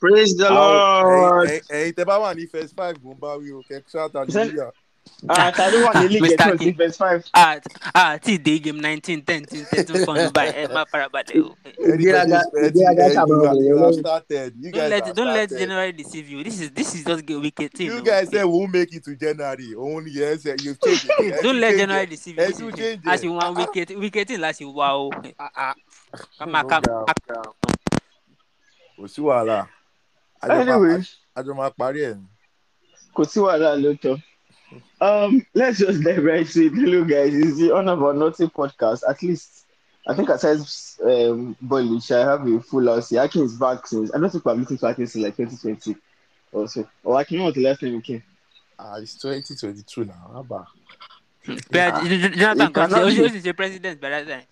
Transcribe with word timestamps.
praise 0.00 0.36
the 0.36 0.46
ah, 0.50 1.02
oh, 1.04 1.08
lord. 1.08 1.48
ẹ̀yin 1.68 1.92
tẹ 1.94 2.04
bá 2.04 2.18
wà 2.18 2.34
ní 2.34 2.46
first 2.50 2.74
five 2.76 2.96
mo 3.02 3.12
ń 3.14 3.18
bá 3.20 3.36
wí 3.40 3.52
o 3.52 3.62
kẹ 3.68 3.82
shout 3.92 4.12
hallelujah. 4.14 4.72
àtàlẹ́ 5.28 5.82
wà 5.86 5.92
ní 5.94 6.04
ah, 6.04 6.08
league 6.08 6.20
Mr. 6.20 6.36
ẹ̀tọ́ 6.36 6.58
sí 6.58 6.70
verse 6.76 6.98
five. 6.98 7.22
ah 7.32 7.56
ah 7.94 8.18
tí 8.18 8.38
game 8.60 8.80
nineteen 8.80 9.22
ten 9.22 9.44
tí 9.44 9.64
thirteen 9.70 10.04
fún 10.04 10.14
mi 10.18 10.28
báyìí 10.34 10.52
ẹ 10.66 10.66
má 10.74 10.84
farabalẹ̀ 10.84 11.40
o. 11.42 11.54
Ìgbéraga- 11.90 12.42
ìgbéraga 12.66 13.02
ready. 13.02 13.14
sábà 13.14 13.28
You 13.28 13.42
are- 13.42 13.48
wọlé 13.48 13.68
you 13.68 13.76
lọ́wọ́. 13.76 13.84
have 13.86 14.00
started. 14.00 14.52
Don't 14.62 14.90
let 14.90 15.14
don't 15.14 15.32
let. 15.32 15.50
January 15.50 15.92
deceive 15.92 16.28
you 16.28 16.42
this 16.44 16.60
is 16.60 16.70
this 16.70 16.94
is 16.94 17.04
just 17.04 17.22
a 17.30 17.38
wicked 17.38 17.70
thing. 17.72 17.86
You 17.86 18.02
guys 18.02 18.28
say 18.28 18.42
we 18.44 18.50
won't 18.58 18.72
make 18.72 18.92
it 18.92 19.04
to 19.04 19.14
January. 19.14 19.74
Only 19.78 20.10
yes, 20.10 20.44
eh, 20.46 20.56
you've 20.62 20.80
changed 20.80 21.06
it. 21.20 21.42
Don't 21.42 21.60
let 21.60 21.76
January 21.76 22.04
it. 22.04 22.10
deceive 22.10 22.36
Ẹ 22.36 22.46
you. 22.48 22.54
tún 22.70 22.76
change 22.76 23.00
a 23.06 23.16
sì 23.18 23.26
wọn 23.28 23.40
ah, 23.42 23.52
wicked 23.54 23.90
wicked 23.96 24.26
thing 24.28 24.40
la 24.40 24.52
sì 24.52 24.64
wá 24.64 24.90
o. 24.92 25.10
kàmá 26.38 26.60
Ó 26.62 26.68
kàmá 26.68 27.14
ga 27.28 27.40
o. 27.46 27.54
Kò 28.98 29.06
sí 29.08 29.20
wàhálà. 29.22 29.66
A 30.42 30.46
jọ 30.48 30.52
máa- 30.52 30.60
anyway 30.74 31.02
a 31.34 31.42
jọ 31.42 31.52
máa 31.56 31.70
parí 31.78 32.00
ẹ̀ 32.08 32.14
ni. 32.16 32.26
kò 33.14 33.22
sí 33.24 33.38
wàhálà 33.40 33.76
lóòótọ́. 33.82 34.22
Um, 35.00 35.46
let's 35.54 35.78
just 35.78 36.02
dive 36.02 36.24
right 36.24 36.46
to 36.48 36.60
it. 36.66 36.72
Hello, 36.74 37.04
guys. 37.04 37.32
It's 37.34 37.56
the 37.58 37.70
On 37.72 37.88
About 37.88 38.16
Nothing 38.16 38.50
podcast. 38.50 39.04
At 39.08 39.22
least, 39.22 39.64
I 40.08 40.14
think 40.14 40.28
aside 40.28 40.58
um, 41.04 41.54
Bolich, 41.64 42.10
I 42.10 42.24
have 42.28 42.44
a 42.48 42.60
full 42.60 42.84
house 42.86 43.10
here. 43.10 43.22
Akin 43.22 43.44
is 43.44 43.54
back 43.54 43.86
since. 43.86 44.10
I 44.12 44.18
don't 44.18 44.28
think 44.30 44.44
we've 44.44 44.58
listened 44.58 44.80
to 44.80 44.86
Akin 44.88 45.06
since 45.06 45.22
like 45.24 45.36
2020 45.36 45.94
or 46.52 46.66
so. 46.66 46.84
Or 47.04 47.20
Akin, 47.20 47.38
when 47.38 47.46
was 47.46 47.54
the 47.54 47.62
last 47.62 47.78
time 47.80 47.92
you 47.92 48.00
came? 48.00 48.22
Ah, 48.78 48.96
it's 48.96 49.14
2022 49.14 50.04
now. 50.04 50.30
How 50.32 50.40
about? 50.40 50.66
bẹ́ẹ̀ 51.46 52.36
Jonathan 52.36 52.66
it 52.68 52.74
kan 52.74 52.90
cannot 52.90 53.06
ṣe 53.06 53.16
be. 53.16 53.22
ó 53.22 53.28
sì 53.30 53.40
ṣe 53.40 53.52
president 53.56 54.00
by 54.00 54.10
that 54.10 54.26
time. 54.26 54.46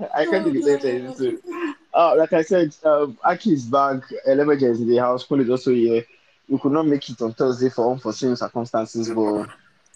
I 0.14 0.24
can't 0.24 0.44
do 0.44 0.52
the 0.52 0.62
same 0.62 0.80
thing. 0.80 1.38
Uh, 1.92 2.14
like 2.16 2.32
I 2.32 2.42
said, 2.42 2.74
um, 2.84 3.18
Aki 3.24 3.52
is 3.52 3.64
back. 3.66 4.02
Elemeja 4.28 4.70
is 4.70 4.80
in 4.80 4.88
the 4.88 4.96
house. 4.98 5.24
Paul 5.24 5.40
is 5.40 5.50
also 5.50 5.72
here. 5.72 6.04
We 6.48 6.58
could 6.58 6.72
not 6.72 6.86
make 6.86 7.08
it 7.08 7.20
on 7.22 7.32
Thursday 7.34 7.68
for 7.68 7.90
unforeseen 7.92 8.36
circumstances, 8.36 9.10
but 9.10 9.48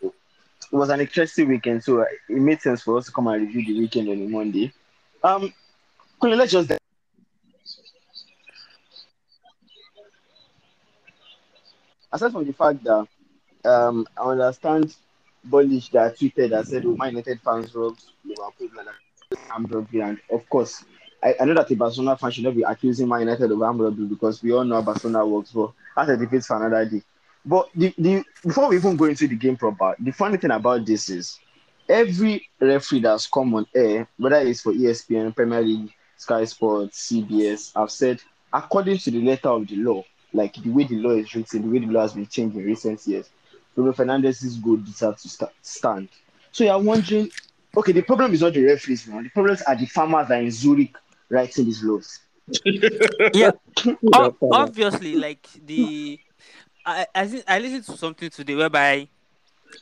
it 0.02 0.76
was 0.76 0.90
an 0.90 1.00
interesting 1.00 1.48
weekend, 1.48 1.82
so 1.84 2.00
it 2.02 2.08
made 2.28 2.60
sense 2.60 2.82
for 2.82 2.98
us 2.98 3.06
to 3.06 3.12
come 3.12 3.28
and 3.28 3.46
review 3.46 3.74
the 3.74 3.80
weekend 3.80 4.08
on 4.08 4.30
Monday. 4.30 4.72
Um, 5.22 5.52
Kule, 6.20 6.36
let's 6.36 6.52
just 6.52 6.72
aside 12.12 12.32
from 12.32 12.44
the 12.44 12.52
fact 12.52 12.82
that 12.84 13.06
um, 13.64 14.06
I 14.16 14.22
understand 14.30 14.94
Bullish 15.44 15.90
that 15.90 16.16
tweeted 16.18 16.50
that 16.50 16.66
said, 16.66 16.84
"Oh, 16.86 16.96
my 16.96 17.08
United 17.08 17.40
fans 17.40 17.74
robbed 17.74 18.02
Liverpool 18.24 18.68
like 18.76 18.86
that, 18.86 19.38
armed 19.50 19.72
robbery," 19.72 20.00
and 20.00 20.20
of 20.30 20.48
course, 20.48 20.84
I, 21.24 21.34
I 21.40 21.44
know 21.44 21.54
that 21.54 21.70
a 21.70 21.76
Barcelona 21.76 22.16
fan 22.16 22.30
should 22.30 22.44
not 22.44 22.54
be 22.54 22.62
accusing 22.62 23.08
Man 23.08 23.20
United 23.20 23.50
of 23.50 23.58
robbery 23.58 24.06
because 24.06 24.42
we 24.42 24.52
all 24.52 24.64
know 24.64 24.82
Barcelona 24.82 25.26
works. 25.26 25.52
But 25.52 25.72
that's 25.96 26.10
a 26.10 26.16
debate 26.16 26.44
for 26.44 26.64
another 26.64 26.84
day. 26.88 27.02
But 27.44 27.68
the, 27.74 27.94
the 27.98 28.24
before 28.42 28.68
we 28.68 28.76
even 28.76 28.96
go 28.96 29.06
into 29.06 29.26
the 29.26 29.36
game 29.36 29.56
proper, 29.56 29.96
the 29.98 30.12
funny 30.12 30.36
thing 30.36 30.50
about 30.50 30.86
this 30.86 31.08
is 31.08 31.38
every 31.88 32.48
referee 32.60 33.00
that's 33.00 33.26
come 33.26 33.54
on 33.54 33.66
air, 33.74 34.08
whether 34.16 34.36
it's 34.36 34.60
for 34.60 34.72
ESPN, 34.72 35.34
Premier 35.34 35.62
League, 35.62 35.92
Sky 36.16 36.44
Sports, 36.44 37.10
CBS, 37.10 37.72
have 37.76 37.90
said 37.90 38.20
according 38.52 38.98
to 38.98 39.10
the 39.10 39.20
letter 39.20 39.48
of 39.48 39.66
the 39.66 39.76
law, 39.76 40.02
like 40.32 40.54
the 40.54 40.70
way 40.70 40.84
the 40.84 40.96
law 40.96 41.10
is 41.10 41.34
written, 41.34 41.62
the 41.62 41.68
way 41.68 41.84
the 41.84 41.92
law 41.92 42.02
has 42.02 42.12
been 42.14 42.26
changed 42.26 42.56
in 42.56 42.64
recent 42.64 43.04
years, 43.06 43.28
Bruno 43.74 43.92
Fernandes's 43.92 44.56
goal 44.56 44.76
deserves 44.76 45.22
to 45.22 45.28
sta- 45.28 45.50
stand. 45.60 46.08
So 46.52 46.64
you're 46.64 46.78
wondering, 46.78 47.30
okay, 47.76 47.92
the 47.92 48.02
problem 48.02 48.32
is 48.32 48.40
not 48.42 48.54
the 48.54 48.64
referees 48.64 49.08
now. 49.08 49.20
The 49.20 49.28
problems 49.30 49.62
are 49.62 49.74
the 49.74 49.86
farmers 49.86 50.28
that 50.28 50.38
are 50.38 50.42
in 50.42 50.50
Zurich 50.52 50.94
writing 51.30 51.64
these 51.64 51.82
laws. 51.82 52.20
yeah, 53.34 53.50
ob- 54.14 54.36
obviously, 54.42 55.16
like 55.16 55.48
the 55.64 56.18
I 56.84 57.06
I, 57.14 57.26
thi- 57.26 57.42
I 57.46 57.58
listened 57.58 57.84
to 57.84 57.96
something 57.96 58.30
today 58.30 58.54
whereby, 58.54 59.08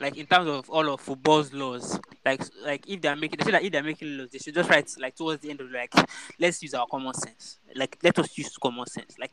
like 0.01 0.17
in 0.17 0.27
terms 0.27 0.49
of 0.49 0.71
all 0.71 0.89
of 0.93 1.01
football's 1.01 1.53
laws, 1.53 1.99
like 2.25 2.43
like 2.65 2.89
if 2.89 3.01
they're 3.01 3.17
making 3.17 3.39
they 3.39 3.45
say 3.45 3.51
that 3.53 3.65
if 3.65 3.73
they're 3.73 3.83
making 3.83 4.17
laws, 4.19 4.31
they 4.31 4.39
should 4.39 4.55
just 4.55 4.71
write 4.71 4.91
like 4.99 5.17
towards 5.17 5.43
the 5.43 5.51
end 5.51 5.61
of 5.61 5.71
like 5.71 5.93
let's 6.39 6.63
use 6.63 6.75
our 6.75 6.87
common 6.87 7.15
sense. 7.15 7.59
Like 7.75 7.99
let 8.03 8.19
us 8.19 8.37
use 8.39 8.57
common 8.57 8.87
sense. 8.87 9.17
Like 9.19 9.33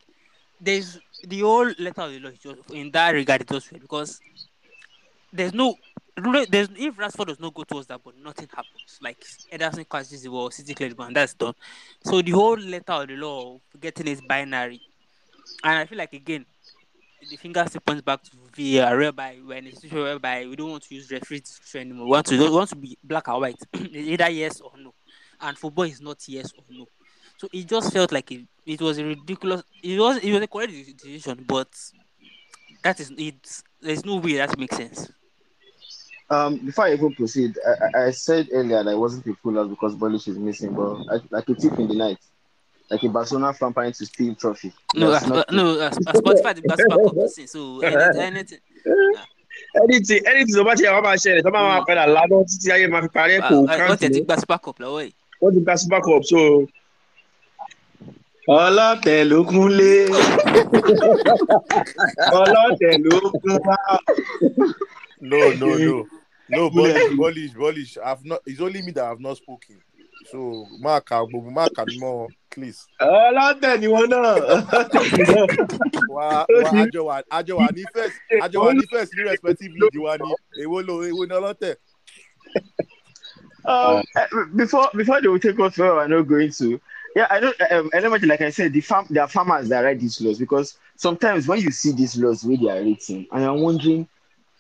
there's 0.60 1.00
the 1.24 1.40
whole 1.40 1.72
letter 1.78 2.02
of 2.02 2.12
the 2.12 2.20
law 2.20 2.32
just 2.32 2.72
in 2.72 2.92
that 2.92 3.12
regard 3.12 3.42
it 3.42 3.52
was 3.52 3.66
fair 3.66 3.80
because 3.80 4.20
there's 5.32 5.54
no 5.54 5.76
there's 6.50 6.70
if 6.76 6.96
Rashford 6.96 7.28
does 7.28 7.40
not 7.40 7.54
go 7.54 7.64
towards 7.64 7.88
that 7.88 8.02
but 8.04 8.18
nothing 8.18 8.48
happens. 8.50 9.00
Like 9.02 9.20
Ederson 9.52 9.88
catches 9.90 10.24
the 10.24 10.30
ball, 10.30 10.52
City 10.52 10.74
clears 10.74 10.94
and 10.98 11.16
that's 11.16 11.34
done. 11.34 11.54
So 12.04 12.22
the 12.22 12.32
whole 12.32 12.58
letter 12.58 12.94
of 12.94 13.08
the 13.08 13.16
law 13.16 13.56
of 13.56 13.82
getting 13.82 14.08
is 14.08 14.22
binary. 14.22 14.82
And 15.64 15.80
I 15.80 15.86
feel 15.86 15.98
like 15.98 16.14
again, 16.14 16.46
the 17.30 17.36
finger 17.36 17.66
still 17.68 17.82
points 17.82 18.02
back 18.02 18.22
to 18.24 18.32
VAR 18.56 18.98
whereby 18.98 19.38
we're 19.46 19.62
whereby 19.92 20.46
we 20.46 20.56
don't 20.56 20.72
want 20.72 20.84
to 20.84 20.96
use 20.96 21.12
referee 21.12 21.40
discretion 21.42 21.90
anymore. 21.90 22.06
We 22.06 22.12
want 22.12 22.26
to 22.28 22.38
we 22.38 22.50
want 22.50 22.70
to 22.70 22.76
be 22.76 22.98
black 23.04 23.28
or 23.28 23.40
white. 23.40 23.62
either 23.74 24.30
yes 24.30 24.62
or 24.62 24.72
no. 24.78 24.94
And 25.42 25.58
football 25.58 25.86
is 25.86 26.02
not 26.02 26.18
yes 26.28 26.52
or 26.58 26.64
no. 26.70 26.88
So 27.38 27.48
it 27.54 27.68
just 27.68 27.94
felt 27.94 28.12
like 28.12 28.32
it, 28.32 28.46
it 28.66 28.82
was 28.82 28.98
a 28.98 29.06
ridiculous 29.06 29.64
it 29.84 30.00
was 30.00 30.18
it 30.18 30.32
was 30.32 30.42
a 30.42 30.48
correct 30.48 30.74
decision, 30.98 31.44
but 31.48 31.70
that 32.84 33.00
is 33.00 33.12
it 33.18 33.62
there's 33.82 34.06
no 34.06 34.18
way 34.18 34.38
that 34.38 34.58
makes 34.58 34.76
sense. 34.76 35.12
Um, 36.32 36.58
before 36.58 36.86
I 36.86 36.94
even 36.94 37.14
proceed, 37.16 37.56
I, 37.66 37.72
I- 38.00 38.06
I 38.08 38.12
said 38.12 38.48
earlier 38.54 38.84
that 38.84 38.92
I 38.92 38.96
wasn't 38.96 39.26
a 39.28 39.34
full 39.42 39.56
house 39.56 39.68
because 39.70 39.96
Bullish 39.96 40.28
is 40.28 40.38
missing, 40.38 40.74
but 40.74 40.96
I, 41.12 41.20
like 41.32 41.50
a 41.50 41.56
thief 41.56 41.74
in 41.80 41.88
the 41.88 41.96
night, 41.96 42.20
like 42.92 43.02
a 43.04 43.10
Barcelona 43.10 43.52
fan 43.54 43.74
trying 43.74 43.94
to 43.94 44.06
steal 44.06 44.36
trophy. 44.36 44.72
No, 44.96 45.10
That's 45.12 45.26
uh, 45.26 45.30
not 45.30 45.52
no, 45.52 45.80
uh, 45.80 45.90
Spotify 45.90 46.54
the 46.56 46.62
best 46.62 46.84
back 46.88 47.00
up 47.00 47.14
the. 47.16 47.48
So 47.48 47.80
anything, 47.82 48.22
anything 48.22 48.60
anything 49.84 50.22
anything 50.26 50.56
tó 50.56 50.64
bá 50.64 50.76
ti 50.78 50.84
yà 50.86 50.94
wọ́n 50.96 51.04
máa 51.04 51.18
ṣẹlẹ̀ 51.24 51.44
tó 51.46 51.52
bá 51.52 51.62
máa 51.70 51.82
padà 51.88 52.04
ládọ́ 52.16 52.46
títí 52.50 52.68
ayé 52.74 52.88
máa 52.94 53.02
fi 53.04 53.10
parẹ́ 53.18 53.40
kò 53.50 53.56
káàntì 53.68 53.90
wọ́n 53.90 54.00
tẹ̀ 54.02 54.10
ti 54.14 54.20
ní 54.20 54.26
gba 54.26 54.36
super 54.42 54.60
cup 54.66 54.78
lọ́wọ́ 54.84 55.02
yìí. 55.06 55.14
wọ́n 55.42 55.52
ti 55.54 55.60
gba 55.66 55.74
super 55.82 56.02
cup 56.06 56.24
so. 56.32 56.42
ọlọ́tẹ̀ 58.48 59.20
ló 59.30 59.38
kúnlé 59.50 59.94
ọlọ́tẹ̀ 62.42 62.94
ló 63.06 63.18
kún 63.42 63.56
wá. 63.66 63.78
No, 65.22 65.40
no, 65.60 65.68
no. 65.78 65.96
No, 66.50 66.70
Polish, 66.70 67.16
Polish, 67.16 67.54
Polish. 67.54 67.98
I've 68.04 68.26
not. 68.26 68.42
It's 68.46 68.62
only 68.62 68.82
me 68.82 68.92
that 68.92 69.06
I've 69.06 69.20
not 69.20 69.38
spoken. 69.38 69.82
So, 70.32 70.66
Mark, 70.80 71.10
Mark, 71.12 71.72
more, 71.98 72.28
please. 72.52 72.86
ọlọ́tẹ̀ 73.02 73.80
ni 73.80 73.88
wọ́n 73.88 74.08
náà. 74.10 74.34
Wa, 76.10 76.46
wa, 76.50 76.72
àjọ 76.84 77.02
wa, 77.06 77.24
àjọ 77.32 77.54
wa 77.58 77.68
ní 77.76 77.84
first, 77.94 78.16
àjọ 78.44 78.58
wa 78.66 78.74
ní 78.74 78.84
first 78.92 79.14
ní 79.16 79.24
respective 79.24 79.74
league 79.80 80.02
wa 80.04 80.18
ní. 80.18 80.34
Èwo 80.62 80.86
lo, 80.88 80.96
èwo 81.08 81.26
ni 81.28 81.34
ọlọ́tẹ̀? 81.36 81.76
Um, 83.66 84.04
uh, 84.16 84.46
before 84.56 84.90
before 84.96 85.22
they 85.22 85.28
will 85.28 85.40
take 85.40 85.60
us 85.60 85.78
where 85.78 85.94
we're 85.94 86.08
not 86.08 86.28
going 86.28 86.50
to, 86.52 86.80
yeah, 87.16 87.28
I 87.30 87.40
know. 87.40 87.54
Um, 87.72 87.90
Elementary, 87.94 88.28
like 88.30 88.42
I 88.42 88.50
said, 88.50 88.74
the 88.74 88.82
farm 88.82 89.06
there 89.10 89.24
are 89.24 89.28
farmers 89.30 89.68
that 89.70 89.82
write 89.82 90.00
these 90.00 90.20
laws 90.22 90.40
because 90.40 90.78
sometimes 90.96 91.48
when 91.48 91.60
you 91.60 91.70
see 91.72 91.92
these 91.92 92.18
laws 92.18 92.44
where 92.44 92.58
they 92.58 92.70
are 92.70 92.82
written, 92.82 93.28
and 93.32 93.44
I'm 93.44 93.60
wondering, 93.62 94.08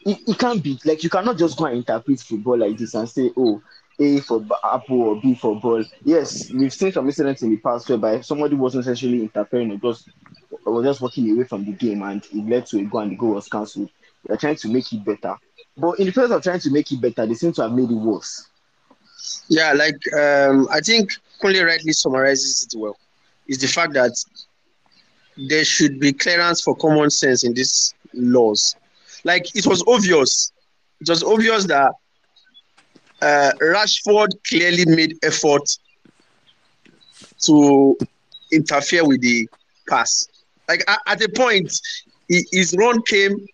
it, 0.01 0.19
it 0.27 0.37
can't 0.37 0.63
be 0.63 0.79
like 0.85 1.03
you 1.03 1.09
cannot 1.09 1.37
just 1.37 1.57
go 1.57 1.65
and 1.65 1.77
interpret 1.77 2.19
football 2.19 2.57
like 2.57 2.77
this 2.77 2.93
and 2.93 3.09
say, 3.09 3.31
oh, 3.35 3.61
A 3.99 4.19
for 4.21 4.45
apple 4.63 5.01
or 5.01 5.21
B 5.21 5.35
for 5.35 5.59
ball. 5.59 5.83
Yes, 6.03 6.51
we've 6.51 6.73
seen 6.73 6.91
some 6.91 7.07
incidents 7.07 7.41
in 7.41 7.49
the 7.49 7.57
past 7.57 7.89
whereby 7.89 8.21
somebody 8.21 8.55
wasn't 8.55 8.81
essentially 8.81 9.21
interfering 9.21 9.71
or 9.71 9.77
just 9.77 10.09
was 10.65 10.85
just 10.85 11.01
walking 11.01 11.31
away 11.31 11.43
from 11.43 11.65
the 11.65 11.71
game 11.71 12.01
and 12.03 12.23
it 12.25 12.47
led 12.47 12.65
to 12.67 12.79
a 12.79 12.83
goal 12.83 13.01
and 13.01 13.11
the 13.11 13.15
goal 13.15 13.33
was 13.35 13.47
cancelled. 13.47 13.89
They're 14.25 14.37
trying 14.37 14.57
to 14.57 14.67
make 14.67 14.91
it 14.93 15.03
better. 15.03 15.35
But 15.77 15.99
in 15.99 16.07
the 16.07 16.11
process 16.11 16.35
of 16.35 16.43
trying 16.43 16.59
to 16.59 16.71
make 16.71 16.91
it 16.91 17.01
better, 17.01 17.25
they 17.25 17.33
seem 17.33 17.53
to 17.53 17.63
have 17.63 17.71
made 17.71 17.89
it 17.89 17.95
worse. 17.95 18.47
Yeah, 19.47 19.73
like 19.73 20.01
um, 20.13 20.67
I 20.71 20.79
think 20.81 21.11
Kunle 21.41 21.65
rightly 21.65 21.93
summarizes 21.93 22.67
it 22.71 22.77
well. 22.77 22.97
Is 23.47 23.59
the 23.59 23.67
fact 23.67 23.93
that 23.93 24.11
there 25.47 25.63
should 25.63 25.99
be 25.99 26.13
clearance 26.13 26.61
for 26.61 26.75
common 26.75 27.09
sense 27.09 27.43
in 27.43 27.53
these 27.53 27.93
laws. 28.13 28.75
Like 29.23 29.55
it 29.55 29.65
was 29.65 29.83
obvious, 29.87 30.51
it 31.01 31.09
was 31.09 31.23
obvious 31.23 31.65
that 31.65 31.91
uh, 33.21 33.51
Rashford 33.61 34.31
clearly 34.47 34.85
made 34.85 35.17
effort 35.23 35.63
to 37.43 37.97
interfere 38.51 39.05
with 39.05 39.21
the 39.21 39.47
pass. 39.87 40.27
Like 40.67 40.83
at, 40.87 40.99
at 41.07 41.23
a 41.23 41.29
point, 41.29 41.71
his 42.27 42.75
run 42.77 43.01
came 43.03 43.45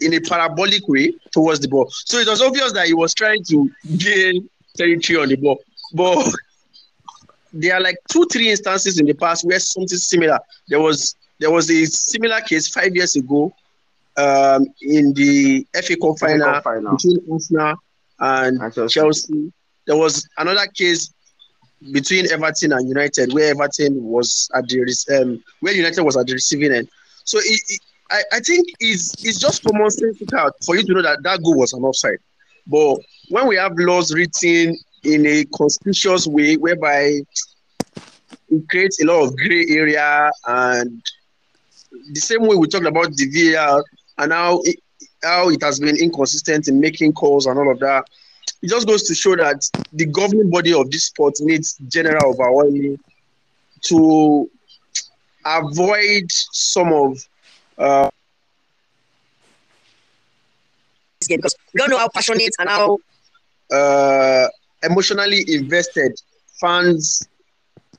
in 0.00 0.14
a 0.14 0.20
parabolic 0.20 0.86
way 0.88 1.14
towards 1.32 1.60
the 1.60 1.68
ball. 1.68 1.88
So 1.90 2.18
it 2.18 2.28
was 2.28 2.42
obvious 2.42 2.72
that 2.72 2.86
he 2.86 2.94
was 2.94 3.14
trying 3.14 3.42
to 3.44 3.70
gain 3.96 4.48
territory 4.76 5.18
on 5.18 5.28
the 5.28 5.36
ball. 5.36 5.58
But 5.92 6.26
there 7.52 7.74
are 7.74 7.80
like 7.80 7.96
two, 8.10 8.26
three 8.30 8.50
instances 8.50 8.98
in 8.98 9.06
the 9.06 9.14
past 9.14 9.44
where 9.44 9.58
something 9.58 9.98
similar. 9.98 10.38
There 10.68 10.80
was 10.80 11.16
there 11.38 11.50
was 11.50 11.70
a 11.70 11.84
similar 11.84 12.40
case 12.40 12.68
five 12.68 12.94
years 12.94 13.16
ago 13.16 13.54
um, 14.16 14.66
in 14.80 15.12
the 15.14 15.66
FA 15.74 15.96
Cup 15.96 16.18
final 16.18 16.60
final. 16.60 16.96
between 16.96 17.18
Arsenal 17.30 17.74
and 18.20 18.72
Chelsea. 18.72 18.94
Chelsea. 18.94 19.52
There 19.86 19.96
was 19.96 20.28
another 20.38 20.66
case 20.74 21.12
between 21.92 22.30
Everton 22.32 22.72
and 22.72 22.88
United, 22.88 23.32
where 23.32 23.50
Everton 23.50 24.02
was 24.02 24.50
at 24.54 24.66
the 24.68 25.20
um, 25.20 25.42
where 25.60 25.74
United 25.74 26.02
was 26.02 26.16
at 26.16 26.26
the 26.26 26.34
receiving 26.34 26.72
end. 26.72 26.88
So 27.24 27.38
it, 27.38 27.60
it, 27.68 27.80
I, 28.10 28.22
I 28.32 28.40
think 28.40 28.68
it's 28.80 29.12
it's 29.24 29.38
just 29.38 29.62
common 29.64 29.90
sense 29.90 30.18
for 30.64 30.76
you 30.76 30.84
to 30.84 30.94
know 30.94 31.02
that 31.02 31.22
that 31.22 31.42
goal 31.42 31.58
was 31.58 31.72
an 31.72 31.82
offside. 31.82 32.18
But 32.66 32.98
when 33.28 33.46
we 33.46 33.56
have 33.56 33.72
laws 33.76 34.12
written 34.12 34.76
in 35.04 35.26
a 35.26 35.44
conspicuous 35.56 36.26
way, 36.26 36.56
whereby 36.56 37.20
it 38.48 38.68
creates 38.68 39.02
a 39.02 39.06
lot 39.06 39.24
of 39.24 39.36
gray 39.36 39.66
area, 39.68 40.30
and 40.46 41.02
the 42.12 42.20
same 42.20 42.42
way 42.42 42.56
we 42.56 42.66
talked 42.66 42.86
about 42.86 43.14
the 43.14 43.54
VAR 43.54 43.84
and 44.18 44.32
how 44.32 44.60
it, 44.64 44.76
how 45.22 45.48
it 45.50 45.62
has 45.62 45.80
been 45.80 45.96
inconsistent 45.96 46.68
in 46.68 46.80
making 46.80 47.12
calls 47.12 47.46
and 47.46 47.58
all 47.58 47.70
of 47.70 47.78
that 47.78 48.04
it 48.62 48.70
just 48.70 48.86
goes 48.86 49.02
to 49.04 49.14
show 49.14 49.36
that 49.36 49.68
the 49.92 50.06
governing 50.06 50.50
body 50.50 50.72
of 50.72 50.90
this 50.90 51.04
sport 51.04 51.34
needs 51.40 51.76
general 51.88 52.26
overhauling 52.26 52.98
to 53.82 54.48
avoid 55.44 56.24
some 56.30 56.92
of 56.92 57.18
uh, 57.78 58.08
because 61.28 61.54
we 61.74 61.78
don't 61.78 61.90
know 61.90 61.98
how 61.98 62.08
passionate 62.08 62.54
and 62.58 62.68
how 62.68 62.98
uh, 63.72 64.46
emotionally 64.82 65.44
invested 65.48 66.12
fans 66.60 67.22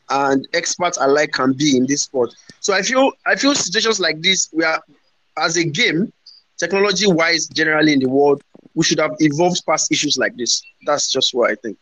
and 0.09 0.47
experts 0.53 0.97
alike 1.01 1.31
can 1.33 1.53
be 1.53 1.75
in 1.77 1.85
this 1.85 2.03
sport. 2.03 2.33
So 2.59 2.73
I 2.73 2.81
feel 2.81 3.11
I 3.25 3.35
feel 3.35 3.53
situations 3.55 3.99
like 3.99 4.21
this, 4.21 4.49
we 4.53 4.63
are 4.63 4.81
as 5.37 5.57
a 5.57 5.63
game, 5.63 6.11
technology 6.57 7.07
wise, 7.07 7.47
generally 7.47 7.93
in 7.93 7.99
the 7.99 8.09
world, 8.09 8.41
we 8.73 8.83
should 8.83 8.99
have 8.99 9.15
evolved 9.19 9.63
past 9.65 9.91
issues 9.91 10.17
like 10.17 10.35
this. 10.35 10.61
That's 10.85 11.11
just 11.11 11.33
what 11.33 11.51
I 11.51 11.55
think. 11.55 11.77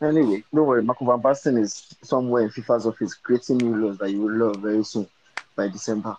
Anyway, 0.00 0.44
don't 0.54 0.66
worry, 0.66 0.82
Marco 0.82 1.04
van 1.04 1.20
Basten 1.20 1.60
is 1.60 1.94
somewhere 2.02 2.44
in 2.44 2.50
FIFA's 2.50 2.86
office 2.86 3.14
creating 3.14 3.58
new 3.58 3.74
laws 3.74 3.98
that 3.98 4.10
you 4.10 4.22
will 4.22 4.32
love 4.32 4.56
very 4.58 4.84
soon 4.84 5.08
by 5.56 5.66
December. 5.68 6.16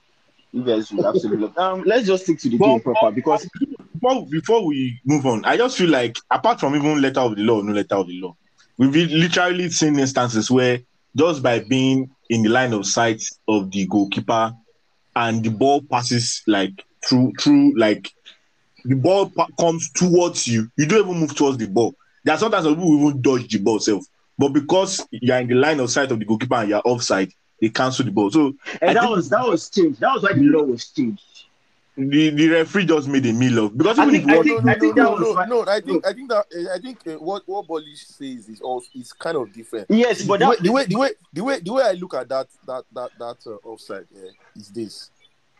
You 0.52 0.64
guys 0.64 0.92
will 0.92 1.08
absolutely 1.08 1.46
love. 1.46 1.58
Um, 1.58 1.84
let's 1.86 2.06
just 2.06 2.24
stick 2.24 2.40
to 2.40 2.50
the 2.50 2.58
game 2.58 2.82
proper 2.82 3.12
because 3.12 3.48
before, 3.94 4.26
before 4.28 4.66
we 4.66 5.00
move 5.06 5.26
on, 5.26 5.46
I 5.46 5.56
just 5.56 5.78
feel 5.78 5.90
like 5.90 6.18
apart 6.30 6.60
from 6.60 6.76
even 6.76 7.02
letter 7.02 7.22
of 7.22 7.36
the 7.36 7.44
law, 7.44 7.62
no 7.62 7.72
letter 7.72 7.96
of 7.96 8.08
the 8.08 8.20
law, 8.20 8.36
we've 8.78 8.94
literally 8.94 9.70
seen 9.70 9.98
instances 9.98 10.52
where 10.52 10.80
just 11.16 11.42
by 11.42 11.60
being 11.60 12.10
in 12.30 12.44
the 12.44 12.50
line 12.50 12.74
of 12.74 12.86
sight 12.86 13.24
of 13.48 13.72
the 13.72 13.88
goalkeeper 13.88 14.54
and 15.20 15.44
the 15.44 15.50
ball 15.50 15.82
passes 15.82 16.42
like 16.48 16.84
through 17.06 17.34
through 17.40 17.78
like 17.78 18.10
the 18.86 18.96
ball 18.96 19.30
pa- 19.30 19.48
comes 19.60 19.92
towards 19.92 20.48
you, 20.48 20.72
you 20.78 20.86
don't 20.86 21.06
even 21.08 21.20
move 21.20 21.36
towards 21.36 21.58
the 21.58 21.68
ball. 21.68 21.94
There 22.24 22.34
are 22.34 22.38
sometimes 22.38 22.66
people 22.68 22.96
even 23.10 23.22
dodge 23.22 23.50
the 23.50 23.60
ball 23.60 23.80
self, 23.80 24.06
but 24.38 24.50
because 24.50 25.06
you 25.12 25.34
are 25.34 25.42
in 25.42 25.48
the 25.48 25.56
line 25.56 25.82
of 25.82 25.90
sight 25.92 26.12
of 26.12 26.20
the 26.20 26.26
goalkeeper 26.26 26.56
and 26.56 26.70
you 26.70 26.76
are 26.76 26.82
offside, 26.86 27.34
they 27.60 27.68
cancel 27.68 28.06
the 28.06 28.12
ball. 28.12 28.32
So 28.32 28.54
and 28.82 28.96
that 28.96 29.10
was 29.10 29.30
that 29.30 29.46
was 29.46 29.70
changed. 29.70 30.00
That 30.00 30.14
was 30.14 30.24
why 30.24 30.34
the 30.34 30.44
law 30.44 30.64
was 30.64 30.90
changed. 30.90 31.39
The, 32.00 32.30
the 32.30 32.48
referee 32.48 32.86
just 32.86 33.10
made 33.10 33.26
a 33.26 33.34
meal 33.34 33.66
of 33.66 33.78
because 33.78 34.00
even 34.00 34.10
I 34.10 34.12
think, 34.14 34.24
if 34.24 34.30
I 34.40 34.42
think, 34.44 34.66
I 34.66 34.72
I 34.72 34.80
think 34.80 34.80
think 34.80 34.96
that 34.96 35.04
no, 35.04 35.12
was 35.12 35.48
no, 35.50 35.64
no, 35.64 35.70
I 35.72 35.82
think, 35.82 36.08
I 36.08 36.14
think 36.14 36.30
that, 36.30 36.46
uh, 36.56 36.74
I 36.74 36.80
think 36.80 37.00
uh, 37.06 37.12
what 37.22 37.44
what 37.46 37.68
Bolish 37.68 38.06
says 38.06 38.48
is 38.48 38.62
also 38.62 38.88
is 38.96 39.12
kind 39.12 39.36
of 39.36 39.52
different. 39.52 39.88
Yes, 39.90 40.22
but 40.26 40.40
the, 40.40 40.48
way, 40.48 40.56
the 40.62 40.72
way, 40.72 40.86
the 40.86 40.98
way, 40.98 41.10
the 41.34 41.44
way, 41.44 41.60
the 41.60 41.74
way 41.74 41.84
I 41.84 41.92
look 41.94 42.14
at 42.14 42.30
that, 42.30 42.48
that, 42.66 42.84
that, 42.94 43.10
that 43.20 43.38
uh, 43.48 43.68
offside 43.68 44.06
uh, 44.16 44.30
is 44.56 44.70
this: 44.70 45.12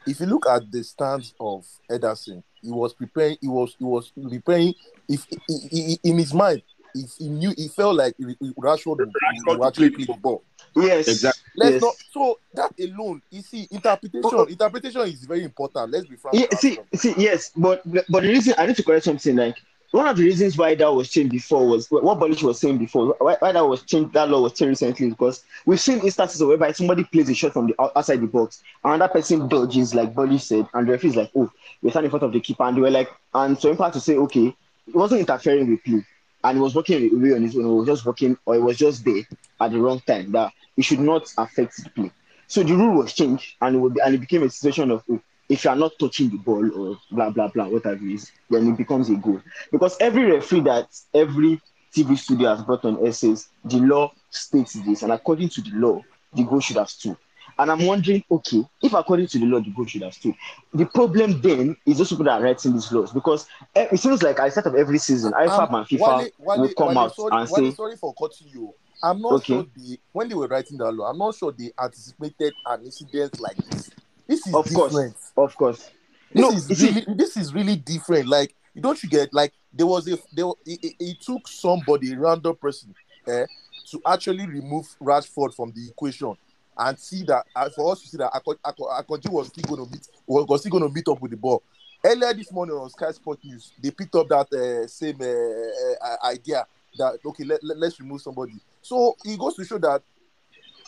if 0.08 0.22
you 0.22 0.28
look 0.28 0.48
at 0.48 0.72
the 0.72 0.82
stance 0.82 1.34
of 1.42 1.66
Ederson, 1.92 2.42
he 2.62 2.72
was 2.72 2.94
preparing, 2.94 3.38
he 3.42 3.48
was, 3.50 3.76
he 3.78 3.84
was 3.84 4.10
preparing. 4.10 4.74
If 5.10 5.26
he, 5.30 5.38
he, 5.70 5.84
he- 5.86 6.00
in 6.10 6.18
his 6.20 6.34
mind, 6.34 6.62
if 6.94 7.16
he 7.18 7.30
knew, 7.30 7.54
he 7.58 7.68
felt 7.68 7.96
like 7.96 8.16
he- 8.18 8.36
he- 8.40 8.54
Rashford 8.54 8.98
would, 8.98 9.12
would 9.48 9.68
actually 9.68 9.90
play 9.92 10.06
the 10.06 10.14
ball. 10.14 10.44
yes, 10.76 11.08
Exactly. 11.08 11.44
Let's 11.56 11.72
yes. 11.74 11.82
not. 11.82 11.96
So 12.12 12.40
that 12.54 12.74
alone, 12.80 13.22
you 13.32 13.42
see, 13.42 13.68
interpretation, 13.72 14.22
oh, 14.24 14.32
oh. 14.40 14.44
interpretation 14.44 15.02
is 15.02 15.26
very 15.26 15.44
important. 15.44 15.92
Let's 15.92 16.08
be 16.08 16.16
frank. 16.16 16.36
Yeah, 16.38 16.58
see, 16.58 16.80
see, 16.96 17.14
yes, 17.18 17.52
but 17.56 17.82
but 17.86 18.24
the 18.24 18.30
reason 18.30 18.54
I 18.58 18.66
need 18.68 18.76
to 18.78 18.84
correct 18.84 19.06
something. 19.06 19.36
Like 19.36 19.58
one 19.92 20.08
of 20.08 20.18
the 20.18 20.24
reasons 20.24 20.56
why 20.58 20.76
that 20.76 20.94
was 20.94 21.10
changed 21.10 21.32
before 21.32 21.68
was 21.68 21.90
what 21.90 22.04
Bolish 22.20 22.44
was 22.44 22.60
saying 22.60 22.78
before. 22.78 23.16
Why, 23.20 23.36
why 23.40 23.52
that 23.52 23.66
was 23.66 23.82
changed, 23.84 24.14
that 24.14 24.30
law 24.30 24.42
was 24.42 24.54
changed 24.54 24.82
recently 24.82 25.10
because 25.10 25.44
we've 25.66 25.80
seen 25.80 26.00
instances 26.00 26.40
of 26.42 26.48
whereby 26.48 26.72
somebody 26.74 27.04
plays 27.04 27.30
a 27.30 27.34
shot 27.34 27.54
from 27.54 27.68
the 27.68 27.82
outside 27.82 28.22
the 28.22 28.28
box, 28.28 28.62
and 28.84 29.02
that 29.02 29.12
person 29.14 29.48
dodges, 29.48 29.96
like 29.96 30.14
Bolish 30.14 30.42
said, 30.42 30.68
and 30.74 30.88
the 30.88 30.92
referee 30.92 31.10
is 31.10 31.16
like, 31.16 31.32
"Oh, 31.36 31.52
we're 31.82 31.90
standing 31.90 32.08
in 32.08 32.12
front 32.12 32.24
of 32.24 32.34
the 32.34 32.40
keeper," 32.40 32.64
and 32.64 32.78
they 32.78 32.82
were 32.82 32.92
like, 32.92 33.10
and 33.34 33.58
so 33.60 33.72
impact 33.72 33.96
to 33.96 34.00
say, 34.00 34.16
"Okay, 34.16 34.56
it 34.88 34.96
wasn't 34.96 35.22
interfering 35.22 35.70
with 35.70 35.84
play, 35.84 36.06
and 36.44 36.58
he 36.58 36.62
was 36.62 36.76
working 36.76 37.14
away 37.14 37.34
on 37.34 37.44
his 37.44 37.56
own. 37.56 37.66
He 37.66 37.72
was 37.72 37.88
just 37.88 38.06
working, 38.06 38.38
or 38.46 38.56
he 38.56 38.62
was 38.62 38.78
just 38.78 39.04
there 39.06 39.24
at 39.60 39.72
the 39.72 39.80
wrong 39.80 40.00
time. 40.02 40.32
That 40.32 40.54
it 40.78 40.84
should 40.84 41.00
not 41.00 41.32
affect 41.38 41.84
the 41.84 41.90
play." 41.90 42.12
So 42.48 42.64
the 42.64 42.74
rule 42.74 42.98
was 42.98 43.14
changed, 43.14 43.56
and 43.62 43.76
it 43.76 43.80
would 43.80 43.94
be, 43.94 44.02
and 44.02 44.16
it 44.16 44.20
became 44.20 44.44
a 44.44 44.50
situation 44.50 44.92
of 44.92 45.04
oh, 45.10 45.22
if 45.50 45.64
you 45.64 45.70
are 45.70 45.76
not 45.76 45.94
touching 46.00 46.30
the 46.30 46.38
ball 46.38 46.66
or 46.80 46.98
blah 47.12 47.30
blah 47.30 47.48
blah 47.48 47.68
whatever 47.68 48.06
it 48.06 48.14
is, 48.14 48.32
then 48.50 48.68
it 48.68 48.78
becomes 48.78 49.10
a 49.10 49.16
goal. 49.16 49.42
Because 49.72 49.98
every 50.00 50.32
referee 50.32 50.62
that 50.62 50.88
every 51.14 51.62
TV 51.94 52.18
studio 52.18 52.56
has 52.56 52.64
brought 52.64 52.86
on 52.86 53.12
says 53.12 53.50
the 53.66 53.78
law 53.78 54.12
states 54.30 54.74
this, 54.74 55.04
and 55.04 55.12
according 55.12 55.50
to 55.50 55.62
the 55.62 55.72
law, 55.72 56.02
the 56.34 56.44
goal 56.44 56.60
should 56.60 56.78
have 56.78 56.90
stood. 56.90 57.18
And 57.60 57.70
I'm 57.70 57.86
wondering, 57.86 58.24
okay, 58.32 58.64
if 58.82 58.94
according 58.94 59.28
to 59.28 59.40
the 59.40 59.46
law, 59.46 59.60
the 59.60 59.70
goal 59.72 59.86
should 59.86 60.02
have 60.04 60.14
stood, 60.14 60.34
the 60.74 60.86
problem 60.86 61.42
then 61.42 61.76
is 61.86 61.98
those 61.98 62.08
people 62.10 62.24
that 62.26 62.40
are 62.40 62.42
writing 62.42 62.72
these 62.72 62.90
laws 62.90 63.12
because 63.12 63.48
eh, 63.76 63.88
it 63.92 63.98
seems 63.98 64.24
like 64.24 64.40
at 64.40 64.46
the 64.46 64.52
start 64.52 64.68
of 64.68 64.76
every 64.76 64.98
season, 64.98 65.34
IFAB 65.34 65.68
Um, 65.70 65.76
and 65.76 65.86
FIFA 65.86 66.00
Wale- 66.00 66.30
Wale- 66.40 66.62
will 66.62 66.74
come 66.74 66.88
Wale, 66.88 66.98
out 66.98 67.16
sorry, 67.16 67.32
and 67.34 67.50
say, 67.50 67.72
sorry 67.72 67.98
for 67.98 68.14
cutting 68.14 68.48
you. 68.48 68.74
I'm 69.04 69.22
not 69.22 69.40
Okay. 69.40 69.56
sure 69.56 69.66
they 69.76 69.98
when 70.14 70.30
they 70.30 70.36
were 70.36 70.48
writing 70.48 70.78
that 70.78 70.92
law. 70.94 71.10
I'm 71.10 71.18
not 71.18 71.36
sure 71.36 71.52
they 71.52 71.72
anticipated 71.82 72.54
an 72.66 72.84
incident 72.86 73.40
like 73.42 73.58
this. 73.70 73.92
This 74.26 74.48
is 74.48 74.56
of 74.56 74.64
different. 74.66 74.92
course, 74.92 75.32
of 75.38 75.56
course. 75.56 75.92
This 76.32 76.50
No, 76.50 76.56
is 76.56 76.82
really 76.82 77.06
this 77.16 77.36
is 77.38 77.54
really 77.54 77.76
different. 77.76 78.28
Like 78.28 78.56
you 78.74 78.82
don't 78.82 79.02
you 79.04 79.10
get 79.10 79.34
like 79.34 79.54
there 79.74 79.88
was 79.88 80.08
a 80.08 80.18
there 80.32 80.46
it, 80.66 80.80
it, 80.84 80.96
it 81.00 81.22
took 81.22 81.48
somebody 81.48 82.14
a 82.14 82.20
random 82.20 82.56
person 82.56 82.96
eh, 83.28 83.46
to 83.92 84.02
actually 84.06 84.46
remove 84.48 84.86
Rashford 85.02 85.54
from 85.54 85.72
the 85.76 85.90
equation 85.90 86.36
and 86.78 86.98
see 86.98 87.24
that 87.24 87.46
uh, 87.56 87.70
for 87.70 87.92
us 87.92 88.02
to 88.02 88.08
see 88.08 88.18
that 88.18 88.32
Ako- 88.34 88.60
Ako- 88.64 88.90
Akanji 88.90 89.30
was 89.30 89.48
still 89.48 89.76
going 89.76 89.86
to 89.86 89.92
meet 89.92 90.08
was, 90.26 90.62
still 90.62 90.72
going 90.72 90.88
to 90.88 90.94
meet 90.94 91.08
up 91.08 91.22
with 91.22 91.32
the 91.32 91.38
ball. 91.38 91.62
Earlier 92.04 92.34
this 92.34 92.52
morning 92.52 92.76
on 92.76 92.90
Sky 92.90 93.12
Sport 93.12 93.40
News, 93.44 93.74
they 93.82 93.92
picked 93.92 94.16
up 94.16 94.30
that 94.30 94.54
uh, 94.54 94.88
same 94.88 95.18
uh, 95.22 96.06
uh, 96.06 96.32
idea 96.32 96.66
that 96.98 97.20
okay, 97.26 97.44
let, 97.44 97.64
let, 97.64 97.88
us 97.88 98.00
remove 98.00 98.22
somebody. 98.22 98.54
So 98.82 99.16
it 99.26 99.38
goes 99.38 99.56
to 99.56 99.66
show 99.66 99.78
that 99.80 100.02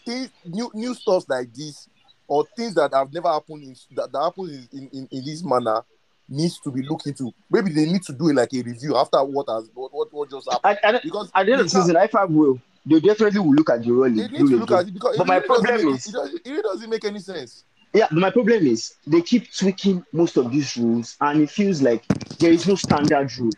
things, 0.05 0.29
new 0.45 0.71
new 0.73 0.93
stuff 0.93 1.25
like 1.27 1.53
this 1.53 1.89
or 2.27 2.45
things 2.55 2.73
that 2.75 2.93
have 2.93 3.11
never 3.13 3.27
happened 3.27 3.63
in, 3.63 3.75
that, 3.95 4.11
that 4.11 4.19
happen 4.19 4.67
in, 4.71 4.89
in, 4.93 5.07
in, 5.11 5.25
this 5.25 5.43
manner 5.43 5.81
needs 6.29 6.59
to 6.59 6.71
be 6.71 6.81
looked 6.81 7.05
into. 7.05 7.33
Maybe 7.49 7.71
they 7.71 7.85
need 7.85 8.03
to 8.03 8.13
do 8.13 8.29
it 8.29 8.35
like 8.35 8.53
a 8.53 8.61
review 8.61 8.95
after 8.95 9.21
what 9.21 9.49
has 9.49 9.69
what, 9.73 9.93
what, 9.93 10.13
what 10.13 10.29
just 10.29 10.49
happened. 10.49 10.79
At, 10.81 10.95
at, 10.95 11.03
Because 11.03 11.29
at 11.35 11.45
the 11.45 11.51
end 11.51 11.61
of 11.61 11.69
the 11.69 11.81
season, 11.81 11.95
IFAB 11.95 12.29
will. 12.29 12.61
They 12.85 12.99
definitely 12.99 13.39
will 13.39 13.53
look 13.53 13.69
at 13.69 13.83
the 13.83 13.91
role. 13.91 14.09
they 14.09 14.27
need 14.27 14.37
to 14.37 14.57
look 14.57 14.71
at 14.71 14.87
it 14.87 14.93
because 14.93 15.17
But 15.17 15.23
it 15.23 15.27
my 15.27 15.35
really 15.35 15.47
problem 15.47 15.87
is- 15.93 16.07
it, 16.07 16.11
doesn't, 16.13 16.41
it 16.45 16.49
really 16.49 16.61
doesn't 16.63 16.89
make 16.89 17.05
any 17.05 17.19
sense. 17.19 17.63
Yeah, 17.93 18.07
but 18.09 18.19
my 18.19 18.31
problem 18.31 18.65
is 18.67 18.93
they 19.05 19.21
keep 19.21 19.51
tweaking 19.53 20.05
most 20.13 20.37
of 20.37 20.51
these 20.51 20.77
rules, 20.77 21.17
and 21.19 21.41
it 21.41 21.49
feels 21.49 21.81
like 21.81 22.03
there 22.39 22.51
is 22.51 22.65
no 22.67 22.75
standard 22.75 23.35
rule. 23.37 23.51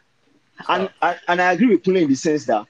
And 0.67 0.89
and, 1.01 1.19
and 1.27 1.41
I 1.41 1.53
agree 1.53 1.67
with 1.67 1.83
Kule 1.83 1.97
in 1.97 2.09
the 2.09 2.15
sense 2.15 2.45
that 2.45 2.65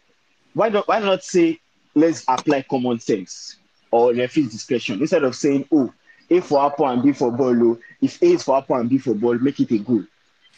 why 0.53 0.69
not 0.69 0.88
why 0.88 1.00
not 1.00 1.24
say 1.24 1.60
let's 1.95 2.24
apply 2.27 2.63
common 2.63 3.00
sense 3.00 3.57
or 3.91 4.13
referee 4.13 4.48
discretion 4.48 5.00
instead 5.01 5.24
of 5.24 5.36
saying 5.36 5.67
oh 5.72 5.91
A 6.29 6.39
for 6.41 6.65
apple 6.65 6.88
and 6.88 7.01
B 7.01 7.13
for 7.13 7.31
ball. 7.31 7.72
Oh, 7.72 7.79
if 8.01 8.22
A 8.22 8.25
is 8.25 8.43
for 8.43 8.57
apple 8.57 8.75
and 8.77 8.89
B 8.89 8.98
for 8.98 9.13
ball, 9.13 9.38
make 9.39 9.60
it 9.60 9.72
a 9.72 9.77
goal. 9.79 10.03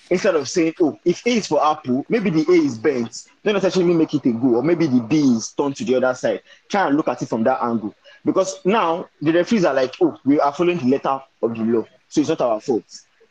Instead 0.09 0.35
of 0.35 0.47
saying 0.47 0.73
oh 0.81 0.97
if 1.03 1.25
A 1.25 1.31
is 1.31 1.47
for 1.47 1.65
apple, 1.65 2.05
maybe 2.09 2.29
the 2.29 2.45
A 2.49 2.55
is 2.55 2.77
bent, 2.77 3.25
don't 3.43 3.55
necessarily 3.55 3.93
make 3.93 4.13
it 4.13 4.25
a 4.25 4.31
goal, 4.31 4.57
or 4.57 4.63
maybe 4.63 4.85
the 4.85 5.01
B 5.01 5.17
is 5.19 5.51
turned 5.53 5.75
to 5.77 5.83
the 5.83 5.95
other 5.95 6.13
side. 6.13 6.41
Try 6.69 6.87
and 6.87 6.95
look 6.95 7.07
at 7.07 7.21
it 7.21 7.29
from 7.29 7.43
that 7.43 7.63
angle. 7.63 7.95
Because 8.23 8.59
now 8.65 9.07
the 9.21 9.31
referees 9.31 9.65
are 9.65 9.73
like, 9.73 9.95
oh, 10.01 10.17
we 10.25 10.39
are 10.39 10.53
following 10.53 10.77
the 10.77 10.85
letter 10.85 11.21
of 11.41 11.55
the 11.55 11.63
law, 11.63 11.85
so 12.07 12.21
it's 12.21 12.29
not 12.29 12.41
our 12.41 12.59
fault. 12.59 12.83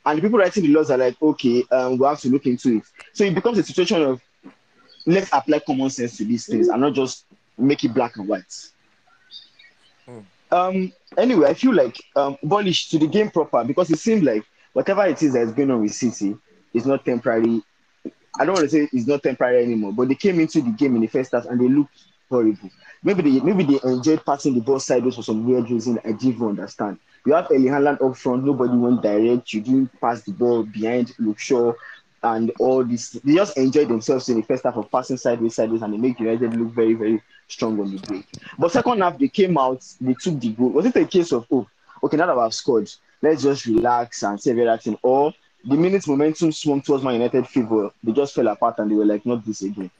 And 0.07 0.19
the 0.19 0.23
people 0.23 0.38
writing 0.38 0.64
the 0.64 0.69
laws 0.71 0.90
are 0.90 0.99
like, 0.99 1.21
okay, 1.21 1.64
um, 1.71 1.99
we 1.99 2.07
have 2.07 2.21
to 2.21 2.28
look 2.28 2.47
into 2.47 2.76
it. 2.76 2.83
So 3.12 3.25
it 3.25 3.35
becomes 3.35 3.59
a 3.59 3.62
situation 3.62 4.02
of 4.02 4.21
let's 5.07 5.31
apply 5.33 5.61
common 5.61 5.90
sense 5.90 6.16
to 6.19 6.25
these 6.25 6.47
things 6.47 6.69
and 6.69 6.81
not 6.81 6.93
just 6.95 7.26
make 7.59 7.85
it 7.85 7.95
black 7.95 8.16
and 8.16 8.28
white. 8.28 8.52
Um. 10.50 10.93
Anyway, 11.16 11.49
I 11.49 11.54
feel 11.54 11.73
like 11.73 11.97
um, 12.16 12.37
Bolish 12.45 12.90
to 12.90 12.99
the 12.99 13.07
game 13.07 13.31
proper 13.31 13.62
because 13.64 13.90
it 13.90 13.99
seems 14.00 14.25
like 14.25 14.45
whatever 14.73 15.04
it 15.07 15.23
is 15.23 15.33
that 15.33 15.43
is 15.43 15.52
going 15.52 15.71
on 15.71 15.81
with 15.81 15.95
City 15.95 16.37
is 16.75 16.87
not 16.87 17.04
temporary. 17.04 17.62
I 18.38 18.45
don't 18.45 18.54
want 18.54 18.64
to 18.64 18.71
say 18.71 18.88
it's 18.93 19.07
not 19.07 19.23
temporary 19.23 19.62
anymore, 19.62 19.93
but 19.93 20.09
they 20.09 20.14
came 20.16 20.40
into 20.40 20.61
the 20.61 20.71
game 20.73 20.97
in 20.97 21.02
the 21.02 21.07
first 21.09 21.33
half 21.33 21.47
and 21.47 21.61
they 21.61 21.69
looked 21.69 22.04
horrible. 22.28 22.71
Maybe 23.02 23.23
they 23.23 23.40
maybe 23.40 23.64
they 23.64 23.81
enjoyed 23.88 24.25
passing 24.25 24.54
the 24.54 24.61
ball 24.61 24.81
sideways 24.81 25.14
for 25.16 25.23
some 25.23 25.47
weird 25.47 25.71
reason 25.71 25.99
I 26.04 26.12
didn't 26.12 26.35
even 26.35 26.49
understand. 26.49 26.99
You 27.26 27.35
have 27.35 27.50
Eli 27.50 27.71
Haaland 27.71 28.02
up 28.02 28.16
front, 28.16 28.45
nobody 28.45 28.76
went 28.76 29.02
direct. 29.02 29.52
You 29.52 29.61
didn't 29.62 30.00
pass 30.00 30.23
the 30.23 30.33
ball 30.33 30.64
behind 30.64 31.12
Luke 31.19 31.38
Shaw. 31.38 31.73
and 32.23 32.50
all 32.59 32.85
this. 32.85 33.11
They 33.11 33.35
just 33.35 33.57
enjoyed 33.57 33.88
themselves 33.88 34.28
in 34.28 34.37
the 34.37 34.43
first 34.43 34.64
half 34.64 34.76
of 34.76 34.90
passing 34.90 35.16
sideways, 35.16 35.54
sideways, 35.54 35.83
and 35.83 35.93
they 35.93 35.99
make 35.99 36.19
United 36.19 36.57
look 36.57 36.73
very, 36.73 36.95
very 36.95 37.23
strong 37.49 37.78
on 37.81 37.93
the 37.95 37.99
break. 37.99 38.26
But 38.59 38.73
second 38.73 39.00
half, 39.02 39.19
they 39.19 39.28
came 39.28 39.57
out, 39.59 39.85
they 40.00 40.14
took 40.14 40.40
the 40.40 40.50
goal. 40.52 40.71
Was 40.71 40.87
it 40.87 40.97
a 40.97 41.04
case 41.07 41.33
of, 41.33 41.47
oh, 41.50 41.66
okay, 42.02 42.16
now 42.16 42.26
that 42.26 42.38
I've 42.38 42.54
scored, 42.54 42.90
let's 43.23 43.43
just 43.43 43.66
relax 43.66 44.23
and 44.23 44.40
save 44.40 44.59
everything? 44.59 44.99
Or 45.02 45.33
the 45.66 45.76
minute 45.76 46.06
momentum 46.06 46.52
swung 46.52 46.83
towards 46.83 47.02
my 47.02 47.12
United 47.12 47.47
favor, 47.47 47.90
they 48.02 48.12
just 48.12 48.35
fell 48.35 48.49
apart 48.49 48.78
and 48.78 48.90
they 48.90 48.94
were 48.94 49.04
like, 49.04 49.25
not 49.25 49.44
this 49.44 49.62
again. 49.62 49.90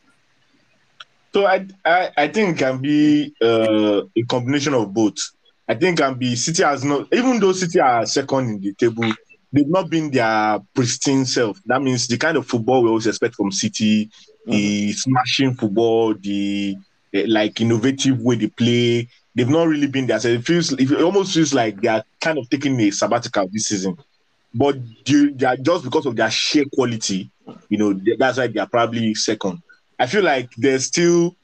So 1.33 1.47
I 1.47 1.67
I, 1.85 2.11
I 2.17 2.29
think 2.29 2.57
it 2.57 2.59
can 2.59 2.79
be 2.79 3.35
uh, 3.43 4.03
a 4.17 4.23
combination 4.29 4.75
of 4.75 4.95
both. 4.95 5.19
I 5.67 5.75
think 5.75 5.99
can 5.99 6.15
be 6.15 6.37
City 6.37 6.63
has 6.63 6.85
not 6.85 7.13
even 7.13 7.41
though 7.41 7.53
City 7.53 7.81
are 7.81 8.07
second 8.07 8.51
in 8.51 8.61
the 8.61 8.73
table, 8.75 9.11
they've 9.53 9.69
not 9.69 9.91
been 9.91 10.11
their 10.11 10.61
pristine 10.75 11.25
self. 11.25 11.61
That 11.67 11.83
means 11.83 12.07
the 12.07 12.19
kind 12.19 12.37
of 12.37 12.47
football 12.47 12.83
we 12.83 12.89
always 12.89 13.07
expect 13.07 13.35
from 13.35 13.51
City, 13.51 14.07
mm-hmm. 14.07 14.51
the 14.53 14.93
smashing 14.93 15.55
football, 15.55 16.15
the 16.15 16.77
uh, 17.15 17.23
like 17.27 17.61
innovative 17.61 18.21
way 18.21 18.37
they 18.37 18.49
play. 18.49 19.09
They've 19.35 19.49
not 19.49 19.67
really 19.67 19.89
been 19.89 20.07
there. 20.07 20.21
So 20.21 20.29
it 20.29 20.45
feels 20.45 20.73
it 20.73 20.93
almost 21.01 21.35
feels 21.35 21.53
like 21.53 21.81
they 21.81 21.89
are 21.89 22.05
kind 22.21 22.39
of 22.39 22.49
taking 22.49 22.79
a 22.81 22.91
sabbatical 22.91 23.49
this 23.51 23.67
season. 23.67 23.97
But 24.55 24.77
are 25.45 25.57
just 25.57 25.85
because 25.85 26.07
of 26.07 26.17
their 26.17 26.31
sheer 26.31 26.65
quality, 26.73 27.31
you 27.69 27.79
know, 27.79 28.01
that's 28.19 28.39
why 28.39 28.47
they 28.47 28.61
are 28.61 28.69
probably 28.69 29.15
second. 29.15 29.61
I 29.99 30.07
feel 30.07 30.23
like 30.23 30.51
there's 30.57 30.85
still 30.87 31.37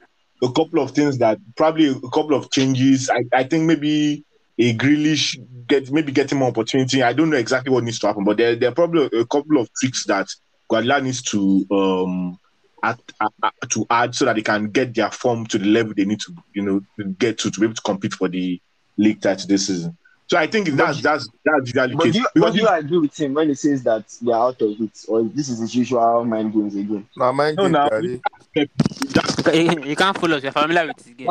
a 0.43 0.51
couple 0.53 0.81
of 0.81 0.93
things 0.93 1.19
that 1.19 1.39
probably 1.57 1.89
a 1.89 2.11
couple 2.11 2.35
of 2.35 2.51
changes. 2.51 3.11
I, 3.11 3.25
I 3.33 3.45
think 3.45 3.65
maybe 3.65 4.25
a 4.59 4.77
Grealish 4.77 5.37
get 5.67 5.91
maybe 5.91 6.13
getting 6.13 6.39
more 6.39 6.49
opportunity. 6.49 7.03
I 7.03 7.13
don't 7.13 7.31
know 7.31 7.37
exactly 7.37 7.73
what 7.73 7.85
needs 7.85 7.99
to 8.01 8.07
happen, 8.07 8.25
but 8.25 8.37
there, 8.37 8.55
there 8.57 8.71
are 8.71 8.75
probably 8.75 9.07
a 9.19 9.27
couple 9.27 9.59
of 9.59 9.69
tricks 9.75 10.05
that 10.07 10.29
Guardiola 10.69 11.01
needs 11.01 11.23
to 11.23 11.67
um 11.71 12.39
add, 12.83 13.01
add, 13.21 13.53
to 13.71 13.87
add 13.91 14.15
so 14.15 14.25
that 14.25 14.37
they 14.37 14.43
can 14.43 14.71
get 14.71 14.95
their 14.95 15.11
form 15.11 15.47
to 15.47 15.59
the 15.59 15.67
level 15.67 15.95
they 15.95 16.05
need 16.05 16.21
to, 16.21 16.35
you 16.55 16.63
know, 16.63 17.05
get 17.19 17.39
to 17.39 17.51
to 17.51 17.61
be 17.61 17.67
able 17.67 17.75
to 17.75 17.83
compete 17.83 18.15
for 18.15 18.29
the 18.29 18.61
league 18.97 19.21
title 19.21 19.49
this 19.49 19.67
season. 19.67 19.97
So 20.31 20.39
I 20.39 20.47
think 20.47 20.69
that's 20.69 21.03
that's 21.03 21.29
that's 21.45 21.75
usually 21.75 21.95
but 21.97 22.05
case. 22.05 22.13
Do 22.13 22.21
you, 22.21 22.27
but 22.37 22.53
do 22.53 22.61
you 22.61 22.69
agree 22.69 22.99
with 22.99 23.19
him 23.19 23.35
when 23.35 23.49
he 23.49 23.55
says 23.57 23.83
that 23.83 24.05
they're 24.23 24.37
out 24.37 24.63
of 24.63 24.81
it, 24.81 25.05
or 25.09 25.25
this 25.25 25.49
is 25.49 25.59
his 25.59 25.75
usual 25.75 26.25
mind 26.25 26.53
games 26.53 26.77
again? 26.77 27.05
No, 27.17 27.33
mind 27.33 27.57
no, 27.57 27.89
games. 28.01 28.21
No. 28.55 29.53
You 29.53 29.97
can't 29.97 30.17
follow 30.17 30.37
us. 30.37 30.45
You're 30.45 30.53
familiar 30.53 30.87
with 30.87 31.05
his 31.05 31.15
game. 31.15 31.31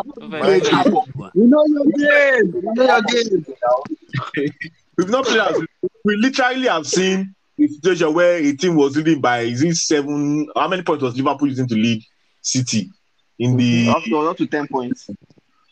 You 1.33 1.47
know 1.47 1.65
your 1.65 1.85
game. 1.85 2.51
You 2.53 2.73
know 2.73 2.85
your 2.85 3.01
game. 3.03 4.53
We've 4.97 5.09
not 5.09 5.25
played 5.25 5.39
as 5.39 5.65
we 6.03 6.17
literally 6.17 6.67
have 6.67 6.85
seen 6.85 7.33
a 7.57 7.67
situation 7.67 8.13
where 8.13 8.35
a 8.35 8.53
team 8.53 8.75
was 8.75 8.97
leading 8.97 9.21
by 9.21 9.41
is 9.41 9.61
it 9.61 9.77
seven? 9.77 10.49
How 10.57 10.67
many 10.67 10.83
points 10.83 11.03
was 11.03 11.15
Liverpool 11.15 11.47
using 11.47 11.69
to 11.69 11.75
lead 11.75 12.03
City 12.41 12.91
in 13.37 13.55
the 13.55 13.93
up 13.95 14.03
to, 14.03 14.17
up 14.17 14.35
to 14.35 14.45
ten 14.45 14.67
points? 14.67 15.09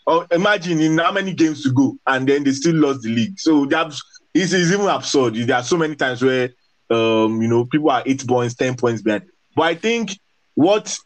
Oh, 0.09 0.25
imagine 0.31 0.79
in 0.79 0.97
how 0.97 1.11
many 1.11 1.33
games 1.33 1.63
to 1.63 1.71
go, 1.73 1.97
and 2.07 2.27
then 2.27 2.45
they 2.45 2.53
still 2.53 2.75
lost 2.75 3.01
the 3.01 3.09
league. 3.09 3.37
So 3.37 3.65
that's 3.65 4.01
it's, 4.33 4.53
it's 4.53 4.71
even 4.71 4.87
absurd. 4.87 5.35
There 5.35 5.55
are 5.55 5.63
so 5.63 5.75
many 5.75 5.95
times 5.95 6.23
where 6.23 6.49
um, 6.89 7.41
you 7.41 7.47
know 7.49 7.65
people 7.65 7.89
are 7.89 8.03
eight 8.05 8.25
points, 8.25 8.55
ten 8.55 8.75
points 8.75 9.01
behind. 9.01 9.23
But 9.53 9.63
I 9.63 9.75
think 9.75 10.17
what 10.55 10.97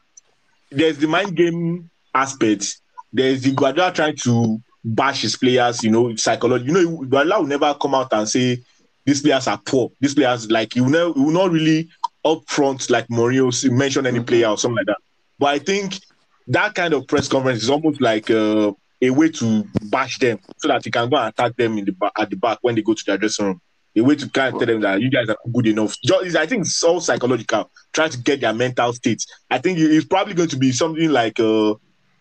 there's 0.70 1.00
the 1.00 1.08
mind 1.08 1.36
game 1.36 1.90
aspect. 2.14 2.80
There's 3.12 3.42
the 3.42 3.52
Guardiola 3.52 3.92
trying 3.92 4.16
to 4.18 4.62
bash 4.86 5.24
his 5.24 5.36
players. 5.36 5.84
You 5.84 5.92
know, 5.92 6.16
psychology. 6.16 6.66
You 6.66 6.74
know, 6.74 6.98
Guardiola 7.06 7.40
will 7.42 7.48
never 7.48 7.74
come 7.82 7.96
out 7.96 8.14
and 8.14 8.30
say 8.30 8.60
these 9.06 9.22
players 9.22 9.48
are 9.48 9.60
poor. 9.66 9.92
These 10.00 10.14
players 10.14 10.50
like 10.52 10.76
you 10.76 10.88
know, 10.88 11.12
will 11.12 11.32
not 11.32 11.52
really 11.52 11.90
upfront 12.24 12.90
like 12.92 13.08
Mourinho 13.08 13.72
mention 13.72 14.06
any 14.06 14.20
player 14.20 14.48
or 14.50 14.58
something 14.58 14.78
like 14.78 14.86
that. 14.86 14.98
But 15.40 15.48
I 15.48 15.60
think 15.60 16.00
that 16.48 16.76
kind 16.76 16.94
of 16.94 17.08
press 17.08 17.28
conference 17.28 17.64
is 17.64 17.70
almost 17.70 18.00
like 18.00 18.30
uh, 18.30 18.74
a 19.02 19.10
way 19.10 19.30
to 19.30 19.66
bash 19.84 20.20
them 20.20 20.40
so 20.58 20.68
that 20.68 20.86
you 20.86 20.92
can 20.92 21.10
go 21.10 21.18
and 21.18 21.30
attack 21.30 21.56
them 21.56 21.78
in 21.78 21.86
the 21.86 21.92
back, 21.92 22.12
at 22.18 22.30
the 22.30 22.36
back 22.36 22.60
when 22.62 22.76
they 22.76 22.82
go 22.82 22.94
to 22.94 23.04
their 23.06 23.18
dressing 23.18 23.46
room. 23.46 23.62
A 23.96 24.02
way 24.02 24.16
to 24.16 24.30
kind 24.30 24.54
of 24.54 24.60
tell 24.60 24.68
them 24.68 24.82
that 24.82 25.02
you 25.02 25.10
guys 25.10 25.28
are 25.28 25.36
good 25.52 25.68
enough. 25.68 25.98
Just, 26.02 26.36
I 26.38 26.46
think 26.46 26.62
it's 26.62 26.82
all 26.82 27.02
psychological, 27.02 27.70
trying 27.92 28.12
to 28.12 28.18
get 28.20 28.40
their 28.40 28.54
mental 28.54 28.94
state. 28.94 29.26
I 29.50 29.58
think 29.58 29.80
it's 29.80 30.06
probably 30.06 30.34
going 30.34 30.48
to 30.50 30.56
be 30.56 30.72
something 30.72 31.10
like 31.10 31.40
uh, 31.42 31.76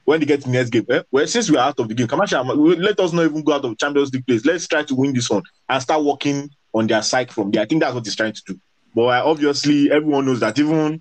when 0.05 0.19
they 0.19 0.27
get 0.27 0.41
to 0.41 0.47
the 0.47 0.53
next 0.53 0.71
game. 0.71 0.85
Eh? 0.91 1.03
Well, 1.13 1.27
since 1.29 1.49
we're 1.49 1.61
out 1.61 1.79
of 1.79 1.87
the 1.87 1.95
game, 1.95 2.09
let 2.09 2.99
us 2.99 3.13
not 3.13 3.25
even 3.25 3.45
go 3.45 3.53
out 3.53 3.65
of 3.65 3.79
Champions 3.79 4.13
League 4.13 4.27
place. 4.27 4.45
Let's 4.45 4.67
try 4.67 4.83
to 4.83 4.95
win 4.97 5.15
this 5.15 5.31
one 5.31 5.43
and 5.69 5.81
start 5.81 6.03
working 6.03 6.51
on 6.75 6.89
their 6.89 7.03
psyche 7.03 7.33
from 7.33 7.53
there. 7.53 7.63
I 7.63 7.67
think 7.67 7.83
that's 7.83 7.95
what 7.95 8.05
he's 8.05 8.17
trying 8.17 8.33
to 8.33 8.43
do. 8.47 8.61
But 8.93 9.03
uh, 9.03 9.23
obviously, 9.25 9.93
everyone 9.93 10.27
knows 10.27 10.41
that 10.41 10.59
even 10.59 11.01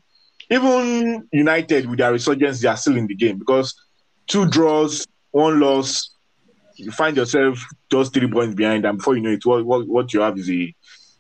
even 0.52 1.28
United 1.32 1.90
with 1.90 2.00
their 2.00 2.12
resurgence, 2.12 2.62
they 2.62 2.68
are 2.68 2.78
still 2.78 2.98
in 2.98 3.08
the 3.08 3.16
game 3.16 3.38
because 3.38 3.76
two 4.28 4.48
draws, 4.48 5.08
one 5.32 5.60
loss, 5.60 6.12
you 6.76 6.92
find 6.92 7.18
yourself 7.18 7.60
just 7.92 8.14
three 8.14 8.30
points 8.30 8.56
behind, 8.56 8.86
and 8.86 8.98
before 8.98 9.16
you 9.16 9.22
know 9.22 9.32
it, 9.32 9.46
what, 9.46 9.66
what, 9.66 9.88
what 9.88 10.14
you 10.14 10.22
have 10.22 10.38
is 10.38 10.50
a 10.50 10.74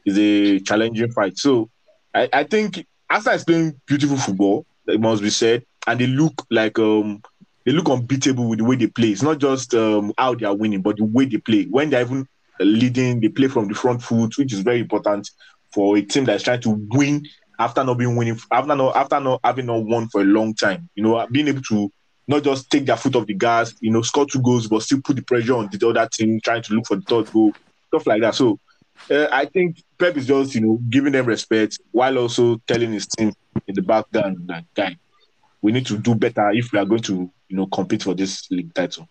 is 0.06 0.18
a 0.18 0.60
challenging 0.62 1.12
fight. 1.12 1.38
So 1.38 1.70
I, 2.14 2.30
I 2.32 2.44
think 2.44 2.86
after 3.10 3.32
is 3.32 3.44
playing 3.44 3.80
beautiful 3.86 4.18
football, 4.18 4.66
it 4.88 5.00
must 5.00 5.22
be 5.22 5.30
said, 5.30 5.64
and 5.88 6.00
they 6.00 6.08
look 6.08 6.46
like 6.50 6.80
um 6.80 7.22
they 7.66 7.72
look 7.72 7.90
unbeatable 7.90 8.50
with 8.50 8.60
the 8.60 8.66
way 8.66 8.76
they 8.76 8.88
play. 8.88 9.10
It's 9.10 9.22
not 9.22 9.40
just 9.40 9.74
um 9.74 10.14
how 10.18 10.36
they 10.36 10.46
are 10.46 10.56
winning, 10.56 10.82
but 10.82 10.98
the 10.98 11.06
way 11.06 11.26
they 11.26 11.38
play. 11.38 11.66
When 11.66 11.90
they're 11.90 12.02
even 12.02 12.26
leading, 12.60 13.20
they 13.20 13.30
play 13.30 13.48
from 13.48 13.68
the 13.68 13.76
front 13.76 14.02
foot, 14.02 14.38
which 14.38 14.54
is 14.54 14.62
very 14.62 14.80
important 14.80 15.30
for 15.74 15.98
a 15.98 16.02
team 16.02 16.26
that's 16.26 16.44
trying 16.44 16.62
to 16.62 16.88
win 16.92 17.24
after 17.60 17.84
not 17.84 17.98
being 17.98 18.16
winning, 18.16 18.40
after 18.52 18.76
not 18.76 18.96
after 18.96 19.20
not 19.20 19.40
having 19.44 19.66
not 19.66 19.84
won 19.86 20.08
for 20.10 20.22
a 20.22 20.26
long 20.26 20.56
time. 20.56 20.90
You 20.96 21.04
know, 21.04 21.28
being 21.32 21.48
able 21.50 21.62
to 21.64 21.92
not 22.30 22.44
just 22.44 22.70
take 22.70 22.86
their 22.86 22.96
foot 22.96 23.16
off 23.16 23.26
the 23.26 23.34
gas, 23.34 23.74
you 23.82 23.90
know, 23.90 24.04
score 24.04 24.24
two 24.24 24.40
goals, 24.40 24.68
but 24.68 24.84
still 24.84 25.02
put 25.02 25.16
the 25.16 25.22
pressure 25.24 25.56
on 25.56 25.68
the 25.72 25.88
other 25.88 26.08
team, 26.14 26.40
trying 26.40 26.62
to 26.62 26.74
look 26.76 26.86
for 26.86 26.96
the 26.96 27.02
third 27.02 27.32
goal, 27.34 27.52
stuff 27.88 28.06
like 28.06 28.22
that. 28.22 28.36
So 28.36 28.60
uh, 29.10 29.26
I 29.32 29.46
think 29.46 29.82
Pep 29.98 30.16
is 30.16 30.28
just, 30.28 30.54
you 30.54 30.62
know, 30.62 30.80
giving 30.92 31.14
them 31.14 31.26
respect 31.26 31.80
while 31.92 32.20
also 32.20 32.62
telling 32.68 32.94
his 32.94 33.08
team 33.08 33.34
in 33.66 33.74
the 33.74 33.82
background 33.82 34.38
that, 34.46 34.64
guy, 34.76 34.96
we 35.64 35.72
need 35.72 35.88
to 35.88 35.98
do 35.98 36.14
better 36.14 36.52
if 36.52 36.72
we 36.72 36.78
are 36.78 36.86
going 36.86 37.02
to, 37.02 37.32
you 37.48 37.58
know, 37.58 37.66
compete 37.66 38.04
for 38.04 38.14
this 38.14 38.50
league 38.52 38.76
title. 38.76 39.10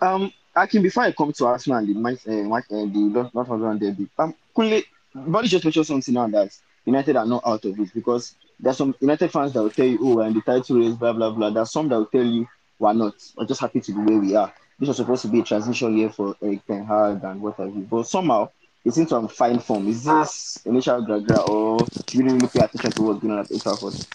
Um, 0.00 0.32
Akin, 0.56 0.82
before 0.82 1.02
I 1.02 1.12
come 1.12 1.34
to 1.34 1.46
Arsenal 1.46 1.78
and 1.78 1.94
the 1.94 2.10
uh, 2.10 2.54
uh, 2.56 2.60
the 2.70 3.30
North 3.34 3.80
Derby, 3.80 4.08
um, 4.18 4.34
quickly, 4.54 4.82
Body 5.14 5.48
just 5.48 5.64
mentioned 5.64 5.86
something 5.86 6.14
now 6.14 6.26
that 6.28 6.56
United 6.86 7.16
are 7.16 7.26
not 7.26 7.42
out 7.46 7.66
of 7.66 7.78
it 7.78 7.92
because 7.92 8.34
there's 8.58 8.76
some 8.76 8.94
United 9.00 9.30
fans 9.30 9.52
that 9.52 9.62
will 9.62 9.70
tell 9.70 9.86
you, 9.86 9.98
oh, 10.00 10.20
and 10.20 10.34
the 10.34 10.40
title 10.40 10.78
race, 10.78 10.94
blah, 10.94 11.12
blah, 11.12 11.30
blah. 11.30 11.50
There's 11.50 11.70
some 11.70 11.88
that 11.88 11.96
will 11.96 12.06
tell 12.06 12.24
you, 12.24 12.48
we're 12.78 12.92
not. 12.92 13.14
We're 13.36 13.46
just 13.46 13.60
happy 13.60 13.80
to 13.80 13.92
be 13.92 14.00
where 14.00 14.20
we 14.20 14.36
are. 14.36 14.52
This 14.78 14.88
was 14.88 14.96
supposed 14.98 15.22
to 15.22 15.28
be 15.28 15.40
a 15.40 15.44
transition 15.44 15.96
year 15.96 16.10
for 16.10 16.36
Erik 16.42 16.66
Ten 16.66 16.84
Hag 16.84 17.24
and 17.24 17.40
what 17.40 17.56
have 17.56 17.74
you. 17.74 17.86
But 17.90 18.06
somehow, 18.06 18.50
it 18.84 18.92
seems 18.92 19.08
to 19.08 19.20
have 19.20 19.32
fine 19.32 19.58
form. 19.58 19.88
Is 19.88 20.04
this 20.04 20.60
initial 20.66 21.04
gragra 21.04 21.48
or 21.48 21.78
you 22.12 22.22
didn't 22.22 22.34
really 22.34 22.48
pay 22.48 22.64
attention 22.64 22.92
to 22.92 23.02
what's 23.02 23.20
going 23.20 23.32
on 23.32 23.40
at 23.40 23.50
Old 23.50 23.62
Trafford? 23.62 24.06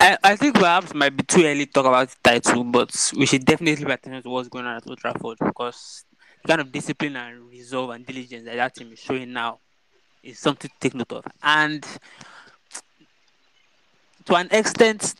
I, 0.00 0.18
I 0.24 0.36
think 0.36 0.54
perhaps 0.54 0.90
it 0.90 0.96
might 0.96 1.16
be 1.16 1.22
too 1.22 1.44
early 1.44 1.66
to 1.66 1.72
talk 1.72 1.86
about 1.86 2.08
the 2.08 2.16
title, 2.24 2.64
but 2.64 3.12
we 3.16 3.26
should 3.26 3.44
definitely 3.44 3.84
pay 3.84 3.92
attention 3.92 4.22
to 4.22 4.30
what's 4.30 4.48
going 4.48 4.66
on 4.66 4.76
at 4.76 4.88
Old 4.88 4.98
Trafford 4.98 5.38
because 5.38 6.04
the 6.42 6.48
kind 6.48 6.60
of 6.60 6.72
discipline 6.72 7.14
and 7.16 7.48
resolve 7.48 7.90
and 7.90 8.04
diligence 8.04 8.46
that 8.46 8.56
that 8.56 8.74
team 8.74 8.92
is 8.92 8.98
showing 8.98 9.32
now 9.32 9.58
is 10.22 10.38
something 10.38 10.68
to 10.68 10.76
take 10.80 10.94
note 10.94 11.12
of. 11.12 11.24
And 11.42 11.86
to 14.26 14.34
an 14.34 14.48
extent, 14.50 15.14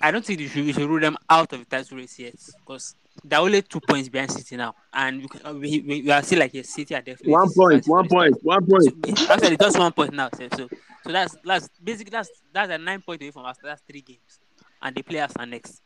I 0.00 0.10
don't 0.10 0.24
think 0.24 0.40
you 0.40 0.48
should, 0.48 0.64
you 0.64 0.72
should 0.72 0.88
rule 0.88 1.00
them 1.00 1.16
out 1.28 1.52
of 1.52 1.60
the 1.60 1.64
title 1.64 1.98
race 1.98 2.18
yet 2.18 2.36
because 2.60 2.94
they're 3.24 3.40
only 3.40 3.62
two 3.62 3.80
points 3.80 4.08
behind 4.08 4.30
City 4.30 4.56
now, 4.56 4.74
and 4.92 5.22
we, 5.22 5.28
can, 5.28 5.40
uh, 5.44 5.52
we, 5.52 5.80
we, 5.80 6.02
we 6.02 6.10
are 6.10 6.22
still 6.22 6.38
like 6.38 6.54
a 6.54 6.62
City 6.62 6.94
are 6.94 7.02
definitely 7.02 7.32
one 7.32 7.52
point, 7.52 7.86
one 7.86 8.08
point, 8.08 8.36
one 8.42 8.64
point. 8.64 8.84
So, 8.84 8.90
eh, 9.06 9.32
actually, 9.34 9.56
just 9.56 9.78
one 9.78 9.92
point 9.92 10.12
now. 10.12 10.28
So, 10.36 10.48
so, 10.56 10.68
so 11.04 11.12
that's 11.12 11.36
that's 11.44 11.68
basically 11.82 12.10
that's 12.10 12.30
that's 12.52 12.70
a 12.70 12.78
nine 12.78 13.02
point 13.02 13.20
away 13.22 13.30
from 13.30 13.44
us. 13.46 13.56
That's 13.62 13.82
three 13.82 14.02
games, 14.02 14.38
and 14.82 14.94
they 14.94 15.02
play 15.02 15.20
us 15.20 15.32
next 15.46 15.82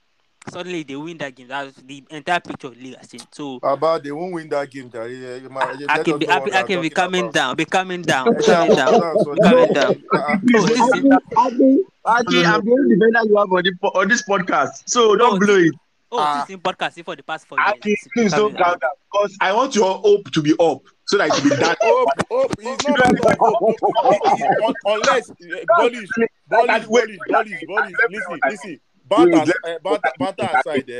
suddenly 0.51 0.83
they 0.83 0.97
win 0.97 1.19
that 1.19 1.35
game. 1.35 1.49
That's 1.49 1.77
the 1.77 2.05
entire 2.11 2.41
picture 2.41 2.69
of 2.69 2.77
the 2.77 2.83
league 2.83 2.97
has 2.97 3.09
changed. 3.09 3.29
So 3.33 3.59
about 3.63 4.03
they 4.03 4.13
won't 4.13 4.33
win 4.33 4.49
that 4.51 4.71
game. 4.71 4.91
I, 4.95 5.87
I 5.89 6.03
can 6.03 6.19
be 6.19 6.29
I, 6.29 6.37
I 6.37 6.63
can 6.63 6.81
be 6.81 6.91
coming 6.91 7.23
about. 7.23 7.35
down, 7.35 7.57
be 7.57 7.65
coming 7.65 8.03
down, 8.03 8.35
be 8.37 8.43
coming 8.45 8.75
down, 8.77 9.17
be 9.35 9.41
coming 9.43 9.73
down. 9.73 10.03
Oh, 12.05 12.15
Aki, 12.19 12.45
I'm 12.45 12.65
the 12.65 12.73
only 12.73 12.97
defender 12.97 13.21
you 13.29 13.37
have 13.37 13.53
on, 13.53 13.63
the, 13.63 13.73
on 13.95 14.09
this 14.09 14.23
podcast, 14.29 14.83
so 14.87 15.15
don't 15.15 15.35
oh, 15.35 15.39
blow 15.39 15.57
it. 15.57 15.73
Oh, 16.11 16.19
uh, 16.19 16.45
this 16.45 16.57
is 16.57 16.61
podcast 16.61 17.05
for 17.05 17.15
the 17.15 17.23
past 17.23 17.47
four 17.47 17.59
years. 17.59 17.69
Aki, 17.69 17.97
please 18.13 18.33
don't 18.33 18.59
calm 18.59 18.77
down 18.79 18.91
because 19.11 19.37
I 19.41 19.53
want 19.53 19.77
your 19.77 19.95
hope 19.99 20.31
to 20.33 20.43
be 20.43 20.53
up 20.59 20.83
so 21.07 21.17
that 21.19 21.29
it 21.29 21.43
will 21.43 21.51
be 21.51 21.57
that. 21.57 21.79
hope, 21.81 22.09
hope, 22.29 22.55
it's 22.59 22.89
not 22.89 22.99
about 22.99 24.75
unless 24.85 25.31
Bollies, 25.79 26.09
Bollies, 26.51 26.85
Bollies, 26.85 27.19
Bollies, 27.31 27.61
Bollies, 27.69 27.93
listen, 28.11 28.41
listen. 28.49 28.81
Banter, 29.17 29.53
uh, 29.65 29.79
banter, 29.85 30.13
banter 30.19 30.49
aside, 30.59 30.91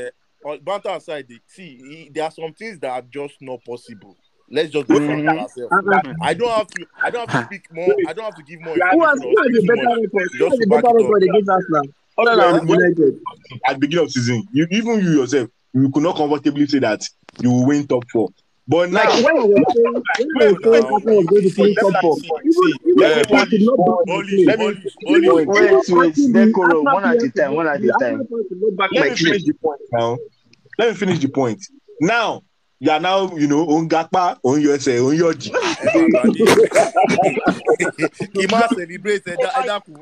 uh, 0.45 0.57
banter 0.63 0.89
aside, 0.89 1.27
see, 1.47 2.09
there 2.13 2.25
are 2.25 2.31
some 2.31 2.53
things 2.53 2.79
that 2.79 2.91
are 2.91 3.01
just 3.01 3.35
not 3.41 3.63
possible. 3.65 4.15
Let's 4.49 4.69
just 4.71 4.87
be 4.87 4.95
frank 4.95 5.25
with 5.25 5.33
Mhm. 5.33 5.39
ourselves. 5.39 5.73
I 6.21 6.33
don't 6.33 6.51
have 6.51 6.67
to. 6.67 6.85
I 7.01 7.09
don't 7.09 7.29
have 7.29 7.41
to 7.41 7.45
speak 7.47 7.73
more. 7.73 7.95
I 8.07 8.13
don't 8.13 8.25
have 8.25 8.35
to 8.35 8.43
give 8.43 8.59
more. 8.61 8.75
Who 8.75 9.03
has 9.05 9.15
information 9.15 9.29
who 9.29 9.39
or 9.39 9.43
has 9.43 9.47
a 9.47 9.55
speak 9.55 9.61
too 9.61 9.67
better 9.67 9.83
much. 9.89 9.99
record? 10.01 10.29
Who 10.37 10.43
has 10.49 10.57
to 10.59 10.63
a 10.63 10.67
back 10.67 10.83
better 10.83 10.87
it 10.87 11.03
up. 11.05 11.09
record 11.09 11.23
against 11.23 11.49
Arsenal? 11.49 11.83
Other 12.17 12.35
Yeah. 12.41 12.51
than 12.51 12.67
United. 12.67 13.19
at 13.65 13.73
the 13.73 13.79
beginning 13.79 14.05
of 14.05 14.11
season, 14.11 14.43
you 14.51 14.67
even 14.69 14.99
you 15.01 15.19
yourself, 15.21 15.49
you 15.73 15.89
could 15.89 16.03
not 16.03 16.15
comfortably 16.17 16.67
say 16.67 16.79
that 16.79 17.07
you 17.41 17.49
will 17.49 17.65
win 17.65 17.87
top 17.87 18.03
four. 18.11 18.29
But 18.65 18.91
now, 18.91 19.03
Like 19.03 19.23
when 19.25 19.37
I 19.37 19.43
was 19.43 19.63
saying, 19.75 20.03
when 20.33 20.47
I 20.47 20.51
was 20.51 20.59
saying 20.63 20.85
Arsenal 20.85 21.15
was 21.17 21.25
going 21.27 21.43
to 21.43 21.49
finish 21.51 21.75
top 21.75 22.01
four, 22.01 22.17
See, 22.17 22.29
even 22.43 22.53
see, 22.53 22.75
even 22.87 23.19
if 23.19 23.31
I 23.33 23.45
could 23.45 23.61
not 23.61 23.77
back 23.77 23.87
my 23.87 24.13
Polish, 24.13 24.29
claim, 24.29 24.45
let 24.47 24.59
me- 24.59 24.65
Polish, 24.65 24.93
even 25.07 25.45
Polish. 25.45 25.47
Wait, 25.47 25.89
wait, 25.91 26.07
actually 26.07 26.33
let 26.33 26.45
the 26.47 26.51
Koro, 26.53 26.67
Arsenal 26.67 26.93
one 26.93 27.05
at 27.05 27.23
a 27.23 27.29
time, 27.29 27.53
one 27.55 27.67
at 27.67 27.83
a 27.83 27.91
time. 27.99 28.27
players 28.27 28.45
could 28.49 28.61
not 28.61 28.75
back 28.77 28.89
let 28.93 29.09
me 29.09 29.15
finish 29.15 29.43
the 29.43 29.53
point 29.53 29.81
now. 29.91 30.17
Let 30.79 30.89
me 30.89 30.95
finish 30.95 31.19
the 31.19 31.27
point. 31.27 31.61
Now, 31.99 32.41
you 32.79 32.91
are 32.91 32.99
now, 32.99 33.35
you 33.35 33.47
know, 33.47 33.67
on 33.67 33.87
Gakpa, 33.89 34.37
on 34.43 34.61
USA, 34.61 34.99
on 34.99 35.15
Yoji. 35.17 35.51
Ẹ 35.83 35.89
máa 35.93 36.07
gbà 36.07 36.23
ní. 36.31 36.39
Kì 38.33 38.41
í 38.43 38.47
máa 38.51 38.67
celebrate 38.75 39.25
ẹ̀dá 39.33 39.49
ẹ̀dá 39.59 39.79
kù. 39.83 39.93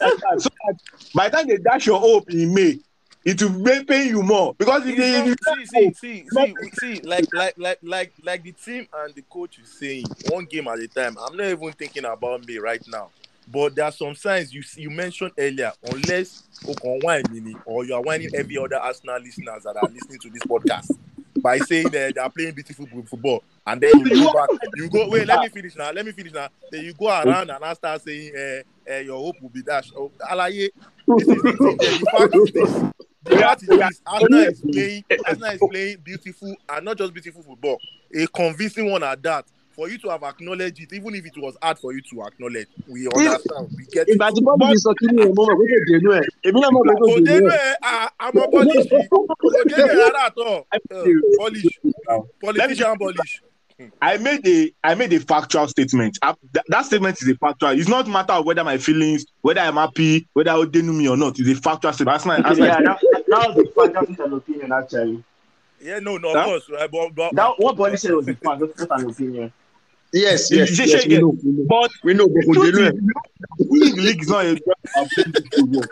so 0.00 0.48
that 0.48 0.76
by 1.14 1.28
the 1.28 1.36
time 1.36 1.46
they 1.46 1.58
dash 1.58 1.86
your 1.86 2.00
hope 2.00 2.30
in 2.30 2.52
May, 2.54 2.80
it 3.24 3.42
will 3.42 3.84
paying 3.84 4.08
you 4.08 4.22
more. 4.22 4.54
Because 4.54 4.86
if 4.86 4.96
they, 4.96 5.24
you 5.24 5.34
see, 5.34 5.66
see, 5.66 5.92
see, 5.94 6.26
see, 6.28 6.54
see, 6.80 7.00
like, 7.02 7.26
like, 7.32 7.54
like, 7.56 7.78
like, 7.82 8.12
like 8.22 8.42
the 8.42 8.52
team 8.52 8.86
and 8.94 9.14
the 9.14 9.22
coach 9.22 9.58
is 9.58 9.68
saying, 9.68 10.04
one 10.28 10.44
game 10.46 10.68
at 10.68 10.78
a 10.78 10.88
time. 10.88 11.16
I'm 11.18 11.36
not 11.36 11.46
even 11.46 11.72
thinking 11.72 12.04
about 12.04 12.46
me 12.46 12.58
right 12.58 12.82
now. 12.88 13.10
But 13.48 13.74
there 13.74 13.84
are 13.84 13.92
some 13.92 14.14
signs 14.14 14.54
you 14.54 14.62
you 14.76 14.88
mentioned 14.88 15.32
earlier. 15.36 15.72
Unless 15.82 16.44
Okon 16.64 17.02
wine 17.02 17.24
mini 17.30 17.56
or 17.66 17.84
you 17.84 17.94
are 17.94 18.00
whining 18.00 18.30
every 18.34 18.56
other 18.56 18.76
Arsenal 18.76 19.20
listeners 19.20 19.64
that 19.64 19.76
are 19.76 19.88
listening 19.88 20.20
to 20.20 20.30
this 20.30 20.42
podcast 20.44 20.90
by 21.42 21.58
saying 21.58 21.88
that 21.90 22.14
they 22.14 22.20
are 22.20 22.30
playing 22.30 22.54
beautiful 22.54 22.86
football, 23.04 23.42
and 23.66 23.80
then 23.80 23.98
you 23.98 24.24
go 24.24 24.32
back, 24.32 24.48
you 24.76 24.88
go 24.88 25.08
wait. 25.08 25.26
Let 25.26 25.40
me 25.40 25.48
finish 25.48 25.74
now. 25.74 25.90
Let 25.90 26.06
me 26.06 26.12
finish 26.12 26.32
now. 26.32 26.48
Then 26.70 26.84
you 26.84 26.92
go 26.94 27.08
around 27.08 27.50
and 27.50 27.64
I 27.64 27.74
start 27.74 28.00
saying, 28.02 28.32
uh, 28.36 28.92
uh, 28.92 28.98
"Your 28.98 29.18
hope 29.18 29.42
will 29.42 29.48
be 29.48 29.62
dashed." 29.62 29.92
Oh, 29.96 30.12
Alaye, 30.30 30.68
this 31.08 31.28
is 31.28 31.42
the 31.42 31.56
thing. 31.58 31.76
The 31.78 32.10
fact 32.16 32.36
is 32.36 32.52
this. 32.52 32.92
The 33.24 33.36
fact 33.36 33.62
is 33.62 33.68
this. 33.68 34.02
Arsenal 34.06 34.40
is 34.40 34.60
playing. 34.60 35.04
Arsenal 35.26 35.50
is 35.50 35.60
playing 35.70 35.96
beautiful 36.04 36.54
and 36.68 36.84
not 36.84 36.98
just 36.98 37.12
beautiful 37.12 37.42
football, 37.42 37.78
a 38.14 38.26
convincing 38.28 38.90
one 38.90 39.02
at 39.02 39.22
that. 39.22 39.44
For 39.74 39.88
you 39.88 39.96
to 40.00 40.10
have 40.10 40.22
acknowledged 40.22 40.80
it, 40.82 40.92
even 40.92 41.14
if 41.14 41.24
it 41.24 41.32
was 41.38 41.56
hard 41.62 41.78
for 41.78 41.94
you 41.94 42.02
to 42.10 42.22
acknowledge, 42.26 42.66
we 42.86 43.08
understand. 43.08 43.68
We 43.74 43.86
get 43.86 44.06
it. 44.06 44.18
Ìgbà 44.18 44.28
tí 44.34 44.40
bọ́ọ̀lù 44.44 44.72
ti 44.72 44.78
sọ 44.84 44.92
kí 44.98 45.06
ni 45.16 45.22
ẹ̀ 45.22 45.32
mọ́ 45.32 45.44
mọ̀ 45.48 45.56
pé 45.58 45.64
kò 45.72 45.78
dénú 45.90 46.10
ẹ̀. 46.18 46.24
Èmi 46.46 46.58
náà 46.62 46.70
mọ̀ 46.76 46.82
pé 46.86 46.92
kò 47.00 47.04
kò 47.08 47.16
dénú 47.16 47.26
dénú 47.28 47.48
ẹ̀. 47.48 47.72
ẹ 47.72 48.08
àmọ́ 48.24 48.44
polish 48.52 48.86
kò 49.40 49.48
dénú 49.54 49.72
ẹ 49.80 49.94
rárá 50.00 50.22
àtọ 50.28 50.46
uh, 50.50 51.04
polish 51.38 51.72
politician 52.42 52.98
polish. 52.98 53.32
I 54.00 54.16
made 54.18 54.46
a 54.46 54.72
I 54.84 54.94
made 54.94 55.12
a 55.12 55.20
factual 55.20 55.66
statement. 55.68 56.18
I, 56.22 56.34
that, 56.52 56.64
that 56.68 56.84
statement 56.86 57.20
is 57.22 57.28
a 57.28 57.34
factual. 57.36 57.70
It's 57.70 57.88
not 57.88 58.06
matter 58.06 58.34
of 58.34 58.44
whether 58.46 58.62
my 58.64 58.78
feelings, 58.78 59.24
whether 59.40 59.60
I'm 59.60 59.74
happy, 59.74 60.28
whether 60.34 60.50
I 60.50 60.56
would 60.56 60.74
me 60.74 61.08
or 61.08 61.16
not. 61.16 61.38
It's 61.38 61.48
a 61.48 61.54
factual 61.60 61.92
statement. 61.92 62.14
That's 62.14 62.26
not, 62.26 62.42
that's 62.44 62.58
yeah, 62.58 62.78
not, 62.78 63.00
that, 63.32 63.40
that 63.40 63.56
was 63.56 63.56
the 63.56 63.72
fantastic 63.74 64.18
an 64.26 64.32
opinion 64.34 64.72
actually. 64.72 65.24
Yeah, 65.80 65.98
no, 65.98 66.16
no, 66.18 66.28
of 66.30 66.36
Huh? 66.36 66.44
course, 66.44 66.68
right? 66.70 66.90
But, 66.90 67.14
but 67.14 67.34
That 67.34 67.54
what 67.58 67.76
Bonnie 67.76 67.96
said 67.96 68.12
was 68.12 68.26
the 68.26 68.34
fan, 68.34 68.58
not 68.60 68.78
not 68.78 69.00
an 69.00 69.10
opinion. 69.10 69.52
Yes, 70.12 70.50
You- 70.50 70.58
yes, 70.58 70.78
yes, 70.78 71.06
we 71.06 71.18
know, 71.18 71.28
we 71.42 71.50
know. 71.52 71.64
but 71.68 71.90
We 72.04 72.14
know, 72.14 72.28
but 72.28 72.44
kò 72.44 72.54
truth 72.54 72.74
dénú 72.74 72.80
is, 72.80 72.92
ẹ̀. 72.92 72.94
you 72.94 73.00
know, 73.02 73.94
the 73.96 74.02
league 74.02 74.22
is 74.22 74.28
not 74.28 74.44
a 74.44 74.50
of 75.00 75.08
playing 75.14 75.34
football. 75.56 75.88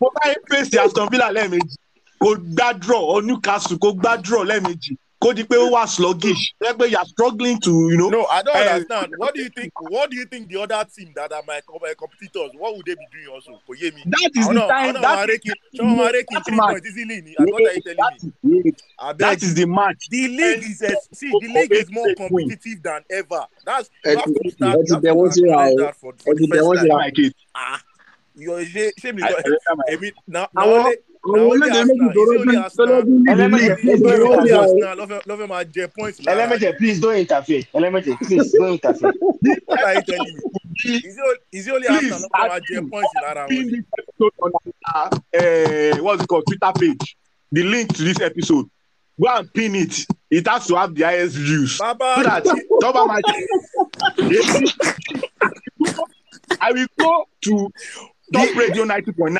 Mo 0.00 0.10
bá 0.16 0.22
yín 0.32 0.42
face 0.50 0.76
Aston 0.78 1.08
Villa 1.10 1.30
lẹ́ẹ̀mejì, 1.30 1.76
kò 2.22 2.36
gbá 2.54 2.80
draw 2.80 3.02
or 3.02 3.22
Newcastle 3.22 3.78
kò 3.78 3.92
gbá 3.94 4.16
draw 4.22 4.42
lẹ́ẹ̀mejì, 4.44 4.96
kò 5.22 5.32
di 5.34 5.44
pé 5.44 5.56
ó 5.56 5.70
wà 5.70 5.86
sluggish. 5.86 6.54
Ẹ 6.62 6.72
pé 6.78 6.90
you 6.90 6.98
are 6.98 7.06
struggling 7.06 7.58
to, 7.60 7.70
you 7.90 7.96
know. 7.96 8.08
no, 8.10 8.24
I 8.26 8.42
don't 8.42 8.56
Eh, 8.56 8.72
understand. 8.74 9.14
What 9.16 9.34
do 9.34 9.42
you 9.42 9.48
think? 9.50 9.72
What 9.90 10.10
do 10.10 10.16
you 10.16 10.24
think 10.26 10.48
the 10.48 10.60
other 10.60 10.84
team 10.94 11.12
that 11.14 11.32
are 11.32 11.42
my, 11.46 11.60
my 11.80 11.94
competitors? 11.94 12.50
What 12.58 12.76
would 12.76 12.86
they 12.86 12.94
be 12.94 13.06
doing 13.12 13.28
also? 13.34 13.60
Kò 13.68 13.74
yé 13.78 13.94
mi. 13.94 14.02
That 14.06 14.30
is 14.34 14.48
the 14.48 14.54
don't 14.54 14.54
know. 14.54 14.68
I 14.74 14.92
time. 14.92 15.02
That, 15.02 15.28
Raking, 15.28 15.52
some 15.76 16.00
are 16.00 16.12
raking 16.12 16.26
that 16.38 16.44
three 16.44 16.56
match. 16.56 16.70
points 16.70 16.88
easily. 16.88 17.36
I 17.38 17.44
what 17.44 17.62
are 17.62 17.80
telling 17.80 18.32
me? 18.42 18.62
that 18.62 18.66
is, 18.66 18.74
I 18.98 19.12
that 19.12 19.42
is 19.42 19.54
the 19.54 19.66
match. 19.66 20.08
The 20.10 20.28
league 20.28 20.64
is 20.64 20.82
a, 20.82 20.96
see 21.14 21.30
the 21.30 21.48
league 21.54 21.72
is 21.72 21.90
more 21.90 22.14
competitive 22.16 22.82
than 22.82 23.02
ever. 23.10 23.46
That's 23.64 23.90
you 24.04 24.16
have 24.16 24.24
to 24.24 24.50
start. 24.50 24.78
You 24.88 24.94
have 24.94 25.02
to 25.02 25.10
o. 25.54 25.76
that 25.78 25.96
for, 25.96 26.12
for 26.18 26.34
the 26.34 26.46
first 26.48 26.80
time. 26.80 26.88
síra. 26.88 26.94
My 26.98 27.10
case. 27.10 27.32
Ah, 27.54 27.80
you're 28.34 28.64
shame 28.64 29.16
me. 29.16 29.22
I, 29.22 29.28
I 29.28 29.42
remember 29.44 29.84
my 29.88 29.96
mean, 30.00 30.12
now, 30.26 30.48
now 30.54 30.64
only, 30.64 30.96
now 31.24 31.34
àwọn 31.34 31.50
only 31.52 31.66
olóde 31.68 31.72
méjì 31.72 31.80
Arsenal. 31.82 32.12
tó 32.12 32.20
Is 32.22 32.22
it 32.22 32.28
only 32.28 32.38
lọ́dún 32.42 32.54
tó 32.54 32.58
Arsenal? 32.64 32.88
lọ́dún 32.92 33.06
ní 33.06 33.10
ìlú 33.22 33.30
Ẹlẹ́mẹ̀jẹ̀, 33.32 33.68
ìlú 33.68 33.76
please 33.82 33.98
ìlú 33.98 34.02
don't 34.02 34.18
ìlú 34.18 34.26
interfere. 34.26 34.48
ìlú 34.48 34.56
Arsenal, 34.62 34.94
love, 34.98 35.14
love 35.26 35.44
my 35.48 35.64
J 35.64 35.76
points. 35.96 36.18
Lara. 36.26 36.32
Elemente, 36.42 36.68
please 36.78 36.98
don't 37.00 37.16
interfere. 37.16 37.62
Elemente, 37.74 38.10
please 38.26 38.52
don't 38.52 38.72
interfere. 38.72 39.12
What 39.66 39.80
are 39.84 39.94
you 39.94 40.02
telling 40.02 40.34
me? 40.34 40.40
Is 40.84 41.16
it, 41.16 41.22
only- 41.22 41.38
is 41.52 41.66
Please, 41.86 42.12
Arsenal? 42.12 42.20
Love 42.20 42.30
my 42.50 42.60
points. 42.90 43.12
Lara. 43.22 43.46
pin 43.48 43.84
on 44.42 44.50
our 44.94 45.08
uh, 45.38 45.96
what's 46.02 46.22
it 46.22 46.28
called 46.28 46.44
Twitter 46.46 46.72
page. 46.78 47.16
The 47.52 47.62
link 47.62 47.94
to 47.96 48.02
this 48.02 48.20
episode. 48.20 48.66
Go 49.20 49.28
and 49.28 49.52
pin 49.52 49.74
it. 49.76 50.06
It 50.30 50.46
has 50.48 50.66
to 50.68 50.76
have 50.76 50.94
the 50.94 51.02
highest 51.04 51.36
views. 51.36 51.76
So 51.76 51.84
that 51.98 52.44
Toba 52.80 53.04
might 53.06 53.22
I 56.60 56.72
will 56.72 56.86
go 56.98 57.26
to 57.42 57.70
Top 58.32 58.56
Radio 58.56 58.84
90.9 58.84 59.14
play 59.14 59.38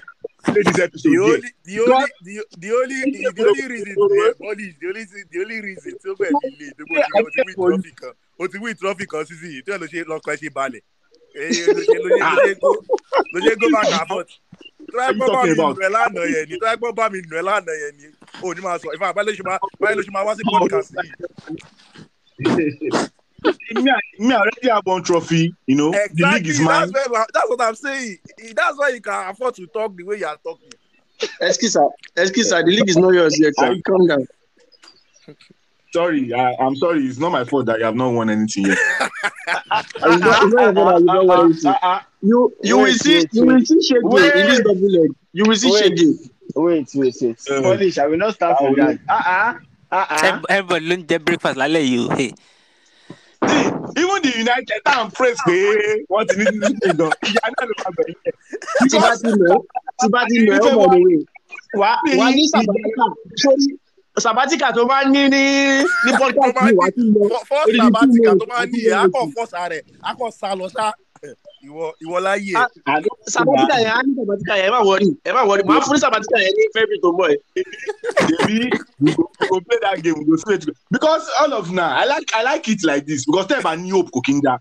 this 0.51 0.79
episode. 0.79 1.11
the 1.13 1.19
only, 1.19 1.51
the 1.65 1.81
only, 1.81 2.07
the, 2.23 2.45
the 2.59 2.71
only, 2.73 2.99
the, 3.11 3.33
the 3.37 3.43
only 3.47 3.67
reason, 3.69 3.95
the 3.95 4.37
only, 4.43 4.77
the 4.81 4.87
only, 4.89 5.05
the 5.31 5.39
only 5.41 5.61
reason 5.61 5.93
tó 6.05 6.15
bẹ̀ 6.19 6.31
lè 6.59 6.69
tó 6.79 6.83
bẹ̀ 6.91 7.03
fi 7.07 7.23
o 7.23 7.27
ti 7.31 7.39
win 7.47 7.55
trophy 7.57 7.93
kan, 8.01 8.13
o 8.39 8.47
ti 8.49 8.59
win 8.59 8.75
trophy 8.77 9.07
kan 9.07 9.25
sísìn 9.27 9.51
yìí, 9.55 9.63
tí 9.65 9.71
wọ́n 9.73 9.81
lọ 9.83 9.87
ṣe 9.93 10.05
lọ́kọ̀ 10.11 10.35
ṣe 10.41 10.49
balẹ̀. 10.57 10.83
Ló 11.35 11.41
ṣe 11.49 11.63
ṣe 11.75 11.83
ṣe 11.89 11.97
go 12.03 13.39
ṣe 13.41 13.73
back 13.73 13.93
and 14.01 14.09
forth. 14.09 14.33
Tó 14.93 14.97
bá 14.99 15.07
mi 15.13 15.53
nù 15.57 15.65
ẹ́ 15.87 15.91
lánàá 15.97 16.27
yẹn 16.35 16.45
ni, 16.51 16.55
tó 16.61 16.93
bá 16.99 17.05
mi 17.13 17.19
nù 17.29 17.35
ẹ́ 17.41 17.45
lánàá 17.49 17.73
yẹn 17.83 17.93
ni, 17.99 18.05
o 18.43 18.55
ní 18.55 18.61
máa 18.67 18.79
sọ, 18.83 18.89
ìfà 18.97 19.09
báyìí 19.15 19.27
ló 19.29 19.33
ṣe 19.39 19.43
máa 19.49 19.59
báyìí 19.81 19.97
ló 19.99 20.03
ṣe 20.07 20.11
máa 20.15 20.25
wá 20.27 20.33
sí 20.37 20.43
podcast 20.53 20.91
yìí. 20.99 21.11
Me, 23.75 23.93
me 24.19 24.35
already 24.35 24.69
have 24.69 24.85
one 24.85 25.03
trophy. 25.03 25.55
You 25.67 25.77
know, 25.77 25.91
the 25.91 26.31
league 26.33 26.47
is 26.47 26.61
mine. 26.61 26.91
that's, 26.93 27.09
where, 27.09 27.27
that's 27.33 27.49
what 27.49 27.61
I'm 27.61 27.75
saying. 27.75 28.19
That's 28.55 28.79
why 28.79 28.89
you 28.91 29.01
can 29.01 29.31
afford 29.31 29.55
to 29.57 29.67
talk 29.67 29.97
the 29.97 30.05
way 30.05 30.19
you 30.19 30.27
are 30.27 30.37
talking. 30.43 30.73
Excuse 31.41 31.73
sir, 31.75 31.89
excuse 32.17 32.49
sir, 32.49 32.63
the 32.63 32.71
league 32.71 32.89
is 32.89 32.97
not 32.97 33.13
yours 33.15 33.39
yet, 33.39 33.53
sir. 33.59 33.75
Calm 33.87 34.07
down. 34.07 34.27
Sorry, 35.93 36.33
I, 36.33 36.55
I'm 36.59 36.75
sorry. 36.77 37.05
It's 37.05 37.19
not 37.19 37.33
my 37.33 37.45
fault 37.45 37.67
that 37.67 37.79
you 37.79 37.85
have 37.85 37.95
not 37.95 38.11
won 38.15 38.31
anything 38.31 38.67
yet. 38.67 38.79
It's 38.79 40.01
not, 40.01 40.43
it's 40.45 40.55
not 40.55 40.69
even 40.71 40.75
that 40.75 41.01
you 41.01 41.07
don't 41.07 41.27
want 41.27 41.45
anything. 41.45 41.71
Ah, 41.71 41.79
ah, 41.83 42.01
ah, 42.01 42.07
you 42.23 42.53
you 42.63 42.79
will 42.79 42.93
see 42.95 43.27
you 43.33 43.45
will 43.45 43.57
wait. 43.57 43.69
see 43.69 43.79
Shege 43.93 44.01
Wait. 44.03 44.35
in 44.35 44.47
this 44.47 44.61
double 44.61 44.91
leg. 44.91 45.11
You 45.33 45.45
will 45.45 45.57
see 45.57 45.71
Wait. 45.71 46.01
Wait, 46.55 46.89
wait, 46.95 47.17
wait. 47.21 47.41
Uh, 47.51 47.63
Polish, 47.63 47.99
I 47.99 48.07
will 48.07 48.19
not 48.19 48.35
stand 48.35 48.57
for 48.59 48.75
that. 48.77 48.99
Uh-uh. 49.09 49.55
Uh-uh. 49.93 50.43
everybody 50.49 50.87
ló 50.89 50.97
ń 50.97 51.05
jẹ 51.09 51.19
breakfast 51.25 51.57
lálẹ́ 51.61 51.85
yìí 51.85 51.99
o. 52.09 52.17
Hey. 52.17 52.33
See, 53.49 53.67
even 54.03 54.19
the 54.23 54.33
United 54.45 54.79
tá 54.85 54.93
à 55.01 55.05
ń 55.05 55.11
praise 55.17 55.41
pé 55.47 55.57
wọ́n 56.11 56.25
ti 56.29 56.37
ní 56.37 56.57
títí 56.63 56.91
gan. 56.99 57.11
Ìyá 57.29 57.47
náà 57.55 57.65
ló 57.69 57.75
máa 57.83 57.93
bẹ̀rẹ̀ 57.97 58.17
yẹn. 58.25 58.35
Tí 58.91 58.97
bá 59.03 59.11
ti 59.21 59.29
nà 59.41 59.47
ẹ́ 59.55 59.61
tí 60.01 60.07
bá 60.15 60.21
ti 60.29 60.37
nà 60.47 60.53
ẹ́ 60.57 60.63
ó 60.63 60.71
by 60.79 60.87
the 60.93 61.01
way. 61.05 61.19
Wà 61.81 61.91
wà 62.21 62.27
ní 62.37 62.43
Sabatika 62.53 63.05
sórí 63.43 63.67
Sabatika 64.25 64.69
tó 64.77 64.83
máa 64.91 65.03
ń 65.05 65.11
ní 65.15 65.23
ní 65.35 65.43
ní 66.05 66.11
podcast 66.21 66.57
yìí 66.63 66.75
wà 66.79 66.85
á 66.87 66.91
ti 66.95 67.03
lọ. 67.15 67.23
Fọ́- 67.31 67.45
First 67.49 67.67
Orí 67.69 67.79
sabatica 67.79 68.23
YouTube 68.23 68.41
tó 68.41 68.47
máa 68.53 68.63
ń 68.65 68.71
ní 68.73 68.79
àti 68.79 68.81
ẹ̀, 68.89 68.97
akọ̀ 69.05 69.21
YouTube. 69.21 69.33
fọ́sà 69.37 69.61
rẹ̀, 69.73 69.83
akọ̀ 70.11 70.31
sá 70.41 70.49
lọ 70.61 70.67
sá. 70.77 70.85
Ìwọ 71.67 71.85
ìwọ 72.05 72.17
láyé 72.27 72.53
ẹ̀. 72.53 72.57
Ah, 72.59 72.69
I 72.87 73.01
don't 73.05 73.23
Sabatika 73.35 73.77
yẹn 73.85 73.95
á 73.99 74.03
ní 74.07 74.13
Sabatica 74.19 74.55
yẹn 74.59 74.67
ẹ 74.67 74.71
má 74.75 74.81
wọrí 74.89 75.07
ẹ 75.29 75.31
má 75.37 75.43
wọrí 75.49 75.63
màá 75.69 75.81
fún 75.85 75.95
ní 75.95 76.01
Sabatika 76.05 76.37
yẹn 76.45 76.55
ní 76.59 76.63
February 76.75 76.99
tó 77.03 77.09
ń 77.13 77.17
bọ̀ 77.19 77.29
ẹ̀. 77.33 77.39
Maybe 78.29 78.71
we 79.03 79.11
go, 79.17 79.25
we 79.41 79.47
go 79.51 79.59
play 79.67 79.79
that 79.85 79.97
game. 80.03 80.17
We 80.19 80.25
go 80.31 80.37
straight 80.43 80.63
to 80.63 80.73
because 80.95 81.25
all 81.41 81.53
of 81.59 81.67
now 81.79 81.91
I 82.01 82.05
like 82.13 82.29
I 82.35 82.43
like 82.51 82.67
it 82.73 82.81
like 82.91 83.05
this 83.07 83.21
because 83.27 83.47
tell 83.47 83.77
new 83.77 83.95
hope 83.99 84.11
cooking 84.17 84.41
that. 84.47 84.61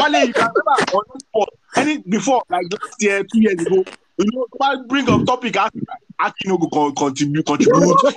Wale, 0.00 0.20
you 0.28 0.32
can 0.32 0.48
remember 0.54 0.76
on 0.96 1.04
this 1.12 1.22
sport 1.28 1.50
any 1.76 1.94
before 2.14 2.42
like 2.48 2.66
last 2.72 2.96
year, 3.04 3.18
two 3.30 3.40
years 3.44 3.60
ago. 3.66 3.84
You 4.18 4.26
know, 4.32 4.46
man 4.60 4.86
bring 4.86 5.08
up 5.10 5.26
topic 5.26 5.56
Aki 5.56 6.42
no 6.48 6.58
go 6.58 6.92
contribute 6.92 7.44
contribute. 7.46 8.00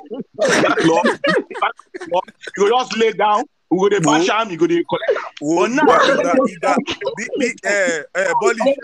You 2.58 2.70
go 2.70 2.70
just 2.70 2.96
lay 2.98 3.12
down. 3.14 3.44
We 3.70 3.78
go 3.80 3.90
dey 3.90 4.00
bash 4.00 4.30
am. 4.30 4.50
You 4.52 4.58
go 4.58 4.68
dey 4.68 4.84
collect. 4.90 5.20
Wo 5.42 5.62
But 5.62 5.72
now- 5.72 5.84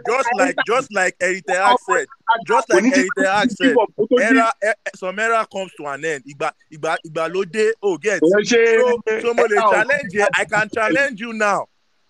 just 0.07 0.29
like 0.37 0.55
just 0.67 0.93
like 0.93 1.17
Eriteak 1.19 1.57
said 1.87 2.07
just 2.47 2.69
like 2.69 2.83
Eriteak 2.93 3.51
said 3.51 3.75
era 4.21 4.51
eh, 4.61 4.67
eh, 4.85 4.89
some 4.95 5.19
era 5.19 5.47
comes 5.51 5.71
to 5.77 5.85
an 5.87 6.03
end. 6.05 6.23
Ìgbà 6.25 6.51
ìgbà 6.71 6.97
ìgbà 7.07 7.27
ló 7.33 7.43
dé. 7.45 7.71
O 7.81 7.97
get. 7.97 8.19
So 8.19 9.21
so 9.21 9.33
mo 9.33 9.43
challenge 9.71 10.13
you 10.13 10.27
I 10.35 10.45
can 10.45 10.69
challenge 10.69 11.19
you 11.21 11.33
now. 11.33 11.65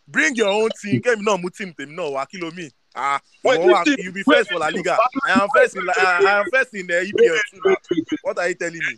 Bring 0.08 0.36
your 0.36 0.50
own 0.50 0.70
team. 0.82 1.02
Kémi 1.02 1.24
náà 1.24 1.38
mú 1.42 1.50
team 1.56 1.74
tèmi 1.78 1.96
náà 1.96 2.10
wá. 2.12 2.26
Kí 2.26 2.38
ló 2.42 2.52
mean 2.56 2.70
ah 2.96 3.20
Wait, 3.44 3.60
ìwọ 3.60 3.72
wà 3.74 3.98
you 4.04 4.12
be 4.12 4.24
first 4.24 4.50
for 4.52 4.60
La 4.60 4.70
Liga 4.70 4.98
I 5.26 5.32
am 5.42 5.48
first 5.56 5.76
in 5.76 5.86
La- 5.86 5.94
I 5.98 6.40
am 6.40 6.46
first 6.54 6.74
in 6.76 6.88
the 6.88 6.94
EPL 6.94 7.40
too 7.50 7.60
now 7.66 7.76
what 8.24 8.38
are 8.40 8.48
you 8.50 8.56
telling 8.56 8.80
me 8.88 8.98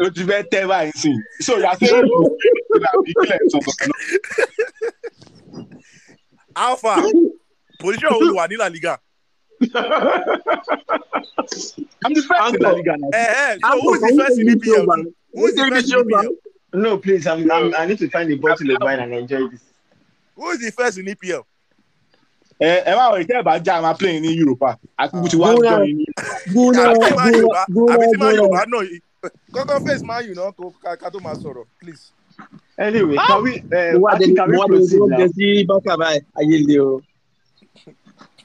o 0.00 0.10
ti 0.10 0.22
fẹ́ 0.24 0.42
tẹ́ 0.50 0.66
báyìí 0.66 0.92
sí 0.94 1.10
so 1.40 1.58
yà 1.58 1.72
sẹ́ 1.78 2.02
àbí 2.92 3.12
kílẹ̀ 3.14 3.38
sọ̀tọ̀ 3.52 3.72
alpha 6.56 7.02
position 7.78 8.12
wo 8.12 8.34
wà 8.38 8.48
ní 8.48 8.56
la 8.56 8.68
liga. 8.68 8.98
i'm 12.04 12.12
the 12.14 12.22
first 12.22 12.54
in 12.54 12.60
la 12.62 12.72
liga 12.72 12.94
now. 12.98 13.10
Eh, 13.12 13.18
eh, 13.36 13.58
so 13.62 13.80
who 13.80 13.94
is 13.94 14.00
the 14.00 14.14
first 14.22 14.38
in 14.40 14.46
EPL? 14.48 14.84
Who 15.34 15.46
is 15.46 15.54
the 15.54 15.66
first 15.70 15.92
in 15.92 15.98
EPL? 16.00 16.30
No, 16.74 16.98
please, 16.98 17.26
I'm, 17.26 17.50
I'm, 17.50 17.74
I 17.74 17.86
need 17.86 17.98
to 18.00 18.08
find 18.10 18.30
a 18.30 18.36
bottle 18.36 18.70
of 18.70 18.78
wine 18.82 18.98
and 19.00 19.14
enjoy 19.14 19.48
this. 19.48 19.62
Who 20.34 20.50
is 20.50 20.60
the 20.60 20.70
first 20.72 20.98
in 20.98 21.06
EPL? 21.06 21.44
Ẹ 22.60 22.68
ẹ 22.90 22.92
máa 22.96 23.10
wọ 23.12 23.16
ìtẹ́ 23.22 23.40
ìbá 23.42 23.52
já 23.66 23.80
máa 23.82 23.94
play 23.98 24.20
ní 24.20 24.28
Europa 24.40 24.76
àkókò 25.02 25.28
tí 25.30 25.36
wàá 25.40 25.52
Gúnra. 25.54 25.70
jọ 25.70 25.84
Yorùbá 26.54 27.14
máa 27.16 27.30
gúnra. 27.74 28.32
Yorùbá 28.38 28.62
náà 28.72 28.82
yìí. 28.88 28.98
Kọ́kọ́ 29.54 29.76
face 29.86 30.04
máa 30.08 30.20
yù 30.26 30.32
náà 30.38 30.50
kó 30.58 30.64
ká 30.82 30.90
ká 31.00 31.06
tó 31.12 31.18
máa 31.24 31.34
sọ̀rọ̀ 31.42 31.64
please. 31.80 32.04
Anyway, 32.78 33.16
can 33.16 33.42
we, 33.42 33.52
uh, 33.58 33.96
dé 33.96 33.96
Akin, 34.12 34.36
can 34.36 34.50
we 34.50 34.58
proceed 34.68 35.00
now? 35.08 35.18
jẹ 35.18 35.28
sí 35.36 35.64
bákà 35.68 35.96
báyìí 36.00 36.20
ayé 36.38 36.56
le 36.68 36.76
o. 36.80 37.00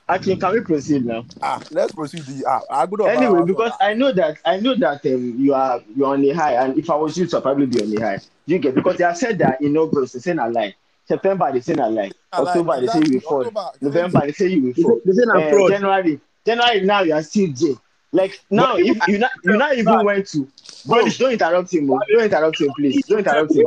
Akin, 0.08 0.40
can 0.40 0.52
we 0.54 0.62
proceed 0.62 1.06
now? 1.06 1.22
Ah 1.42 1.60
let's 1.72 1.94
proceed 1.94 2.24
the 2.28 2.44
ah 2.48 2.62
agbọ́dọ̀ 2.84 3.06
bá 3.08 3.12
Anyway, 3.16 3.40
wa 3.40 3.46
because. 3.46 3.74
I 3.80 3.94
know 3.94 4.12
that 4.12 4.34
I 4.46 4.56
know 4.64 4.76
that 4.76 5.06
um, 5.06 5.36
you 5.44 5.54
are 5.54 5.80
you're 5.96 6.08
on 6.14 6.24
a 6.26 6.32
high, 6.34 6.56
and 6.64 6.78
if 6.78 6.90
I 6.90 6.96
was 6.96 7.18
you, 7.18 7.28
to 7.28 7.40
probably 7.42 7.66
be 7.68 7.80
on 7.82 7.98
a 7.98 8.02
high. 8.08 8.20
You 8.46 8.60
get 8.60 8.76
because 8.76 8.98
they 8.98 9.06
have 9.06 9.18
said 9.18 9.38
that 9.40 9.62
in 9.62 9.78
August 9.78 10.14
they 10.14 10.20
say 10.20 10.32
a 10.32 10.48
lie, 10.50 10.74
September 11.08 11.52
they 11.54 11.62
say 11.62 11.74
a 11.76 11.88
lie, 11.88 12.12
Ah, 12.34 12.42
like, 12.42 12.56
October 12.56 12.80
they 12.82 12.88
say 12.88 12.94
you 12.94 13.00
will 13.00 13.06
exactly, 13.06 13.20
fall, 13.20 13.40
October, 13.46 13.72
November 13.82 14.20
they 14.26 14.32
say 14.32 14.48
you 14.48 14.62
will 14.64 14.74
fall. 14.74 15.02
They 15.06 15.12
say 15.14 15.24
na 15.26 15.34
Uh, 15.40 15.50
fraud. 15.52 15.72
January, 15.72 16.20
January 16.46 16.82
now 16.82 17.02
you 17.02 17.14
are 17.14 17.24
still 17.24 17.52
J. 17.52 17.76
Like 18.14 18.40
now, 18.50 18.76
if 18.76 19.08
you 19.08 19.20
not 19.20 19.32
you 19.44 19.56
not 19.58 19.78
even 19.78 20.04
went 20.06 20.28
to, 20.30 20.48
Polish, 20.86 21.18
don't 21.18 21.32
interrupt 21.32 21.74
him, 21.74 21.90
oh. 21.92 22.00
don't 22.12 22.24
interrupt 22.26 22.60
him, 22.60 22.70
please, 22.76 23.06
don't 23.06 23.20
interrupt 23.20 23.56
him. 23.56 23.66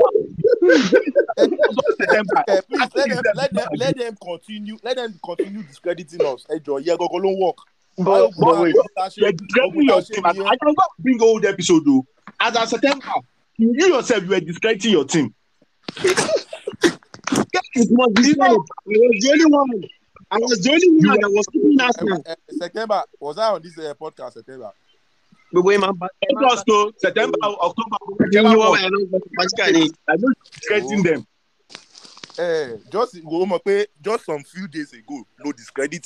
September. 1.99 2.45
Eh, 2.49 2.61
please 2.69 2.89
let 2.95 3.09
them 3.09 3.23
let 3.35 3.53
them 3.55 3.69
let 3.77 3.97
them 3.97 4.17
continue 4.23 4.77
let 4.83 4.97
them 4.97 5.19
continue 5.25 5.63
discrediting 5.63 6.21
us. 6.27 6.45
Ẹ 6.51 6.61
jọ 6.65 6.79
yẹ 6.85 6.97
go 6.99 7.07
ló 7.19 7.31
ń 7.33 7.39
work. 7.41 7.57
But, 7.97 8.33
but 8.39 8.61
wait, 8.61 8.75
You're 9.17 9.33
discrediting 9.33 9.83
your 9.85 10.03
team. 10.03 10.27
I 10.27 10.31
I 10.31 10.57
can 10.57 10.75
bring 10.99 11.23
old 11.23 11.45
episode 11.45 11.85
though. 11.87 12.05
As 12.41 12.57
of 12.57 12.69
September, 12.69 13.07
you 13.57 13.73
yourself 13.73 14.25
you 14.25 14.31
were 14.31 14.41
discrediting 14.41 14.91
your 14.93 15.05
team. 15.05 15.33
It 17.75 17.89
must 17.91 18.15
be 18.15 18.23
said. 18.25 18.41
I 18.41 18.53
was 18.53 18.67
the 19.21 19.31
only 19.33 19.45
one. 19.47 19.85
I 20.31 20.39
was 20.39 20.59
the 20.61 20.71
only 20.73 21.07
one 21.09 21.21
that 21.21 21.31
was 21.31 21.47
keeping 21.53 21.81
Eh, 21.81 21.85
Arsenal. 21.85 22.23
eh, 22.27 22.35
September 22.59 23.03
was 23.21 23.39
I 23.39 23.51
on 23.53 23.63
this 23.63 23.79
uh, 23.79 23.95
podcast 23.95 24.33
September? 24.35 24.71
Gbogbo 25.53 25.71
yín 25.73 25.81
máa 25.81 25.93
ń 25.93 25.99
bá. 25.99 26.09
August 26.35 26.65
to 26.67 26.93
September, 26.99 27.39
October, 27.43 27.99
wọ́n 28.09 28.57
wà 28.59 28.71
what? 28.71 28.81
ẹ̀rọ 28.81 28.99
pàtíkà 29.39 29.73
ni? 29.73 29.91
I 30.09 30.17
don't 30.17 30.37
discrediting 30.53 31.03
them. 31.03 31.27
Eh, 32.39 32.77
just 32.91 33.15
wo 33.23 33.45
mọ̀ 33.47 33.61
pé 33.63 33.87
just 34.03 34.25
some 34.25 34.43
few 34.43 34.67
days 34.69 34.93
ago 34.93 35.23
no 35.45 35.53
discredit 35.53 36.03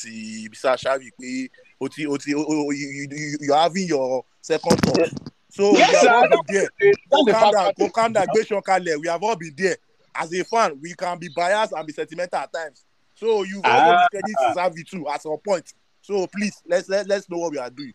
Bisa 0.53 0.77
Shavi 0.77 1.11
pé 1.21 1.49
o 1.81 1.89
ti 1.89 2.07
o 2.07 2.17
ti 2.19 2.31
you 2.33 3.55
are 3.55 3.63
having 3.63 3.89
your 3.89 4.25
second 4.43 4.77
thought. 4.83 5.09
So 5.51 5.73
Yes, 5.73 5.89
we 5.89 5.95
have 5.95 6.03
sir. 6.03 6.11
all 6.13 6.29
been 6.29 6.41
there. 6.49 6.69
Go 7.11 7.25
the 7.25 7.33
calm 7.33 7.53
down, 7.53 7.73
go 7.79 7.89
calm 7.89 8.13
down, 8.13 8.27
gbé 8.27 8.43
ṣan 8.45 8.63
kalẹ̀. 8.63 9.01
We 9.01 9.09
have 9.09 9.23
all 9.23 9.37
been 9.37 9.55
there. 9.57 9.77
As 10.19 10.33
a 10.33 10.43
fan, 10.45 10.79
we 10.83 10.95
can 10.95 11.19
be 11.19 11.29
biased 11.35 11.73
and 11.73 11.87
be 11.87 11.93
sentimental 11.93 12.41
at 12.41 12.53
times. 12.53 12.85
So 13.15 13.43
you 13.45 13.61
Ah. 13.65 14.07
discredit 14.13 14.37
Xavi 14.57 14.89
too 14.91 15.09
at 15.09 15.23
some 15.23 15.39
point. 15.45 15.73
So 16.03 16.27
please 16.27 16.63
let's 16.67 16.89
let, 16.89 17.07
let's 17.07 17.29
know 17.31 17.39
what 17.39 17.53
we 17.53 17.59
are 17.59 17.71
doing. 17.71 17.93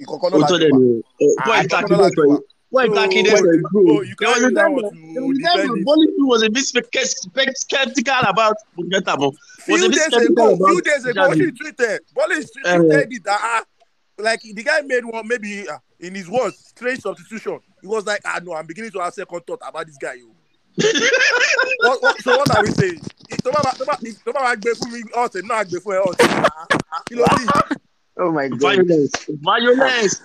Ìkọ̀kọ̀ 0.00 0.30
náà 0.30 0.38
Òótọ́ 0.40 0.50
la 0.50 0.58
dẹ̀ 0.58 0.70
jọ 0.70 0.72
wà. 0.72 0.80
ni 0.80 1.02
o. 1.22 1.34
Ah, 1.40 1.44
Point 1.46 1.66
ìkọ̀kọ̀ 1.66 1.78
Akinde 1.78 1.96
náà 1.96 2.00
la 2.02 2.08
sọ 2.08 2.14
jọ 2.16 2.26
wà. 2.26 2.36
yìí. 2.36 2.42
Point 2.72 2.94
So, 2.94 3.00
Akinde 3.02 3.30
sọ 3.30 3.46
yìí 3.50 3.62
bro. 3.62 3.80
oh, 3.94 4.02
you 4.02 4.16
can't 4.16 4.36
a 4.36 4.40
use 4.40 4.54
that 4.54 4.62
time 4.62 4.72
one 4.72 4.82
that- 4.82 4.90
to 4.90 5.12
there 5.14 5.26
was 5.26 5.38
a 5.38 5.42
time 5.42 5.56
defend 5.56 5.70
that 5.70 5.80
it. 5.80 5.86
Bolifu 5.86 6.24
was 6.32 6.42
a 6.42 6.50
bit 6.50 7.56
skeptical 7.56 8.20
about 8.32 8.56
Buketa. 8.76 9.14
Was 9.68 9.82
a 9.84 9.88
bit 9.88 9.98
skeptical 10.00 10.54
ago, 10.54 10.66
few 10.66 10.80
days 10.82 11.04
ago, 11.04 11.34
she 11.34 11.46
tweeted, 11.58 11.98
Bolis 12.16 12.46
Uh, 12.64 12.78
tweeted 12.78 13.12
it 13.12 13.24
that 13.24 13.40
ah, 13.42 13.62
like 14.18 14.40
the 14.42 14.62
guy 14.62 14.80
made 14.82 15.04
one 15.04 15.26
maybe 15.28 15.68
uh, 15.68 15.78
in 15.98 16.14
his 16.14 16.28
words 16.28 16.56
strange 16.68 17.00
substitution. 17.00 17.58
He 17.82 17.86
was 17.88 18.06
like, 18.06 18.20
ah 18.24 18.40
no, 18.42 18.54
I'm 18.54 18.66
beginning 18.66 18.90
to 18.92 19.00
have 19.00 19.12
second 19.14 19.40
thought 19.46 19.60
about 19.66 19.86
this 19.86 19.96
guy. 19.98 20.14
Yo. 20.14 20.26
what, 21.80 22.02
what, 22.02 22.20
so 22.22 22.36
what 22.38 22.56
are 22.56 22.62
we 22.62 22.70
saying? 22.70 23.00
Tó 23.44 23.50
bá 23.52 23.72
tó 23.78 23.84
bá 24.32 24.54
gbé 24.56 24.70
fún 24.78 24.90
mi 24.92 25.00
ọ̀sẹ̀ 25.22 25.42
náà 25.48 25.64
gbé 25.68 25.78
fún 25.84 25.94
ẹ 25.96 26.00
ọ̀sẹ̀ 26.08 26.28
kí 27.06 27.14
ló 27.18 27.24
oh 28.20 28.30
my 28.32 28.48
God, 28.48 28.60
Violence. 28.60 29.12
Violence. 29.48 30.20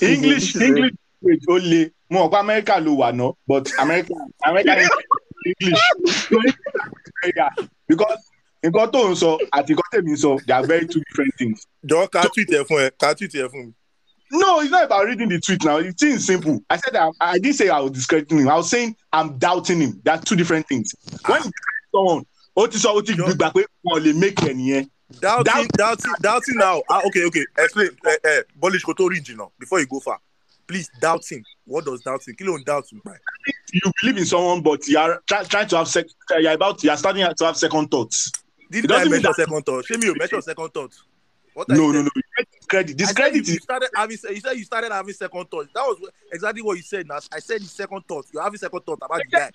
English 0.00 0.56
English 0.56 0.94
language 1.22 1.44
ó 1.48 1.58
le. 1.70 1.90
Mo 2.10 2.28
pé 2.30 2.36
America 2.38 2.80
ló 2.80 2.96
wà 2.96 3.12
ná 3.12 3.34
but 3.46 3.70
America 3.78 4.14
America 4.44 4.72
English 5.46 5.80
Yeah, 7.36 7.50
because 7.88 8.22
nǹkan 8.64 8.90
tó 8.92 9.00
ń 9.10 9.14
sọ 9.22 9.30
àti 9.52 9.72
nǹkan 9.74 9.88
tèmi 9.92 10.12
ń 10.12 10.16
sọ 10.22 10.30
they 10.46 10.54
are 10.54 10.66
very 10.66 10.86
two 10.86 11.00
different 11.08 11.34
things. 11.38 11.66
Jọ 11.90 12.06
ká 12.12 12.22
tweet 12.34 12.50
ẹ 12.58 12.60
fún 12.68 12.78
ẹ, 12.84 12.90
ká 13.00 13.14
tweet 13.14 13.34
ẹ 13.34 13.48
fún 13.52 13.66
mi. 13.66 13.72
No, 14.30 14.60
it's 14.60 14.70
not 14.70 14.84
about 14.84 15.06
reading 15.06 15.28
the 15.28 15.40
tweet 15.40 15.64
now. 15.64 15.80
Thing 15.92 16.18
simple. 16.18 16.62
I 16.68 16.76
said 16.76 16.92
that 16.94 17.12
I 17.20 17.38
didn't 17.38 17.56
say 17.56 17.68
I 17.70 17.80
was 17.80 17.92
discrediting 17.92 18.38
him. 18.40 18.48
I 18.48 18.56
was 18.56 18.68
saying 18.70 18.94
I'm 19.12 19.38
doubting 19.38 19.80
him. 19.80 20.00
That's 20.04 20.24
two 20.24 20.36
different 20.36 20.66
things. 20.68 20.94
When 21.26 21.42
you 21.42 21.50
someone, 21.94 22.26
ó 22.56 22.70
ti 22.70 22.78
sọ 22.78 22.94
ó 22.96 23.04
ti 23.06 23.14
Sure. 23.14 23.32
gbà 23.34 23.52
pé 23.54 23.64
wọn 23.86 24.02
lè 24.04 24.14
make 24.14 24.36
ẹ 24.36 24.52
nìyẹn. 24.54 24.88
Doubting, 25.20 25.68
doubting, 25.78 26.12
doubting 26.20 26.56
now. 26.58 26.82
Ah, 26.90 27.00
okay, 27.06 27.24
okay. 27.24 27.44
Explain. 27.58 27.88
Bolis 28.60 28.82
kò 28.84 28.92
tó 28.94 29.08
rí 29.08 29.20
jìnnà 29.24 29.50
before 29.58 29.80
you 29.80 29.86
go 29.86 30.00
far. 30.00 30.18
Please, 30.66 30.90
doubting. 31.00 31.42
What 31.64 31.86
does 31.86 32.02
doubting? 32.02 32.34
Kí 32.36 32.44
ló 32.44 32.58
ń 32.58 32.64
doubt? 32.66 32.84
You 33.72 33.90
believe 34.02 34.18
in 34.18 34.26
someone, 34.26 34.60
but 34.60 34.86
you 34.86 34.98
are 34.98 35.22
try, 35.26 35.42
trying 35.44 35.68
to 35.68 35.78
have 35.78 35.88
sec- 35.88 36.06
you're 36.38 36.52
about 36.52 36.82
you 36.84 36.90
are 36.90 36.96
starting 36.98 37.24
to 37.34 37.44
have 37.46 37.56
second 37.56 37.90
thoughts. 37.90 38.30
Did 38.70 38.92
I 38.92 39.04
measure 39.04 39.32
second 39.32 39.62
thought? 39.64 39.86
Ṣé 39.86 39.96
mi 40.02 40.08
ò 40.10 40.18
measure 40.18 40.42
second 40.42 40.68
thought? 40.74 40.92
What 41.54 41.68
No, 41.70 41.90
no, 41.90 42.02
no. 42.02 42.10
You 42.70 42.84
get 42.84 42.96
Discredit. 42.96 42.96
Discredit 42.98 43.34
you, 43.34 43.52
you 43.52 43.56
is 43.56 43.62
started 43.62 43.90
having. 43.94 44.18
You 44.30 44.40
said 44.40 44.52
you 44.56 44.64
started 44.64 44.92
having 44.92 45.14
second 45.14 45.44
thought. 45.50 45.68
That 45.74 45.82
was 45.82 46.10
exactly 46.32 46.62
what 46.62 46.76
you 46.76 46.82
said. 46.82 47.06
Now 47.06 47.18
I 47.32 47.38
said 47.38 47.60
the 47.62 47.66
second 47.66 48.02
thought. 48.06 48.26
You're 48.32 48.42
having 48.42 48.58
second 48.58 48.80
thought 48.80 48.98
about 49.02 49.18
the 49.18 49.24
guy. 49.30 49.50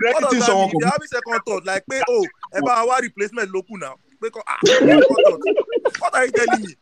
What 0.00 0.20
does 0.22 0.30
discrediting 0.32 0.40
that 0.40 0.72
mean? 0.72 0.80
You're 0.80 0.90
having 0.90 1.06
second 1.06 1.40
thought, 1.46 1.66
like 1.66 1.84
pé 1.86 2.02
oh, 2.08 2.26
ẹ 2.54 2.60
bá 2.60 2.86
wa 2.86 2.96
replacement 2.96 3.50
ló 3.52 3.62
kù 3.62 3.78
now. 3.78 3.94
Pé 4.20 4.30
ah 4.46 4.58
second 4.64 5.02
thought. 5.02 5.40
What 6.00 6.14
are 6.14 6.26
you 6.26 6.32
telling 6.32 6.62
me? 6.62 6.74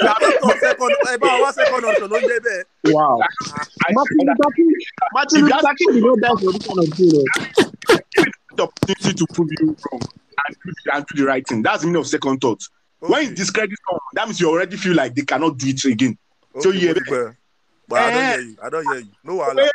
Second 0.00 0.32
thought 0.40 0.58
second 0.60 0.90
ẹ 1.08 1.16
bá 1.18 1.40
wa 1.40 1.50
second 1.52 1.84
option 1.84 2.08
ló 2.10 2.18
ń 2.20 2.28
jẹ́ 2.28 2.40
bẹ́ẹ̀. 2.40 2.92
Wow. 2.92 3.20
I 3.86 3.92
Martin 3.92 4.18
Luther 4.28 4.50
King. 4.56 4.72
Martin 5.14 5.38
If 5.38 5.52
Luther 5.52 5.74
King 5.78 5.92
did 5.94 6.04
not 6.04 6.18
die 6.20 6.36
for 6.40 6.52
this 6.52 6.66
kind 6.66 6.78
of 6.78 6.88
thing. 6.92 8.02
the 8.56 8.62
opportunity 8.68 9.14
to 9.14 9.26
prove 9.32 9.48
you 9.60 9.76
wrong 9.90 10.00
and 10.44 10.56
do, 10.64 10.72
the- 10.84 10.94
and 10.94 11.06
do 11.06 11.22
the 11.22 11.26
right 11.26 11.46
thing. 11.48 11.62
That's 11.62 11.80
the 11.82 11.86
meaning 11.86 12.00
of 12.00 12.06
second 12.06 12.38
thought. 12.40 12.62
When 13.02 13.22
you 13.22 13.26
Okay. 13.28 13.34
discredit 13.34 13.78
someone, 13.88 14.00
that 14.14 14.26
means 14.28 14.40
you 14.40 14.48
already 14.48 14.76
feel 14.76 14.94
like 14.94 15.14
they 15.14 15.22
cannot 15.22 15.58
do 15.58 15.68
it 15.68 15.84
again. 15.84 16.16
So 16.60 16.68
Okay, 16.70 16.78
yeah, 16.78 16.92
mo 16.92 16.94
ti 16.94 17.00
gbọ́. 17.10 17.36
But 17.88 17.98
I 17.98 18.10
don't 18.10 18.22
Eh. 18.22 18.30
hear 18.36 18.40
you. 18.42 18.56
I 18.62 18.68
don't 18.70 18.84
hear 18.86 18.98
you. 19.00 19.08
No 19.24 19.32
wahala. 19.38 19.68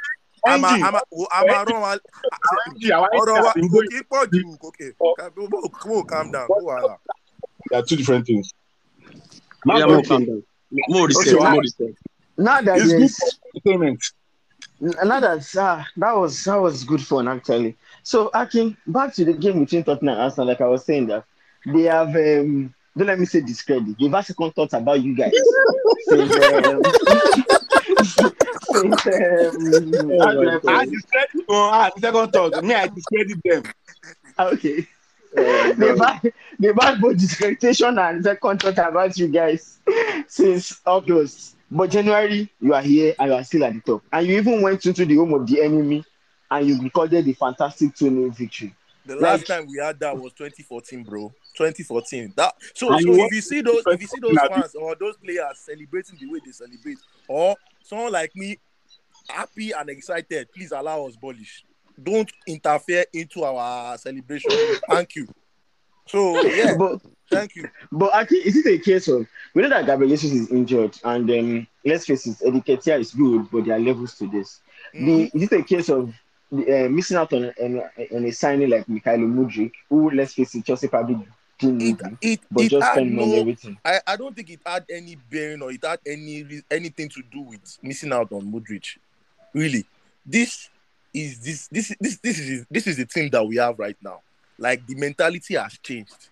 I'm 0.46 0.63
a, 0.63 0.68
Engine, 0.68 0.84
I'm 0.86 0.96
a, 0.96 1.02
I'm 1.34 1.50
a 1.50 1.63
run 1.66 1.82
wa. 1.82 1.98
engine, 2.68 2.92
our 2.94 3.10
Ọ̀rọ̀ 3.10 3.28
wa 3.28 3.36
engine 3.36 3.44
has 3.44 3.54
been 3.54 3.68
kò 3.68 3.72
going- 3.74 3.90
kí 3.92 4.02
pọ̀ 4.08 4.26
jù. 4.32 4.58
Okay. 4.63 4.92
Come 5.82 5.92
on, 5.92 6.04
calm 6.08 6.32
down. 6.32 6.48
No 6.50 6.56
wahala. 6.68 6.98
They 7.70 7.78
are 7.78 7.84
two 7.84 7.96
different 7.98 8.26
things. 8.26 8.54
Yeah, 9.66 9.80
Man, 9.80 9.88
more 9.90 9.98
okay. 9.98 10.08
calm 10.08 10.26
down. 10.26 10.44
More 10.88 11.08
respect. 11.08 11.36
Okay, 11.36 11.50
More 11.52 11.62
respect. 11.62 11.98
now 12.38 12.62
that 12.62 12.78
It's 12.78 12.88
good 12.88 13.00
there's 13.00 13.18
for 13.18 13.30
entertainment. 13.56 14.04
now 14.80 15.20
that 15.20 15.56
uh, 15.58 15.84
that 15.98 16.16
was 16.16 16.44
that 16.46 16.56
was 16.62 16.84
good 16.86 17.02
fun 17.02 17.28
actually. 17.28 17.76
So 18.04 18.30
Akin, 18.34 18.78
back 18.88 19.13
to 19.16 19.26
the 19.26 19.34
game 19.34 19.60
between 19.66 19.84
Tottenham 19.84 20.13
and 20.13 20.22
Arsenal. 20.22 20.48
Like 20.48 20.62
I 20.62 20.68
was 20.68 20.86
saying 20.86 21.08
that 21.08 21.26
they 21.66 21.84
have 21.84 22.16
um, 22.16 22.74
don't 22.97 23.07
let 23.07 23.19
me 23.19 23.25
say 23.25 23.41
discredit. 23.41 23.95
They've 23.99 24.12
had 24.12 24.25
second 24.25 24.51
thoughts 24.55 24.73
about 24.73 25.01
you 25.01 25.15
guys. 25.15 25.31
since, 26.07 26.36
um, 26.36 26.81
since, 28.73 29.99
um, 29.99 30.19
how 30.19 30.33
do 30.33 30.49
I 30.49 30.57
put 30.57 30.69
I 30.69 30.83
it? 30.83 30.91
discredit 30.91 31.45
oh, 31.49 31.69
ah, 31.71 31.91
second 31.99 32.31
thought. 32.33 32.63
Me, 32.63 32.73
I 32.73 32.88
discredit 32.88 33.39
them. 33.43 33.63
Okay. 34.39 34.88
they've, 35.36 35.97
had, 35.99 36.33
they've 36.57 36.75
had 36.79 36.99
both 36.99 37.17
discreditation 37.17 37.97
and 37.99 38.23
second 38.23 38.62
thought 38.62 38.77
about 38.77 39.17
you 39.17 39.27
guys 39.27 39.79
since 40.27 40.81
August. 40.86 41.55
But 41.69 41.91
January, 41.91 42.49
you 42.62 42.73
are 42.73 42.81
here 42.81 43.13
and 43.19 43.29
you 43.29 43.36
are 43.36 43.43
still 43.43 43.65
at 43.65 43.73
the 43.73 43.81
top. 43.81 44.03
And 44.12 44.25
you 44.25 44.38
even 44.38 44.62
went 44.62 44.86
into 44.86 45.05
the 45.05 45.15
home 45.15 45.33
of 45.33 45.45
the 45.45 45.62
enemy 45.62 46.03
and 46.49 46.67
you 46.67 46.81
recorded 46.81 47.25
the 47.25 47.33
fantastic 47.33 47.93
2 47.95 48.10
0 48.10 48.29
victory. 48.31 48.73
The 49.08 49.15
Like- 49.15 49.22
last 49.24 49.48
time 49.48 49.67
we 49.67 49.78
had 49.78 50.00
that 50.00 50.17
was 50.17 50.34
2014, 50.34 51.04
bro. 51.04 51.34
2014. 51.56 52.34
That 52.36 52.56
so, 52.74 52.88
so 52.88 53.26
if 53.26 53.34
you 53.34 53.41
see 53.41 53.62
those 53.62 53.82
if 53.88 54.02
you 54.02 54.08
see 54.08 54.20
those 54.20 54.38
fans 54.50 54.76
or 54.76 54.96
those 54.96 55.17
players 55.17 55.60
celebrating 55.60 56.17
the 56.20 56.28
way 56.28 56.39
they 56.46 56.52
celebrate, 56.52 56.98
or 57.28 57.56
someone 57.82 58.12
like 58.12 58.36
me 58.36 58.60
happy 59.30 59.72
and 59.72 59.89
excited, 59.89 60.48
please 60.54 60.72
allow 60.72 61.06
us 61.08 61.15
bullish. 61.15 61.63
Don't 62.02 62.32
interfere 62.46 63.06
into 63.13 63.43
our 63.43 63.98
celebration. 63.98 64.52
Thank 64.89 65.15
you. 65.15 65.28
So 66.06 66.39
yeah, 66.46 66.76
But 66.78 67.02
Thank 67.30 67.56
you. 67.56 67.70
But 67.91 68.13
actually, 68.15 68.39
is 68.39 68.56
it 68.58 68.65
a 68.65 68.78
case 68.84 69.08
of 69.08 69.28
we 69.54 69.62
know 69.62 69.70
that 69.70 69.86
Gabriel 69.86 70.10
Jesus 70.10 70.32
is 70.32 70.52
injured, 70.52 70.98
and 71.04 71.28
then 71.28 71.67
let's 71.86 72.06
face 72.06 72.26
it, 72.26 72.38
Eddie 72.46 72.62
Nketiah 72.62 73.00
is 73.00 73.13
good, 73.13 73.50
but 73.52 73.65
there 73.65 73.76
are 73.76 73.80
levels 73.80 74.17
to 74.17 74.28
this. 74.28 74.62
The, 74.93 75.00
mm-hmm. 75.00 75.38
is 75.38 75.52
it 75.52 75.60
a 75.60 75.63
case 75.63 75.89
of 75.89 76.13
uh, 76.51 76.89
missing 76.89 77.17
out 77.17 77.33
on, 77.33 77.53
on, 77.62 77.81
on 78.13 78.25
a 78.25 78.31
signing 78.31 78.69
like 78.69 78.86
Mykhailo 78.88 79.27
Mudryk, 79.27 79.71
who 79.89 80.10
let's 80.12 80.33
face 80.33 80.55
it, 80.55 80.65
Chelsea 80.65 80.88
probably 80.88 81.25
didn't 81.60 81.81
It, 81.81 82.01
him, 82.01 82.17
it, 82.21 82.39
but 82.49 82.63
it 82.65 82.71
just 82.71 82.91
spend 82.91 83.13
money 83.13 83.36
no, 83.36 83.41
everything. 83.41 83.77
I, 83.83 83.99
I 84.07 84.15
don't 84.15 84.36
think 84.36 84.49
it 84.49 84.60
had 84.65 84.86
any 84.89 85.15
bearing 85.15 85.62
or 85.62 85.71
it 85.71 85.83
had 85.83 85.99
any 86.05 86.62
anything 86.69 87.10
to 87.10 87.21
do 87.31 87.41
with 87.41 87.77
missing 87.81 88.13
out 88.13 88.31
on 88.31 88.51
Mudryk. 88.51 88.86
Really, 89.53 89.86
this 90.25 90.69
is 91.13 91.39
this 91.39 91.67
this 91.67 91.95
this 91.99 92.17
this 92.17 92.39
is 92.39 92.65
this 92.69 92.88
is 92.88 92.97
the 92.97 93.05
team 93.05 93.29
that 93.31 93.45
we 93.45 93.57
have 93.57 93.77
right 93.79 93.97
now. 94.01 94.21
Like 94.57 94.86
the 94.88 94.95
mentality 94.95 95.55
has 95.55 95.77
changed. 95.79 96.29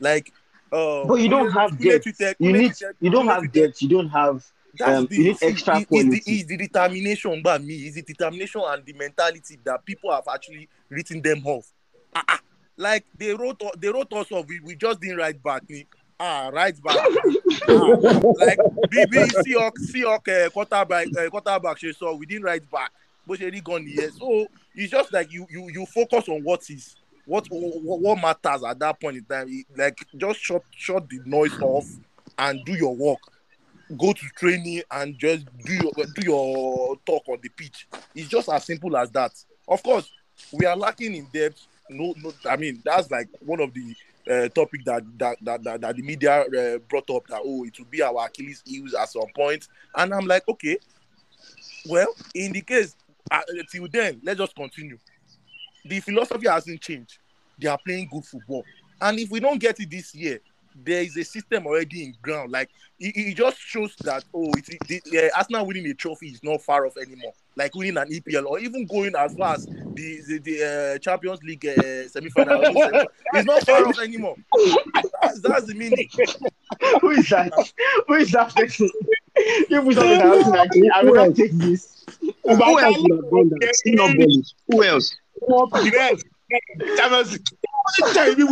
Like, 0.00 0.32
uh, 0.72 1.04
But 1.04 1.14
you 1.14 1.28
don't 1.28 1.50
have 1.52 1.78
depth. 1.78 2.06
You 2.38 2.52
need 2.52 2.72
you 3.00 3.10
don't 3.10 3.26
have 3.26 3.50
depth. 3.52 3.80
You 3.80 3.88
don't 3.88 4.08
have 4.08 4.44
That's 4.78 4.98
um, 5.00 5.06
the 5.06 5.16
you 5.16 5.24
need 5.24 5.36
extra 5.42 5.78
it- 5.80 5.88
it's 5.90 6.24
the, 6.24 6.32
it's 6.32 6.44
the 6.44 6.56
determination 6.56 7.42
by 7.42 7.58
me. 7.58 7.74
It's 7.86 7.96
the 7.96 8.02
determination 8.02 8.62
and 8.66 8.84
the 8.84 8.92
mentality 8.92 9.58
that 9.64 9.84
people 9.84 10.12
have 10.12 10.24
actually 10.32 10.68
written 10.88 11.22
them 11.22 11.42
off. 11.46 11.66
Ah, 12.14 12.24
ah. 12.28 12.40
Like 12.76 13.04
they 13.16 13.32
wrote, 13.34 13.62
they 13.78 13.88
wrote 13.88 14.12
us 14.14 14.30
off. 14.32 14.46
We, 14.48 14.60
we 14.60 14.74
just 14.74 15.00
didn't 15.00 15.18
write 15.18 15.42
back. 15.42 15.62
Ah, 16.18 16.50
right 16.52 16.74
back. 16.82 16.96
ah, 17.68 18.20
like 18.38 18.58
BB 18.90 19.30
Seahawk, 19.44 19.72
Seahawk 19.78 20.46
uh, 20.46 20.50
quarterback, 20.50 21.06
uh, 21.16 21.28
quarterback. 21.30 21.78
She 21.78 21.92
saw 21.92 22.14
we 22.14 22.26
didn't 22.26 22.44
write 22.44 22.68
back. 22.70 22.90
But 23.26 23.38
she 23.38 23.44
already 23.44 23.60
gone 23.60 23.86
here. 23.86 24.10
So 24.10 24.46
it's 24.74 24.90
just 24.90 25.12
like 25.12 25.32
you, 25.32 25.46
you, 25.50 25.70
you 25.70 25.86
focus 25.86 26.28
on 26.28 26.42
what 26.42 26.68
is 26.68 26.96
what 27.26 27.46
what, 27.50 28.00
what 28.00 28.20
matters 28.20 28.62
at 28.64 28.78
that 28.80 29.00
point 29.00 29.16
in 29.18 29.24
time. 29.24 29.46
It- 29.48 29.66
like 29.76 29.98
just 30.16 30.40
shut 30.40 30.62
shut 30.76 31.08
the 31.08 31.20
noise 31.24 31.56
off 31.62 31.86
and 32.38 32.64
do 32.64 32.72
your 32.72 32.94
work 32.94 33.20
go 33.96 34.12
to 34.12 34.26
training 34.36 34.82
and 34.90 35.18
just 35.18 35.46
do 35.64 35.74
your 35.74 35.92
do 36.14 36.22
your 36.22 36.96
talk 37.06 37.22
on 37.28 37.38
the 37.42 37.48
pitch. 37.48 37.86
It's 38.14 38.28
just 38.28 38.48
as 38.48 38.64
simple 38.64 38.96
as 38.96 39.10
that. 39.12 39.32
Of 39.68 39.82
course, 39.82 40.10
we 40.52 40.66
are 40.66 40.76
lacking 40.76 41.14
in 41.14 41.26
depth. 41.32 41.66
No, 41.90 42.14
no. 42.22 42.32
I 42.48 42.56
mean, 42.56 42.82
that's 42.84 43.10
like 43.10 43.28
one 43.40 43.60
of 43.60 43.72
the 43.74 43.94
uh, 44.30 44.48
topic 44.48 44.84
that 44.84 45.02
that, 45.18 45.36
that 45.42 45.62
that 45.64 45.80
that 45.80 45.96
the 45.96 46.02
media 46.02 46.42
uh, 46.42 46.78
brought 46.88 47.08
up 47.10 47.26
that 47.28 47.42
oh, 47.44 47.64
it 47.64 47.78
will 47.78 47.86
be 47.86 48.02
our 48.02 48.26
Achilles 48.26 48.62
heels 48.64 48.94
at 48.94 49.08
some 49.10 49.28
point. 49.34 49.68
and 49.94 50.14
I'm 50.14 50.26
like, 50.26 50.48
okay, 50.48 50.78
well, 51.88 52.14
in 52.34 52.52
the 52.52 52.62
case 52.62 52.96
uh, 53.30 53.40
till 53.70 53.88
then, 53.88 54.20
let's 54.22 54.38
just 54.38 54.54
continue. 54.54 54.98
The 55.84 56.00
philosophy 56.00 56.48
hasn't 56.48 56.80
changed. 56.80 57.18
They 57.58 57.68
are 57.68 57.78
playing 57.78 58.08
good 58.10 58.24
football, 58.24 58.64
and 59.00 59.18
if 59.18 59.30
we 59.30 59.40
don't 59.40 59.58
get 59.58 59.78
it 59.78 59.90
this 59.90 60.14
year, 60.14 60.40
there 60.74 61.02
is 61.02 61.16
a 61.16 61.24
system 61.24 61.66
already 61.66 62.04
in 62.04 62.14
ground. 62.22 62.50
Like 62.50 62.70
it, 62.98 63.16
it 63.16 63.36
just 63.36 63.58
shows 63.58 63.94
that 64.04 64.24
oh, 64.34 64.50
it's 64.56 64.68
it, 64.68 65.04
the, 65.04 65.26
uh, 65.26 65.36
Arsenal 65.36 65.66
winning 65.66 65.86
a 65.86 65.94
trophy 65.94 66.28
is 66.28 66.42
not 66.42 66.62
far 66.62 66.86
off 66.86 66.96
anymore. 66.96 67.32
Like 67.56 67.74
winning 67.74 67.96
an 67.96 68.08
EPL 68.08 68.46
or 68.46 68.58
even 68.58 68.86
going 68.86 69.14
as 69.14 69.34
far 69.34 69.54
as 69.54 69.66
the 69.66 70.22
the, 70.26 70.38
the 70.38 70.94
uh, 70.94 70.98
Champions 70.98 71.42
League 71.42 71.66
uh, 71.66 72.08
semi-final. 72.08 72.60
it's 72.64 73.46
not 73.46 73.62
far 73.66 73.86
off 73.86 73.98
anymore. 74.00 74.36
That's, 75.22 75.40
that's 75.40 75.66
the 75.66 75.74
meaning. 75.74 76.08
Who 77.00 77.10
is 77.10 77.28
that? 77.28 77.52
Who 78.08 78.14
is 78.14 78.32
that 78.32 78.54
person? 78.54 78.90
You 79.68 79.82
put 79.82 79.98
on 79.98 80.08
the 80.08 80.20
house 80.20 80.70
and 80.74 80.92
I 80.92 81.04
will 81.04 81.14
not 81.14 81.36
take 81.36 81.52
this. 81.52 82.04
Who 82.20 82.80
else 82.80 82.96
would 82.98 83.12
have 83.12 83.30
done 83.30 83.48
that? 83.48 83.74
Still 83.74 83.94
not 83.94 84.16
bullish. 84.16 84.46
Who 84.68 84.84
else? 84.84 85.16
Yes. 85.84 86.22
Champions 86.96 87.32
League. 87.32 87.48
What 87.94 88.14
tell 88.14 88.34
me 88.34 88.44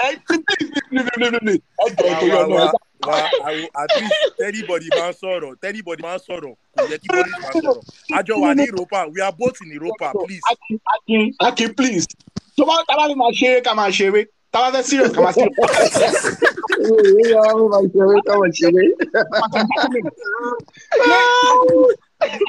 Hey, 0.00 0.16
please, 0.26 0.42
please, 0.46 0.70
please, 0.70 0.84
please, 0.90 1.04
please, 1.18 1.38
please. 1.40 1.62
Ẹ 1.80 1.86
jọ̀ọ́, 1.96 2.10
Wa 2.10 2.14
torí 2.20 2.30
wa 2.30 2.42
Ọlọ́run. 2.44 2.50
wa 2.50 2.66
wa 3.06 3.16
I 3.44 3.54
will- 3.54 3.70
at 3.82 3.90
least 4.00 4.14
anybody 4.48 4.88
máa 4.96 5.10
ń 5.10 5.12
sọ̀rọ̀ 5.20 5.50
anybody 5.68 6.02
máa 6.02 6.16
ń 6.16 6.20
sọ̀rọ̀ 6.26 6.52
kò 6.76 6.82
yẹ 6.90 6.96
kí 7.02 7.08
bọ́lí 7.08 7.30
máa 7.32 7.50
sọ̀rọ̀. 7.52 7.76
Àjọ 8.18 8.34
wà 8.42 8.50
ní 8.56 8.62
Europa 8.68 9.06
we 9.14 9.20
are 9.22 9.32
both 9.38 9.56
in 9.64 9.72
Europa 9.72 10.12
please. 10.24 10.42
Akin, 10.52 10.80
Akin, 10.94 11.34
Akin, 11.40 11.74
please. 11.74 12.06
Tó 12.58 12.64
bá 12.68 12.74
tá 12.88 12.92
a 12.94 12.96
bá 12.98 13.04
fẹ́ 13.08 13.16
máa 13.16 13.32
ṣeré 13.40 13.62
ká 13.64 13.72
máa 13.74 13.88
ṣeré. 13.90 14.26
Tá 14.52 14.58
a 14.58 14.70
bá 14.70 14.78
fẹ́ 14.78 14.84
serious 14.84 15.12
ká 15.12 15.20
máa 15.24 15.32
serious. 15.32 15.56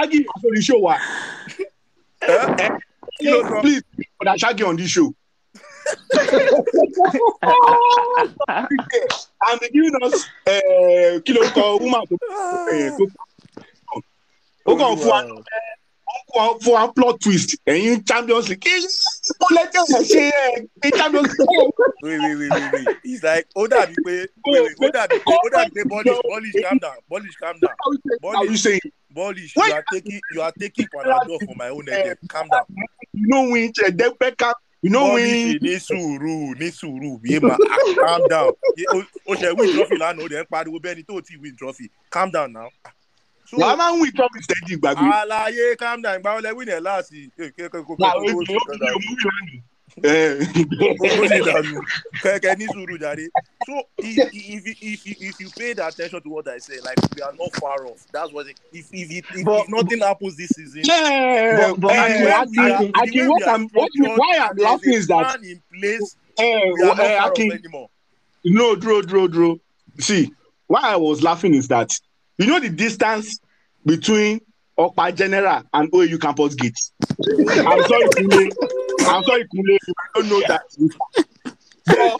Agi 0.01 0.25
for 0.41 0.51
the 0.53 0.61
show 0.61 0.79
wa. 0.79 0.97
Eh? 2.21 2.47
Kí 2.57 2.90
Please, 3.61 3.83
for 4.17 4.25
that 4.25 4.39
Shaggy 4.39 4.63
on 4.63 4.75
this 4.75 4.89
show. 4.91 5.13
and 9.47 9.59
they 9.59 9.69
giving 9.69 9.95
us 10.03 10.25
ló 10.45 11.43
kọ 11.55 11.79
woman 11.81 12.03
tó 12.09 12.15
eh, 12.71 12.91
ó 14.65 14.75
kàn 14.79 14.95
fún 15.01 15.43
wa 16.35 16.43
fún 16.61 16.73
wa 16.73 16.87
plot 16.95 17.19
twist. 17.21 17.55
Ẹ̀yin 17.65 18.03
champions 18.05 18.47
league 18.49 18.61
ó 19.39 19.47
lẹ́jọ́ 19.55 19.83
ẹ̀ 19.97 20.03
ṣe 20.11 20.23
ẹ̀ 20.83 20.97
champions 20.97 21.33
league. 21.39 21.73
wait 22.03 22.19
wait 22.19 22.35
wait 22.39 22.51
wait 22.51 22.73
wait 22.73 22.97
it's 23.03 23.23
like 23.23 23.47
ó 23.55 23.67
dàbí 23.67 23.95
pé 24.05 24.27
ó 24.81 24.87
dàbí 24.91 25.17
pé 25.25 25.33
ó 25.45 25.47
dàbí 25.53 25.71
pé 25.75 25.81
Bolish 25.89 26.21
Bolish 26.29 26.61
calm 26.63 26.77
down 26.79 26.97
Bolish 27.09 27.37
calm 27.39 27.55
down 27.59 28.55
saying? 28.57 28.79
Bolish 29.15 29.55
you 29.55 29.73
are 29.73 29.83
taking 29.91 30.19
you 30.33 30.41
are 30.41 30.53
taking 30.59 30.87
Panadol 30.93 31.39
for 31.45 31.55
my 31.55 31.69
own 31.69 31.85
headache 31.87 32.17
calm 32.29 32.47
down. 32.47 32.65
You 33.13 33.27
know 33.27 33.49
win 33.51 33.71
Beckham. 34.19 34.53
You 34.81 34.89
know 34.89 35.13
win. 35.13 35.59
Bọ́líṣì 35.59 35.61
ní 35.61 35.75
sùúrù 35.79 36.55
ní 36.59 36.67
sùúrù 36.71 37.19
yé 37.23 37.39
ma 37.41 37.53
ah, 37.53 37.95
calm 38.07 38.21
down 38.29 38.51
o- 39.27 39.35
ṣe 39.35 39.53
win 39.57 39.73
trophy 39.75 39.95
lánàá 39.95 40.23
o 40.23 40.27
dẹ̀ 40.27 40.41
ń 40.43 40.47
pariwo 40.49 40.79
bẹ́ẹ̀ 40.81 40.95
ni 40.95 41.03
tó 41.03 41.21
ti 41.21 41.37
win 41.37 41.55
trophy 41.55 41.89
calm 42.09 42.31
down 42.31 42.53
now. 42.53 42.69
So, 43.51 43.57
Wàá 43.57 43.75
máa 43.75 43.91
ń 43.91 43.99
win 44.01 44.11
trophy 44.15 44.39
steady 44.41 44.77
gbàgbé. 44.77 45.11
àlàyé 45.11 45.75
calm 45.77 46.01
down 46.01 46.15
ìgbà 46.21 46.35
wọlé 46.39 46.55
win 46.55 46.67
ẹ̀ 46.69 46.79
láàsì. 46.79 47.29
Wà 47.99 48.11
ó 48.15 48.21
ti 48.23 48.55
ó 48.55 48.63
ti 48.71 48.77
di 48.79 48.87
òmùrí 48.95 49.23
lánàá. 49.27 49.61
Eh, 50.03 50.39
Gbogbo 50.71 51.25
ṣe 51.27 51.39
dànù 51.45 51.81
kẹ̀kẹ́ 52.23 52.55
ní 52.57 52.65
sùúrù 52.71 52.95
jàre. 52.97 53.27
So 53.67 53.73
if 53.97 54.31
if 54.31 54.65
if 54.65 54.79
if 54.81 55.05
you 55.05 55.15
if 55.29 55.39
you 55.41 55.49
paid 55.57 55.79
attention 55.79 56.21
to 56.21 56.29
what 56.29 56.47
I 56.47 56.59
say 56.59 56.79
like 56.79 56.95
we 57.13 57.21
are 57.21 57.33
not 57.37 57.53
far 57.59 57.85
off 57.85 57.99
that's 58.13 58.31
what 58.31 58.47
it, 58.47 58.55
if 58.71 58.87
if 58.93 59.11
if, 59.11 59.25
if, 59.35 59.43
But- 59.45 59.63
if 59.63 59.69
nothing 59.69 59.99
happens 59.99 60.37
this 60.37 60.47
season. 60.55 60.83
Yeah, 60.85 61.73
But- 61.75 61.81
but 61.81 61.91
eh, 61.91 61.99
Akin, 61.99 62.23
the 62.23 62.25
way 62.25 62.31
Akin, 62.31 62.51
we 62.55 62.71
are- 62.71 62.79
the 62.79 62.91
Akin, 63.03 63.21
way 63.21 63.27
what 63.27 63.39
we 63.41 63.43
are 63.43 63.53
I'm, 63.53 63.67
what, 63.73 63.91
structured 63.91 64.17
why 64.17 64.37
I'm 64.37 64.49
and 64.49 64.57
there's 64.59 64.65
laughing 64.71 64.93
a 64.93 64.97
is 64.97 65.07
that, 65.07 65.23
plan 65.25 65.43
in 65.43 65.61
place 65.77 66.15
eh, 66.39 66.71
we 66.71 66.81
are 66.83 66.87
not 66.95 66.99
eh, 67.01 67.17
far 67.19 67.25
off 67.27 67.31
Akin, 67.31 67.51
anymore. 67.51 67.89
no, 68.45 68.75
draw, 68.77 69.01
draw, 69.01 69.27
draw. 69.27 69.55
See, 69.99 70.31
why 70.67 70.79
I 70.83 70.95
was 70.95 71.21
laughing 71.21 71.53
is 71.53 71.67
that, 71.67 71.91
you 72.37 72.47
know 72.47 72.59
the 72.59 72.69
distance 72.69 73.39
between 73.85 74.41
Okpa 74.77 75.15
General 75.15 75.63
and 75.73 75.91
OAU 75.91 76.19
Campus 76.19 76.55
Gate. 76.55 76.77
I'm 77.19 77.83
sorry, 77.83 78.07
Kule. 78.15 78.49
I'm 79.01 79.23
sorry, 79.23 79.47
Kule. 79.47 79.77
I 79.99 80.19
don't 80.19 80.29
know 80.29 80.41
that. 80.47 80.61
You 80.77 81.97
know, 81.97 82.17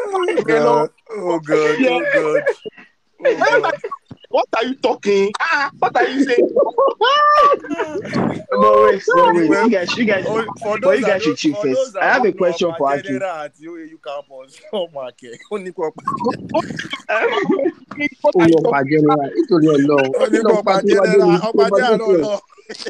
Oh 0.00 0.36
god, 0.44 0.90
oh 1.10 1.38
god. 1.40 1.76
Oh 1.80 2.04
god. 2.14 2.42
Oh, 3.24 3.72
what 4.38 4.48
are 4.56 4.64
you 4.68 4.74
talking? 4.76 5.32
Ah, 5.40 5.70
what 5.78 5.96
are 5.96 6.08
you 6.08 6.24
saying? 6.24 6.48
But 6.50 6.64
wait, 8.82 9.02
but 9.14 9.34
wait, 9.34 9.48
you 9.48 9.70
guys, 9.70 9.96
you 9.96 10.04
guys, 10.04 10.24
Oh, 10.28 10.44
for 10.62 10.78
those 10.80 11.00
you 11.00 11.06
guys 11.06 11.22
should 11.22 11.30
don't- 11.30 11.38
chill 11.38 11.54
first. 11.62 11.96
I 11.96 12.04
have 12.14 12.24
a 12.24 12.32
question 12.32 12.72
for 12.78 12.92
Aki. 12.92 13.02
General 13.02 13.36
at 13.44 13.52
OAU 13.60 13.98
campus. 14.02 14.60
Oh 14.72 14.88
my 14.94 15.10
god. 15.10 15.38
Ó 15.50 15.58
ní 15.58 15.70
kó 15.74 15.92
What 18.22 18.34
ó 18.34 18.36
are 18.40 18.48
you 18.48 18.56
lọ 18.56 18.62
talking? 18.62 18.72
pa 18.72 18.80
general 18.90 19.30
nítorí 19.36 19.66
ọlọ́run 19.74 20.10
ó 20.22 20.24
ní 20.32 20.38
kó 20.46 20.52
pa 20.64 20.74
General 20.82 21.40
ọpa 21.48 21.64
General 21.70 21.98
náà 21.98 22.08
lọ. 22.22 22.34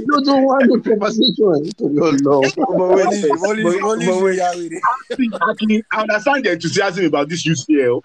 ló 0.09 0.17
tún 0.27 0.39
wá 0.49 0.57
ní 0.67 0.75
conversation 0.85 1.57
nítorí 1.65 1.97
ọlọ́run. 2.09 2.43
but 2.79 2.89
wait 2.97 3.07
Bọ́lí 3.07 3.19
first, 3.23 3.41
bọ́lí 3.45 3.63
but, 3.63 3.77
bọ́lí 3.83 4.05
but 4.07 4.19
wait, 4.23 4.37
ya 4.39 4.49
wèrè. 4.53 4.79
Actually, 5.51 5.79
I 5.93 5.95
understand 6.03 6.39
the 6.45 6.51
enthusiasm 6.53 7.05
about 7.07 7.27
this 7.29 7.43
UCL, 7.47 7.97
uh, 7.99 8.03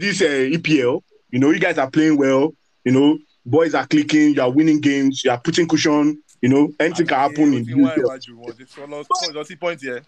this 0.00 0.20
uh, 0.22 0.54
EPL. 0.56 0.94
You 1.30 1.38
know, 1.38 1.50
you 1.50 1.60
guys 1.60 1.78
are 1.78 1.90
playing 1.90 2.16
well. 2.18 2.52
You 2.84 2.92
know, 2.92 3.18
boys 3.44 3.74
are 3.74 3.86
clicking. 3.86 4.34
You 4.34 4.42
are 4.42 4.50
winning 4.50 4.80
games. 4.80 5.24
You 5.24 5.30
are 5.30 5.40
putting 5.40 5.68
cushion. 5.68 6.22
You 6.42 6.48
know, 6.48 6.72
anything 6.80 7.06
can 7.06 7.18
happen 7.18 7.52
in 7.52 7.64
the 7.64 7.72
Ó 7.74 7.76
ti 7.76 7.80
wá 7.82 7.94
UCL. 7.94 8.04
ìwájú 8.04 8.34
wọn 8.40 8.56
ti 8.56 8.64
sọ 8.64 8.86
lọ 8.88 9.04
sí 9.04 9.32
lọ 9.34 9.44
sí 9.44 9.56
point 9.60 9.80
yẹn. 9.82 10.02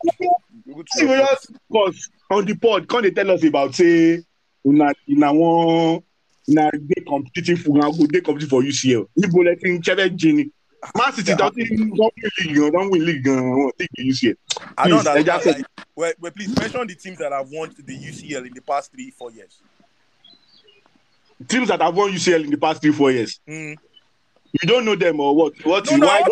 Good 0.66 0.86
to 0.86 0.98
See, 0.98 1.04
we 1.06 1.12
your 1.12 1.26
just 1.26 1.52
because 1.68 2.08
on 2.30 2.46
the 2.46 2.54
pod, 2.54 2.88
can 2.88 3.02
they 3.02 3.10
tell 3.10 3.30
us 3.30 3.44
about 3.44 3.74
say, 3.74 4.22
una 4.64 4.92
una 5.08 5.32
one 5.32 6.02
una 6.48 6.70
dey 6.72 7.02
competitive 7.06 7.60
for 7.60 7.72
una 7.76 7.90
go 7.92 8.06
dey 8.06 8.20
competitive 8.22 8.48
for 8.48 8.62
UCL. 8.62 9.06
Níbo 9.18 9.44
lẹ 9.44 9.56
ti 9.60 9.68
ń 9.70 9.80
ṣẹ́fẹ́? 9.82 10.50
Man 10.96 11.12
City 11.12 11.34
don 11.36 11.52
win 11.54 11.68
league 11.70 11.94
gan, 12.56 12.72
don 12.72 12.90
win 12.90 13.04
league 13.04 13.22
gan, 13.22 13.38
wọn 13.38 13.70
gbé 13.78 13.86
UCL. 14.10 14.34
I 14.78 14.88
don't 14.88 15.02
Please, 15.04 15.08
understand. 15.08 15.56
Like, 15.58 15.66
well, 15.94 16.12
well, 16.18 16.32
please 16.32 16.56
mention 16.58 16.86
the 16.88 16.94
teams 16.96 17.18
that 17.18 17.30
have 17.30 17.48
won 17.52 17.70
the 17.78 17.96
UCL 17.96 18.46
in 18.46 18.52
the 18.54 18.60
past 18.62 18.90
three, 18.90 19.10
four 19.10 19.30
years. 19.30 19.60
Teams 21.48 21.68
that 21.68 21.80
have 21.80 21.94
won 21.94 22.10
UCL 22.12 22.44
in 22.44 22.50
the 22.50 22.56
past 22.58 22.80
three 22.82 22.92
four 22.92 23.10
years. 23.10 23.40
Mm. 23.48 23.76
You 24.60 24.68
don't 24.68 24.84
know 24.84 24.94
them 24.94 25.18
or 25.20 25.34
what? 25.34 25.52
What 25.64 25.86
No, 25.86 25.92
you 25.92 25.98
no, 25.98 26.06
why? 26.08 26.22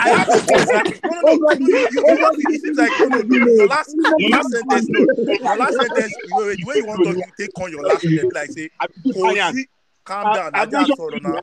I, 0.00 0.08
have 0.08 0.26
to 0.26 0.38
say 0.38 0.64
that. 0.64 1.00
No, 1.04 1.34
no, 1.34 1.34
no. 1.34 2.30
It 2.48 2.60
seems 2.62 2.78
like 2.78 2.90
no, 3.00 3.06
no, 3.06 3.20
no, 3.20 3.52
your 3.52 3.66
last, 3.68 3.94
your 4.18 4.30
last 4.30 4.50
sentence, 4.50 4.88
no, 4.88 5.00
your 5.00 5.56
last 5.58 5.74
sentence, 5.74 6.14
way, 6.32 6.54
the 6.56 6.64
way 6.66 6.74
you 6.76 6.86
want 6.86 7.04
to 7.04 7.22
take 7.38 7.60
on 7.60 7.70
your 7.70 7.82
last 7.82 8.00
sentence, 8.00 8.32
like 8.34 8.50
say, 8.50 8.70
Kosi, 9.08 9.64
calm 10.04 10.34
down, 10.34 10.50
I 10.54 10.64
just 10.64 10.96
saw 10.96 11.08
now. 11.20 11.38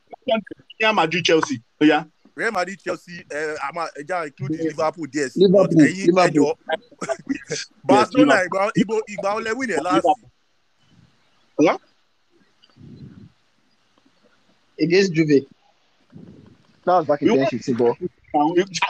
Real 0.80 0.94
Madrid, 0.94 1.24
Chelsea. 1.24 1.62
Oh, 1.80 1.86
yeah. 1.86 2.04
Real 2.34 2.52
Madrid, 2.52 2.80
Chelsea, 2.84 3.24
uh, 3.32 3.56
I'm 3.64 3.78
a, 3.78 3.82
uh, 4.16 4.24
including 4.26 4.66
Liverpool, 4.66 5.06
yes. 5.14 5.38
Liverpool, 5.38 5.68
But 5.68 5.78
ẹ̀yin 5.78 6.08
Liverpool. 6.08 6.58
Barcelona 7.84 8.36
ìgbà 8.46 8.72
ìgbà 8.82 8.96
ìgbà 9.14 9.30
ọlẹ́ 9.38 9.54
win 9.58 9.70
ẹ̀ 9.70 9.82
last. 9.84 10.08
Against 14.82 15.13
Juve. 15.13 15.46
That 16.86 16.98
was 16.98 17.06
back 17.06 17.22
in 17.22 17.28
You- 17.28 17.34
2015, 17.36 17.76
but 17.76 17.96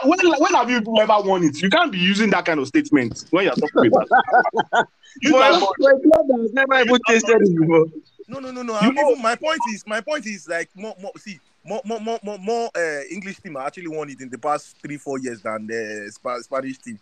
When, 0.04 0.18
when 0.38 0.54
have 0.54 0.70
you 0.70 0.78
ever 1.00 1.16
won 1.28 1.42
it? 1.44 1.60
You 1.60 1.68
can't 1.68 1.90
be 1.92 1.98
using 1.98 2.30
that 2.30 2.44
kind 2.44 2.58
of 2.60 2.66
statement 2.68 3.24
when 3.30 3.44
you're 3.44 3.54
talking 3.54 3.86
about 3.88 4.08
that. 4.08 4.86
Use 5.20 5.32
For 5.32 5.38
that 5.40 5.50
a 5.50 5.60
word. 5.60 5.74
for 5.78 5.90
a 5.90 6.00
club 6.00 6.40
has 6.40 6.52
never 6.52 6.80
even 6.80 7.00
tasted 7.06 7.42
it 7.42 7.58
before. 7.60 7.86
No, 8.28 8.38
no, 8.38 8.50
no, 8.50 8.62
no. 8.62 8.72
You 8.74 8.78
I'm 8.88 8.94
know- 8.94 9.10
even, 9.10 9.22
my 9.22 9.34
point 9.34 9.60
is, 9.74 9.84
my 9.86 10.00
point 10.00 10.26
is 10.26 10.48
like 10.48 10.70
more, 10.74 10.94
more. 11.02 11.12
See, 11.18 11.38
more, 11.64 11.82
more, 11.84 12.00
more, 12.00 12.18
more, 12.22 12.38
more 12.38 12.70
uh, 12.74 13.00
English 13.10 13.40
team 13.40 13.56
actually 13.56 13.88
won 13.88 14.08
it 14.08 14.20
in 14.20 14.30
the 14.30 14.38
past 14.38 14.76
three, 14.82 14.96
four 14.96 15.18
years 15.18 15.42
than 15.42 15.66
the 15.66 16.10
Spa- 16.12 16.40
Spanish 16.40 16.78
team. 16.78 16.98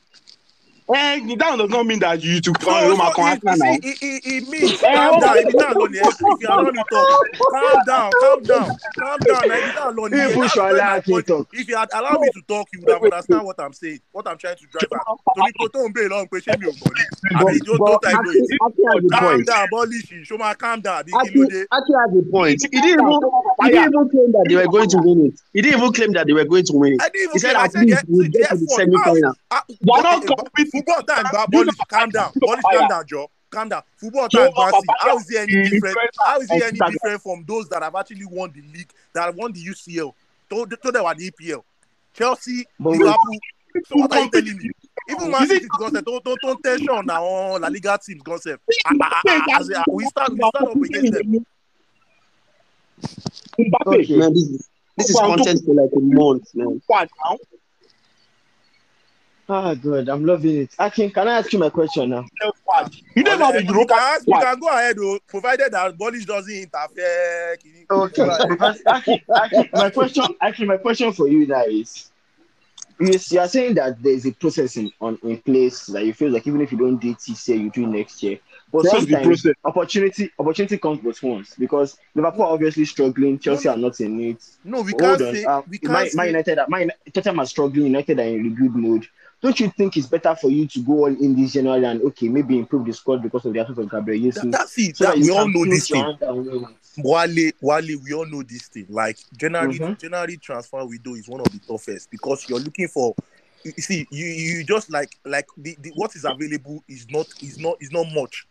Eh, 0.95 1.21
that 1.37 1.57
does 1.57 1.71
not 1.71 1.87
mean 1.87 1.99
that 2.01 2.23
you 2.23 2.41
on 2.67 2.91
Roma 2.91 3.07
so 3.07 3.13
Con 3.15 3.27
it, 3.33 3.43
Arsenal 3.47 3.57
now. 3.59 3.75
it, 3.75 3.85
it, 4.03 4.23
it 4.27 4.49
means 4.49 4.81
calm 4.81 5.21
down. 5.21 5.37
If 5.39 5.45
you 5.53 5.59
don't 5.61 5.77
learn, 5.77 5.95
if 5.95 6.21
you 6.41 6.49
are 6.49 6.73
not 6.73 6.87
talk, 6.91 7.27
calm 7.53 7.79
down, 7.87 8.11
calm 8.21 8.43
down, 8.43 8.77
calm 8.99 9.19
down. 9.21 10.13
If 10.13 10.37
you 10.37 10.63
allow 10.63 10.97
you 10.97 11.03
point- 11.03 11.27
talk. 11.27 11.49
If 11.53 11.69
you 11.69 11.77
had 11.77 11.89
allowed 11.95 12.21
me 12.21 12.29
to 12.35 12.43
talk, 12.49 12.69
you 12.73 12.81
would 12.81 12.91
have 12.91 13.03
understand 13.03 13.45
what 13.47 13.61
I'm 13.61 13.73
saying, 13.73 14.01
what 14.13 14.27
I'm 14.29 14.39
trying 14.39 14.57
to 14.57 14.67
drive 14.67 14.91
at. 14.93 15.07
Torí 15.37 15.53
kò 15.61 15.69
tó 15.73 15.87
ń 15.89 15.93
bèèrè 15.95 16.09
lọ́run 16.11 16.29
pé 16.31 16.39
ṣé 16.43 16.59
mi 16.59 16.67
ò 16.67 16.73
mọ̀ 16.75 16.91
ni? 16.97 17.03
Àbí 17.39 18.83
a 18.91 19.11
Calm 19.11 19.23
point. 19.23 19.47
down, 19.47 19.67
Bọ́líṣì. 19.73 20.17
Ṣó 20.29 20.39
máa 20.39 20.55
calm 20.59 20.81
down 20.81 20.97
àbí 21.03 21.11
kí 21.23 21.39
ló 21.39 21.47
dé? 21.51 21.61
Aki 21.71 21.93
has 21.99 22.11
a 22.19 22.23
point. 22.31 22.59
He 22.63 22.69
didn't 22.69 22.91
even 22.91 23.21
he 23.63 23.71
didn't 23.71 23.93
even 23.95 24.09
claim 24.11 24.33
that 24.33 24.47
they 24.49 24.57
were 24.57 24.69
going 24.69 24.89
to 24.89 24.99
win 24.99 25.27
it. 25.27 25.41
He 25.53 25.63
didn't 25.63 25.81
even 25.81 25.93
claim 25.93 26.13
that 26.13 26.27
they 26.27 26.33
were 26.33 26.45
going 26.45 26.65
to 26.65 26.73
win 26.75 26.99
it. 26.99 27.31
He 27.33 27.39
said 27.39 27.57
at 27.57 27.75
least 27.75 28.05
we'll 28.09 28.29
get 28.29 28.51
to 28.51 28.57
the 28.57 28.67
semi-final. 28.69 29.35
ah, 29.51 29.65
They 29.69 29.93
are 29.93 30.03
not 30.03 30.27
competing. 30.27 30.71
Football 30.73 31.03
time, 31.03 31.25
Bọ́líṣì, 31.25 31.89
calm 31.89 32.11
down. 32.11 32.33
Fire. 32.33 32.57
calm 32.79 32.89
down, 32.89 33.07
Joe. 33.07 33.31
Calm 33.51 33.69
down. 33.69 33.83
Football 33.97 34.29
time, 34.29 34.51
How 35.01 35.17
is 35.19 35.29
he 35.29 35.37
any 35.39 35.69
different? 35.71 35.97
How 36.25 36.41
is 36.41 36.51
he 36.51 36.63
any 36.63 36.79
different 36.79 37.23
from 37.23 37.45
those 37.47 37.69
that 37.69 37.83
have 37.83 37.95
actually 37.95 38.27
won 38.27 38.53
the 38.53 38.63
league, 38.77 38.91
that 39.15 39.27
have 39.27 39.35
won 39.37 39.53
the 39.53 39.61
UCL, 39.65 40.13
told 40.49 40.75
told 40.83 40.95
them 40.95 41.05
the 41.17 41.31
EPL, 41.31 41.63
Chelsea. 42.15 42.67
Liverpool. 42.79 43.39
So 43.87 43.97
what 43.97 44.13
are 44.13 44.21
you 44.25 44.31
telling 44.31 44.57
me? 44.59 44.71
Even 45.09 45.31
Man 45.31 45.47
City 45.47 45.67
concept, 45.69 46.07
don't 46.07 46.23
don't 46.25 46.39
don't 46.43 46.63
tension 46.63 47.07
now. 47.07 47.57
La 47.59 47.69
Liga 47.69 47.99
teams 48.05 48.23
concept. 48.23 48.63
Ah, 48.87 48.93
ah, 49.27 49.47
ah, 49.51 49.85
We 49.89 50.05
start 50.07 50.31
we 50.31 50.39
start 50.39 50.55
up 50.57 50.77
against 50.77 51.13
them. 51.13 51.47
Mbappe, 53.59 53.87
Okay. 53.87 54.17
Man, 54.17 54.33
this 54.33 54.43
is 54.43 54.71
this 54.97 55.11
is 55.11 55.17
content 55.17 55.65
for 55.65 55.75
like 55.75 55.91
a 55.97 56.01
month, 56.01 56.55
man. 56.55 56.83
now? 56.89 57.39
ah, 59.49 59.75
good. 59.75 60.09
I'm 60.09 60.25
loving 60.25 60.63
it. 60.63 60.75
Akin, 60.79 61.11
can 61.11 61.29
I 61.29 61.39
ask 61.39 61.53
you 61.53 61.59
my 61.59 61.71
question 61.71 62.11
now? 62.11 62.25
You 63.15 63.23
don't 63.25 63.41
have 63.41 63.55
a 63.55 63.61
you, 63.61 63.67
can 63.67 63.75
Europa 63.75 63.95
ask, 63.95 64.27
you 64.27 64.35
can 64.35 64.61
go 64.61 64.69
ahead, 64.69 64.97
though, 64.97 65.19
provided 65.27 65.73
that 65.73 65.97
Bolish 65.97 66.27
doesn't 66.27 66.55
interfere. 66.55 67.57
Okay. 67.91 68.29
because 68.49 68.83
Akin, 68.87 69.21
Akin, 69.29 69.69
my 69.73 69.91
question, 69.91 70.25
actually, 70.41 70.67
my 70.67 70.77
question 70.77 71.13
for 71.13 71.29
you 71.29 71.47
now 71.47 71.65
is, 71.65 72.11
you, 73.01 73.19
you 73.31 73.41
are 73.41 73.49
saying 73.49 73.75
that 73.75 74.03
there 74.03 74.13
is 74.13 74.27
a 74.27 74.33
process 74.33 74.77
in, 74.77 74.93
on 75.01 75.19
in 75.23 75.39
place 75.39 75.87
that 75.87 76.05
you 76.05 76.13
feel 76.13 76.31
like 76.31 76.47
even 76.47 76.61
if 76.61 76.71
you 76.71 76.79
don't 76.79 76.99
do 76.99 77.11
it 77.11 77.19
this 77.27 77.49
year, 77.49 77.59
you 77.59 77.71
do 77.71 77.85
it 77.85 77.89
next 77.89 78.23
year. 78.23 78.39
But 78.73 78.85
What's 78.85 79.05
the 79.07 79.13
sometimes 79.13 79.27
process? 79.43 79.55
opportunity 79.65 80.31
opportunity 80.39 80.79
comes 80.79 81.01
but 81.01 81.21
once 81.23 81.55
because 81.59 81.97
Liverpool 82.15 82.43
are 82.45 82.53
obviously 82.53 82.85
struggling, 82.85 83.39
Chelsea 83.39 83.69
are 83.69 83.77
not 83.77 84.01
in 84.01 84.21
it. 84.21 84.43
No, 84.65 84.83
we 84.83 84.93
Hold 84.93 85.19
can't 85.19 85.37
say 85.37 85.45
Uh, 85.45 85.63
we 85.69 85.79
can't 85.79 85.93
my, 85.93 86.05
say 86.09 86.17
my 86.17 86.25
United, 86.27 86.59
are- 86.59 86.67
my 86.69 86.89
Tottenham 87.13 87.41
are 87.41 87.47
struggling. 87.47 87.87
United 87.87 88.21
are 88.21 88.25
in 88.25 88.43
rebuild 88.45 88.77
mode. 88.77 89.07
Don't 89.43 89.59
you 89.59 89.71
think 89.71 89.97
it's 89.97 90.07
better 90.07 90.35
for 90.37 90.51
you 90.51 90.69
to 90.69 90.81
go 90.81 90.93
all 90.93 91.07
in 91.07 91.35
this 91.35 91.53
January 91.55 91.85
and 91.85 92.03
okay, 92.03 92.29
maybe 92.29 92.59
improve 92.59 92.85
the 92.87 92.93
squad 92.93 93.23
because 93.23 93.45
of 93.47 93.55
the 93.55 93.61
absence 93.61 93.79
of 93.79 93.91
Gabriel 93.91 94.21
that, 94.33 94.35
Jesus? 94.35 94.53
that's 94.53 94.79
it. 94.79 94.97
so 94.99 95.05
That, 95.05 95.17
that 95.17 95.23
we 95.25 95.31
all 95.31 95.49
know 95.49 95.65
this 95.65 95.89
your 95.89 95.99
thing. 95.99 96.05
hand 96.05 96.19
and? 96.23 96.67
Wale, 96.99 97.51
Wale, 97.61 97.99
we 98.05 98.13
all 98.13 98.27
know 98.27 98.43
this 98.43 98.69
thing. 98.69 98.87
Like 98.89 99.17
January, 99.37 99.79
Mhm. 99.79 99.99
January 99.99 100.37
transfer 100.37 100.85
window 100.85 101.15
is 101.15 101.29
one 101.29 101.41
of 101.41 101.51
the 101.51 101.59
toughest 101.61 102.11
because 102.11 102.47
you're 102.49 102.61
looking 102.61 102.89
for. 102.89 103.15
You 103.65 103.73
you 103.77 103.83
see, 103.83 104.07
you 104.11 104.27
you 104.27 104.65
just 104.65 104.91
like 104.91 105.17
like 105.25 105.47
the, 105.57 105.77
the 105.81 105.91
what 105.95 106.15
is 106.17 106.25
available 106.25 106.83
is 106.89 107.07
not 107.11 107.27
is 107.43 107.59
not 107.59 107.77
is 107.81 107.93
not 107.93 108.07
much. 108.15 108.47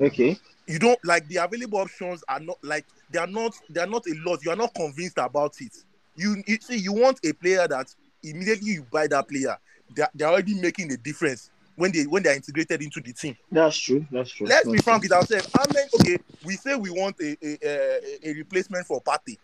Okay. 0.00 0.38
You 0.66 0.78
don't 0.78 0.98
like 1.04 1.26
the 1.28 1.36
available 1.36 1.78
options 1.78 2.22
are 2.28 2.40
not 2.40 2.58
like 2.62 2.86
they 3.10 3.18
are 3.18 3.26
not 3.26 3.54
they 3.68 3.80
are 3.80 3.86
not 3.86 4.06
a 4.06 4.14
lot. 4.24 4.44
You 4.44 4.52
are 4.52 4.56
not 4.56 4.74
convinced 4.74 5.18
about 5.18 5.54
it. 5.60 5.76
You, 6.14 6.42
you 6.46 6.58
see, 6.60 6.76
you 6.76 6.92
want 6.92 7.18
a 7.24 7.32
player 7.32 7.66
that 7.68 7.94
immediately 8.22 8.72
you 8.72 8.86
buy 8.92 9.06
that 9.08 9.28
player, 9.28 9.56
they 9.94 10.02
are, 10.02 10.10
they're 10.14 10.28
already 10.28 10.54
making 10.54 10.92
a 10.92 10.96
difference 10.96 11.50
when 11.76 11.90
they 11.90 12.04
when 12.04 12.22
they 12.22 12.30
are 12.30 12.34
integrated 12.34 12.82
into 12.82 13.00
the 13.00 13.12
team. 13.12 13.36
That's 13.50 13.76
true. 13.76 14.06
That's 14.10 14.30
true. 14.30 14.46
Let's 14.46 14.66
be 14.66 14.74
That's 14.74 14.84
frank 14.84 15.02
with 15.02 15.12
ourselves. 15.12 15.48
I 15.54 15.66
mean, 15.72 15.86
okay, 16.00 16.18
we 16.44 16.56
say 16.56 16.76
we 16.76 16.90
want 16.90 17.16
a 17.20 17.36
a, 17.42 17.58
a, 17.62 18.30
a 18.30 18.34
replacement 18.34 18.86
for 18.86 19.00
Partey. 19.02 19.38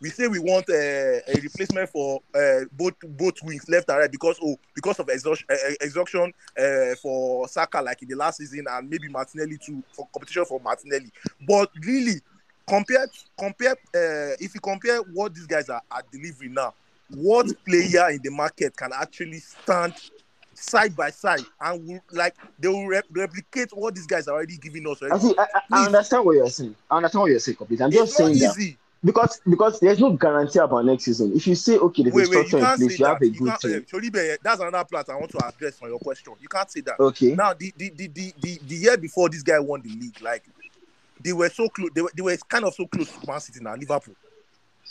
We 0.00 0.10
say 0.10 0.26
we 0.26 0.38
want 0.38 0.68
a, 0.68 1.22
a 1.28 1.40
replacement 1.40 1.88
for 1.88 2.20
uh, 2.34 2.64
both 2.72 2.94
both 3.02 3.34
wings, 3.42 3.68
left 3.68 3.88
and 3.88 3.98
right, 3.98 4.10
because 4.10 4.38
oh, 4.42 4.56
because 4.74 4.98
of 4.98 5.08
exhaustion, 5.08 5.46
uh, 5.50 5.56
exhaustion 5.80 6.32
uh, 6.58 6.94
for 7.00 7.48
Saka 7.48 7.80
like 7.80 8.02
in 8.02 8.08
the 8.08 8.16
last 8.16 8.38
season, 8.38 8.64
and 8.68 8.90
maybe 8.90 9.08
Martinelli 9.08 9.56
too 9.58 9.82
for 9.92 10.06
competition 10.12 10.44
for 10.44 10.60
Martinelli. 10.60 11.10
But 11.46 11.70
really, 11.82 12.20
compare 12.66 13.06
compare 13.38 13.72
uh, 13.72 14.36
if 14.40 14.54
you 14.54 14.60
compare 14.60 14.98
what 14.98 15.34
these 15.34 15.46
guys 15.46 15.68
are, 15.68 15.82
are 15.90 16.02
delivering 16.10 16.54
now, 16.54 16.74
what 17.10 17.46
player 17.64 18.10
in 18.10 18.20
the 18.22 18.30
market 18.30 18.76
can 18.76 18.90
actually 18.92 19.38
stand 19.38 19.94
side 20.54 20.94
by 20.96 21.10
side 21.10 21.44
and 21.60 21.86
will 21.86 22.00
like 22.12 22.34
they 22.58 22.68
will 22.68 22.86
rep- 22.86 23.06
replicate 23.10 23.68
what 23.72 23.94
these 23.94 24.06
guys 24.06 24.28
are 24.28 24.34
already 24.34 24.56
giving 24.56 24.86
us 24.88 25.02
I 25.02 25.18
see. 25.18 25.34
I, 25.36 25.42
I, 25.42 25.60
I 25.72 25.86
understand 25.86 26.24
what 26.24 26.36
you're 26.36 26.48
saying. 26.48 26.74
I 26.90 26.96
understand 26.96 27.22
what 27.22 27.30
you're 27.30 27.40
saying, 27.40 27.56
completely. 27.56 27.84
I'm 27.84 27.90
just 27.90 28.10
It's 28.10 28.20
not 28.20 28.26
saying 28.26 28.38
that 28.38 28.58
easy. 28.58 28.78
Because 29.04 29.40
because 29.48 29.80
there's 29.80 30.00
no 30.00 30.12
guarantee 30.12 30.58
about 30.58 30.84
next 30.84 31.04
season. 31.04 31.32
If 31.36 31.46
you 31.46 31.54
say 31.54 31.76
okay, 31.76 32.04
there's 32.04 32.14
Wait, 32.14 32.28
wait, 32.28 32.46
structure 32.48 32.58
you 32.58 32.64
can't 32.64 32.80
say 32.80 32.86
place, 32.86 32.98
you 32.98 33.06
have 33.06 33.22
a 33.22 33.26
You 33.26 33.38
good 33.38 33.48
can't, 33.48 33.60
team. 33.60 34.10
uh, 34.14 34.36
that's 34.42 34.60
another 34.60 34.84
part 34.90 35.08
I 35.10 35.16
want 35.16 35.30
to 35.32 35.46
address 35.46 35.78
on 35.82 35.90
your 35.90 35.98
question. 35.98 36.32
You 36.40 36.48
can't 36.48 36.70
say 36.70 36.80
that. 36.80 36.98
Okay. 36.98 37.34
Now, 37.34 37.52
the 37.52 37.72
the, 37.76 37.90
the, 37.90 38.06
the, 38.08 38.34
the 38.40 38.60
the 38.66 38.74
year 38.74 38.96
before 38.96 39.28
this 39.28 39.42
guy 39.42 39.58
won 39.58 39.82
the 39.82 39.90
league, 39.90 40.20
like 40.22 40.44
they 41.20 41.32
were 41.32 41.48
so 41.50 41.68
close. 41.68 41.90
They 41.94 42.02
were, 42.02 42.12
they 42.16 42.22
were 42.22 42.36
kind 42.48 42.64
of 42.64 42.74
so 42.74 42.86
close 42.86 43.10
to 43.10 43.26
Man 43.26 43.40
City 43.40 43.60
now, 43.62 43.74
Liverpool. 43.74 44.14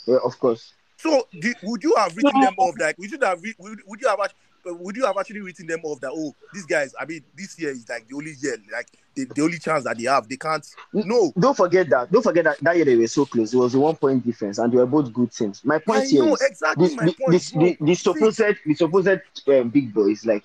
Yeah, 0.06 0.18
of 0.24 0.38
course. 0.38 0.72
So, 0.96 1.26
the, 1.32 1.54
would 1.64 1.82
you 1.82 1.94
have 1.96 2.16
written 2.16 2.40
them 2.40 2.54
off? 2.56 2.74
Like, 2.78 2.96
would 2.98 3.10
you 3.10 3.18
have 3.20 3.42
re- 3.42 3.54
would, 3.58 3.80
would 3.86 4.00
you 4.00 4.08
have 4.08 4.20
act- 4.20 4.32
uh, 4.32 4.43
would 4.66 4.96
you 4.96 5.06
have 5.06 5.16
actually 5.18 5.40
written 5.40 5.66
them 5.66 5.80
off 5.84 6.00
that 6.00 6.10
oh, 6.12 6.34
these 6.52 6.66
guys? 6.66 6.94
I 6.98 7.04
mean, 7.04 7.22
this 7.36 7.58
year 7.58 7.70
is 7.70 7.88
like 7.88 8.08
the 8.08 8.16
only 8.16 8.34
year, 8.40 8.56
like 8.72 8.88
the, 9.14 9.26
the 9.34 9.42
only 9.42 9.58
chance 9.58 9.84
that 9.84 9.98
they 9.98 10.04
have. 10.04 10.28
They 10.28 10.36
can't. 10.36 10.66
No, 10.92 11.32
Don't 11.38 11.56
forget 11.56 11.88
that. 11.90 12.10
Don't 12.10 12.22
forget 12.22 12.44
that 12.44 12.60
that 12.60 12.76
year 12.76 12.84
they 12.84 12.96
were 12.96 13.06
so 13.06 13.26
close. 13.26 13.52
It 13.52 13.56
was 13.56 13.74
a 13.74 13.80
one 13.80 13.96
point 13.96 14.24
difference, 14.24 14.58
and 14.58 14.72
they 14.72 14.76
were 14.76 14.86
both 14.86 15.12
good 15.12 15.32
teams. 15.32 15.64
My 15.64 15.76
I 15.76 15.78
point 15.78 16.04
here 16.10 16.24
know 16.24 16.34
is 16.34 16.42
exactly 16.42 16.88
the, 16.88 16.96
my 16.96 17.04
point. 17.04 17.18
the, 17.18 17.58
the, 17.58 17.76
the 17.80 17.94
supposed 17.94 18.38
the 18.38 18.74
supposed 18.74 19.08
um, 19.48 19.68
big 19.70 19.92
boys 19.92 20.24
like 20.24 20.44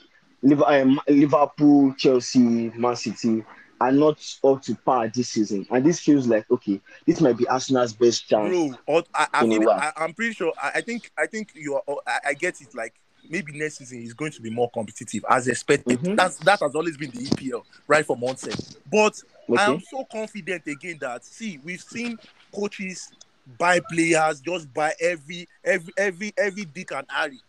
um, 0.66 1.00
Liverpool, 1.08 1.94
Chelsea, 1.98 2.72
Man 2.76 2.96
City 2.96 3.44
are 3.82 3.92
not 3.92 4.20
up 4.44 4.62
to 4.64 4.76
par 4.76 5.08
this 5.08 5.30
season, 5.30 5.66
and 5.72 5.86
this 5.86 6.00
feels 6.00 6.28
like 6.28 6.50
okay, 6.52 6.82
this 7.06 7.22
might 7.22 7.38
be 7.38 7.48
Arsenal's 7.48 7.94
best 7.94 8.28
chance. 8.28 8.50
bro. 8.86 9.04
I, 9.14 9.28
I 9.34 9.46
mean, 9.46 9.68
I, 9.68 9.92
i'm 9.98 10.14
pretty 10.14 10.34
sure. 10.34 10.54
I, 10.62 10.72
I 10.76 10.82
think. 10.82 11.12
I 11.18 11.26
think 11.28 11.52
you 11.56 11.76
are. 11.76 11.84
I, 12.06 12.30
I 12.30 12.34
get 12.34 12.62
it. 12.62 12.76
Like 12.76 12.96
maybe 13.28 13.58
next 13.58 13.78
season 13.78 14.02
is 14.02 14.14
going 14.14 14.32
to 14.32 14.42
be 14.42 14.50
more 14.50 14.70
competitive 14.70 15.26
as 15.30 15.48
expected. 15.48 16.00
Mhm. 16.00 16.16
That's 16.16 16.38
that 16.38 16.60
has 16.60 16.76
always 16.76 16.98
been 16.98 17.12
the 17.12 17.20
EPL 17.20 17.66
right 17.88 18.06
from 18.06 18.24
onset. 18.24 18.60
But 18.92 19.22
I 19.58 19.72
am 19.72 19.82
so 19.82 20.06
confident 20.12 20.68
again 20.68 20.98
that 21.02 21.26
see 21.26 21.60
we've 21.64 21.82
seen 21.82 22.18
coaches 22.54 23.12
buy 23.58 23.80
players, 23.92 24.42
just 24.42 24.72
buy 24.74 24.94
every 25.00 25.48
every 25.64 25.94
every 25.98 26.34
every 26.38 26.66
dick 26.66 26.92
and 26.92 27.06
harry, 27.10 27.40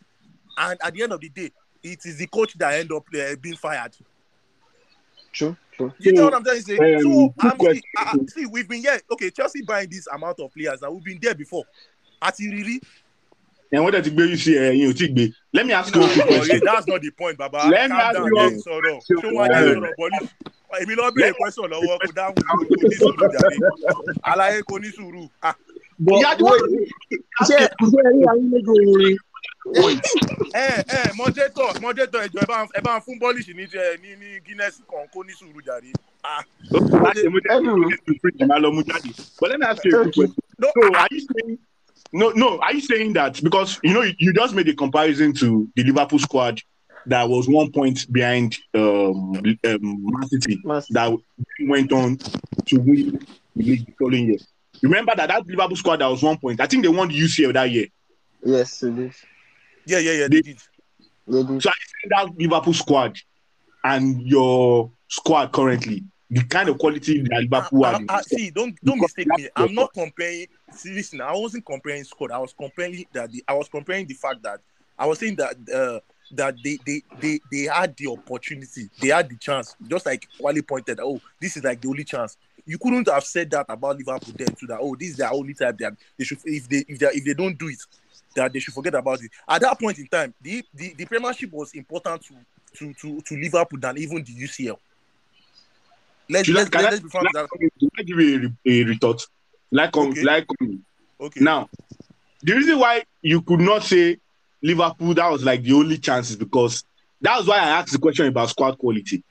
and 0.56 0.78
at 0.82 0.94
the 0.94 1.02
end 1.02 1.12
of 1.12 1.20
the 1.20 1.28
day, 1.28 1.50
it 1.82 2.04
is 2.04 2.18
the 2.18 2.26
coach 2.26 2.54
that 2.54 2.74
end 2.74 2.92
up 2.92 3.04
uh, 3.14 3.36
being 3.40 3.56
fired. 3.56 3.96
true, 5.32 5.56
true. 5.72 5.92
You 5.98 6.12
know 6.12 6.24
what 6.24 6.34
I'm 6.34 6.44
trying 6.44 6.56
to 6.56 6.62
say? 6.62 6.94
um, 6.94 7.02
so 7.02 7.34
I'm 7.40 7.50
see, 7.50 7.56
question. 7.56 7.82
uh, 7.98 8.16
see, 8.28 8.46
we've 8.46 8.68
been 8.68 8.82
here. 8.82 9.00
Okay, 9.12 9.30
Chelsea 9.30 9.62
buying 9.62 9.88
this 9.90 10.06
amount 10.06 10.40
of 10.40 10.52
players, 10.52 10.82
and 10.82 10.94
we've 10.94 11.04
been 11.04 11.18
there 11.20 11.34
before. 11.34 11.64
At 12.22 12.38
really, 12.38 12.80
And 13.72 13.84
what 13.84 13.92
did 13.92 14.06
you 14.06 14.36
see? 14.36 14.58
Uh, 14.58 14.70
you 14.72 14.92
know, 14.92 15.26
Let 15.52 15.66
me 15.66 15.72
ask 15.72 15.94
no, 15.94 16.00
you 16.00 16.06
a 16.06 16.12
quick 16.12 16.26
no, 16.30 16.36
question. 16.38 16.60
that's 16.64 16.86
not 16.88 17.00
the 17.00 17.10
point, 17.12 17.38
Baba. 17.38 17.68
Let 17.70 17.88
me 17.90 17.96
Calm 17.96 18.00
ask 18.00 18.14
down, 18.16 18.26
you 18.26 18.34
then 18.36 18.54
a- 18.54 18.62
sọ̀rọ̀. 18.66 19.00
Ṣé 19.06 19.32
wọ́n 19.32 19.48
jẹ́ 19.48 19.74
sọ̀rọ̀ 19.74 19.92
bọ́lí? 19.98 20.28
Èmi 20.82 20.94
lọ 20.96 21.10
bí 21.14 21.32
question 21.38 21.70
lọ́wọ́ 21.70 21.98
kò 22.02 22.12
dáhùn 22.12 22.34
kò 22.34 22.88
ní 22.88 22.96
sùúrù 22.98 23.26
jàre. 23.32 23.56
Aláyé 24.22 24.62
kò 24.62 24.78
ní 24.80 24.88
sùúrù. 24.90 25.28
Ah, 25.42 25.54
But 26.02 26.20
Yeah, 26.22 26.34
the 26.34 26.44
wait, 26.44 26.60
one- 26.62 26.86
ṣé 27.46 27.56
ṣé 27.58 27.98
ẹ 28.06 28.10
rí 28.14 28.22
ayé 28.30 28.44
lójú 28.50 28.72
orin? 29.84 30.00
ẹ 30.54 30.82
ẹ 30.88 31.12
mọdétọ 31.18 31.64
mọdétọ 31.82 32.18
ẹjọ 32.26 32.38
ẹ 32.42 32.46
bá 32.48 32.66
ẹ 32.74 32.80
bá 32.82 32.98
fún 33.04 33.18
bọlíṣì 33.20 33.54
ní 33.54 33.66
jẹ 33.72 33.96
ní 34.02 34.16
ní 34.18 34.28
guinness 34.46 34.80
kan 34.90 35.06
kó 35.14 35.22
ní 35.26 35.32
sùúrù 35.38 35.60
jàre. 35.66 35.92
Ah, 36.24 36.42
Láti 37.04 37.28
mú 37.28 37.38
jáde, 37.38 37.96
to 38.06 38.12
free 38.20 38.32
them, 38.38 38.50
I'll 38.50 38.72
mú 38.72 38.82
jáde. 38.82 39.10
But 39.40 39.50
let 39.50 39.60
me 39.60 39.66
ask 39.66 39.84
you 39.84 39.90
a 40.00 40.02
quick 40.04 40.14
question. 40.14 40.34
no, 40.58 40.68
So 40.74 40.94
are 40.94 41.08
you 41.10 41.20
saying 41.20 41.58
no 42.12 42.30
no 42.30 42.58
are 42.58 42.74
you 42.74 42.80
saying 42.80 43.12
that 43.12 43.42
because 43.42 43.78
you 43.82 43.94
know 43.94 44.02
you, 44.02 44.14
you 44.18 44.32
just 44.32 44.54
made 44.54 44.68
a 44.68 44.74
comparison 44.74 45.32
to 45.32 45.68
the 45.76 45.84
Liverpool 45.84 46.18
squad 46.18 46.60
that 47.06 47.28
was 47.28 47.48
one 47.48 47.70
point 47.72 48.10
behind 48.12 48.56
um, 48.74 49.32
um 49.64 49.80
Man 49.80 50.28
City 50.28 50.60
that 50.90 51.16
went 51.66 51.92
on 51.92 52.18
to 52.66 52.78
win 52.78 53.26
the 53.56 53.62
league 53.64 53.86
the 53.86 53.92
following 53.98 54.26
year. 54.28 54.38
Remember 54.82 55.12
that 55.16 55.28
that 55.28 55.46
Liverpool 55.46 55.76
squad 55.76 56.00
that 56.00 56.06
was 56.06 56.22
one 56.22 56.38
point. 56.38 56.60
I 56.60 56.66
think 56.66 56.82
they 56.82 56.88
won 56.88 57.08
the 57.08 57.18
UCL 57.18 57.54
that 57.54 57.70
year. 57.70 57.86
Yes, 58.44 58.82
it 58.82 58.98
is. 58.98 59.24
yeah 59.86 59.98
yeah 59.98 60.12
yeah 60.12 60.28
they 60.28 60.40
did. 60.40 60.58
They 61.26 61.42
do. 61.42 61.60
So 61.60 61.70
I 61.70 61.72
think 62.00 62.10
that 62.10 62.38
Liverpool 62.38 62.74
squad 62.74 63.18
and 63.84 64.22
your 64.22 64.90
squad 65.08 65.52
currently, 65.52 66.04
the 66.30 66.42
kind 66.44 66.68
of 66.68 66.78
quality 66.78 67.22
that 67.22 67.42
Liverpool 67.42 67.84
had. 67.84 68.02
ah, 68.08 68.16
ah, 68.16 68.20
see, 68.20 68.50
don't 68.50 68.78
don't 68.84 68.96
Because 68.96 69.16
mistake 69.16 69.26
me. 69.36 69.48
I'm 69.56 69.74
not 69.74 69.92
comparing. 69.92 70.46
See, 70.72 70.94
listen, 70.94 71.20
I 71.20 71.32
wasn't 71.32 71.66
comparing 71.66 72.04
squad. 72.04 72.30
I 72.30 72.38
was 72.38 72.52
comparing 72.52 73.04
that. 73.12 73.32
The, 73.32 73.42
I 73.48 73.54
was 73.54 73.68
comparing 73.68 74.06
the 74.06 74.14
fact 74.14 74.42
that 74.42 74.60
I 74.96 75.06
was 75.06 75.18
saying 75.18 75.36
that 75.36 75.56
uh, 75.74 76.00
that 76.32 76.56
they, 76.62 76.78
they 76.86 77.02
they 77.20 77.40
they 77.50 77.62
had 77.62 77.96
the 77.96 78.08
opportunity, 78.08 78.88
they 79.00 79.08
had 79.08 79.28
the 79.28 79.36
chance. 79.36 79.74
Just 79.88 80.06
like 80.06 80.28
Wally 80.38 80.62
pointed, 80.62 81.00
oh, 81.00 81.20
this 81.40 81.56
is 81.56 81.64
like 81.64 81.80
the 81.80 81.88
only 81.88 82.04
chance. 82.04 82.36
You 82.64 82.78
couldn't 82.78 83.08
have 83.08 83.24
said 83.24 83.50
that 83.50 83.66
about 83.68 83.96
Liverpool 83.98 84.34
then 84.36 84.54
too. 84.54 84.68
That 84.68 84.78
oh, 84.80 84.94
this 84.94 85.10
is 85.10 85.16
their 85.16 85.32
only 85.32 85.54
time. 85.54 85.76
That 85.80 85.94
they 86.16 86.24
should 86.24 86.38
if 86.44 86.68
they 86.68 86.84
if 86.86 86.98
they 87.00 87.06
if 87.06 87.24
they 87.24 87.34
don't 87.34 87.58
do 87.58 87.68
it, 87.68 87.78
that 88.36 88.52
they 88.52 88.60
should 88.60 88.74
forget 88.74 88.94
about 88.94 89.20
it. 89.22 89.32
At 89.48 89.62
that 89.62 89.80
point 89.80 89.98
in 89.98 90.06
time, 90.06 90.32
the 90.40 90.62
the, 90.74 90.94
the 90.94 91.06
Premiership 91.06 91.50
was 91.52 91.72
important 91.72 92.22
to 92.26 92.34
to 92.76 92.94
to 92.94 93.20
to 93.20 93.34
Liverpool 93.36 93.80
than 93.80 93.98
even 93.98 94.18
the 94.18 94.32
UCL. 94.32 94.76
Let's 96.30 96.48
let's, 96.48 96.70
can 96.70 96.80
I- 96.86 96.90
let's 96.90 97.00
be 97.00 97.08
frank 97.08 97.24
with 97.24 97.32
that. 97.34 97.48
Can 97.78 97.88
I 97.98 98.02
give 98.02 98.20
you 98.20 98.52
a, 98.66 98.70
a 98.70 98.84
retort? 98.84 99.22
Like, 99.72 99.96
on, 99.96 100.08
Okay. 100.10 100.22
like 100.22 100.46
on- 100.60 100.82
Okay. 101.20 101.40
now, 101.40 101.68
the 102.42 102.54
reason 102.54 102.78
why 102.78 103.04
you 103.20 103.42
could 103.42 103.60
not 103.60 103.82
say 103.82 104.16
Liverpool 104.62 105.12
that 105.14 105.30
was 105.30 105.44
like 105.44 105.62
the 105.62 105.72
only 105.74 105.98
chance 105.98 106.30
is 106.30 106.36
because 106.36 106.82
that's 107.20 107.46
why 107.46 107.56
I 107.58 107.68
asked 107.80 107.92
the 107.92 107.98
question 107.98 108.26
about 108.26 108.48
squad 108.48 108.78
quality. 108.78 109.22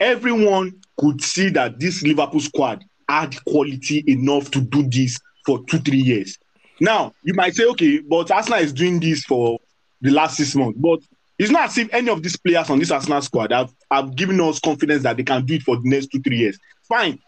Everyone 0.00 0.72
could 0.98 1.22
see 1.22 1.48
that 1.50 1.78
this 1.78 2.02
Liverpool 2.02 2.40
squad 2.40 2.84
had 3.08 3.42
quality 3.44 4.04
enough 4.06 4.50
to 4.50 4.60
do 4.60 4.82
this 4.88 5.18
for 5.46 5.62
two, 5.64 5.78
three 5.78 5.98
years. 5.98 6.38
Now, 6.80 7.12
you 7.22 7.34
might 7.34 7.54
say, 7.54 7.64
okay, 7.66 7.98
but 8.00 8.30
Arsenal 8.30 8.58
is 8.60 8.72
doing 8.72 8.98
this 9.00 9.24
for 9.24 9.58
the 10.00 10.10
last 10.10 10.36
six 10.36 10.54
months. 10.54 10.78
But 10.78 11.00
it's 11.42 11.50
not 11.52 11.64
as 11.68 11.78
if 11.78 11.92
any 11.92 12.10
of 12.10 12.22
these 12.22 12.36
players 12.36 12.68
on 12.70 12.78
this 12.78 12.90
Arsenal 12.90 13.22
squad 13.22 13.52
have, 13.52 13.72
have 13.90 14.14
given 14.14 14.40
us 14.40 14.60
confidence 14.60 15.02
that 15.02 15.16
they 15.16 15.22
can 15.22 15.44
do 15.44 15.54
it 15.54 15.62
for 15.62 15.76
the 15.76 15.88
next 15.88 16.06
two, 16.08 16.20
three 16.20 16.38
years. 16.38 16.58
Fine. 16.88 17.18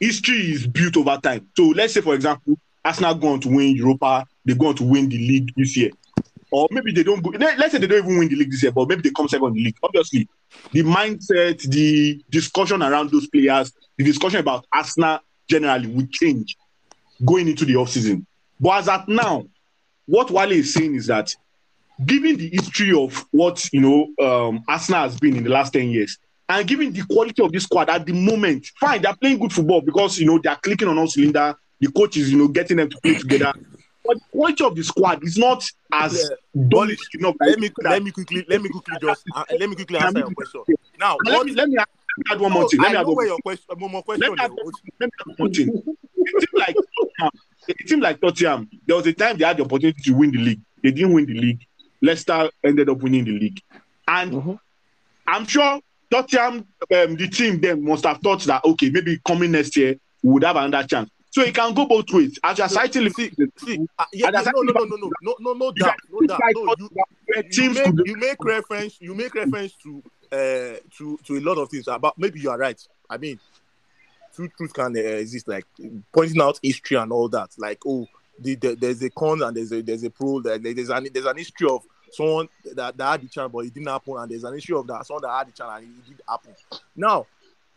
History 0.00 0.36
is 0.52 0.66
built 0.66 0.96
over 0.96 1.18
time. 1.22 1.48
So 1.56 1.68
let's 1.68 1.94
say, 1.94 2.00
for 2.00 2.14
example, 2.14 2.58
Arsenal 2.84 3.14
go 3.14 3.28
on 3.28 3.40
to 3.40 3.48
win 3.48 3.76
Europa, 3.76 4.26
they 4.44 4.54
go 4.54 4.68
on 4.68 4.74
to 4.76 4.84
win 4.84 5.08
the 5.08 5.18
league 5.18 5.50
this 5.56 5.76
year. 5.76 5.90
Or 6.50 6.68
maybe 6.70 6.92
they 6.92 7.02
don't 7.02 7.22
go, 7.22 7.30
let- 7.30 7.58
let's 7.58 7.72
say 7.72 7.78
they 7.78 7.86
don't 7.86 8.04
even 8.04 8.18
win 8.18 8.28
the 8.28 8.36
league 8.36 8.50
this 8.50 8.62
year, 8.62 8.72
but 8.72 8.88
maybe 8.88 9.02
they 9.02 9.10
come 9.10 9.28
second 9.28 9.48
in 9.48 9.54
the 9.54 9.64
league. 9.64 9.76
Obviously, 9.82 10.28
the 10.72 10.82
mindset, 10.82 11.62
the 11.62 12.22
discussion 12.30 12.82
around 12.82 13.10
those 13.10 13.28
players, 13.28 13.72
the 13.96 14.04
discussion 14.04 14.40
about 14.40 14.66
Arsenal 14.72 15.20
generally 15.48 15.86
will 15.88 16.06
change 16.10 16.56
going 17.24 17.48
into 17.48 17.64
the 17.64 17.74
offseason. 17.74 18.24
But 18.60 18.78
as 18.78 18.88
at 18.88 19.08
now, 19.08 19.46
what 20.06 20.30
Wale 20.30 20.52
is 20.52 20.72
saying 20.72 20.94
is 20.94 21.06
that 21.06 21.34
given 22.04 22.36
the 22.36 22.48
history 22.48 22.92
of 22.92 23.26
what 23.30 23.68
you 23.72 23.80
know 23.80 24.24
um, 24.24 24.62
Arsenal 24.68 25.02
has 25.02 25.18
been 25.18 25.36
in 25.36 25.44
the 25.44 25.50
last 25.50 25.72
10 25.72 25.88
years, 25.90 26.18
and 26.48 26.66
given 26.66 26.92
the 26.92 27.04
quality 27.10 27.42
of 27.42 27.52
this 27.52 27.64
squad 27.64 27.90
at 27.90 28.06
the 28.06 28.12
moment, 28.12 28.66
fine, 28.80 29.02
they're 29.02 29.16
playing 29.16 29.38
good 29.38 29.52
football 29.52 29.80
because 29.80 30.18
you 30.18 30.26
know 30.26 30.38
they're 30.42 30.56
clicking 30.56 30.88
on 30.88 30.98
all 30.98 31.06
cylinder, 31.06 31.54
the 31.80 31.88
coach 31.88 32.16
is 32.16 32.30
you 32.30 32.38
know 32.38 32.48
getting 32.48 32.76
them 32.76 32.88
to 32.88 32.98
play 33.02 33.14
together. 33.14 33.52
But 34.04 34.16
the 34.16 34.24
quality 34.32 34.64
of 34.64 34.74
the 34.74 34.82
squad 34.82 35.22
is 35.22 35.36
not 35.36 35.62
as 35.92 36.30
dominant 36.68 37.00
enough. 37.14 37.34
let 37.40 37.58
me 37.58 37.70
let 37.82 38.02
me 38.02 38.10
quickly 38.10 38.44
let 38.48 38.62
me 38.62 38.70
quickly 38.70 38.96
just 39.02 39.24
uh, 39.34 39.44
let 39.58 39.68
me 39.68 39.74
quickly 39.74 39.98
answer 39.98 40.20
your 40.20 40.30
question. 40.30 40.62
Now, 40.98 41.16
let 41.24 41.36
what, 41.36 41.46
me 41.46 41.52
let 41.52 41.68
me 41.68 41.76
add, 41.76 41.86
add 42.30 42.40
one 42.40 42.52
more 42.52 42.68
thing. 42.68 42.80
Let 42.80 42.92
me 42.92 42.96
add 42.96 43.06
one 43.06 43.14
more 43.14 43.26
your 43.26 43.38
question, 43.38 43.64
more, 43.76 43.90
more 43.90 44.04
Let 44.06 44.18
question. 44.20 44.34
me 44.34 44.36
add, 44.40 44.50
let 45.00 45.06
me 45.06 45.12
add 45.20 45.38
one 45.38 45.52
thing. 45.52 45.82
It 46.16 46.40
seemed 46.40 46.60
like 46.60 46.76
it 47.68 47.88
seemed 47.88 48.02
like 48.02 48.20
Tottenham. 48.20 48.70
There 48.86 48.96
was 48.96 49.06
a 49.06 49.12
time 49.12 49.36
they 49.36 49.44
had 49.44 49.58
the 49.58 49.64
opportunity 49.64 50.00
to 50.02 50.12
win 50.12 50.30
the 50.30 50.38
league. 50.38 50.60
They 50.82 50.90
didn't 50.90 51.12
win 51.12 51.26
the 51.26 51.34
league. 51.34 51.66
Leicester 52.02 52.50
ended 52.64 52.88
up 52.88 52.98
winning 52.98 53.24
the 53.24 53.32
league, 53.38 53.60
and 54.06 54.32
Mhm. 54.32 54.58
I'm 55.26 55.46
sure 55.46 55.80
Tottenham, 56.10 56.66
um, 56.94 57.16
the 57.16 57.28
team, 57.28 57.60
then 57.60 57.84
must 57.84 58.04
have 58.04 58.18
thought 58.18 58.42
that 58.44 58.64
okay, 58.64 58.90
maybe 58.90 59.20
coming 59.26 59.50
next 59.52 59.76
year 59.76 59.96
we 60.22 60.30
would 60.30 60.44
have 60.44 60.56
another 60.56 60.86
chance. 60.86 61.10
So 61.30 61.42
it 61.42 61.54
can 61.54 61.74
go 61.74 61.86
both 61.86 62.10
ways. 62.12 62.38
As 62.42 62.56
you're 62.58 62.68
citing, 62.68 63.10
See, 63.10 63.30
see, 63.58 63.78
uh, 63.98 64.04
yeah, 64.12 64.28
And 64.28 64.34
yeah, 64.34 64.42
that's 64.42 64.46
no, 64.54 64.62
no, 64.62 64.72
no, 64.72 64.84
no, 64.84 64.96
no, 64.96 65.12
no, 65.20 65.34
no, 65.38 65.52
no 65.52 65.66
you 65.66 65.82
doubt, 65.84 65.96
no 66.10 66.20
doubt. 66.26 66.40
No, 66.54 66.74
you, 66.78 66.88
you 67.50 67.70
make 67.74 67.94
you 68.06 68.16
make 68.16 68.42
reference 68.42 68.96
you 69.00 69.14
make 69.14 69.34
reference 69.34 69.74
to 69.82 70.02
uh 70.32 70.76
to 70.96 71.18
to 71.24 71.36
a 71.36 71.40
lot 71.40 71.58
of 71.58 71.68
things 71.68 71.86
about 71.88 72.18
maybe 72.18 72.40
you 72.40 72.50
are 72.50 72.58
right 72.58 72.80
i 73.10 73.16
mean 73.16 73.38
truth 74.34 74.50
truth 74.56 74.72
can 74.72 74.96
uh, 74.96 75.00
exist 75.00 75.46
like 75.48 75.66
pointing 76.12 76.40
out 76.40 76.58
history 76.62 76.96
and 76.96 77.12
all 77.12 77.28
that 77.28 77.50
like 77.58 77.78
oh 77.86 78.06
the, 78.38 78.54
the, 78.56 78.74
there's 78.74 79.02
a 79.02 79.10
con 79.10 79.42
and 79.42 79.56
there's 79.56 79.72
a 79.72 79.82
there's 79.82 80.04
a 80.04 80.10
pro 80.10 80.40
that 80.40 80.62
there's 80.62 80.90
an 80.90 81.08
there's 81.12 81.26
an 81.26 81.36
history 81.36 81.68
of 81.68 81.82
someone 82.10 82.48
that, 82.74 82.96
that 82.96 83.10
had 83.12 83.22
the 83.22 83.28
chance 83.28 83.50
but 83.52 83.64
it 83.64 83.74
didn't 83.74 83.88
happen 83.88 84.14
and 84.16 84.30
there's 84.30 84.44
an 84.44 84.54
issue 84.54 84.76
of 84.76 84.86
that 84.86 85.06
someone 85.06 85.22
that 85.22 85.36
had 85.36 85.48
the 85.48 85.52
chance 85.52 85.70
and 85.76 85.84
it 85.84 86.08
did 86.08 86.22
happen 86.28 86.54
now 86.96 87.26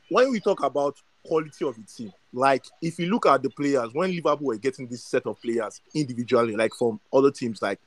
when 0.09 0.31
we 0.31 0.39
talk 0.39 0.63
about 0.63 0.95
quality 1.25 1.65
of 1.65 1.75
the 1.75 1.83
team 1.83 2.11
like 2.33 2.65
if 2.81 2.97
you 2.99 3.07
look 3.07 3.25
at 3.25 3.43
the 3.43 3.49
players 3.49 3.93
when 3.93 4.09
liverpool 4.15 4.47
were 4.47 4.57
getting 4.57 4.87
this 4.87 5.03
set 5.03 5.25
of 5.25 5.39
players 5.41 5.81
individually 5.93 6.55
like 6.55 6.73
from 6.73 6.99
other 7.13 7.31
teams 7.31 7.61
like 7.61 7.79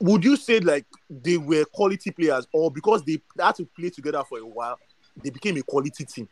would 0.00 0.24
you 0.24 0.36
say 0.36 0.60
like 0.60 0.84
they 1.08 1.38
were 1.38 1.64
quality 1.66 2.10
players 2.10 2.46
or 2.52 2.70
because 2.70 3.02
they 3.04 3.20
had 3.40 3.54
to 3.54 3.64
play 3.64 3.88
together 3.88 4.22
for 4.28 4.38
a 4.38 4.46
while 4.46 4.78
they 5.22 5.30
became 5.30 5.56
a 5.56 5.62
quality 5.62 6.04
team 6.04 6.28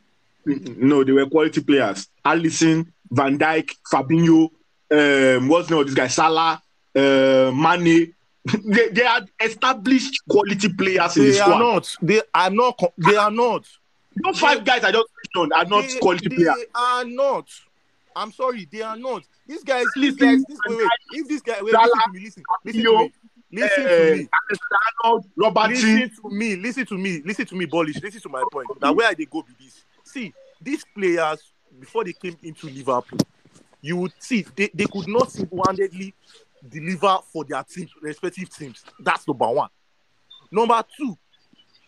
No, 0.47 1.05
they 1.05 1.13
were 1.13 1.27
quality 1.27 1.63
players. 1.63 2.09
Alisson, 2.25 2.87
Van 3.11 3.39
Dijk, 3.39 3.71
Fabinho, 3.91 4.51
um, 4.91 5.49
what's 5.49 5.69
the 5.69 5.75
name 5.75 5.81
of 5.83 5.87
this 5.87 5.95
guy? 5.95 6.09
Salah, 6.09 6.63
uh, 6.95 7.51
Mane. 7.55 8.15
they, 8.65 8.89
they 8.89 9.05
had 9.05 9.31
established 9.41 10.23
quality 10.29 10.69
players 10.75 11.17
in 11.17 11.25
the 11.25 11.33
squad. 11.33 11.49
they 11.49 11.55
are 11.55 11.59
not. 11.61 11.97
They 12.03 12.21
are 12.35 12.51
not 12.51 12.81
they 12.99 13.17
are 13.17 13.31
not. 13.31 13.67
Those 14.23 14.39
five 14.39 14.65
guys 14.65 14.85
I 14.85 14.93
just 14.93 15.07
mentioned 15.35 15.53
are 15.55 15.65
not 15.65 15.89
they, 15.89 15.99
quality 15.99 16.29
they 16.29 16.37
players. 16.37 16.55
They 16.57 16.67
are 16.75 17.05
not. 17.05 17.49
I'm 18.15 18.31
sorry 18.33 18.69
they 18.71 18.83
are 18.83 18.97
not. 18.97 19.23
These 19.47 19.65
guys 19.65 19.87
these 19.97 20.13
Listen, 20.13 20.27
guys 20.29 20.45
this 20.47 20.59
wait, 20.69 20.77
wait. 20.79 20.89
if 21.13 21.29
this 21.29 21.41
guy 21.41 21.57
wait, 21.63 21.73
Salah, 21.73 21.87
listen 21.87 22.03
to 22.05 22.13
me 22.13 22.21
listen. 22.21 22.45
Listen 22.65 22.83
to 22.85 22.99
me. 23.01 23.13
Listen 23.51 23.85
to 23.85 24.13
Uh, 24.13 24.17
me. 24.17 24.29
Listen 25.69 26.11
to 26.23 26.31
me 26.31 26.57
listen 26.57 26.87
to 26.87 26.99
me 26.99 27.23
listen 27.25 27.47
to 27.47 27.55
me 27.55 27.67
Polish 27.67 28.03
listen 28.03 28.21
to 28.21 28.29
my 28.29 28.43
point. 28.53 28.69
Now 28.81 28.93
where 28.93 29.07
are 29.11 29.15
they 29.15 29.25
go 29.25 29.39
with 29.47 29.59
this? 29.59 29.85
See 30.05 30.35
these 30.61 30.85
players 30.95 31.41
before 31.81 32.05
they 32.05 32.13
came 32.13 32.37
into 32.43 32.67
liverpool 32.67 33.19
you 33.85 33.97
would 33.99 34.13
see 34.19 34.45
they, 34.57 34.71
they 34.73 34.87
could 34.87 35.07
not 35.09 35.31
single-handedly 35.31 36.15
deliver 36.69 37.19
for 37.31 37.45
their 37.45 37.63
teams 37.65 37.91
respective 38.01 38.49
teams 38.49 38.83
that's 39.01 39.29
number 39.29 39.47
one 39.49 39.69
number 40.51 40.83
two 40.97 41.17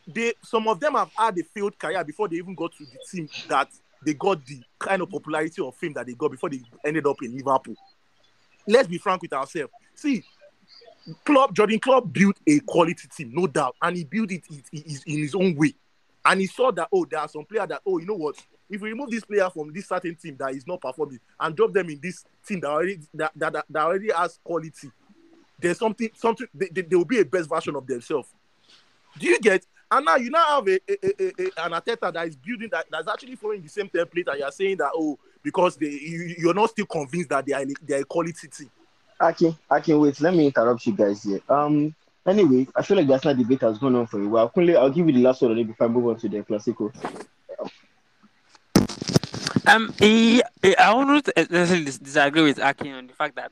they 0.07 0.35
some 0.43 0.69
of 0.69 0.79
them 0.79 0.95
have 0.95 1.11
had 1.17 1.39
a 1.39 1.43
failed 1.43 1.79
career 1.79 2.05
before 2.05 2.29
they 2.29 2.37
even 2.37 2.55
got 2.55 2.71
to 2.73 2.85
the 2.85 2.99
team 3.11 3.29
that 3.49 3.69
they 4.05 4.13
got 4.13 4.45
the 4.45 4.61
kind 4.79 5.01
of 5.01 5.09
popularity 5.09 5.63
or 5.63 5.73
fame 5.73 5.95
that 5.95 6.07
they 6.07 6.13
got 6.13 6.31
before 6.31 6.51
they 6.51 6.61
ended 6.85 7.07
up 7.07 7.17
in 7.23 7.35
liverpool 7.35 7.75
let's 8.69 8.89
be 8.89 8.99
frank 8.99 9.23
with 9.23 9.33
ourselves 9.33 9.73
see 9.95 10.23
Klopp 11.25 11.55
Jürgen 11.55 11.81
Klopp 11.81 12.13
built 12.13 12.37
a 12.49 12.59
quality 12.61 13.07
team, 13.17 13.31
no 13.33 13.47
doubt, 13.47 13.77
and 13.81 13.97
he 13.97 14.03
built 14.03 14.33
it, 14.33 14.43
it, 14.51 14.65
it- 14.73 15.03
in 15.07 15.19
his 15.21 15.37
own 15.37 15.55
way. 15.55 15.73
And 16.25 16.41
he 16.41 16.49
saw 16.49 16.73
that 16.73 16.89
oh, 16.93 17.07
there 17.09 17.21
are 17.21 17.29
some 17.29 17.45
players 17.45 17.69
that 17.69 17.81
oh, 17.87 17.99
you 17.99 18.07
know 18.07 18.15
what? 18.15 18.35
If 18.69 18.81
we 18.81 18.91
remove 18.91 19.11
this 19.11 19.25
player 19.25 19.49
from 19.51 19.73
this 19.73 19.89
certain 19.89 20.15
team 20.15 20.37
that 20.39 20.55
is 20.55 20.67
not 20.67 20.81
performing 20.81 21.21
and 21.39 21.57
drop 21.57 21.73
them 21.73 21.89
in 21.89 22.01
this 22.01 22.25
team 22.47 22.61
that 22.61 22.71
already 22.71 22.99
that, 23.15 23.33
that, 23.37 23.53
that, 23.69 23.83
already 23.83 24.11
has 24.13 24.39
quality, 24.43 24.91
there's 25.59 25.79
something 25.79 26.11
something 26.15 26.47
they, 26.55 26.69
they, 26.69 26.83
they 26.83 26.97
will 26.97 27.05
be 27.05 27.21
a 27.21 27.25
best 27.25 27.49
version 27.49 27.77
of 27.77 27.87
themselves. 27.87 28.29
Do 29.19 29.27
you 29.27 29.39
get? 29.41 29.65
And 29.91 30.05
now 30.05 30.17
you 30.17 30.31
now 30.31 30.45
have 30.57 30.69
a, 30.69 30.81
a, 30.89 30.97
a, 31.03 31.27
a, 31.27 31.65
an 31.65 31.73
Arteta 31.73 32.13
that 32.13 32.27
is 32.27 32.37
building 32.37 32.69
that 32.73 32.87
that's 32.91 33.09
actually 33.09 33.37
following 33.37 33.63
the 33.63 33.69
same 33.69 33.89
template, 33.89 34.27
and 34.29 34.41
you're 34.41 34.51
saying 34.51 34.79
that 34.79 34.91
oh, 34.95 35.17
because 35.43 35.77
they 35.77 35.87
you, 35.87 36.35
you're 36.39 36.55
not 36.55 36.71
still 36.71 36.87
convinced 36.87 37.29
that 37.29 37.47
they 37.47 37.53
are 37.53 37.65
they 37.83 37.95
are 37.95 38.01
a 38.01 38.05
quality 38.05 38.49
team. 38.49 38.71
Akin, 39.21 39.57
Akin, 39.71 39.99
wait, 39.99 40.21
let 40.21 40.35
me 40.35 40.47
interrupt 40.47 40.85
you 40.87 40.93
guys 40.93 41.23
here. 41.23 41.41
Um, 41.49 41.95
anyway, 42.27 42.67
I 42.75 42.83
feel 42.83 42.97
like 42.97 43.07
the 43.07 43.15
Arsenal 43.15 43.37
debate 43.37 43.63
has 43.63 43.79
gone 43.79 43.95
on 43.95 44.07
for 44.07 44.21
a 44.21 44.27
while. 44.27 44.53
I'll 44.77 44.91
give 44.91 45.07
you 45.07 45.13
the 45.13 45.23
last 45.23 45.41
word 45.41 45.53
on 45.53 45.59
it 45.59 45.65
before 45.65 45.87
I 45.87 45.91
move 45.91 46.07
on 46.09 46.17
to 46.17 46.29
the 46.29 46.43
Classico. 46.43 46.93
Um, 49.67 49.93
yeah, 49.99 50.43
I 50.79 50.95
won't 50.95 51.27
necessarily 51.37 51.85
disagree 51.87 52.43
with 52.43 52.59
Akin 52.59 52.93
on 52.93 53.07
the 53.09 53.13
fact 53.13 53.35
that 53.35 53.51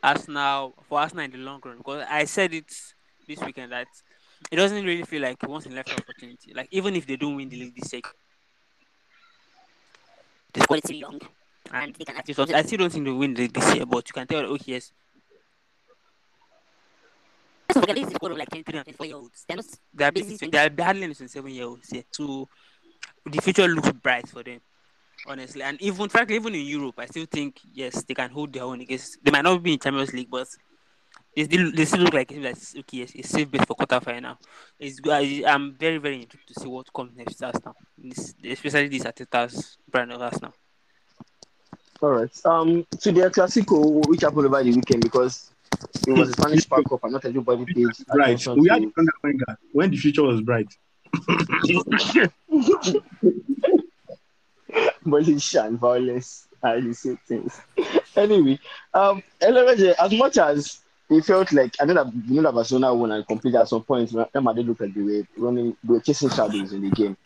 Arsenal 0.00 0.74
for 0.88 1.00
Arsenal 1.00 1.24
in 1.24 1.32
the 1.32 1.38
long 1.38 1.60
run 1.64 1.78
because 1.78 2.06
I 2.08 2.26
said 2.26 2.54
it 2.54 2.72
this 3.26 3.40
weekend 3.40 3.72
that 3.72 3.88
it 4.52 4.56
doesn't 4.56 4.84
really 4.84 5.02
feel 5.02 5.22
like 5.22 5.42
once 5.48 5.66
in 5.66 5.74
left 5.74 5.90
opportunity. 5.92 6.52
Like 6.54 6.68
even 6.70 6.94
if 6.94 7.08
they 7.08 7.16
don't 7.16 7.34
win 7.34 7.48
the 7.48 7.56
league 7.56 7.74
this 7.74 7.92
year, 7.92 8.02
the 10.52 10.80
still 10.84 10.96
young 10.96 11.20
and 11.72 11.92
they 11.96 12.04
can 12.04 12.34
something. 12.34 12.54
I 12.54 12.62
still 12.62 12.78
don't 12.78 12.92
think 12.92 13.04
they 13.06 13.10
win 13.10 13.34
the 13.34 13.42
league 13.42 13.52
this 13.52 13.74
year, 13.74 13.84
but 13.84 14.08
you 14.08 14.12
can 14.12 14.28
tell 14.28 14.46
Oh 14.46 14.58
yes. 14.64 14.92
Let's 17.74 17.86
this 17.94 18.06
is 18.06 18.14
squad 18.14 18.30
of 18.30 18.38
like 18.38 18.48
23 18.48 18.78
and 18.78 18.84
24 18.84 19.06
year 19.06 19.16
olds. 19.16 19.44
They're 19.48 19.56
not 19.56 19.66
they're 19.92 20.12
basically 20.12 20.50
they're 20.50 20.70
hardly 20.78 21.02
27 21.06 21.50
year 21.50 21.64
olds 21.64 21.90
here. 21.90 22.04
So 22.12 22.48
the 23.26 23.42
future 23.42 23.66
looks 23.66 23.90
bright 23.90 24.28
for 24.28 24.44
them 24.44 24.60
honestly. 25.26 25.62
And 25.62 25.80
even 25.82 26.08
frankly, 26.08 26.36
even 26.36 26.54
in 26.54 26.66
Europe, 26.66 26.94
I 26.98 27.06
still 27.06 27.26
think 27.30 27.60
yes, 27.72 28.02
they 28.04 28.14
can 28.14 28.30
hold 28.30 28.52
their 28.52 28.64
own 28.64 28.80
against. 28.80 29.18
They 29.22 29.30
might 29.30 29.44
not 29.44 29.62
be 29.62 29.74
in 29.74 29.78
Champions 29.78 30.12
League, 30.12 30.30
but 30.30 30.48
they 31.36 31.44
still 31.44 31.72
they 31.72 31.84
still 31.84 32.00
look 32.00 32.14
like 32.14 32.32
it's 32.32 32.74
okay. 32.76 32.98
Yes, 32.98 33.12
it's 33.14 33.28
safe 33.30 33.50
bet 33.50 33.66
for 33.66 33.76
quarterfinal. 33.76 34.36
It's 34.78 35.00
I, 35.08 35.42
I'm 35.46 35.74
very 35.74 35.98
very 35.98 36.22
intrigued 36.22 36.48
to 36.48 36.60
see 36.60 36.68
what 36.68 36.92
comes 36.92 37.16
next 37.16 37.42
Arsenal, 37.42 37.74
this, 37.96 38.34
especially 38.44 38.88
this 38.88 39.04
Arteta's 39.04 39.78
brand 39.90 40.12
of 40.12 40.20
Arsenal. 40.22 40.54
All 42.00 42.10
right. 42.10 42.46
Um, 42.46 42.86
to 43.00 43.10
the 43.10 43.22
Clasico, 43.28 44.06
which 44.08 44.20
happened 44.22 44.46
over 44.46 44.62
the 44.62 44.70
weekend 44.70 45.02
because 45.02 45.50
it 46.06 46.12
was 46.12 46.28
a 46.30 46.32
Spanish 46.32 46.68
Park 46.68 46.84
Cup 46.88 47.02
and 47.04 47.12
not 47.12 47.24
everybody 47.24 47.64
paid 47.66 47.86
Right. 48.14 48.34
attention 48.34 48.60
We 48.60 48.68
had 48.68 48.82
to- 48.82 48.92
the 48.96 49.12
Wenger 49.24 49.58
when 49.72 49.90
the 49.90 49.96
future 49.96 50.22
was 50.22 50.40
bright. 50.40 50.68
And 55.12 55.78
violence 55.78 56.48
the 56.62 56.92
same 56.94 57.18
things. 57.26 57.60
anyway, 58.16 58.58
um, 58.94 59.22
Elemeje, 59.40 59.94
as 59.98 60.12
much 60.12 60.38
as 60.38 60.80
it 61.10 61.24
felt 61.24 61.52
like 61.52 61.74
I 61.80 61.84
know 61.84 61.94
that 61.94 62.12
you 62.26 62.36
know 62.36 62.42
that 62.42 62.54
Barcelona 62.54 62.94
won 62.94 63.12
and 63.12 63.26
completed 63.26 63.60
at 63.60 63.68
some 63.68 63.82
point, 63.82 64.12
Real 64.12 64.28
Madrid 64.42 64.66
looked 64.66 64.80
like 64.80 64.94
they 64.94 65.00
were 65.00 65.22
running, 65.36 65.76
they 65.82 65.94
were 65.94 66.00
chasing 66.00 66.30
shadows 66.30 66.72
in 66.72 66.82
the 66.82 66.90
game, 66.90 67.16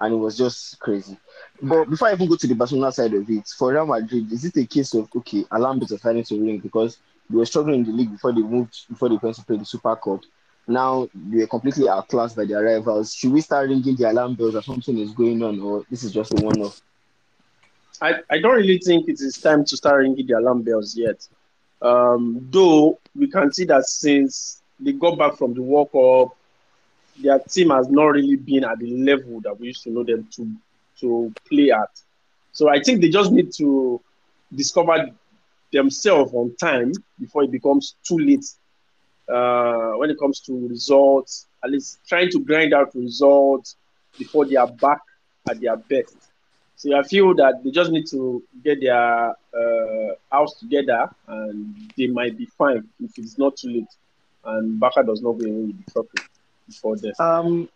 and 0.00 0.14
it 0.14 0.16
was 0.16 0.36
just 0.36 0.78
crazy. 0.78 1.16
But 1.60 1.90
before 1.90 2.08
I 2.08 2.12
even 2.12 2.28
go 2.28 2.36
to 2.36 2.46
the 2.46 2.54
Barcelona 2.54 2.92
side 2.92 3.14
of 3.14 3.28
it, 3.28 3.48
for 3.48 3.72
Real 3.72 3.86
Madrid, 3.86 4.32
is 4.32 4.44
it 4.44 4.56
a 4.56 4.66
case 4.66 4.94
of 4.94 5.08
okay, 5.16 5.44
alarm 5.50 5.78
bells 5.78 5.92
are 5.92 5.98
starting 5.98 6.24
to 6.24 6.40
ring 6.40 6.58
because 6.58 6.98
they 7.28 7.36
were 7.36 7.46
struggling 7.46 7.80
in 7.80 7.84
the 7.84 7.92
league 7.92 8.12
before 8.12 8.32
they 8.32 8.42
moved, 8.42 8.88
before 8.88 9.08
they 9.08 9.16
went 9.16 9.36
to 9.36 9.44
play 9.44 9.56
the 9.56 9.64
Super 9.64 9.96
Cup. 9.96 10.20
Now 10.68 11.08
they 11.12 11.38
were 11.38 11.46
completely 11.48 11.88
outclassed 11.88 12.36
by 12.36 12.44
their 12.44 12.62
rivals. 12.62 13.14
Should 13.14 13.32
we 13.32 13.40
start 13.40 13.68
ringing 13.68 13.96
the 13.96 14.08
alarm 14.08 14.36
bells 14.36 14.54
or 14.54 14.62
something 14.62 14.96
is 14.98 15.10
going 15.10 15.42
on, 15.42 15.60
or 15.60 15.84
this 15.90 16.04
is 16.04 16.12
just 16.12 16.32
a 16.38 16.44
one-off? 16.44 16.80
I, 18.00 18.14
I 18.30 18.38
don't 18.38 18.56
really 18.56 18.78
think 18.78 19.08
it 19.08 19.20
is 19.20 19.38
time 19.38 19.64
to 19.64 19.76
start 19.76 20.00
ringing 20.00 20.26
the 20.26 20.38
alarm 20.38 20.62
bells 20.62 20.96
yet. 20.96 21.26
Um, 21.80 22.46
though 22.50 22.98
we 23.14 23.28
can 23.28 23.52
see 23.52 23.64
that 23.66 23.86
since 23.86 24.62
they 24.78 24.92
got 24.92 25.18
back 25.18 25.36
from 25.36 25.54
the 25.54 25.62
World 25.62 25.90
Cup, 25.92 26.36
their 27.22 27.38
team 27.40 27.70
has 27.70 27.88
not 27.88 28.06
really 28.06 28.36
been 28.36 28.64
at 28.64 28.78
the 28.78 28.90
level 28.90 29.40
that 29.42 29.58
we 29.58 29.68
used 29.68 29.82
to 29.84 29.90
know 29.90 30.04
them 30.04 30.26
to 30.32 30.50
to 31.00 31.32
play 31.48 31.70
at. 31.70 32.00
So 32.52 32.68
I 32.68 32.80
think 32.80 33.00
they 33.00 33.08
just 33.08 33.32
need 33.32 33.52
to 33.54 34.00
discover 34.54 35.10
themselves 35.72 36.32
on 36.34 36.54
time 36.56 36.92
before 37.18 37.44
it 37.44 37.50
becomes 37.50 37.96
too 38.06 38.18
late. 38.18 38.46
Uh, 39.28 39.92
when 39.92 40.10
it 40.10 40.18
comes 40.18 40.40
to 40.40 40.68
results, 40.68 41.46
at 41.64 41.70
least 41.70 42.00
trying 42.08 42.30
to 42.30 42.40
grind 42.40 42.74
out 42.74 42.94
results 42.94 43.76
before 44.18 44.44
they 44.44 44.56
are 44.56 44.66
back 44.68 45.00
at 45.48 45.60
their 45.60 45.76
best. 45.76 46.31
So 46.82 46.98
I 46.98 47.04
feel 47.04 47.32
that 47.36 47.62
they 47.62 47.70
just 47.70 47.92
need 47.92 48.08
to 48.08 48.42
get 48.64 48.80
their 48.80 49.30
uh, 49.30 50.14
house 50.32 50.58
together 50.58 51.08
and 51.28 51.92
they 51.96 52.08
might 52.08 52.36
be 52.36 52.46
fine 52.46 52.88
if 52.98 53.16
it's 53.18 53.38
not 53.38 53.56
too 53.56 53.68
late 53.68 53.86
and 54.44 54.80
Barca 54.80 55.04
does 55.04 55.22
not 55.22 55.34
go 55.34 55.44
away 55.44 55.66
with 55.66 55.86
the 55.86 55.92
trophy 55.92 56.18
before 56.66 56.96
this. 56.96 57.20
Um, 57.20 57.68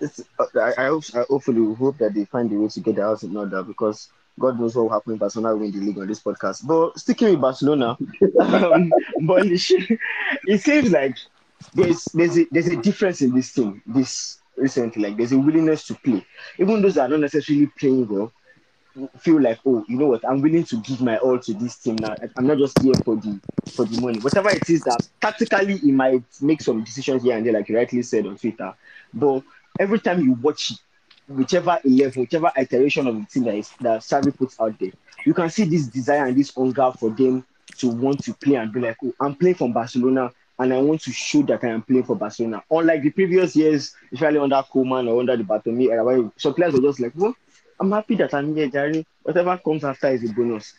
it's, 0.00 0.24
uh, 0.40 0.46
I, 0.56 0.74
I 0.76 0.86
hope, 0.88 1.04
I 1.14 1.22
hopefully 1.28 1.72
hope 1.72 1.98
that 1.98 2.14
they 2.14 2.24
find 2.24 2.50
a 2.50 2.56
way 2.56 2.66
to 2.66 2.80
get 2.80 2.96
the 2.96 3.02
house 3.02 3.22
in 3.22 3.36
order 3.36 3.62
because 3.62 4.08
God 4.40 4.58
knows 4.58 4.74
what 4.74 4.82
will 4.82 4.90
happen 4.90 5.12
if 5.12 5.20
Barcelona 5.20 5.56
win 5.56 5.70
the 5.70 5.78
league 5.78 5.98
on 5.98 6.08
this 6.08 6.20
podcast. 6.20 6.66
But 6.66 6.98
sticking 6.98 7.30
with 7.30 7.40
Barcelona, 7.40 7.96
um, 8.40 8.92
but 9.22 9.46
it 9.46 10.60
seems 10.60 10.90
like 10.90 11.16
there's 11.74 12.06
there's 12.06 12.36
a 12.36 12.46
there's 12.50 12.66
a 12.66 12.76
difference 12.76 13.22
in 13.22 13.32
this 13.32 13.52
team 13.52 13.82
this 13.86 14.40
recently. 14.56 15.04
Like 15.04 15.16
there's 15.16 15.30
a 15.30 15.38
willingness 15.38 15.86
to 15.86 15.94
play, 15.94 16.26
even 16.58 16.82
those 16.82 16.96
that 16.96 17.02
are 17.02 17.08
not 17.08 17.20
necessarily 17.20 17.66
playing 17.78 18.08
well. 18.08 18.32
Feel 19.18 19.40
like, 19.40 19.58
oh, 19.66 19.84
you 19.88 19.96
know 19.96 20.06
what? 20.06 20.26
I'm 20.28 20.40
willing 20.40 20.64
to 20.64 20.76
give 20.78 21.00
my 21.00 21.18
all 21.18 21.38
to 21.38 21.54
this 21.54 21.76
team 21.76 21.96
now. 21.96 22.14
I'm 22.36 22.46
not 22.46 22.58
just 22.58 22.80
here 22.82 22.94
for 23.04 23.16
the 23.16 23.40
for 23.72 23.84
the 23.84 24.00
money. 24.00 24.18
Whatever 24.20 24.50
it 24.50 24.68
is 24.68 24.82
that 24.82 25.08
tactically 25.20 25.74
it 25.74 25.84
might 25.92 26.22
make 26.40 26.60
some 26.62 26.82
decisions 26.82 27.22
here 27.22 27.36
and 27.36 27.44
there, 27.46 27.52
like 27.52 27.68
you 27.68 27.76
rightly 27.76 28.02
said 28.02 28.26
on 28.26 28.36
Twitter. 28.36 28.74
But 29.14 29.42
every 29.78 30.00
time 30.00 30.22
you 30.22 30.32
watch 30.32 30.72
whichever 31.28 31.78
eleven, 31.84 32.22
whichever 32.22 32.50
iteration 32.56 33.06
of 33.06 33.16
the 33.16 33.26
team 33.26 33.44
that 33.44 33.54
is 33.54 33.70
that 33.80 34.00
Xavi 34.00 34.36
puts 34.36 34.58
out 34.60 34.78
there, 34.78 34.92
you 35.24 35.34
can 35.34 35.50
see 35.50 35.64
this 35.64 35.86
desire 35.86 36.26
and 36.26 36.36
this 36.36 36.54
hunger 36.54 36.92
for 36.98 37.10
them 37.10 37.44
to 37.78 37.88
want 37.88 38.24
to 38.24 38.34
play 38.34 38.56
and 38.56 38.72
be 38.72 38.80
like, 38.80 38.96
oh, 39.04 39.12
I'm 39.20 39.34
playing 39.34 39.56
from 39.56 39.72
Barcelona 39.72 40.32
and 40.58 40.72
I 40.72 40.78
want 40.78 41.02
to 41.02 41.12
show 41.12 41.42
that 41.42 41.62
I 41.62 41.68
am 41.68 41.82
playing 41.82 42.04
for 42.04 42.16
Barcelona. 42.16 42.62
Unlike 42.70 43.02
the 43.02 43.10
previous 43.10 43.54
years, 43.54 43.94
especially 44.12 44.38
under 44.38 44.56
Koeman 44.56 45.08
or 45.08 45.20
under 45.20 45.36
the 45.36 45.44
Bartomeu 45.44 45.90
era, 45.90 46.04
where 46.04 46.30
some 46.36 46.54
players 46.54 46.74
were 46.74 46.80
just 46.80 46.98
like, 46.98 47.12
well, 47.14 47.34
I'm 47.80 47.90
happy 47.92 48.16
that 48.16 48.34
I'm 48.34 48.54
here, 48.54 48.68
Jerry. 48.68 49.06
Whatever 49.22 49.56
comes 49.58 49.84
after 49.84 50.08
is 50.08 50.28
a 50.28 50.32
bonus. 50.32 50.74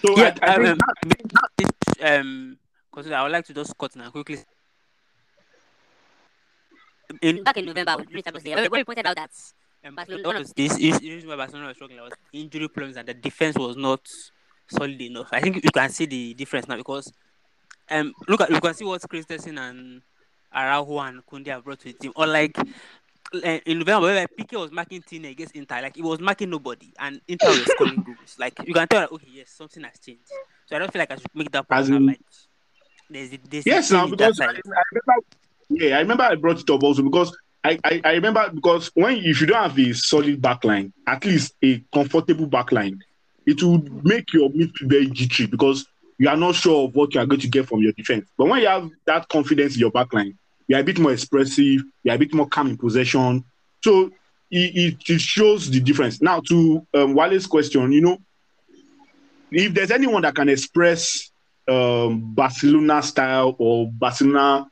So 0.00 0.18
Yeah, 0.18 0.34
I, 0.42 0.46
I 0.48 0.54
um, 0.56 0.78
think 1.08 1.34
um, 2.02 2.14
um, 2.20 2.58
consider, 2.92 3.16
I 3.16 3.22
would 3.22 3.32
like 3.32 3.44
to 3.46 3.54
just 3.54 3.76
cut 3.78 3.94
now 3.96 4.10
quickly. 4.10 4.38
In 7.22 7.42
back 7.42 7.56
in 7.56 7.64
November 7.64 7.96
with 7.98 8.10
Mr. 8.10 8.70
We 8.70 8.84
pointed 8.84 9.06
out 9.06 9.16
that 9.16 9.30
um, 9.84 9.94
Barcelona- 9.94 10.40
was 10.40 10.52
this 10.52 10.76
is 10.78 11.00
reason 11.00 11.28
why 11.28 11.36
Barcelona 11.36 11.68
was 11.68 11.76
struggling 11.76 12.00
was 12.00 12.12
injury 12.32 12.68
problems 12.68 12.96
and 12.96 13.08
the 13.08 13.14
defense 13.14 13.56
was 13.56 13.76
not 13.76 14.00
solid 14.68 15.00
enough. 15.00 15.28
I 15.32 15.40
think 15.40 15.56
you 15.64 15.70
can 15.70 15.88
see 15.90 16.06
the 16.06 16.34
difference 16.34 16.68
now 16.68 16.76
because 16.76 17.12
um 17.90 18.12
look 18.28 18.42
at 18.42 18.50
you 18.50 18.60
can 18.60 18.74
see 18.74 18.84
what 18.84 19.08
Christensen 19.08 19.56
and 19.56 20.02
Araujo 20.54 20.98
and 21.00 21.24
Koundé 21.24 21.48
have 21.48 21.64
brought 21.64 21.80
to 21.80 21.86
the 21.86 21.92
team. 21.94 22.12
Or 22.16 22.26
like 22.26 22.56
uh, 23.34 23.58
in 23.66 23.78
November, 23.78 24.06
where 24.06 24.26
Piqué 24.26 24.58
was 24.58 24.70
marking 24.72 25.02
Tine 25.02 25.26
against 25.26 25.54
Inter, 25.54 25.82
like 25.82 25.96
he 25.96 26.02
was 26.02 26.20
marking 26.20 26.50
nobody, 26.50 26.92
and 26.98 27.20
Inter 27.28 27.50
was 27.58 27.70
scoring 27.70 28.02
goals. 28.02 28.36
Like 28.38 28.54
you 28.66 28.74
can 28.74 28.88
tell, 28.88 29.00
that, 29.00 29.12
okay, 29.12 29.28
yes, 29.30 29.50
something 29.50 29.82
has 29.84 29.98
changed. 29.98 30.28
So 30.66 30.76
I 30.76 30.78
don't 30.78 30.92
feel 30.92 31.00
like 31.00 31.12
I 31.12 31.16
should 31.16 31.34
make 31.34 31.50
that 31.52 31.68
point 31.68 31.88
in- 31.88 32.06
like 32.06 32.20
there's, 33.10 33.30
there's 33.48 33.66
Yes, 33.66 33.90
now 33.90 34.06
because 34.06 34.40
I, 34.40 34.46
I 34.46 34.48
remember. 34.48 35.24
Yeah, 35.70 35.96
I 35.96 36.00
remember 36.00 36.22
I 36.24 36.34
brought 36.34 36.60
it 36.60 36.70
up 36.70 36.82
also 36.82 37.02
because 37.02 37.36
I, 37.64 37.78
I, 37.84 38.00
I 38.04 38.12
remember 38.12 38.50
because 38.54 38.90
when 38.94 39.16
if 39.18 39.40
you 39.40 39.46
don't 39.46 39.62
have 39.62 39.78
a 39.78 39.92
solid 39.92 40.40
backline, 40.40 40.92
at 41.06 41.24
least 41.24 41.54
a 41.62 41.82
comfortable 41.92 42.46
backline, 42.46 42.98
it 43.46 43.62
would 43.62 44.04
make 44.04 44.32
your 44.32 44.48
midfield 44.50 44.88
very 44.88 45.06
jittery 45.10 45.46
because 45.46 45.86
you 46.18 46.28
are 46.28 46.36
not 46.36 46.54
sure 46.54 46.86
of 46.88 46.94
what 46.94 47.14
you 47.14 47.20
are 47.20 47.26
going 47.26 47.40
to 47.40 47.48
get 47.48 47.68
from 47.68 47.80
your 47.80 47.92
defense. 47.92 48.28
But 48.36 48.48
when 48.48 48.62
you 48.62 48.68
have 48.68 48.88
that 49.06 49.28
confidence 49.28 49.74
in 49.74 49.80
your 49.80 49.92
backline, 49.92 50.36
you 50.68 50.76
are 50.76 50.80
a 50.80 50.84
bit 50.84 50.98
more 50.98 51.12
expressive, 51.12 51.82
you 52.02 52.10
are 52.10 52.14
a 52.14 52.18
bit 52.18 52.34
more 52.34 52.46
calm 52.46 52.68
in 52.68 52.76
possession. 52.76 53.44
So 53.82 54.10
it, 54.50 54.96
it, 55.08 55.20
shows 55.20 55.70
the 55.70 55.80
difference. 55.80 56.22
Now 56.22 56.40
to 56.48 56.86
um, 56.94 57.14
Wale's 57.14 57.46
question, 57.46 57.90
you 57.92 58.00
know, 58.00 58.18
if 59.50 59.74
there's 59.74 59.90
anyone 59.90 60.22
that 60.22 60.34
can 60.34 60.48
express 60.48 61.30
um, 61.68 62.34
Barcelona 62.34 63.02
style 63.02 63.56
or 63.58 63.90
Barcelona 63.92 64.66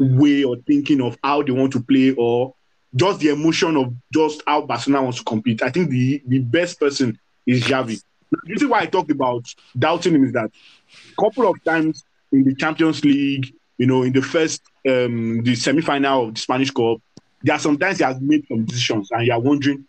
way 0.00 0.44
or 0.44 0.56
thinking 0.66 1.00
of 1.00 1.16
how 1.22 1.42
they 1.42 1.52
want 1.52 1.72
to 1.72 1.80
play 1.80 2.12
or 2.12 2.54
just 2.94 3.20
the 3.20 3.28
emotion 3.28 3.76
of 3.76 3.92
just 4.12 4.42
how 4.46 4.62
Barcelona 4.62 5.02
wants 5.02 5.18
to 5.18 5.24
compete. 5.24 5.62
I 5.62 5.70
think 5.70 5.90
the, 5.90 6.22
the 6.26 6.38
best 6.38 6.80
person 6.80 7.18
is 7.46 7.64
Xavi. 7.64 8.00
The 8.30 8.38
reason 8.46 8.68
why 8.68 8.80
I 8.80 8.86
talked 8.86 9.10
about 9.10 9.44
doubting 9.78 10.14
him 10.14 10.24
is 10.24 10.32
that 10.32 10.50
a 10.50 11.22
couple 11.22 11.48
of 11.48 11.62
times 11.64 12.04
in 12.32 12.44
the 12.44 12.54
Champions 12.54 13.04
League, 13.04 13.52
you 13.78 13.86
know, 13.86 14.02
in 14.02 14.12
the 14.12 14.22
first 14.22 14.62
um 14.88 15.42
the 15.42 15.54
semi-final 15.54 16.28
of 16.28 16.34
the 16.34 16.40
Spanish 16.40 16.70
Cup, 16.70 16.98
there 17.42 17.54
are 17.54 17.58
sometimes 17.58 17.98
he 17.98 18.04
has 18.04 18.20
made 18.20 18.46
some 18.48 18.64
decisions 18.64 19.10
and 19.12 19.26
you 19.26 19.32
are 19.32 19.40
wondering 19.40 19.84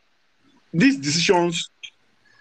these 0.73 0.97
decisions 0.97 1.69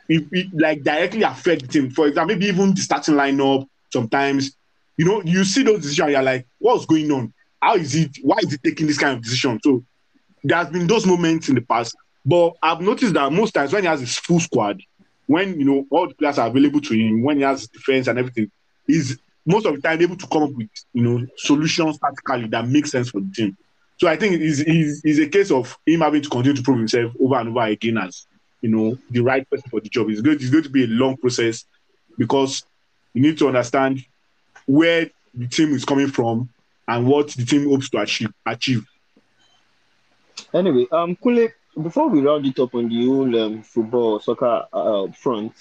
if 0.08 0.24
like 0.54 0.82
directly 0.82 1.22
affect 1.22 1.70
team. 1.70 1.90
For 1.90 2.08
example, 2.08 2.34
maybe 2.34 2.46
even 2.46 2.74
the 2.74 2.80
starting 2.80 3.14
lineup 3.14 3.66
sometimes, 3.92 4.56
you 4.96 5.04
know, 5.04 5.22
you 5.22 5.44
see 5.44 5.62
those 5.62 5.82
decisions, 5.82 6.12
you're 6.12 6.22
like, 6.22 6.46
what's 6.58 6.86
going 6.86 7.10
on? 7.12 7.32
How 7.60 7.76
is 7.76 7.94
it? 7.94 8.18
Why 8.22 8.38
is 8.42 8.52
he 8.52 8.58
taking 8.58 8.86
this 8.86 8.98
kind 8.98 9.16
of 9.16 9.22
decision? 9.22 9.58
So 9.62 9.84
there 10.44 10.56
has 10.58 10.68
been 10.70 10.86
those 10.86 11.06
moments 11.06 11.48
in 11.48 11.54
the 11.54 11.60
past. 11.60 11.96
But 12.24 12.54
I've 12.62 12.80
noticed 12.80 13.14
that 13.14 13.32
most 13.32 13.52
times 13.52 13.72
when 13.72 13.82
he 13.82 13.88
has 13.88 14.00
his 14.00 14.16
full 14.16 14.40
squad, 14.40 14.82
when 15.26 15.58
you 15.58 15.64
know 15.64 15.86
all 15.90 16.08
the 16.08 16.14
players 16.14 16.38
are 16.38 16.48
available 16.48 16.80
to 16.80 16.94
him, 16.94 17.22
when 17.22 17.38
he 17.38 17.42
has 17.42 17.68
defense 17.68 18.06
and 18.06 18.18
everything, 18.18 18.50
he's 18.86 19.18
most 19.48 19.66
of 19.66 19.74
the 19.74 19.80
time 19.80 20.00
able 20.00 20.16
to 20.16 20.26
come 20.26 20.42
up 20.44 20.50
with 20.50 20.68
you 20.92 21.02
know 21.02 21.26
solutions 21.36 21.98
tactically 21.98 22.48
that 22.48 22.68
make 22.68 22.86
sense 22.86 23.10
for 23.10 23.20
the 23.20 23.32
team. 23.32 23.56
So 23.96 24.06
I 24.06 24.16
think 24.16 24.40
it's, 24.40 24.60
it's, 24.60 25.00
it's 25.02 25.18
a 25.18 25.28
case 25.28 25.50
of 25.50 25.76
him 25.84 26.00
having 26.00 26.22
to 26.22 26.28
continue 26.28 26.54
to 26.54 26.62
prove 26.62 26.78
himself 26.78 27.12
over 27.20 27.34
and 27.34 27.48
over 27.48 27.62
again 27.62 27.98
as 27.98 28.28
you 28.60 28.70
know, 28.70 28.98
the 29.10 29.20
right 29.20 29.48
person 29.48 29.68
for 29.70 29.80
the 29.80 29.88
job. 29.88 30.10
It's 30.10 30.20
going, 30.20 30.36
it's 30.36 30.50
going 30.50 30.64
to 30.64 30.70
be 30.70 30.84
a 30.84 30.88
long 30.88 31.16
process 31.16 31.64
because 32.16 32.64
you 33.14 33.22
need 33.22 33.38
to 33.38 33.48
understand 33.48 34.04
where 34.66 35.10
the 35.34 35.46
team 35.46 35.72
is 35.74 35.84
coming 35.84 36.08
from 36.08 36.48
and 36.86 37.06
what 37.06 37.28
the 37.28 37.44
team 37.44 37.68
hopes 37.68 37.88
to 37.90 37.98
achieve. 37.98 38.32
achieve. 38.46 38.86
Anyway, 40.52 40.86
um, 40.92 41.16
Kunle, 41.16 41.52
before 41.82 42.08
we 42.08 42.20
round 42.20 42.46
it 42.46 42.58
up 42.58 42.74
on 42.74 42.88
the 42.88 43.06
whole 43.06 43.40
um, 43.40 43.62
football 43.62 44.20
soccer 44.20 44.66
uh, 44.72 45.10
front, 45.12 45.52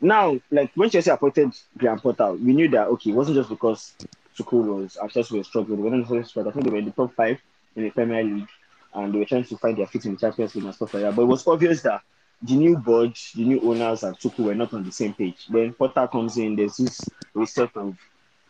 now 0.00 0.38
like 0.50 0.72
when 0.74 0.90
Chelsea 0.90 1.10
appointed 1.10 1.52
Graham 1.76 2.00
Potter, 2.00 2.32
we 2.32 2.52
knew 2.54 2.68
that 2.68 2.88
okay, 2.88 3.10
it 3.10 3.14
wasn't 3.14 3.36
just 3.36 3.48
because 3.48 3.94
Tuchel 4.36 4.64
was 4.64 4.98
Chelsea 5.12 5.36
were 5.36 5.44
struggling. 5.44 5.82
we 5.82 5.90
weren't 5.90 6.10
necessarily 6.10 6.50
I 6.50 6.52
think 6.52 6.64
they 6.64 6.70
were 6.70 6.78
in 6.78 6.84
the 6.86 6.90
top 6.92 7.14
five 7.14 7.40
in 7.76 7.84
the 7.84 7.90
Premier 7.90 8.22
League, 8.22 8.48
and 8.94 9.12
they 9.12 9.18
were 9.18 9.24
trying 9.24 9.44
to 9.44 9.56
find 9.58 9.76
their 9.76 9.86
feet 9.86 10.06
in 10.06 10.12
the 10.14 10.18
Champions 10.18 10.54
League 10.54 10.64
and 10.64 10.74
stuff 10.74 10.94
like 10.94 11.02
that. 11.02 11.14
But 11.14 11.22
it 11.22 11.26
was 11.26 11.46
obvious 11.46 11.82
that 11.82 12.02
the 12.42 12.54
new 12.54 12.76
board, 12.76 13.16
the 13.34 13.44
new 13.44 13.60
owners, 13.60 14.04
and 14.04 14.18
Tuchel 14.18 14.44
were 14.44 14.54
not 14.54 14.72
on 14.72 14.84
the 14.84 14.92
same 14.92 15.12
page. 15.12 15.46
Then 15.48 15.74
Potter 15.74 16.08
comes 16.08 16.38
in. 16.38 16.56
There's 16.56 16.76
this 16.76 17.00
reset 17.34 17.76
of 17.76 17.96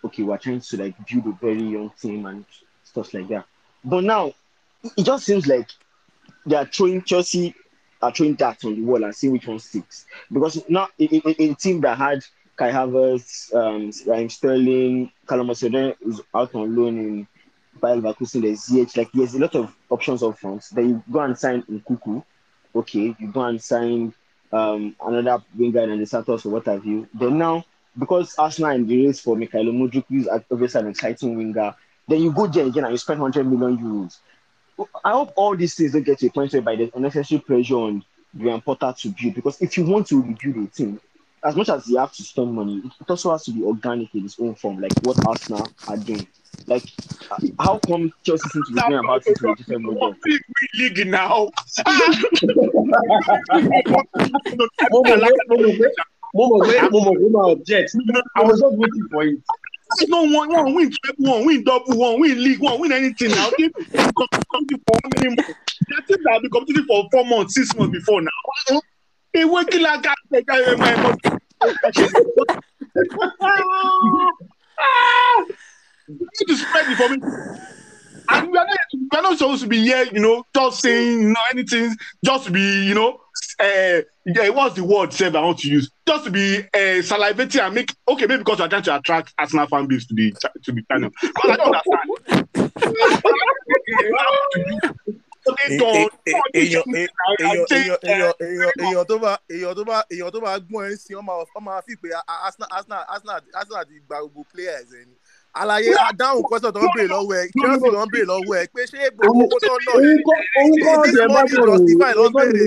okay, 0.04 0.22
we're 0.22 0.38
trying 0.38 0.60
to 0.60 0.76
like 0.76 0.94
build 1.06 1.26
a 1.26 1.32
very 1.40 1.62
young 1.62 1.90
team 2.00 2.26
and 2.26 2.44
stuff 2.84 3.12
like 3.12 3.28
that. 3.28 3.46
But 3.84 4.04
now 4.04 4.32
it 4.96 5.04
just 5.04 5.26
seems 5.26 5.46
like 5.46 5.68
they 6.48 6.56
are 6.56 6.66
throwing 6.66 7.02
Chelsea 7.02 7.54
are 8.00 8.12
throwing 8.12 8.34
darts 8.34 8.64
on 8.64 8.76
the 8.76 8.82
wall 8.82 9.02
and 9.04 9.14
seeing 9.14 9.32
which 9.32 9.46
one 9.46 9.58
sticks. 9.58 10.06
Because 10.32 10.62
now 10.68 10.88
in, 10.98 11.20
a, 11.24 11.42
a 11.42 11.54
team 11.54 11.80
that 11.80 11.98
had 11.98 12.24
Kai 12.56 12.70
Havertz, 12.70 13.54
um, 13.54 13.90
Raheem 14.06 14.28
Sterling, 14.28 15.10
Callum 15.28 15.50
is 15.50 16.20
out 16.34 16.54
on 16.54 16.76
loan 16.76 16.98
in 16.98 17.26
Bayer 17.80 17.96
Leverkusen, 17.96 18.42
there's 18.42 18.66
ZH. 18.66 18.96
Like 18.96 19.12
there's 19.12 19.34
a 19.34 19.38
lot 19.38 19.54
of 19.54 19.74
options 19.90 20.22
up 20.22 20.38
front. 20.38 20.64
Then 20.72 20.88
you 20.88 21.02
go 21.10 21.20
and 21.20 21.38
sign 21.38 21.64
in 21.68 21.80
Nkunku. 21.80 22.24
Okay, 22.74 23.14
you 23.18 23.28
go 23.32 23.42
and 23.42 23.62
sign 23.62 24.12
um, 24.52 24.96
another 25.04 25.42
winger 25.56 25.80
and 25.82 26.00
the 26.00 26.06
Santos 26.06 26.44
or 26.46 26.50
what 26.50 26.66
have 26.66 26.84
you. 26.84 27.08
Then 27.14 27.38
now, 27.38 27.64
because 27.96 28.34
Arsenal 28.36 28.70
in 28.72 28.86
the 28.86 29.06
race 29.06 29.20
for 29.20 29.36
Mykhailo 29.36 29.72
Mudryk, 29.72 30.04
who's 30.08 30.28
obviously 30.50 30.80
an 30.80 30.88
exciting 30.88 31.36
winger, 31.36 31.74
then 32.06 32.22
you 32.22 32.32
go 32.32 32.46
there 32.46 32.66
again 32.66 32.84
and 32.84 32.92
you 32.92 32.98
spend 32.98 33.20
100 33.20 33.50
million 33.50 33.78
euros. 33.78 34.18
I 35.04 35.12
hope 35.12 35.32
all 35.36 35.56
these 35.56 35.74
things 35.74 35.92
don't 35.92 36.02
get 36.02 36.18
to 36.20 36.26
a 36.26 36.30
point 36.30 36.52
where 36.52 36.62
by 36.62 36.76
the 36.76 36.90
unnecessary 36.94 37.40
pressure 37.40 37.74
on 37.74 38.04
Graham 38.36 38.60
Potter 38.60 38.94
to 38.98 39.08
build. 39.10 39.34
Because 39.34 39.60
if 39.60 39.76
you 39.76 39.84
want 39.84 40.06
to 40.08 40.22
rebuild 40.22 40.68
a 40.68 40.70
team, 40.70 41.00
as 41.44 41.56
much 41.56 41.68
as 41.68 41.88
you 41.88 41.98
have 41.98 42.12
to 42.12 42.22
spend 42.22 42.52
money, 42.52 42.82
it 43.00 43.10
also 43.10 43.30
has 43.32 43.44
to 43.44 43.52
be 43.52 43.62
organic 43.62 44.14
in 44.14 44.24
its 44.24 44.38
own 44.40 44.54
form, 44.54 44.80
like 44.80 44.92
what 45.02 45.24
Arsenal 45.26 45.66
are 45.86 45.96
doing. 45.96 46.26
Like, 46.66 46.82
how 47.60 47.78
come 47.78 48.12
Chelsea 48.24 48.48
seems 48.48 48.68
to 48.68 48.74
be 48.74 48.80
going 48.80 48.94
about 48.94 49.26
it 49.26 49.38
in 49.40 49.50
a 49.50 49.54
different 49.54 49.82
model? 49.82 50.14
Big 50.24 50.40
league 50.74 51.06
now. 51.06 51.50
Momo, 56.34 56.60
wait, 56.60 56.80
Momo, 56.92 57.14
Momo, 57.16 57.52
object. 57.52 57.94
I 58.36 58.42
was 58.42 58.60
just 58.60 58.76
waiting 58.76 59.08
for 59.10 59.24
it. 60.00 60.08
no 60.08 60.22
one, 60.22 60.52
one 60.52 60.74
win 60.74 60.90
treble, 61.04 61.32
one 61.32 61.46
win 61.46 61.64
double, 61.64 61.96
one 61.96 62.20
win 62.20 62.42
league, 62.42 62.60
one 62.60 62.80
win 62.80 62.92
anything 62.92 63.30
now. 63.30 63.50
They 63.58 63.68
competitive 63.68 64.80
for 64.86 64.98
how 65.02 65.10
many 65.16 65.28
months? 65.36 65.54
That 65.88 66.06
team 66.06 66.18
that 66.24 66.32
have 66.32 66.42
been 66.42 66.50
competitive 66.50 66.86
for 66.86 67.08
four 67.10 67.24
months, 67.24 67.54
six 67.54 67.74
months 67.74 67.92
before 67.92 68.20
now. 68.20 68.80
Hey, 69.32 69.44
what 69.44 69.70
kill 69.70 69.82
that 69.82 70.02
guy? 70.02 70.14
My 70.30 70.92
You 76.08 76.46
to 76.46 76.56
spread 76.56 76.90
information. 76.90 77.58
And 78.30 78.50
we 78.50 78.58
are, 78.58 78.66
not, 78.66 78.78
we 78.92 79.08
are 79.18 79.22
not 79.22 79.38
supposed 79.38 79.62
to 79.62 79.68
be 79.68 79.82
here, 79.82 80.04
you 80.12 80.20
know, 80.20 80.44
just 80.54 80.82
saying, 80.82 81.22
you 81.22 81.28
know, 81.28 81.40
anything, 81.50 81.96
just 82.22 82.44
to 82.44 82.50
be, 82.50 82.86
you 82.86 82.94
know, 82.94 83.20
uh, 83.60 84.02
what's 84.52 84.74
the 84.76 84.84
word 84.84 85.12
Seb, 85.12 85.34
I 85.36 85.40
want 85.40 85.58
to 85.60 85.68
use? 85.68 85.90
Just 86.06 86.24
to 86.24 86.30
be 86.30 86.58
uh, 86.58 87.02
salivating 87.02 87.60
and 87.64 87.74
make 87.74 87.94
okay, 88.08 88.26
maybe 88.26 88.38
because 88.38 88.58
we're 88.60 88.68
trying 88.68 88.82
to 88.84 88.96
attract 88.96 89.34
Arsenal 89.38 89.66
fan 89.66 89.86
base 89.86 90.06
to 90.06 90.14
the 90.14 90.32
to 90.62 90.72
the 90.72 90.82
channel. 90.90 91.10
Because 91.20 91.50
I 91.50 91.56
don't 91.56 91.74
understand. 91.74 92.08
èèyàn 98.68 99.04
tó 99.08 99.18
bá 99.18 99.38
èèyàn 99.48 99.74
tó 99.74 99.84
bá 99.84 100.02
èèyàn 100.10 100.30
tó 100.32 100.40
bá 100.40 100.52
gbọ́n 100.58 100.84
ẹ̀ 100.90 100.96
sí 101.04 101.12
ọmọ 101.20 101.32
ọmọ 101.56 101.70
àfi 101.78 101.92
pé 102.02 102.08
Arsenal 102.46 102.68
Arsenal 102.76 103.04
Arsenal 103.08 103.40
Arsenal 103.58 103.84
ti 103.88 103.94
gba 104.06 104.16
gbogbo 104.20 104.42
players 104.52 104.90
ẹ̀ 104.98 105.04
ni 105.08 105.14
àlàyé 105.60 105.92
àdáhùn 106.10 106.42
question 106.48 106.72
tó 106.74 106.80
ń 106.80 106.88
béèrè 106.96 107.08
lọ́wọ́ 107.14 107.36
ẹ̀ 107.40 107.46
Chelsea 107.60 107.90
ló 107.94 108.00
ń 108.06 108.10
béèrè 108.12 108.26
lọ́wọ́ 108.32 108.56
ẹ̀ 108.60 108.66
pé 108.74 108.82
ṣé 108.90 108.98
gbogbo 109.16 109.42
owó 109.44 109.56
tó 109.66 109.74
ń 109.76 109.82
ná 109.86 109.92
yẹn 110.04 110.18
is 110.68 111.12
this 111.12 111.18
money 111.34 111.54
justify 111.68 112.12
ló 112.18 112.24
ń 112.28 112.32
béèrè 112.36 112.64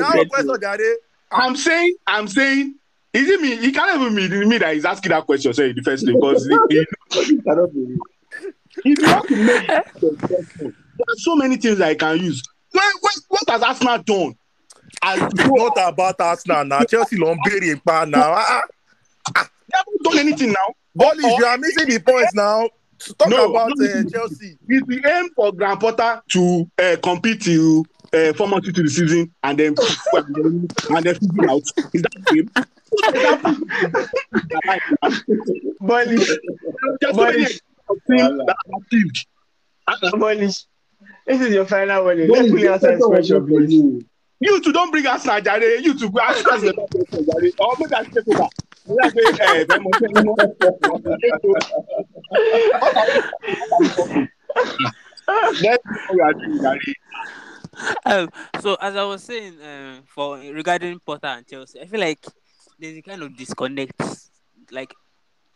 dáhùn 0.00 0.28
question 0.32 0.58
jàre. 0.64 0.90
I'm 1.36 1.56
saying, 1.56 1.96
I'm 2.06 2.28
saying, 2.28 2.74
is 3.12 3.28
it 3.28 3.40
me? 3.40 3.56
He 3.56 3.72
can't 3.72 4.00
even 4.00 4.14
mean 4.14 4.48
me 4.48 4.58
that 4.58 4.74
he's 4.74 4.84
asking 4.84 5.10
that 5.10 5.26
question, 5.26 5.52
sorry, 5.52 5.70
in 5.70 5.76
the 5.76 5.82
first 5.82 6.04
place, 6.04 6.14
because 6.14 6.46
he, 6.46 6.56
he, 6.70 6.84
if 8.84 8.98
you 8.98 9.06
want 9.06 9.28
to 9.28 9.36
make 9.36 9.68
eh. 9.68 9.80
there 9.98 10.70
are 11.08 11.16
so 11.16 11.34
many 11.36 11.56
things 11.56 11.80
I 11.80 11.94
can 11.94 12.18
use. 12.18 12.42
What, 12.72 12.84
what, 13.00 13.14
what 13.28 13.50
has 13.50 13.62
Arsenal 13.62 13.98
done? 13.98 14.34
As 15.02 15.20
not 15.46 15.76
about 15.92 16.20
Arsenal 16.20 16.64
now. 16.64 16.82
Chelsea 16.84 17.18
ló 17.18 17.34
ń 17.34 17.38
béèrè 17.46 17.80
pa 17.84 18.04
now. 18.04 18.32
Ah, 18.34 18.44
ah, 18.48 18.62
ah. 19.36 19.48
They 19.74 19.78
haven't 19.78 20.02
done 20.04 20.18
anything 20.18 20.52
now. 20.52 20.74
Bọ́ọ̀lì, 20.96 21.38
you 21.38 21.44
are 21.44 21.58
missing 21.58 21.88
the 21.88 21.98
point 22.00 22.28
now. 22.34 22.68
Talk 23.18 23.28
No, 23.28 23.50
about 23.50 23.72
no. 23.76 23.84
uh, 23.84 24.02
Chelsea. 24.10 24.56
Is 24.68 24.82
the 24.86 25.02
aim 25.04 25.28
for 25.34 25.52
Graham 25.52 25.78
Potter 25.78 26.22
to 26.30 26.70
uh, 26.78 26.96
compete 27.02 27.40
till 27.42 27.84
uh, 28.12 28.32
four 28.34 28.48
months 28.48 28.68
into 28.68 28.82
the 28.82 28.88
season 28.88 29.32
and 29.42 29.58
then 29.58 29.74
and 30.14 31.04
then 31.04 31.14
figure 31.16 31.50
out? 31.50 31.62
Is 31.92 32.02
that 32.02 32.12
the 32.26 32.38
aim? 32.38 32.50
Bolish, 35.82 36.28
There's 37.00 37.16
so 37.16 37.24
many 37.24 37.44
things 37.44 37.60
that 38.08 38.56
are 38.72 38.80
achieved. 38.86 39.26
Bolish, 40.14 40.66
this 41.26 41.40
is 41.40 41.52
your 41.52 41.66
final 41.66 42.04
warning. 42.04 42.30
Let 42.30 42.48
me 42.48 42.66
answer 42.68 42.96
this 42.96 43.04
question, 43.04 43.46
please. 43.46 44.04
You 44.40 44.60
two 44.60 44.72
don't 44.72 44.90
bring 44.90 45.06
us 45.06 45.24
Jare. 45.24 45.78
You 45.80 45.98
two 45.98 46.10
go 46.10 46.20
ask 46.20 46.46
us 46.52 46.60
the 46.62 46.72
question, 46.74 47.24
Jare. 47.26 47.50
Or 47.58 47.74
make 47.78 47.92
us 47.92 48.06
take 48.14 48.28
over. 48.28 48.48
Doing. 48.86 49.00
Um, 58.06 58.28
so 58.60 58.76
as 58.80 58.94
I 58.94 59.02
was 59.02 59.24
saying, 59.24 59.60
uh, 59.60 59.96
for 60.06 60.38
regarding 60.38 61.00
Potter 61.00 61.26
and 61.26 61.44
Chelsea, 61.44 61.80
I 61.80 61.86
feel 61.86 61.98
like 61.98 62.24
there's 62.78 62.96
a 62.96 63.02
kind 63.02 63.20
of 63.20 63.36
disconnect, 63.36 64.00
like 64.70 64.94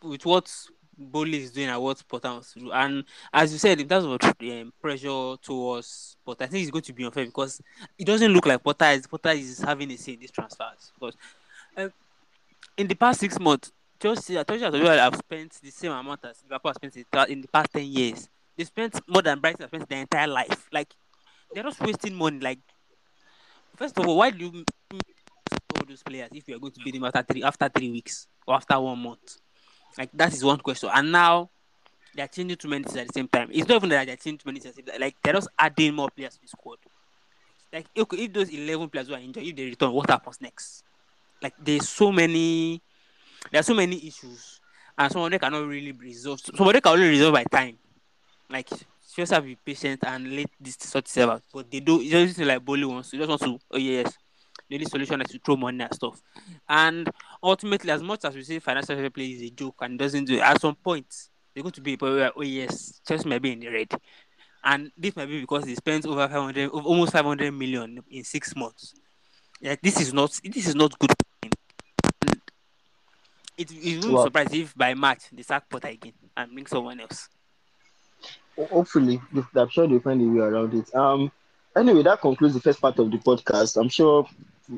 with 0.03 0.25
what 0.25 0.53
Boehly 0.97 1.43
is 1.43 1.51
doing 1.51 1.69
and 1.69 1.81
what 1.81 2.03
Potter 2.09 2.29
wants 2.29 2.53
to 2.53 2.59
do. 2.59 2.71
And 2.71 3.05
as 3.33 3.53
you 3.53 3.57
said, 3.57 3.79
in 3.79 3.87
terms 3.87 4.05
of 4.05 4.33
um, 4.41 4.73
pressure 4.81 5.35
towards 5.41 6.17
Potter, 6.25 6.43
I 6.43 6.47
think 6.47 6.63
it's 6.63 6.71
going 6.71 6.83
to 6.83 6.93
be 6.93 7.05
unfair 7.05 7.25
because 7.25 7.61
it 7.97 8.05
doesn't 8.05 8.33
look 8.33 8.45
like 8.45 8.63
Potter 8.63 8.85
is 8.85 9.07
Potter 9.07 9.29
is 9.29 9.59
having 9.59 9.91
a 9.91 9.97
say 9.97 10.13
in 10.13 10.19
these 10.19 10.31
transfers. 10.31 10.91
Because 10.99 11.15
um, 11.77 11.91
in 12.79 12.87
the 12.87 12.95
past 12.95 13.19
six 13.19 13.37
months, 13.39 13.73
Chelsea, 14.01 14.35
well 14.35 14.97
have 14.97 15.15
spent 15.17 15.51
the 15.61 15.69
same 15.69 15.91
amount 15.91 16.23
as 16.23 16.41
Liverpool 16.43 16.73
spent 16.73 16.95
in 16.95 17.41
the- 17.41 17.47
past 17.49 17.73
ten 17.73 17.85
years. 17.85 18.29
They 18.55 18.63
spent 18.63 19.01
more 19.07 19.21
than 19.21 19.39
Brighton 19.39 19.67
spent 19.67 19.89
their 19.89 19.99
entire 19.99 20.27
life. 20.27 20.69
Like 20.71 20.93
they're 21.53 21.63
just 21.63 21.81
wasting 21.81 22.15
money. 22.15 22.39
Like 22.39 22.59
first 23.75 23.99
of 23.99 24.07
all, 24.07 24.17
why 24.17 24.31
do 24.31 24.45
you 24.45 24.63
all 25.75 25.85
those 25.85 26.03
players 26.03 26.29
if 26.33 26.47
you 26.47 26.55
are 26.55 26.59
going 26.59 26.71
to 26.71 26.79
beat 26.79 26.93
them 26.93 27.03
after 27.03 27.21
three 27.21 27.43
after 27.43 27.67
three 27.67 27.91
weeks 27.91 28.27
or 28.47 28.55
after 28.55 28.79
one 28.79 28.99
month? 28.99 29.39
Like 29.97 30.11
that 30.13 30.33
is 30.33 30.43
one 30.43 30.59
question. 30.59 30.89
And 30.93 31.11
now 31.11 31.49
they're 32.15 32.29
changing 32.29 32.57
many 32.65 32.85
things 32.85 32.95
at 32.95 33.07
the 33.07 33.13
same 33.13 33.27
time. 33.27 33.49
It's 33.51 33.67
not 33.67 33.75
even 33.75 33.89
that 33.89 34.07
they're 34.07 34.15
changing 34.15 34.61
same 34.61 34.85
time. 34.85 35.01
Like 35.01 35.17
they're 35.21 35.33
just 35.33 35.49
adding 35.59 35.95
more 35.95 36.09
players 36.09 36.35
to 36.35 36.41
the 36.41 36.47
squad. 36.47 36.77
Like 37.73 37.87
okay, 37.97 38.17
if 38.23 38.31
those 38.31 38.49
eleven 38.49 38.87
players 38.87 39.09
who 39.09 39.15
are 39.15 39.19
injured, 39.19 39.43
if 39.43 39.53
they 39.53 39.65
return, 39.65 39.91
what 39.91 40.09
happens 40.09 40.39
next? 40.39 40.85
Like 41.41 41.53
there's 41.63 41.87
so 41.87 42.11
many, 42.11 42.81
there 43.51 43.59
are 43.59 43.63
so 43.63 43.73
many 43.73 43.97
issues, 44.07 44.59
and 44.97 45.11
some 45.11 45.21
of 45.21 45.31
them 45.31 45.39
cannot 45.39 45.67
really 45.67 45.91
be 45.91 46.05
resolved. 46.07 46.51
Some 46.55 46.67
of 46.67 46.73
them 46.73 46.81
can 46.81 46.93
only 46.93 47.09
resolve 47.09 47.33
by 47.33 47.43
time. 47.43 47.77
Like 48.49 48.67
just 49.19 49.31
have 49.33 49.43
to 49.43 49.47
be 49.47 49.55
patient 49.55 50.03
and 50.05 50.35
let 50.35 50.47
this 50.59 50.77
sort 50.79 51.05
itself 51.05 51.31
out. 51.31 51.43
But 51.53 51.69
they 51.69 51.79
do. 51.79 52.03
Just 52.03 52.39
like 52.39 52.63
Boehly 52.63 52.85
ones. 52.85 53.11
You 53.13 53.19
just 53.19 53.29
want 53.29 53.41
to. 53.41 53.59
Oh 53.71 53.77
yes, 53.77 54.17
the 54.69 54.75
only 54.75 54.85
solution 54.85 55.21
is 55.21 55.27
to 55.27 55.39
throw 55.39 55.55
money 55.55 55.83
and 55.83 55.93
stuff. 55.93 56.21
And 56.67 57.09
ultimately, 57.43 57.91
as 57.91 58.01
much 58.01 58.25
as 58.25 58.35
we 58.35 58.43
say 58.43 58.59
financial 58.59 58.95
fair 58.95 59.09
play 59.09 59.25
is 59.25 59.41
a 59.41 59.49
joke 59.49 59.75
and 59.81 59.99
doesn't 59.99 60.25
do 60.25 60.35
it, 60.35 60.41
at 60.41 60.61
some 60.61 60.75
point 60.75 61.13
they're 61.53 61.63
going 61.63 61.73
to 61.73 61.81
be 61.81 61.93
a 61.93 61.97
point 61.97 62.31
oh 62.35 62.41
yes, 62.41 63.01
Chelsea 63.07 63.27
might 63.27 63.41
be 63.41 63.51
in 63.51 63.59
the 63.59 63.69
red. 63.69 63.91
And 64.63 64.91
this 64.97 65.15
might 65.15 65.27
be 65.27 65.39
because 65.39 65.63
they 65.63 65.75
spent 65.75 66.05
over 66.05 66.27
500, 66.27 66.69
almost 66.69 67.13
500 67.13 67.51
million 67.53 68.01
in 68.09 68.23
six 68.25 68.53
months. 68.55 68.93
Yeah, 69.61 69.75
this 69.81 69.99
is 69.99 70.13
not 70.13 70.31
this 70.43 70.67
is 70.67 70.75
not 70.75 70.97
good. 70.99 71.11
And 71.43 71.53
it, 73.57 73.71
it 73.71 73.95
wouldn't 73.97 74.13
Well- 74.13 74.23
surprise 74.23 74.53
if 74.53 74.75
by 74.75 74.93
March 74.93 75.23
they 75.31 75.43
sack 75.43 75.69
Potter 75.69 75.89
again 75.89 76.13
and 76.37 76.51
bring 76.53 76.65
someone 76.65 76.99
else. 76.99 77.27
Hopefully, 78.57 79.21
I'm 79.55 79.69
sure 79.69 79.87
they'll 79.87 79.99
find 80.01 80.21
a 80.21 80.25
way 80.25 80.45
around 80.45 80.73
it. 80.73 80.93
Um, 80.93 81.31
anyway, 81.77 82.03
that 82.03 82.19
concludes 82.19 82.53
the 82.53 82.59
first 82.59 82.81
part 82.81 82.99
of 82.99 83.09
the 83.09 83.17
podcast. 83.17 83.79
I'm 83.79 83.87
sure 83.89 84.27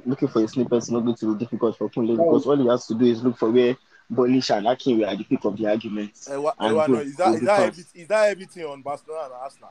looking 0.05 0.27
for 0.27 0.43
a 0.43 0.47
snippet 0.47 0.77
is 0.77 0.91
not 0.91 0.99
going 1.01 1.15
to 1.15 1.33
be 1.33 1.39
difficult 1.43 1.77
for 1.77 1.89
Kunle 1.89 2.15
because 2.15 2.45
all 2.45 2.57
he 2.57 2.67
has 2.67 2.85
to 2.87 2.93
do 2.95 3.05
is 3.05 3.23
look 3.23 3.37
for 3.37 3.49
where 3.49 3.75
Bolish 4.11 4.55
and 4.55 4.67
Akin 4.67 4.99
were 4.99 5.07
at 5.07 5.17
the 5.17 5.23
peak 5.23 5.43
of 5.45 5.57
the 5.57 5.65
argument. 5.67 6.11
Eh, 6.29 6.35
wa- 6.35 6.53
eh, 6.59 6.65
And 6.67 6.75
no, 6.75 6.99
is 6.99 7.15
that 7.17 7.25
we'll 7.25 7.33
is 7.35 7.39
be 7.39 7.45
that 7.47 7.57
fine. 7.57 7.67
everything, 7.67 8.01
is 8.01 8.07
that 8.07 8.29
everything 8.29 8.65
on 8.65 8.81
Barcelona 8.83 9.23
and 9.25 9.33
Arsenal? 9.33 9.69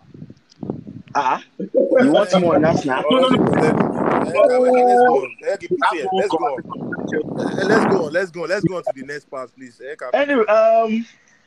Ah, 1.15 1.43
you 1.59 2.13
want 2.13 2.31
some 2.31 2.43
more 2.43 2.57
on 2.57 2.63
that 2.63 2.85
now? 2.85 3.03
Honestly, 3.11 3.39
let 3.39 3.75
me- 3.75 4.31
eh, 4.31 4.85
let's 4.85 5.03
go 5.09 5.23
on. 5.23 5.31
Keep 5.59 5.73
it 5.73 5.79
here. 5.93 6.07
Let's 6.13 6.29
go 6.29 6.37
on. 6.37 7.69
Let's 7.69 7.85
go 7.87 8.07
on. 8.07 8.13
Let's 8.13 8.31
go 8.31 8.43
on. 8.45 8.49
Let's 8.49 8.65
go 8.65 8.77
on 8.77 8.83
to 8.85 8.93
the 8.95 9.03
next 9.07 9.25
part, 9.31 9.51
please. 9.55 9.81
Eh, 9.85 9.95
Anyway, 10.15 10.45
um, 10.47 11.05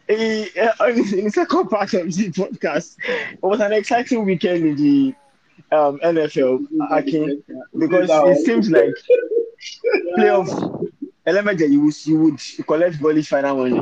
eh, 0.10 0.46
eh, 0.56 0.72
in 0.90 1.24
the 1.26 1.32
second 1.34 1.70
part 1.70 1.94
of 1.94 2.14
the 2.14 2.30
podcast, 2.32 2.98
it 3.32 3.42
was 3.42 3.60
an 3.62 3.72
exciting 3.74 4.26
weekend 4.26 4.66
in 4.66 4.76
the 4.76 5.14
um, 5.76 6.00
NFL, 6.04 6.66
Akin, 6.92 7.42
because 7.78 8.10
it 8.12 8.46
seems 8.46 8.70
like 8.70 8.94
playoff 10.18 10.50
element 11.26 11.60
that 11.60 11.70
you 11.70 11.82
would, 11.82 12.06
you 12.06 12.20
would 12.20 12.40
collect 12.68 12.98
Bolish 13.00 13.28
final 13.28 13.58
money. 13.58 13.82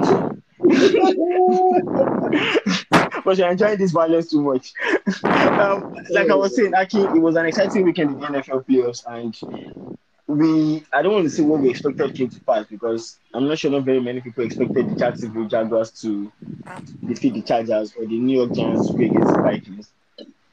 but 3.24 3.38
you're 3.38 3.49
enjoying 3.51 3.78
this 3.78 3.91
violence 3.91 4.30
too 4.30 4.41
much. 4.41 4.74
um, 5.24 5.93
like 6.09 6.30
I 6.30 6.36
was 6.36 6.55
saying, 6.55 6.74
Aki, 6.74 6.99
it 7.01 7.22
was 7.22 7.36
an 7.36 7.45
exciting 7.45 7.84
weekend 7.84 8.11
in 8.11 8.19
the 8.19 8.28
NFL 8.28 8.65
playoffs, 8.65 9.03
and 9.07 9.97
we 10.28 10.84
I 10.93 11.01
don't 11.01 11.13
want 11.13 11.26
to 11.26 11.30
say 11.30 11.43
what 11.43 11.59
we 11.61 11.69
expected 11.69 12.15
came 12.15 12.30
to 12.30 12.39
pass 12.41 12.65
because 12.67 13.19
I'm 13.34 13.47
not 13.47 13.59
sure 13.59 13.72
not 13.72 13.84
very 13.84 13.99
many 13.99 14.22
people 14.22 14.45
expected 14.45 14.89
the 14.89 14.95
Jacksonville 14.95 15.47
Jaguars 15.47 15.91
to 16.01 16.32
defeat 17.05 17.34
the 17.34 17.41
Chargers 17.41 17.93
or 17.97 18.05
the 18.05 18.17
New 18.17 18.38
York 18.39 18.53
Giants 18.53 18.88
to 18.89 18.95
against 19.03 19.34
the 19.34 19.41
Vikings. 19.41 19.89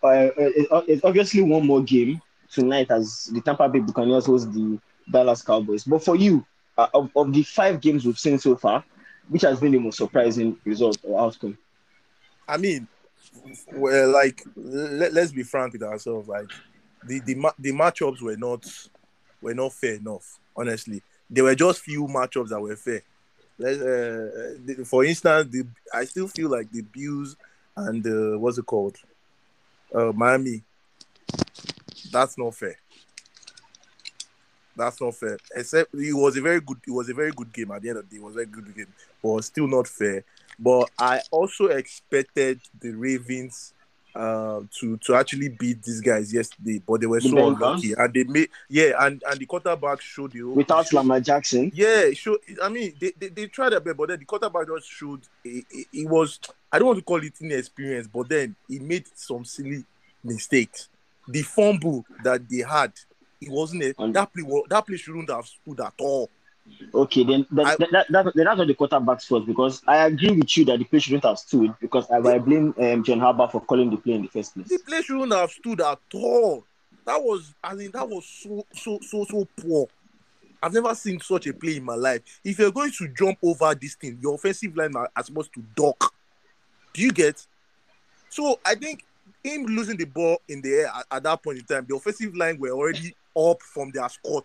Uh, 0.03 0.31
it- 0.37 0.69
it's 0.89 1.05
obviously 1.05 1.43
one 1.43 1.67
more 1.67 1.83
game 1.83 2.21
tonight 2.51 2.91
as 2.91 3.27
the 3.33 3.41
Tampa 3.41 3.69
Bay 3.69 3.81
Buccaneers 3.81 4.27
host 4.27 4.53
the 4.53 4.79
Dallas 5.11 5.43
Cowboys. 5.43 5.85
But 5.85 6.03
for 6.05 6.17
you, 6.17 6.45
uh, 6.77 6.87
of, 6.95 7.11
of 7.17 7.33
the 7.33 7.43
five 7.43 7.81
games 7.81 8.05
we've 8.07 8.19
seen 8.19 8.39
so 8.39 8.57
far, 8.57 8.85
which 9.29 9.43
has 9.43 9.61
been 9.61 9.73
the 9.73 9.79
most 9.79 9.99
surprising 9.99 10.57
result 10.65 10.97
or 11.03 11.21
outcome? 11.21 11.59
I 12.49 12.57
mean, 12.57 12.89
well, 13.73 14.11
like 14.11 14.43
let, 14.57 15.13
let's 15.13 15.33
be 15.33 15.43
frank 15.43 15.75
with 15.75 15.83
ourselves. 15.83 16.29
Like 16.29 16.49
the 17.07 17.21
the 17.21 17.53
the 17.59 17.73
matchups 17.73 18.23
were 18.23 18.37
not 18.37 18.65
were 19.43 19.55
not 19.55 19.73
fair 19.75 19.95
enough. 19.95 20.39
Honestly, 20.57 21.03
there 21.31 21.45
were 21.45 21.55
just 21.55 21.81
few 21.81 22.07
matchups 22.07 22.49
that 22.49 22.61
were 22.61 22.75
fair. 22.77 23.03
Let's, 23.59 23.79
uh, 23.81 24.55
the, 24.65 24.85
for 24.87 25.05
instance, 25.05 25.51
the 25.51 25.67
I 25.93 26.05
still 26.05 26.29
feel 26.29 26.49
like 26.49 26.71
the 26.71 26.83
Bills 26.83 27.37
and 27.77 28.07
uh, 28.07 28.39
what's 28.39 28.59
it 28.59 28.67
called, 28.67 28.97
uh, 29.95 30.13
Miami. 30.15 30.63
That's 32.11 32.39
not 32.39 32.55
fair. 32.55 32.77
That's 34.75 35.01
not 35.01 35.15
fair. 35.15 35.37
Except 35.55 35.93
it 35.93 36.13
was 36.15 36.37
a 36.37 36.41
very 36.41 36.61
good. 36.61 36.79
It 36.87 36.93
was 36.93 37.09
a 37.09 37.15
very 37.15 37.33
good 37.33 37.53
game. 37.53 37.73
At 37.73 37.83
the 37.83 37.91
end 37.91 37.99
of 37.99 38.09
the 38.09 38.17
day, 38.17 38.23
it 38.23 38.25
was 38.25 38.35
a 38.35 38.37
very 38.37 38.47
good 38.47 38.75
game, 38.75 38.93
but 39.23 39.43
still 39.43 39.67
not 39.67 39.87
fair. 39.87 40.25
But 40.59 40.91
I 40.99 41.21
also 41.31 41.67
expected 41.67 42.61
the 42.81 42.91
Ravens 42.91 43.73
uh, 44.15 44.63
to 44.81 44.97
to 44.99 45.15
actually 45.15 45.51
beat 45.51 45.83
these 45.83 46.01
guys 46.01 46.33
yesterday, 46.33 46.83
but 46.85 47.01
they 47.01 47.07
were 47.07 47.21
The 47.21 47.29
so 47.29 47.37
Bengals? 47.37 47.55
unlucky, 47.57 47.93
and 47.93 48.13
they 48.15 48.25
made 48.25 48.49
yeah, 48.69 48.93
and 48.99 49.23
and 49.29 49.39
the 49.39 49.47
quarterback 49.47 50.01
showed 50.01 50.33
the 50.33 50.43
Without 50.43 50.87
showed- 50.89 50.97
Lamar 50.97 51.21
Jackson, 51.21 51.71
yeah, 51.75 52.01
it 52.01 52.17
showed. 52.17 52.39
I 52.63 52.69
mean, 52.69 52.95
they, 53.01 53.13
they, 53.17 53.29
they 53.29 53.47
tried 53.47 53.71
their 53.71 53.81
best, 53.81 53.97
but 53.97 54.09
then 54.09 54.19
the 54.19 54.25
quarterback 54.25 54.67
just 54.67 54.91
showed 54.91 55.21
it, 55.45 55.65
it, 55.71 55.87
it 55.93 56.09
was. 56.09 56.41
I 56.73 56.79
don't 56.79 56.89
want 56.89 56.99
to 56.99 57.05
call 57.05 57.23
it 57.23 57.35
inexperience, 57.41 58.09
but 58.09 58.29
then 58.29 58.57
he 58.67 58.81
made 58.81 59.07
some 59.15 59.45
silly 59.45 59.85
mistakes. 60.25 60.89
The 61.29 61.43
fumble 61.43 62.05
that 62.25 62.49
they 62.49 62.65
had, 62.69 62.93
it 63.41 63.51
wasn't 63.51 63.85
a, 63.85 63.95
that 64.13 64.33
play. 64.33 64.63
That 64.71 64.87
play 64.87 64.97
shouldn't 64.97 65.31
have 65.31 65.47
stood 65.47 65.79
at 65.81 65.93
all. 66.01 66.29
Okay, 66.95 67.25
then 67.25 67.47
that, 67.53 67.67
I- 67.67 67.77
that, 67.77 67.89
that, 67.93 68.07
that, 68.11 68.25
that's 68.35 68.59
not 68.59 68.67
the 68.67 68.75
quarterback's 68.75 69.27
fault 69.27 69.47
because 69.47 69.83
I 69.87 70.07
agree 70.07 70.31
with 70.31 70.57
you 70.57 70.65
that 70.67 70.79
the 70.79 70.85
play 70.85 70.99
shouldn't 70.99 71.25
have 71.25 71.39
stood 71.39 71.75
because 71.81 72.11
I, 72.11 72.17
I 72.17 72.39
blame 72.39 72.75
um, 72.79 73.05
John 73.05 73.21
Harbaugh 73.21 73.51
for 73.51 73.61
calling 73.61 73.91
the 73.91 73.97
play 73.97 74.15
in 74.15 74.23
the 74.23 74.29
first 74.29 74.55
place. 74.55 74.69
The 74.69 74.79
play 74.87 75.03
shouldn't 75.03 75.33
have 75.33 75.51
stood 75.51 75.81
at 75.81 75.99
all. 76.15 76.65
That 77.05 77.23
was, 77.23 77.55
I 77.63 77.75
mean, 77.75 77.91
that 77.93 78.09
was 78.09 78.25
so 78.27 78.67
so 78.75 78.99
so 79.03 79.25
so 79.25 79.49
poor. 79.61 79.89
I've 80.63 80.73
never 80.73 80.95
seen 80.95 81.21
such 81.21 81.47
a 81.47 81.53
play 81.55 81.77
in 81.77 81.85
my 81.85 81.95
life. 81.95 82.23
If 82.45 82.59
you're 82.59 82.73
going 82.73 82.91
to 82.99 83.09
jump 83.09 83.39
over 83.43 83.75
this 83.75 83.95
thing, 83.95 84.19
your 84.21 84.35
offensive 84.35 84.77
line 84.77 84.95
are, 84.97 85.09
are 85.17 85.23
supposed 85.23 85.53
to 85.55 85.63
duck. 85.77 86.13
Do 86.93 87.03
you 87.03 87.13
get? 87.13 87.47
So 88.29 88.59
I 88.67 88.75
think 88.75 89.05
him 89.45 89.67
losing 89.67 89.97
the 89.97 90.05
ball 90.05 90.41
in 90.49 90.61
the 90.61 90.75
air 90.75 90.87
at, 90.95 91.07
at 91.11 91.23
that 91.23 91.43
point 91.43 91.59
in 91.59 91.65
time, 91.65 91.87
the 91.89 91.95
offensive 91.97 92.35
line 92.35 92.59
were 92.59 92.71
already 92.71 93.15
up 93.37 93.63
from 93.63 93.91
their 93.93 94.09
squat, 94.09 94.45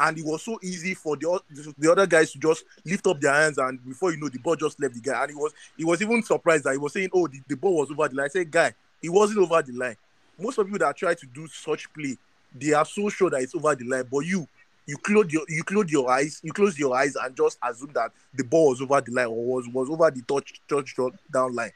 and 0.00 0.18
it 0.18 0.24
was 0.24 0.42
so 0.42 0.58
easy 0.62 0.94
for 0.94 1.16
the 1.16 1.40
the 1.78 1.90
other 1.90 2.06
guys 2.06 2.32
to 2.32 2.38
just 2.38 2.64
lift 2.84 3.06
up 3.06 3.20
their 3.20 3.32
hands, 3.34 3.58
and 3.58 3.84
before 3.84 4.12
you 4.12 4.18
know, 4.18 4.28
the 4.28 4.38
ball 4.38 4.56
just 4.56 4.80
left 4.80 4.94
the 4.94 5.00
guy, 5.00 5.22
and 5.22 5.30
he 5.30 5.36
was 5.36 5.52
he 5.76 5.84
was 5.84 6.00
even 6.00 6.22
surprised 6.22 6.64
that 6.64 6.72
he 6.72 6.78
was 6.78 6.92
saying, 6.92 7.08
"Oh, 7.12 7.26
the, 7.26 7.40
the 7.48 7.56
ball 7.56 7.78
was 7.78 7.90
over 7.90 8.08
the 8.08 8.14
line." 8.14 8.26
I 8.26 8.28
said, 8.28 8.50
"Guy, 8.50 8.72
it 9.02 9.08
wasn't 9.08 9.40
over 9.40 9.62
the 9.62 9.72
line." 9.72 9.96
Most 10.38 10.58
of 10.58 10.68
you 10.70 10.78
that 10.78 10.96
try 10.96 11.14
to 11.14 11.26
do 11.26 11.46
such 11.48 11.92
play, 11.92 12.16
they 12.54 12.72
are 12.72 12.84
so 12.84 13.08
sure 13.08 13.30
that 13.30 13.42
it's 13.42 13.54
over 13.54 13.74
the 13.74 13.84
line, 13.84 14.04
but 14.10 14.20
you. 14.20 14.46
You 14.90 14.96
close 14.96 15.30
your 15.30 15.42
you 15.50 15.62
close 15.64 15.92
your 15.92 16.10
eyes, 16.10 16.40
you 16.42 16.50
close 16.50 16.78
your 16.78 16.96
eyes 16.96 17.14
and 17.14 17.36
just 17.36 17.58
assume 17.62 17.90
that 17.92 18.10
the 18.34 18.42
ball 18.42 18.70
was 18.70 18.80
over 18.80 18.98
the 19.02 19.12
line 19.12 19.26
or 19.26 19.44
was, 19.44 19.68
was 19.68 19.90
over 19.90 20.10
the 20.10 20.22
touch 20.22 20.62
touch 20.66 20.96
down 21.30 21.54
line. 21.54 21.72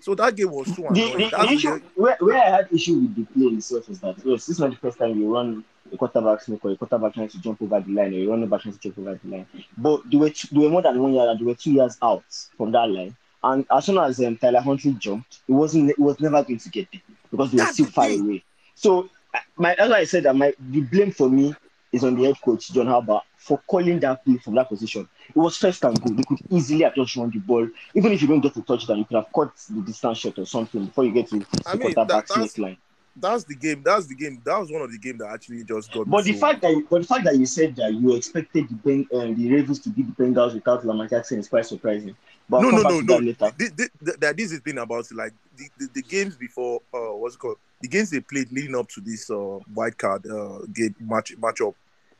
So 0.00 0.14
that 0.14 0.36
game 0.36 0.52
was 0.52 0.68
so 0.68 0.82
The, 0.90 1.14
the, 1.16 1.30
the 1.36 1.52
issue 1.52 1.80
where, 1.96 2.16
where 2.20 2.36
I 2.36 2.50
had 2.50 2.68
issue 2.70 2.94
with 3.00 3.16
the 3.16 3.24
play 3.24 3.56
itself 3.56 3.88
is 3.88 3.98
that 4.02 4.18
yes, 4.18 4.46
this 4.46 4.50
is 4.50 4.60
not 4.60 4.70
the 4.70 4.76
first 4.76 4.98
time 4.98 5.18
you 5.18 5.34
run 5.34 5.64
a 5.92 5.96
quarterback 5.96 6.40
sneak 6.42 6.64
or 6.64 6.70
a 6.72 6.76
quarterback 6.76 7.14
trying 7.14 7.28
to 7.28 7.40
jump 7.40 7.60
over 7.62 7.80
the 7.80 7.92
line 7.92 8.14
or 8.14 8.18
you 8.18 8.30
run 8.30 8.46
back 8.48 8.62
trying 8.62 8.74
to 8.74 8.80
jump 8.80 8.98
over 8.98 9.18
the 9.22 9.30
line. 9.30 9.46
But 9.76 10.02
they 10.10 10.16
were 10.16 10.30
two, 10.30 10.48
they 10.52 10.60
were 10.60 10.70
more 10.70 10.82
than 10.82 11.00
one 11.00 11.14
yard 11.14 11.30
and 11.30 11.40
they 11.40 11.44
were 11.44 11.54
two 11.54 11.72
yards 11.72 11.98
out 12.02 12.24
from 12.56 12.72
that 12.72 12.88
line. 12.90 13.16
And 13.42 13.66
as 13.70 13.84
soon 13.84 13.98
as 13.98 14.18
um, 14.20 14.36
Tyler 14.36 14.60
Huntley 14.60 14.92
jumped, 14.92 15.40
it 15.46 15.52
wasn't 15.52 15.90
it 15.90 15.98
was 15.98 16.18
never 16.20 16.42
going 16.42 16.58
to 16.58 16.68
get 16.70 16.88
there 16.90 17.02
because 17.30 17.50
they 17.50 17.56
were 17.56 17.64
That's 17.64 17.74
still 17.74 17.86
far 17.86 18.08
away. 18.08 18.42
So 18.74 19.10
uh, 19.34 19.38
my 19.56 19.74
why 19.78 19.98
I 19.98 20.04
said 20.04 20.22
that 20.24 20.34
my 20.34 20.54
the 20.58 20.80
blame 20.80 21.12
for 21.12 21.28
me 21.28 21.54
is 21.92 22.02
on 22.04 22.16
the 22.16 22.24
head 22.24 22.36
coach 22.42 22.72
John 22.72 22.86
Harbaugh 22.86 23.20
for 23.36 23.60
calling 23.68 24.00
that 24.00 24.24
play 24.24 24.38
from 24.38 24.54
that 24.54 24.68
position. 24.68 25.06
It 25.28 25.36
was 25.36 25.56
first 25.56 25.84
and 25.84 26.00
goal. 26.00 26.14
They 26.14 26.22
could 26.22 26.38
easily 26.50 26.82
have 26.84 26.94
just 26.94 27.14
run 27.16 27.30
the 27.30 27.38
ball. 27.38 27.68
Even 27.94 28.12
if 28.12 28.22
you 28.22 28.28
don't 28.28 28.40
get 28.40 28.56
a 28.56 28.62
touchdown, 28.62 28.98
you 28.98 29.04
could 29.04 29.16
have 29.16 29.30
caught 29.32 29.54
the 29.68 29.82
distance 29.82 30.18
shot 30.18 30.38
or 30.38 30.46
something 30.46 30.86
before 30.86 31.04
you 31.04 31.12
get 31.12 31.28
to 31.28 31.38
the 31.38 31.46
I 31.66 31.74
mean, 31.74 31.92
quarterback 31.92 32.26
that- 32.28 32.58
line. 32.58 32.76
That's 33.16 33.44
the 33.44 33.54
game. 33.54 33.82
That's 33.84 34.06
the 34.06 34.14
game. 34.14 34.42
That 34.44 34.58
was 34.58 34.72
one 34.72 34.82
of 34.82 34.90
the 34.90 34.98
game 34.98 35.18
that 35.18 35.28
actually 35.28 35.62
just 35.64 35.92
got. 35.92 36.08
But 36.10 36.24
the 36.24 36.32
so- 36.32 36.38
fact 36.40 36.62
that 36.62 36.72
you, 36.72 36.86
but 36.90 37.02
the 37.02 37.06
fact 37.06 37.24
that 37.24 37.36
you 37.36 37.46
said 37.46 37.76
that 37.76 37.94
you 37.94 38.14
expected 38.14 38.68
the 38.68 38.74
ben, 38.74 39.06
um, 39.14 39.34
the 39.36 39.52
Ravens 39.52 39.78
to 39.80 39.88
beat 39.90 40.06
the 40.16 40.22
Bengals 40.22 40.54
without 40.54 40.84
Lamar 40.84 41.06
Jackson 41.06 41.38
is 41.38 41.48
quite 41.48 41.66
surprising. 41.66 42.16
But 42.48 42.62
no, 42.62 42.70
no, 42.70 42.82
no, 42.82 43.00
no. 43.00 43.32
that. 43.32 43.56
This, 43.56 43.70
this, 43.70 43.88
this, 44.00 44.16
this 44.18 44.52
is 44.52 44.60
thing 44.60 44.78
about. 44.78 45.06
Like 45.12 45.32
the, 45.56 45.68
the, 45.78 45.88
the 45.94 46.02
games 46.02 46.36
before, 46.36 46.80
uh, 46.92 47.14
what's 47.14 47.36
it 47.36 47.38
called? 47.38 47.58
The 47.80 47.88
games 47.88 48.10
they 48.10 48.20
played 48.20 48.50
leading 48.50 48.74
up 48.74 48.88
to 48.90 49.00
this 49.00 49.30
uh 49.30 49.58
wild 49.74 49.96
card 49.96 50.26
uh 50.26 50.58
game 50.72 50.94
match 51.00 51.36
matchup. 51.38 51.74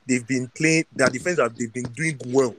They've 0.07 0.26
been 0.26 0.51
playing 0.55 0.84
their 0.95 1.09
defense. 1.09 1.40
Have 1.40 1.57
they've 1.57 1.72
been 1.72 1.90
doing 1.95 2.20
well. 2.26 2.55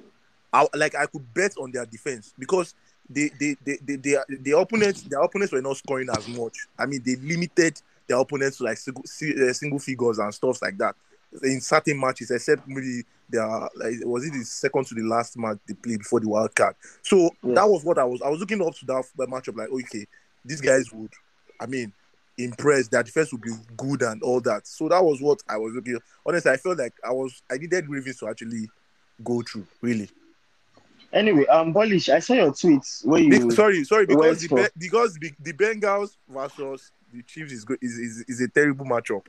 I, 0.51 0.67
like 0.75 0.95
I 0.95 1.05
could 1.05 1.33
bet 1.33 1.53
on 1.57 1.71
their 1.71 1.85
defense 1.85 2.33
because 2.37 2.75
they 3.09 3.29
they 3.39 3.55
they 3.63 3.77
they, 3.81 3.95
they, 3.95 4.17
the 4.41 4.57
opponents 4.57 5.03
their 5.03 5.21
opponents 5.21 5.53
were 5.53 5.61
not 5.61 5.77
scoring 5.77 6.09
as 6.15 6.27
much. 6.27 6.67
I 6.77 6.85
mean, 6.85 7.01
they 7.05 7.15
limited 7.17 7.81
their 8.07 8.17
opponents 8.19 8.57
to 8.57 8.63
like 8.63 8.77
single, 8.77 9.03
uh, 9.03 9.53
single 9.53 9.79
figures 9.79 10.19
and 10.19 10.33
stuff 10.33 10.61
like 10.61 10.77
that 10.77 10.95
in 11.43 11.59
certain 11.59 11.99
matches, 11.99 12.31
except 12.31 12.67
maybe 12.67 13.03
their 13.29 13.47
like 13.75 13.95
was 14.03 14.25
it 14.25 14.31
the 14.33 14.43
second 14.45 14.85
to 14.85 14.95
the 14.95 15.01
last 15.01 15.37
match 15.37 15.57
they 15.67 15.73
played 15.73 15.99
before 15.99 16.19
the 16.19 16.29
wild 16.29 16.53
card. 16.55 16.75
So 17.01 17.29
Yeah. 17.43 17.55
that 17.55 17.69
was 17.69 17.83
what 17.83 17.97
I 17.97 18.03
was. 18.03 18.21
I 18.21 18.29
was 18.29 18.39
looking 18.39 18.61
up 18.61 18.73
to 18.75 18.85
that, 18.85 19.03
matchup. 19.27 19.57
Like, 19.57 19.69
okay, 19.69 20.05
these 20.45 20.61
guys 20.61 20.91
would, 20.93 21.11
I 21.59 21.65
mean, 21.65 21.91
impress. 22.37 22.87
Their 22.87 23.03
defense 23.03 23.31
would 23.31 23.41
be 23.41 23.51
good 23.75 24.01
and 24.03 24.21
all 24.23 24.39
that. 24.41 24.67
So 24.67 24.87
that 24.89 25.03
was 25.03 25.21
what 25.21 25.41
I 25.49 25.57
was 25.57 25.73
looking. 25.73 25.99
Honestly, 26.25 26.51
I 26.51 26.57
felt 26.57 26.77
like 26.77 26.93
I 27.03 27.11
was. 27.11 27.41
I 27.51 27.57
needed 27.57 27.89
Ravens 27.89 28.17
to 28.19 28.29
actually 28.29 28.69
go 29.23 29.41
through. 29.41 29.65
Really. 29.81 30.09
Anyway, 31.11 31.45
um, 31.47 31.73
Bolish, 31.73 32.13
I 32.13 32.19
saw 32.19 32.33
your 32.33 32.51
tweets 32.51 33.05
where 33.05 33.21
you. 33.21 33.47
Be- 33.47 33.55
sorry, 33.55 33.83
sorry, 33.85 34.05
because 34.05 34.41
the 34.41 34.47
for- 34.47 34.69
because 34.77 35.13
the, 35.15 35.31
the 35.39 35.53
Bengals 35.53 36.17
versus 36.29 36.91
the 37.15 37.23
Chiefs 37.23 37.51
is, 37.51 37.65
go- 37.65 37.77
is 37.81 37.97
is 37.97 38.25
is 38.27 38.41
a 38.41 38.47
terrible 38.47 38.85
matchup. 38.85 39.25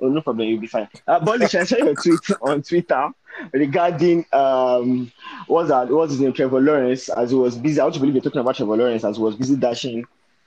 Oh, 0.00 0.08
no 0.08 0.20
problem, 0.20 0.48
you'll 0.48 0.60
be 0.60 0.66
fine. 0.66 0.88
Uh, 1.06 1.20
Bolish, 1.20 1.54
I 1.58 1.64
saw 1.64 1.76
your 1.76 1.94
tweet 1.94 2.18
on 2.42 2.62
Twitter 2.62 3.08
regarding 3.52 4.26
um, 4.32 5.12
what's 5.46 5.68
that? 5.68 5.88
What's 5.88 6.12
his 6.12 6.20
name? 6.20 6.32
Trevor 6.32 6.60
Lawrence, 6.60 7.08
as 7.08 7.30
he 7.30 7.36
was 7.36 7.56
busy. 7.56 7.80
I 7.80 7.84
want 7.84 7.94
to 7.94 8.00
believe 8.00 8.14
you're 8.14 8.22
talking 8.22 8.40
about 8.40 8.56
Trevor 8.56 8.76
Lawrence 8.76 9.04
as 9.04 9.16
he 9.16 9.22
was 9.22 9.36
busy 9.36 9.56
dashing 9.56 10.04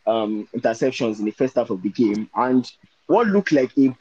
um 0.08 0.48
interceptions 0.56 1.18
in 1.20 1.26
the 1.26 1.32
first 1.32 1.56
half 1.56 1.70
of 1.70 1.82
the 1.82 1.90
game, 1.90 2.30
and 2.36 2.70
what 3.08 3.28
looked 3.28 3.52
like 3.52 3.72
a 3.78 3.96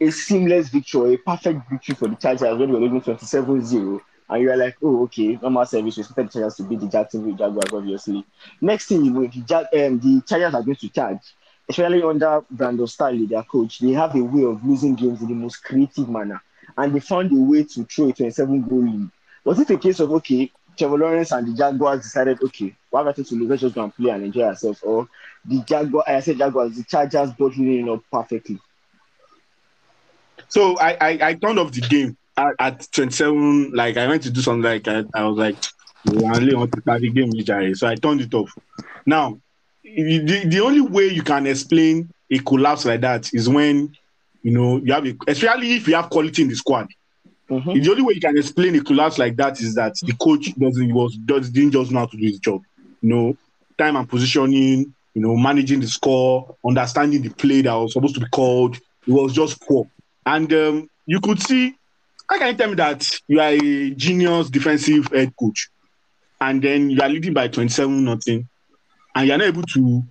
a 0.00 0.10
seamless 0.10 0.68
victory, 0.68 1.14
a 1.14 1.18
perfect 1.18 1.70
victory 1.70 1.94
for 1.94 2.08
the 2.08 2.16
Chargers 2.16 2.58
when 2.58 2.70
we 2.70 2.78
were 2.78 2.86
losing 2.88 3.14
27-0. 3.14 4.00
And 4.28 4.42
you're 4.42 4.56
like, 4.56 4.76
oh, 4.82 5.04
okay, 5.04 5.38
normal 5.40 5.64
service. 5.64 5.96
We 5.96 6.02
expected 6.02 6.26
the 6.26 6.32
Chargers 6.32 6.56
to 6.56 6.62
beat 6.64 6.80
the 6.80 6.88
Jacksonville 6.88 7.36
Jaguars, 7.36 7.72
obviously. 7.72 8.26
Next 8.60 8.86
thing 8.86 9.04
you 9.04 9.10
know, 9.12 9.26
the, 9.26 9.86
um, 9.86 9.98
the 10.00 10.22
Chargers 10.26 10.54
are 10.54 10.62
going 10.62 10.76
to 10.76 10.88
charge. 10.88 11.20
Especially 11.68 12.02
under 12.02 12.42
Brandon 12.50 12.86
Staley, 12.86 13.26
their 13.26 13.42
coach, 13.42 13.80
they 13.80 13.92
have 13.92 14.14
a 14.14 14.22
way 14.22 14.44
of 14.44 14.64
losing 14.64 14.94
games 14.94 15.20
in 15.22 15.28
the 15.28 15.34
most 15.34 15.64
creative 15.64 16.08
manner. 16.08 16.40
And 16.76 16.94
they 16.94 17.00
found 17.00 17.32
a 17.32 17.40
way 17.40 17.64
to 17.64 17.84
throw 17.84 18.08
a 18.08 18.12
27 18.12 18.62
goal 18.62 18.82
lead. 18.82 19.10
Was 19.44 19.60
it 19.60 19.70
a 19.70 19.78
case 19.78 20.00
of, 20.00 20.12
okay, 20.12 20.50
Trevor 20.76 20.98
Lawrence 20.98 21.32
and 21.32 21.48
the 21.48 21.56
Jaguars 21.56 22.02
decided, 22.02 22.42
okay, 22.42 22.74
we're 22.90 23.02
going 23.02 23.14
to 23.14 23.34
lose, 23.34 23.48
let's 23.48 23.62
just 23.62 23.74
go 23.74 23.84
and 23.84 23.94
play 23.94 24.10
and 24.10 24.24
enjoy 24.24 24.42
ourselves? 24.42 24.82
Or 24.82 25.08
the 25.44 25.62
Jaguars, 25.62 26.04
I 26.06 26.20
said 26.20 26.38
Jaguars, 26.38 26.76
the 26.76 26.84
Chargers 26.84 27.30
bottled 27.32 27.66
it 27.66 27.88
up 27.88 28.02
perfectly. 28.12 28.60
So 30.48 30.78
I, 30.78 30.96
I, 31.00 31.18
I 31.28 31.34
turned 31.34 31.58
off 31.58 31.72
the 31.72 31.80
game 31.80 32.16
at, 32.36 32.54
at 32.58 32.88
27. 32.92 33.72
Like 33.72 33.96
I 33.96 34.06
went 34.06 34.22
to 34.24 34.30
do 34.30 34.40
something 34.40 34.62
like 34.62 34.86
I, 34.86 35.04
I 35.14 35.24
was 35.24 35.38
like, 35.38 35.56
"You 36.04 36.24
only 36.26 36.54
want 36.54 36.72
to 36.72 36.80
the 36.80 37.10
game, 37.10 37.32
Jai." 37.32 37.72
So 37.72 37.86
I 37.88 37.94
turned 37.94 38.20
it 38.20 38.34
off. 38.34 38.56
Now, 39.04 39.40
the, 39.94 40.44
the 40.46 40.60
only 40.60 40.80
way 40.80 41.06
you 41.08 41.22
can 41.22 41.46
explain 41.46 42.08
a 42.30 42.38
collapse 42.40 42.84
like 42.84 43.00
that 43.02 43.32
is 43.32 43.48
when 43.48 43.96
you 44.42 44.50
know 44.52 44.78
you 44.78 44.92
have 44.92 45.06
a, 45.06 45.14
especially 45.28 45.74
if 45.74 45.86
you 45.88 45.94
have 45.94 46.10
quality 46.10 46.42
in 46.42 46.48
the 46.48 46.56
squad. 46.56 46.88
Mhm. 47.50 47.82
The 47.82 47.90
only 47.90 48.02
way 48.02 48.14
you 48.14 48.20
can 48.20 48.36
explain 48.36 48.74
a 48.74 48.80
collapse 48.80 49.18
like 49.18 49.36
that 49.36 49.60
is 49.60 49.74
that 49.76 49.94
the 50.02 50.12
coach 50.14 50.52
doesn't 50.58 50.92
was 50.92 51.16
does, 51.16 51.48
didn't 51.50 51.72
just 51.72 51.92
know 51.92 52.00
how 52.00 52.06
to 52.06 52.16
do 52.16 52.24
his 52.24 52.40
job. 52.40 52.60
You 53.02 53.08
know, 53.08 53.36
time 53.78 53.94
and 53.96 54.08
positioning, 54.08 54.92
you 55.14 55.22
know, 55.22 55.36
managing 55.36 55.80
the 55.80 55.86
score, 55.86 56.56
understanding 56.66 57.22
the 57.22 57.30
play 57.30 57.62
that 57.62 57.72
was 57.74 57.92
supposed 57.92 58.14
to 58.14 58.20
be 58.20 58.26
called. 58.32 58.76
It 58.76 59.12
was 59.12 59.32
just 59.32 59.60
poor. 59.62 59.86
And 60.24 60.52
um, 60.52 60.90
you 61.06 61.20
could 61.20 61.40
see, 61.40 61.74
how 62.28 62.38
can 62.38 62.48
you 62.48 62.54
tell 62.54 62.68
me 62.68 62.74
that 62.74 63.08
you 63.28 63.40
are 63.40 63.50
a 63.50 63.90
genius 63.90 64.50
defensive 64.50 65.06
head 65.12 65.32
coach 65.38 65.68
and 66.40 66.60
then 66.60 66.90
you 66.90 67.00
are 67.00 67.08
leading 67.08 67.32
by 67.32 67.46
27 67.46 68.04
nothing 68.04 68.48
and 69.16 69.26
you're 69.26 69.38
not 69.38 69.46
able 69.48 69.62
to 69.62 70.02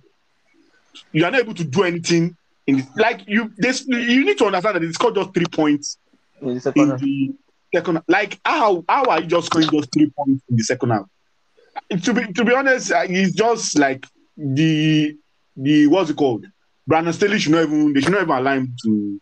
you 1.12 1.24
are 1.24 1.30
not 1.30 1.40
able 1.40 1.54
to 1.54 1.64
do 1.64 1.84
anything 1.84 2.36
in 2.66 2.78
the, 2.78 2.86
like 2.96 3.20
you 3.26 3.50
this 3.56 3.86
you 3.86 4.24
need 4.24 4.36
to 4.38 4.44
understand 4.46 4.76
that 4.76 4.82
it's 4.82 4.96
called 4.98 5.14
just 5.14 5.32
three 5.32 5.46
points 5.46 5.98
In 6.42 6.54
the 6.54 6.60
second 6.60 6.82
in 6.82 6.90
half. 6.90 7.00
the 7.00 7.32
second 7.74 8.02
like 8.08 8.38
how 8.44 8.84
how 8.88 9.04
are 9.04 9.20
you 9.20 9.26
just 9.26 9.46
scoring 9.46 9.68
just 9.70 9.92
three 9.92 10.10
points 10.10 10.42
in 10.50 10.56
the 10.56 10.64
second 10.64 10.90
half? 10.90 11.06
To 12.02 12.12
be 12.12 12.32
to 12.32 12.44
be 12.44 12.52
honest 12.52 12.90
uh, 12.92 13.04
it's 13.08 13.32
just 13.34 13.78
like 13.78 14.04
the 14.36 15.16
the 15.56 15.86
what's 15.86 16.10
it 16.10 16.16
called? 16.16 16.44
Brandon 16.86 17.12
Staley 17.12 17.38
should 17.38 17.52
not 17.52 17.62
even 17.62 17.92
they 17.92 18.00
should 18.00 18.12
not 18.12 18.22
even 18.22 18.36
allow 18.36 18.54
him 18.54 18.74
to 18.84 19.20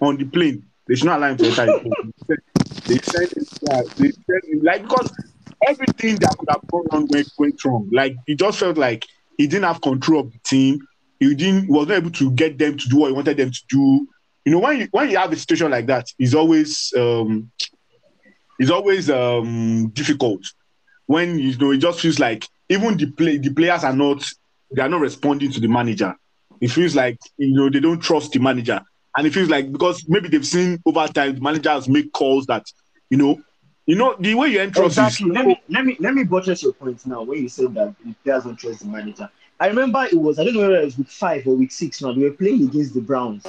on 0.00 0.16
the 0.16 0.24
plane. 0.24 0.64
They 0.88 0.94
should 0.96 1.06
not 1.06 1.18
allow 1.18 1.30
him 1.30 1.36
to 1.36 1.46
enter 1.46 1.66
the 1.66 1.80
plane 1.80 2.12
they 2.86 2.98
said 2.98 3.28
yeah, 3.62 3.82
they 3.96 4.10
said 4.10 4.42
like 4.62 4.82
because 4.82 5.12
everything 5.68 6.16
that 6.16 6.36
could 6.38 6.48
have 6.50 6.62
gone 6.70 6.84
wrong 6.92 7.06
went, 7.10 7.28
went 7.38 7.64
wrong. 7.64 7.88
Like 7.92 8.14
it 8.26 8.38
just 8.38 8.58
felt 8.58 8.76
like 8.76 9.06
he 9.38 9.46
didn't 9.46 9.64
have 9.64 9.80
control 9.80 10.20
of 10.20 10.32
the 10.32 10.38
team. 10.44 10.78
He 11.20 11.34
didn't 11.34 11.68
was 11.68 11.88
not 11.88 11.98
able 11.98 12.10
to 12.12 12.30
get 12.32 12.58
them 12.58 12.76
to 12.76 12.88
do 12.88 12.98
what 12.98 13.08
he 13.08 13.14
wanted 13.14 13.36
them 13.36 13.50
to 13.50 13.60
do. 13.68 14.06
You 14.44 14.52
know 14.52 14.58
when 14.58 14.80
you 14.80 14.88
when 14.90 15.10
you 15.10 15.18
have 15.18 15.32
a 15.32 15.36
situation 15.36 15.70
like 15.70 15.86
that 15.86 16.06
it's 16.18 16.34
always 16.34 16.92
um 16.96 17.50
it's 18.58 18.70
always 18.70 19.10
um 19.10 19.88
difficult. 19.90 20.40
When 21.06 21.38
you 21.38 21.56
know 21.58 21.72
it 21.72 21.78
just 21.78 22.00
feels 22.00 22.18
like 22.18 22.46
even 22.68 22.96
the 22.96 23.10
play 23.10 23.38
the 23.38 23.52
players 23.52 23.84
are 23.84 23.94
not 23.94 24.24
they 24.74 24.82
are 24.82 24.88
not 24.88 25.00
responding 25.00 25.50
to 25.52 25.60
the 25.60 25.68
manager. 25.68 26.14
It 26.60 26.68
feels 26.70 26.94
like 26.94 27.18
you 27.38 27.54
know 27.54 27.68
they 27.70 27.80
don't 27.80 28.00
trust 28.00 28.32
the 28.32 28.38
manager. 28.40 28.80
And 29.16 29.26
it 29.26 29.34
feels 29.34 29.50
like 29.50 29.70
because 29.70 30.04
maybe 30.08 30.28
they've 30.28 30.46
seen 30.46 30.80
over 30.86 31.06
time 31.08 31.34
the 31.34 31.40
managers 31.40 31.88
make 31.88 32.12
calls 32.12 32.46
that 32.46 32.64
you 33.10 33.18
know 33.18 33.40
you 33.86 33.96
know 33.96 34.14
the 34.18 34.34
way 34.34 34.48
you 34.48 34.60
entrust 34.60 34.98
Exactly. 34.98 35.30
is 35.30 35.36
Let 35.36 35.46
me 35.46 35.62
let 35.68 35.84
me 35.84 35.96
let 36.00 36.14
me 36.14 36.24
buttress 36.24 36.62
your 36.62 36.72
point 36.72 37.04
now. 37.06 37.22
When 37.22 37.42
you 37.42 37.48
said 37.48 37.74
that 37.74 37.94
players 38.24 38.44
don't 38.44 38.56
trust 38.56 38.80
the 38.80 38.86
manager, 38.86 39.28
I 39.58 39.68
remember 39.68 40.04
it 40.04 40.18
was 40.18 40.38
I 40.38 40.44
don't 40.44 40.54
know 40.54 40.60
whether 40.60 40.80
it 40.80 40.84
was 40.84 40.98
week 40.98 41.08
five 41.08 41.46
or 41.46 41.54
week 41.54 41.72
six. 41.72 42.02
Now 42.02 42.12
they 42.12 42.22
were 42.22 42.32
playing 42.32 42.62
against 42.62 42.94
the 42.94 43.00
Browns 43.00 43.46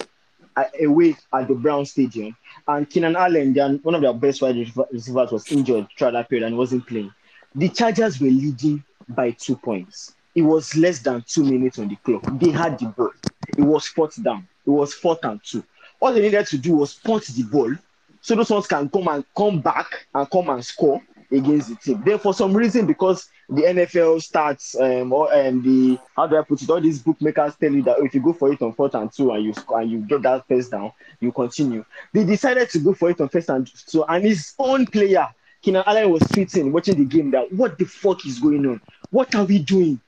uh, 0.55 0.63
away 0.81 1.15
at 1.33 1.47
the 1.47 1.55
Brown 1.55 1.85
Stadium, 1.85 2.35
and 2.67 2.89
Keenan 2.89 3.15
Allen, 3.15 3.79
one 3.83 3.95
of 3.95 4.01
their 4.01 4.13
best 4.13 4.41
wide 4.41 4.55
receivers, 4.91 5.31
was 5.31 5.51
injured 5.51 5.87
throughout 5.97 6.11
that 6.11 6.29
period 6.29 6.47
and 6.47 6.57
wasn't 6.57 6.87
playing. 6.87 7.13
The 7.55 7.69
Chargers 7.69 8.19
were 8.19 8.27
leading 8.27 8.83
by 9.09 9.31
two 9.31 9.55
points. 9.55 10.15
It 10.35 10.41
was 10.41 10.75
less 10.75 10.99
than 10.99 11.23
two 11.27 11.43
minutes 11.43 11.77
on 11.77 11.87
the 11.87 11.95
clock. 11.97 12.23
They 12.39 12.49
had 12.49 12.79
the 12.79 12.87
ball. 12.87 13.11
It 13.47 13.61
was 13.61 13.87
fourth 13.87 14.21
down. 14.23 14.47
It 14.65 14.71
was 14.71 14.93
fourth 14.93 15.23
and 15.23 15.39
two. 15.43 15.63
All 15.99 16.11
they 16.11 16.21
needed 16.21 16.47
to 16.47 16.57
do 16.57 16.75
was 16.75 16.95
punt 16.95 17.25
the 17.27 17.43
ball 17.43 17.75
so 18.23 18.35
those 18.35 18.49
ones 18.49 18.65
can 18.67 18.89
come 18.89 19.07
and 19.09 19.23
come 19.37 19.59
back 19.61 20.07
and 20.15 20.29
come 20.31 20.49
and 20.49 20.65
score 20.65 21.01
against 21.31 21.69
the 21.69 21.75
team. 21.75 22.01
Then 22.05 22.19
for 22.19 22.33
some 22.33 22.53
reason, 22.55 22.85
because 22.87 23.29
the 23.49 23.63
NFL 23.63 24.21
starts 24.21 24.75
um 24.79 25.11
or 25.11 25.33
um 25.33 25.61
the 25.61 25.99
how 26.15 26.25
do 26.27 26.37
I 26.37 26.43
put 26.43 26.61
it? 26.61 26.69
All 26.69 26.79
these 26.81 26.99
bookmakers 26.99 27.55
tell 27.57 27.71
you 27.71 27.83
that 27.83 27.97
oh, 27.99 28.05
if 28.05 28.15
you 28.15 28.21
go 28.21 28.33
for 28.33 28.51
it 28.53 28.61
on 28.61 28.73
fourth 28.73 28.95
and 28.95 29.11
two 29.11 29.31
and 29.31 29.43
you 29.43 29.53
score 29.53 29.81
and 29.81 29.91
you 29.91 29.99
get 29.99 30.21
that 30.23 30.47
first 30.47 30.71
down, 30.71 30.91
you 31.19 31.31
continue. 31.31 31.83
They 32.13 32.23
decided 32.23 32.69
to 32.71 32.79
go 32.79 32.93
for 32.93 33.09
it 33.09 33.19
on 33.21 33.29
first 33.29 33.49
and 33.49 33.67
two, 33.87 34.03
and 34.05 34.23
his 34.23 34.53
own 34.57 34.85
player, 34.87 35.27
Keenan 35.61 35.83
Allen, 35.85 36.09
was 36.09 36.21
tweeting, 36.23 36.71
watching 36.71 36.95
the 36.97 37.05
game 37.05 37.31
that 37.31 37.51
what 37.51 37.77
the 37.77 37.85
fuck 37.85 38.25
is 38.25 38.39
going 38.39 38.65
on? 38.65 38.81
What 39.11 39.35
are 39.35 39.43
we 39.45 39.59
doing? 39.59 39.99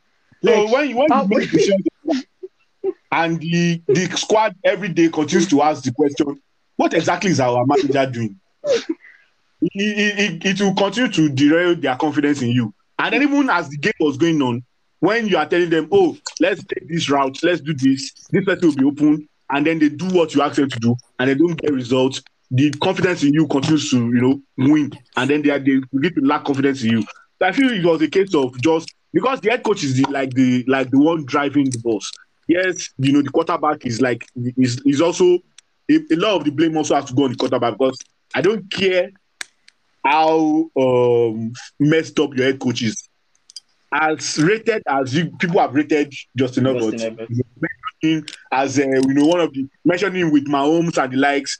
so 0.44 0.64
Like, 0.64 0.72
when 0.74 0.90
you 0.90 0.98
when 0.98 1.12
how- 1.12 1.24
you 1.24 1.28
make 1.28 1.50
decisions 1.52 1.86
and 3.12 3.40
the 3.40 3.82
the 3.88 4.06
squad 4.18 4.56
every 4.64 4.90
day 4.90 5.10
continues 5.10 5.48
to 5.50 5.62
ask 5.62 5.84
the 5.84 5.92
question 5.92 6.42
what 6.76 6.94
exactly 6.94 7.32
is 7.32 7.40
our 7.40 7.66
manager 7.66 8.06
doing? 8.06 8.40
It, 9.62 10.42
it, 10.44 10.46
it, 10.46 10.62
will 10.62 10.76
continue 10.76 11.12
to 11.12 11.30
derail 11.30 11.76
their 11.76 11.96
confidence 11.96 12.42
in 12.42 12.50
you. 12.50 12.74
And 13.00 13.14
then 13.14 13.24
even 13.24 13.50
as 13.50 13.70
the 13.70 13.78
game 13.78 13.94
was 14.00 14.18
going 14.18 14.42
on 14.42 14.64
when 15.00 15.28
you 15.28 15.38
are 15.38 15.46
telling 15.46 15.70
them 15.70 15.88
oh 15.92 16.18
let's 16.40 16.64
take 16.64 16.88
this 16.88 17.10
route 17.10 17.38
let's 17.44 17.62
do 17.62 17.74
this 17.74 18.12
this 18.32 18.46
person 18.46 18.70
will 18.70 18.76
be 18.76 18.86
open 18.86 19.30
and 19.52 19.66
then 19.66 19.78
they 19.78 19.90
do 19.90 20.08
what 20.10 20.34
you 20.34 20.42
ask 20.42 20.56
them 20.56 20.70
to 20.70 20.80
do 20.80 20.96
and 21.20 21.30
they 21.30 21.36
don't 21.36 21.56
get 21.62 21.72
results 21.72 22.22
the 22.52 22.72
confidence 22.72 23.24
in 23.24 23.34
you 23.34 23.48
continues 23.48 23.90
to 23.90 23.98
you 23.98 24.22
know 24.22 24.42
win 24.58 24.92
and 25.18 25.30
then 25.30 25.42
they 25.42 25.50
are 25.50 25.60
they 25.60 25.80
begin 25.94 26.16
to 26.16 26.22
lack 26.22 26.44
confidence 26.46 26.84
in 26.84 26.92
you. 26.92 27.02
So 27.40 27.48
i 27.48 27.52
feel 27.52 27.72
it 27.72 27.86
was 27.86 28.02
a 28.02 28.08
case 28.08 28.34
of 28.34 28.60
just 28.62 28.94
because 29.14 29.42
the 29.42 29.50
head 29.50 29.64
coach 29.64 29.84
is 29.84 29.96
the, 29.96 30.10
like 30.10 30.32
the 30.34 30.64
like 30.68 30.90
the 30.92 31.00
one 31.00 31.26
driving 31.26 31.70
the 31.70 31.80
bus. 31.80 32.12
Yes 32.48 32.90
you 32.98 33.12
know 33.12 33.22
the 33.22 33.30
quarterback 33.30 33.86
is 33.86 34.02
like 34.02 34.26
is, 34.36 34.82
is 34.86 35.02
also 35.02 35.40
a, 35.90 35.96
a 36.12 36.16
lot 36.16 36.38
of 36.38 36.44
the 36.44 36.52
blame 36.52 36.78
also 36.78 36.96
has 36.96 37.06
to 37.06 37.14
go 37.14 37.24
on 37.24 37.32
the 37.32 37.38
quarterback 37.38 37.78
because 37.78 37.98
i 38.34 38.42
don't 38.42 38.70
care 38.72 39.10
how 40.04 40.70
um 40.78 41.52
messed 41.80 42.20
up 42.20 42.36
your 42.36 42.46
head 42.46 42.60
coach 42.60 42.82
is 42.82 43.10
as 43.92 44.38
rated 44.40 44.84
as 44.88 45.16
you 45.16 45.32
people 45.38 45.60
have 45.60 45.74
rated 45.74 46.14
Justin 46.36 46.66
Herbert, 46.66 46.92
Justin 46.92 47.18
Herbert. 47.18 47.30
mentioning 48.02 48.28
as 48.52 48.78
uh, 48.78 48.84
you 48.84 49.14
know 49.14 49.26
one 49.26 49.40
of 49.40 49.54
the 49.54 49.68
mentioning 49.86 50.32
with 50.32 50.48
Mahomes 50.48 51.02
and 51.02 51.14
the 51.14 51.18
likes, 51.18 51.60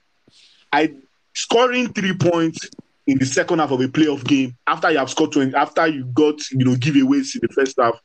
I 0.72 0.94
scoring 1.34 1.94
three 1.94 2.14
points 2.14 2.70
in 3.08 3.18
the 3.20 3.26
second 3.26 3.60
half 3.60 3.72
of 3.72 3.80
a 3.82 3.88
playoff 3.88 4.24
game 4.26 4.56
after 4.68 4.92
you 4.92 4.98
have 4.98 5.10
scored 5.10 5.32
20, 5.32 5.56
after 5.56 5.88
you 5.88 6.06
got 6.06 6.36
you 6.52 6.66
know 6.66 6.76
giveaways 6.76 7.36
in 7.36 7.42
the 7.42 7.54
first 7.54 7.76
half 7.80 8.00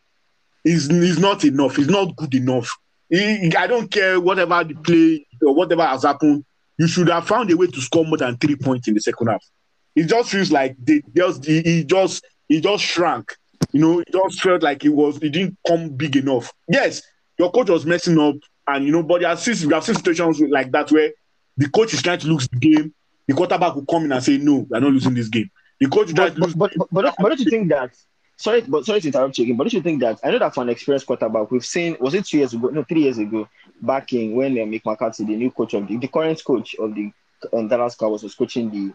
is 0.64 0.88
is 0.88 1.18
not 1.18 1.44
enough. 1.44 1.78
It's 1.78 1.90
not 1.90 2.14
good 2.16 2.34
enough. 2.34 2.70
I 3.12 3.66
don't 3.66 3.90
care 3.90 4.20
whatever 4.20 4.62
the 4.62 4.74
play 4.74 5.26
or 5.42 5.54
whatever 5.54 5.84
has 5.84 6.02
happened. 6.04 6.44
You 6.78 6.86
should 6.86 7.08
have 7.08 7.26
found 7.26 7.50
a 7.50 7.56
way 7.56 7.66
to 7.66 7.80
score 7.80 8.04
more 8.04 8.16
than 8.18 8.36
three 8.38 8.56
points 8.56 8.88
in 8.88 8.94
the 8.94 9.00
second 9.00 9.28
half. 9.28 9.44
It 9.94 10.04
just 10.04 10.30
feels 10.30 10.50
like 10.50 10.76
they 10.82 11.02
just 11.14 11.44
he, 11.44 11.60
he 11.62 11.84
just 11.84 12.24
he 12.48 12.60
just 12.60 12.84
shrank. 12.84 13.36
You 13.72 13.80
know, 13.80 13.98
it 14.00 14.08
just 14.10 14.40
felt 14.40 14.62
like 14.62 14.84
it 14.84 14.90
was 14.90 15.16
it 15.18 15.30
didn't 15.30 15.58
come 15.66 15.90
big 15.90 16.16
enough. 16.16 16.52
Yes, 16.68 17.02
your 17.38 17.50
coach 17.50 17.68
was 17.68 17.84
messing 17.84 18.18
up, 18.18 18.36
and 18.66 18.84
you 18.84 18.92
know, 18.92 19.02
but 19.02 19.20
there 19.20 19.30
are 19.30 19.36
seen, 19.36 19.68
we 19.68 19.74
have 19.74 19.84
seen 19.84 19.94
situations 19.94 20.40
like 20.40 20.70
that 20.72 20.90
where 20.90 21.10
the 21.56 21.68
coach 21.68 21.92
is 21.92 22.02
trying 22.02 22.18
to 22.20 22.28
lose 22.28 22.48
the 22.48 22.56
game, 22.56 22.94
the 23.26 23.34
quarterback 23.34 23.74
will 23.74 23.84
come 23.84 24.04
in 24.04 24.12
and 24.12 24.22
say, 24.22 24.38
"No, 24.38 24.66
we 24.68 24.76
are 24.76 24.80
not 24.80 24.92
losing 24.92 25.14
this 25.14 25.28
game." 25.28 25.50
The 25.78 25.88
coach 25.88 26.08
is 26.08 26.14
trying 26.14 26.34
but, 26.34 26.34
to 26.34 26.40
lose. 26.40 26.54
but, 26.54 26.72
but, 26.76 26.88
but, 26.90 27.14
but 27.18 27.28
don't 27.28 27.40
you 27.40 27.50
think 27.50 27.68
that 27.68 27.94
sorry 28.40 28.62
but 28.62 28.84
sorry 28.86 29.00
to 29.00 29.08
interrupt 29.08 29.36
you 29.36 29.44
again 29.44 29.56
but 29.56 29.64
don't 29.64 29.74
you 29.74 29.82
think 29.82 30.00
that 30.00 30.18
I 30.24 30.30
know 30.30 30.38
that 30.38 30.54
for 30.54 30.62
an 30.62 30.70
experienced 30.70 31.06
quarterback 31.06 31.50
we've 31.50 31.64
seen 31.64 31.96
was 32.00 32.14
it 32.14 32.24
two 32.24 32.38
years 32.38 32.54
ago 32.54 32.68
no 32.68 32.82
three 32.84 33.02
years 33.02 33.18
ago 33.18 33.46
back 33.82 34.12
in 34.14 34.34
when 34.34 34.52
uh, 34.52 34.62
Mick 34.62 34.84
McCarthy 34.86 35.24
the 35.24 35.36
new 35.36 35.50
coach 35.50 35.74
of 35.74 35.86
the, 35.86 35.96
the 35.98 36.08
current 36.08 36.42
coach 36.42 36.74
of 36.76 36.94
the 36.94 37.12
um, 37.52 37.68
Dallas 37.68 37.94
Cowboys 37.96 38.22
was 38.22 38.34
coaching 38.34 38.70
the 38.70 38.94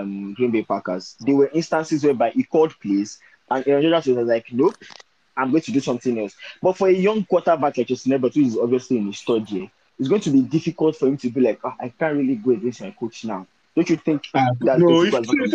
um, 0.00 0.32
Green 0.34 0.50
Bay 0.50 0.62
Packers. 0.62 1.16
There 1.20 1.34
were 1.34 1.50
instances 1.52 2.02
whereby 2.04 2.30
he 2.30 2.44
called 2.44 2.78
plays 2.80 3.18
and 3.50 3.66
Aaron 3.66 3.90
Rodgers 3.90 4.14
was 4.16 4.28
like 4.28 4.46
nope 4.52 4.76
I'm 5.36 5.50
going 5.50 5.62
to 5.62 5.72
do 5.72 5.80
something 5.80 6.18
else. 6.18 6.36
But 6.60 6.76
for 6.76 6.88
a 6.88 6.92
young 6.92 7.24
quarterback 7.24 7.78
like 7.78 7.86
Justin 7.86 8.12
Herbert 8.12 8.34
who 8.34 8.42
is 8.42 8.58
obviously 8.58 8.98
in 8.98 9.06
his 9.06 9.22
third 9.22 9.48
year 9.50 9.70
it's 9.98 10.08
going 10.08 10.20
to 10.22 10.30
be 10.30 10.42
difficult 10.42 10.96
for 10.96 11.08
him 11.08 11.16
to 11.18 11.30
be 11.30 11.40
like 11.40 11.60
"Ah, 11.64 11.76
I 11.80 11.88
can't 11.88 12.16
really 12.16 12.36
go 12.36 12.50
against 12.52 12.82
my 12.82 12.90
coach 12.90 13.24
now. 13.24 13.46
Don't 13.74 13.88
you 13.88 13.96
think 13.96 14.22
Uh, 14.34 14.52
that's 14.60 14.82
no, 14.82 14.86
going 14.86 15.10
to 15.10 15.22
go 15.24 15.44
his 15.44 15.54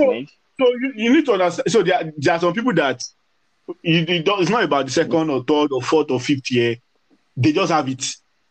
so, 0.59 0.67
you, 0.81 0.93
you 0.95 1.13
need 1.13 1.25
to 1.25 1.33
understand. 1.33 1.71
So 1.71 1.83
there, 1.83 1.95
are- 1.95 2.11
there 2.17 2.33
are 2.35 2.39
some 2.39 2.53
people 2.53 2.73
that 2.73 3.01
you, 3.81 3.99
you 3.99 4.23
it's 4.25 4.49
not 4.49 4.63
about 4.63 4.85
the 4.85 4.91
second 4.91 5.29
or 5.29 5.43
third 5.43 5.71
or 5.71 5.81
fourth 5.81 6.11
or 6.11 6.19
fifth 6.19 6.51
year. 6.51 6.77
They 7.37 7.51
just 7.51 7.71
have 7.71 7.89
it, 7.89 8.05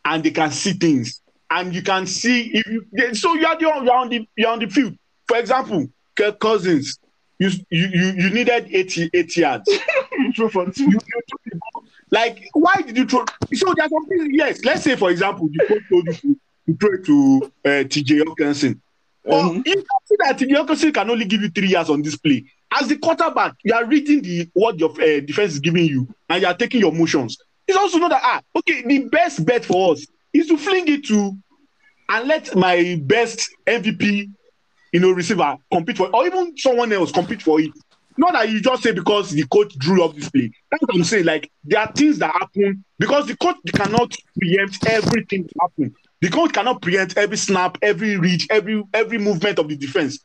and 0.05 0.23
they 0.23 0.31
can 0.31 0.51
see 0.51 0.73
things, 0.73 1.21
and 1.51 1.75
you 1.75 1.83
can 1.83 2.07
see 2.07 2.51
if 2.53 2.67
you. 2.67 2.85
they- 2.93 3.15
So 3.15 3.35
you 3.35 3.47
are 3.47 3.57
the, 3.57 3.61
you're 3.63 3.93
on 3.95 4.09
the 4.09 4.29
you're 4.37 4.51
on 4.51 4.59
the 4.59 4.67
field. 4.67 4.97
For 5.29 5.39
example, 5.39 5.87
Kirk 6.17 6.39
Cousins, 6.41 6.99
you 7.39 7.51
you 7.71 7.87
you, 7.87 8.07
you 8.25 8.31
needed 8.31 8.69
80, 8.71 9.11
80 9.15 9.41
yards. 9.41 9.71
Throw 10.37 10.49
for 10.49 10.71
two. 10.71 10.85
You- 10.85 10.91
you 10.91 11.21
took 11.29 11.41
the 11.47 11.59
ball. 11.73 11.85
Like, 12.11 12.49
why 12.53 12.75
did 12.83 12.97
you 12.97 13.07
throw? 13.07 13.25
So 13.55 13.73
there's 13.75 13.91
something. 13.91 14.35
Yes, 14.35 14.65
let's 14.65 14.83
say 14.83 14.97
for 14.97 15.11
example, 15.11 15.49
the 15.53 15.81
told 15.89 16.07
you 16.07 16.13
to, 16.13 16.37
to 16.67 16.77
throw 16.79 17.03
to 17.03 17.53
uh, 17.65 17.69
TJ 17.89 18.23
Hockenson. 18.25 18.81
Well, 19.25 19.51
Mhm. 19.55 19.67
you 19.67 19.75
can 19.75 19.85
see 20.05 20.17
that 20.19 20.93
can 20.93 21.11
only 21.11 21.25
give 21.25 21.41
you 21.43 21.49
three 21.49 21.69
years 21.69 21.89
on 21.89 22.03
this 22.03 22.17
play. 22.17 22.45
As 22.71 22.89
the 22.89 22.97
quarterback, 22.97 23.55
you 23.65 23.73
are 23.75 23.85
reading 23.85 24.21
the 24.23 24.49
what 24.53 24.79
your 24.79 24.91
uh, 24.91 25.21
defense 25.21 25.55
is 25.55 25.61
giving 25.61 25.87
you, 25.87 26.09
and 26.29 26.43
you 26.43 26.47
are 26.49 26.57
taking 26.57 26.81
your 26.81 26.93
motions. 26.93 27.39
It's 27.67 27.79
also 27.79 27.99
not 27.99 28.11
that 28.11 28.21
ah, 28.23 28.41
okay, 28.57 28.83
the 28.83 29.09
best 29.09 29.45
bet 29.47 29.65
for 29.65 29.93
us 29.93 30.07
is 30.33 30.49
to 30.49 30.59
fling 30.59 30.89
it 30.89 31.05
to 31.07 31.37
and 32.11 32.29
let 32.29 32.55
my 32.55 33.01
best 33.03 33.49
MVP, 33.67 34.29
you 34.93 35.01
know, 35.01 35.11
receiver 35.11 35.57
compete 35.73 35.97
for, 35.97 36.09
or 36.15 36.27
even 36.27 36.57
someone 36.59 36.93
else 36.93 37.11
compete 37.11 37.41
for 37.41 37.61
it. 37.61 37.71
Not 38.17 38.35
that 38.35 38.49
you 38.51 38.61
just 38.61 38.83
say 38.83 38.93
because 38.93 39.31
the 39.31 39.45
coach 39.47 39.75
drew 39.79 40.05
up 40.05 40.15
this 40.15 40.29
play. 40.31 40.51
That's 40.71 40.83
what 40.83 40.95
I'm 40.95 41.05
saying. 41.05 41.25
Like 41.25 41.51
there 41.65 41.81
are 41.81 41.91
things 41.93 42.19
that 42.19 42.33
happen 42.33 42.85
because 42.99 43.27
the 43.27 43.37
coach 43.37 43.57
cannot 43.75 44.15
preempt 44.39 44.87
everything 44.87 45.49
to 45.49 45.55
happen. 45.61 45.95
The 46.21 46.31
coach 46.31 46.53
cannot 46.53 46.81
preempt 46.81 47.17
every 47.17 47.37
snap, 47.37 47.79
every 47.83 48.17
reach, 48.17 48.47
every 48.51 48.83
every 48.93 49.19
movement 49.19 49.59
of 49.59 49.69
the 49.69 49.77
defense. 49.77 50.19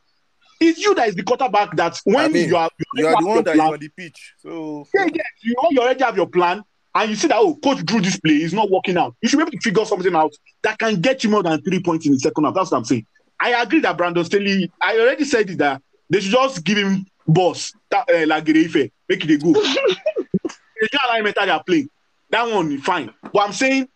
It's 0.60 0.78
you 0.78 0.94
that 0.94 1.08
is 1.08 1.14
the 1.14 1.22
quarterback 1.22 1.74
that 1.76 1.98
when 2.04 2.16
I 2.18 2.28
mean, 2.28 2.48
you 2.48 2.56
are 2.56 2.70
You 2.94 3.06
are 3.06 3.20
the 3.20 3.26
one 3.26 3.44
that 3.44 3.50
is 3.52 3.56
plan, 3.56 3.72
on 3.72 3.80
the 3.80 3.88
pitch. 3.88 4.34
So 4.38 4.86
yeah, 4.94 5.06
yeah, 5.12 5.22
you, 5.42 5.54
when 5.60 5.72
you 5.72 5.80
already 5.80 6.04
have 6.04 6.16
your 6.16 6.26
plan 6.26 6.62
and 6.94 7.10
you 7.10 7.16
see 7.16 7.28
that 7.28 7.38
oh, 7.38 7.54
coach 7.56 7.84
drew 7.84 8.00
this 8.00 8.18
play, 8.18 8.34
it's 8.34 8.52
not 8.52 8.70
working 8.70 8.96
out. 8.98 9.14
You 9.22 9.28
should 9.28 9.38
be 9.38 9.42
able 9.42 9.52
to 9.52 9.60
figure 9.60 9.84
something 9.84 10.14
out 10.14 10.32
that 10.62 10.78
can 10.78 11.00
get 11.00 11.24
you 11.24 11.30
more 11.30 11.42
than 11.42 11.60
three 11.62 11.82
points 11.82 12.06
in 12.06 12.12
the 12.12 12.18
second 12.18 12.44
half. 12.44 12.54
That's 12.54 12.70
what 12.70 12.78
I'm 12.78 12.84
saying. 12.84 13.06
I 13.40 13.62
agree 13.62 13.80
that 13.80 13.96
Brandon 13.96 14.24
Staley. 14.24 14.70
I 14.82 14.98
already 14.98 15.24
said 15.24 15.48
it 15.48 15.58
that 15.58 15.82
they 16.10 16.20
should 16.20 16.32
just 16.32 16.62
give 16.62 16.76
him 16.76 17.06
boss 17.26 17.72
that 17.90 18.08
uh, 18.10 18.26
like 18.26 18.48
Ife, 18.48 18.90
make 19.08 19.24
it 19.24 19.30
a 19.30 19.38
go. 19.38 19.52
the 20.80 20.98
alignment 21.06 21.36
that 21.36 21.46
they 21.46 21.50
are 21.50 21.64
playing, 21.64 21.88
that 22.30 22.50
one 22.50 22.70
is 22.72 22.82
fine. 22.82 23.12
But 23.32 23.40
I'm 23.40 23.52
saying 23.52 23.88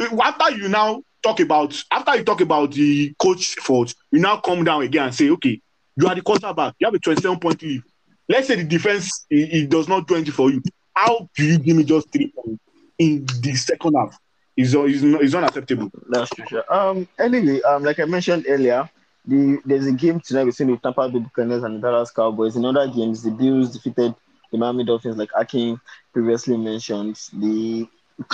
after 0.00 0.50
you 0.56 0.68
now 0.68 1.02
talk 1.22 1.40
about 1.40 1.82
after 1.90 2.16
you 2.16 2.24
talk 2.24 2.40
about 2.40 2.72
the 2.72 3.14
coach 3.18 3.54
fault, 3.56 3.94
you 4.10 4.20
now 4.20 4.38
come 4.38 4.64
down 4.64 4.82
again 4.82 5.06
and 5.06 5.14
say, 5.14 5.30
okay, 5.30 5.60
you 5.96 6.06
are 6.08 6.14
the 6.14 6.22
quarterback, 6.22 6.74
you 6.78 6.86
have 6.86 6.94
a 6.94 6.98
27 6.98 7.38
point 7.38 7.62
lead. 7.62 7.82
Let's 8.28 8.48
say 8.48 8.56
the 8.56 8.64
defense 8.64 9.26
it, 9.30 9.52
it 9.52 9.70
does 9.70 9.88
not 9.88 10.06
do 10.06 10.14
anything 10.14 10.32
for 10.32 10.50
you. 10.50 10.62
How 10.94 11.28
do 11.36 11.44
you 11.44 11.58
give 11.58 11.76
me 11.76 11.84
just 11.84 12.10
three 12.12 12.32
points 12.32 12.62
in 12.98 13.26
the 13.40 13.54
second 13.54 13.94
half? 13.94 14.18
Is 14.56 14.74
is 14.74 15.02
is 15.02 15.34
unacceptable. 15.34 15.90
That's 16.10 16.30
true. 16.30 16.44
Sure. 16.46 16.64
Um. 16.72 17.08
Anyway, 17.18 17.62
um, 17.62 17.82
like 17.84 17.98
I 18.00 18.04
mentioned 18.04 18.44
earlier, 18.46 18.88
the 19.26 19.58
there's 19.64 19.86
a 19.86 19.92
game 19.92 20.20
tonight 20.20 20.44
between 20.44 20.72
the 20.72 20.76
Tampa 20.76 21.08
Bay 21.08 21.20
Buccaneers 21.20 21.62
and 21.62 21.76
the 21.76 21.80
Dallas 21.80 22.10
Cowboys. 22.10 22.54
In 22.56 22.64
other 22.66 22.86
games, 22.86 23.22
the 23.22 23.30
Bills 23.30 23.72
defeated 23.72 24.14
the 24.50 24.58
Miami 24.58 24.84
Dolphins, 24.84 25.16
like 25.16 25.30
Akin 25.34 25.80
previously 26.12 26.58
mentioned. 26.58 27.18
The 27.32 27.88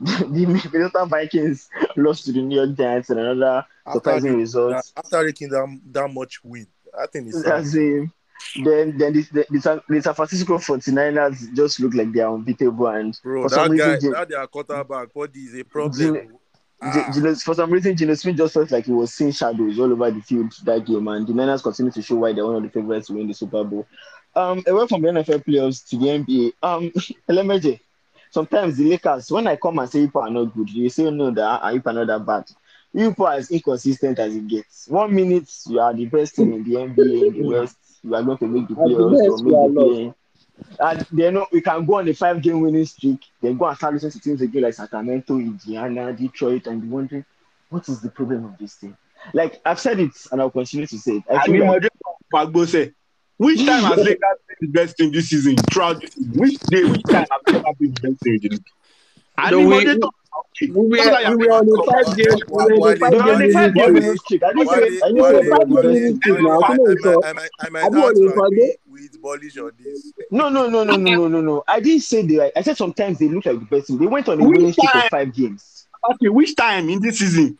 the 0.00 0.46
Minnesota 0.46 1.06
Vikings 1.06 1.68
lost 1.96 2.24
to 2.26 2.32
the 2.32 2.42
New 2.42 2.56
York 2.56 2.76
Giants 2.76 3.10
in 3.10 3.18
another 3.18 3.64
after, 3.86 3.98
surprising 3.98 4.32
the- 4.32 4.38
result. 4.38 4.74
after 4.96 5.26
taking 5.26 5.48
that, 5.50 5.80
that 5.92 6.12
much 6.12 6.42
win, 6.44 6.66
I 6.98 7.06
think 7.06 7.28
it's 7.28 7.42
That's 7.42 7.74
it. 7.74 8.08
Then, 8.64 8.96
then 8.96 9.12
the, 9.12 9.22
the, 9.32 9.46
the, 9.50 9.60
San, 9.60 9.80
the 9.88 10.00
San 10.00 10.14
Francisco 10.14 10.56
49ers 10.56 11.54
just 11.54 11.78
look 11.80 11.92
like 11.94 12.10
they 12.12 12.20
are 12.20 12.34
unbeatable. 12.34 12.86
And 12.86 13.18
bro. 13.22 13.42
for 13.42 13.48
That 13.50 13.54
some 13.54 13.76
guy, 13.76 13.92
reason, 13.94 14.12
that 14.12 14.28
their 14.30 14.46
quarterback 14.46 15.12
body 15.12 15.40
is 15.40 15.54
a 15.54 15.64
problem. 15.64 15.92
Gino- 16.14 16.36
Ah, 16.82 17.12
for 17.44 17.52
some 17.54 17.70
reason, 17.70 17.94
Geno 17.94 18.14
Smith 18.14 18.38
just 18.38 18.54
felt 18.54 18.70
like 18.70 18.86
he 18.86 18.92
was 18.92 19.12
seeing 19.12 19.32
shadows 19.32 19.78
all 19.78 19.92
over 19.92 20.10
the 20.10 20.22
field 20.22 20.50
that 20.64 20.86
game, 20.86 21.06
and 21.08 21.26
the 21.26 21.34
Niners 21.34 21.60
continue 21.60 21.92
to 21.92 22.00
show 22.00 22.14
why 22.16 22.32
they're 22.32 22.46
one 22.46 22.56
of 22.56 22.62
the 22.62 22.70
favorites 22.70 23.08
to 23.08 23.12
win 23.12 23.28
the 23.28 23.34
Super 23.34 23.62
Bowl. 23.62 23.86
Um, 24.34 24.64
away 24.66 24.86
from 24.86 25.02
the 25.02 25.08
NFL 25.08 25.44
playoffs 25.44 25.86
to 25.90 25.98
the 25.98 26.06
NBA, 26.06 26.52
um, 26.62 26.90
LMJ, 27.28 27.80
sometimes 28.30 28.76
the 28.76 28.84
Lakers, 28.84 29.30
when 29.30 29.46
I 29.46 29.56
come 29.56 29.78
and 29.78 29.90
say 29.90 30.04
people 30.06 30.22
are 30.22 30.30
not 30.30 30.54
good, 30.54 30.70
you 30.70 30.88
say 30.88 31.10
no, 31.10 31.30
that 31.30 31.42
ah, 31.44 31.60
are 31.62 31.72
people 31.72 31.90
are 31.90 32.04
not 32.04 32.06
that 32.06 32.26
bad. 32.26 32.50
You 32.92 33.10
people 33.10 33.26
are 33.26 33.34
as 33.34 33.50
inconsistent 33.50 34.18
as 34.18 34.34
it 34.34 34.48
gets. 34.48 34.88
One 34.88 35.14
minute 35.14 35.50
you 35.66 35.80
are 35.80 35.92
the 35.94 36.06
best 36.06 36.36
team 36.36 36.52
in 36.52 36.64
the 36.64 36.76
NBA 36.76 37.26
in 37.36 37.42
the 37.42 37.48
West, 37.48 37.76
you 38.02 38.14
are 38.14 38.22
going 38.22 38.38
to 38.38 38.46
make 38.46 38.68
the 38.68 38.74
playoffs 38.74 39.28
or 39.28 39.30
best, 39.30 39.44
make 39.44 39.54
we 39.54 39.74
the 39.74 40.14
play. 40.14 40.14
And 40.78 41.06
then 41.12 41.42
we 41.52 41.60
can 41.60 41.84
go 41.86 41.94
on 41.94 42.08
a 42.08 42.14
five 42.14 42.42
game 42.42 42.60
winning 42.60 42.84
streak, 42.84 43.20
then 43.40 43.56
go 43.56 43.66
and 43.66 43.76
start 43.76 43.94
losing 43.94 44.10
to 44.10 44.20
teams 44.20 44.40
again 44.42 44.62
like 44.62 44.74
Sacramento, 44.74 45.38
Indiana, 45.38 46.12
Detroit, 46.12 46.66
and 46.66 46.82
be 46.82 46.88
wondering 46.88 47.24
what 47.70 47.88
is 47.88 48.00
the 48.00 48.10
problem 48.10 48.44
of 48.44 48.58
this 48.58 48.74
thing? 48.74 48.96
Like 49.32 49.60
I've 49.64 49.80
said 49.80 50.00
it 50.00 50.12
and 50.32 50.40
I'll 50.40 50.50
continue 50.50 50.86
to 50.86 50.98
say 50.98 51.16
it. 51.16 51.24
I 51.30 51.36
I 51.36 51.44
feel 51.44 51.52
mean, 51.52 51.60
like, 51.62 51.90
moderator 52.32 52.66
say, 52.66 52.92
which 53.40 53.64
time 53.66 53.82
has 53.84 53.96
Lakers 54.04 54.38
been 54.48 54.56
the 54.60 54.66
best 54.68 54.96
team 54.96 55.10
this 55.12 55.28
season 55.28 55.56
throughout 55.72 56.00
this 56.00 56.12
season? 56.14 56.32
Which 56.40 56.58
day, 56.60 56.84
which 56.84 57.02
time 57.04 57.26
have 57.30 57.40
they 57.46 57.54
ever 57.58 57.74
been 57.78 57.92
the 57.94 58.00
best 58.10 58.20
team 58.22 58.34
in 58.34 58.40
the 58.42 58.48
league? 58.50 58.64
I 59.38 59.50
No, 59.50 59.58
mean, 59.58 59.68
we- 59.68 59.74
moderator, 59.76 60.06
okay. 60.40 60.66
We 60.70 60.88
were, 60.88 61.36
we 61.36 61.46
were 61.46 61.52
on 61.54 61.68
making 61.68 61.76
five 61.90 62.16
game. 62.16 62.26
We 62.48 62.54
were 62.54 62.62
on 62.62 62.92
a 62.92 62.96
five 62.98 63.10
they're 63.12 63.22
on 63.22 63.36
a 63.36 63.42
five 63.50 63.68
game 65.78 66.20
the. 69.78 70.12
No, 70.30 70.48
no, 70.48 70.68
no, 70.68 70.84
no, 70.84 70.96
no, 70.96 71.14
no, 71.16 71.28
no, 71.28 71.40
no. 71.40 71.64
I 71.66 71.80
didn't 71.80 72.02
say 72.02 72.22
they. 72.26 72.52
I 72.54 72.62
said 72.62 72.76
sometimes 72.76 73.18
they 73.18 73.28
look 73.28 73.46
like 73.46 73.58
the 73.58 73.64
best 73.64 73.86
team. 73.88 73.98
They 73.98 74.06
went 74.06 74.28
on 74.28 74.40
a 74.40 74.44
winning 74.48 74.72
streak 74.72 74.94
of 74.94 75.04
five 75.04 75.34
games. 75.34 75.86
Okay, 76.12 76.28
which 76.28 76.54
time 76.56 76.88
in 76.90 77.00
this 77.00 77.18
season? 77.18 77.58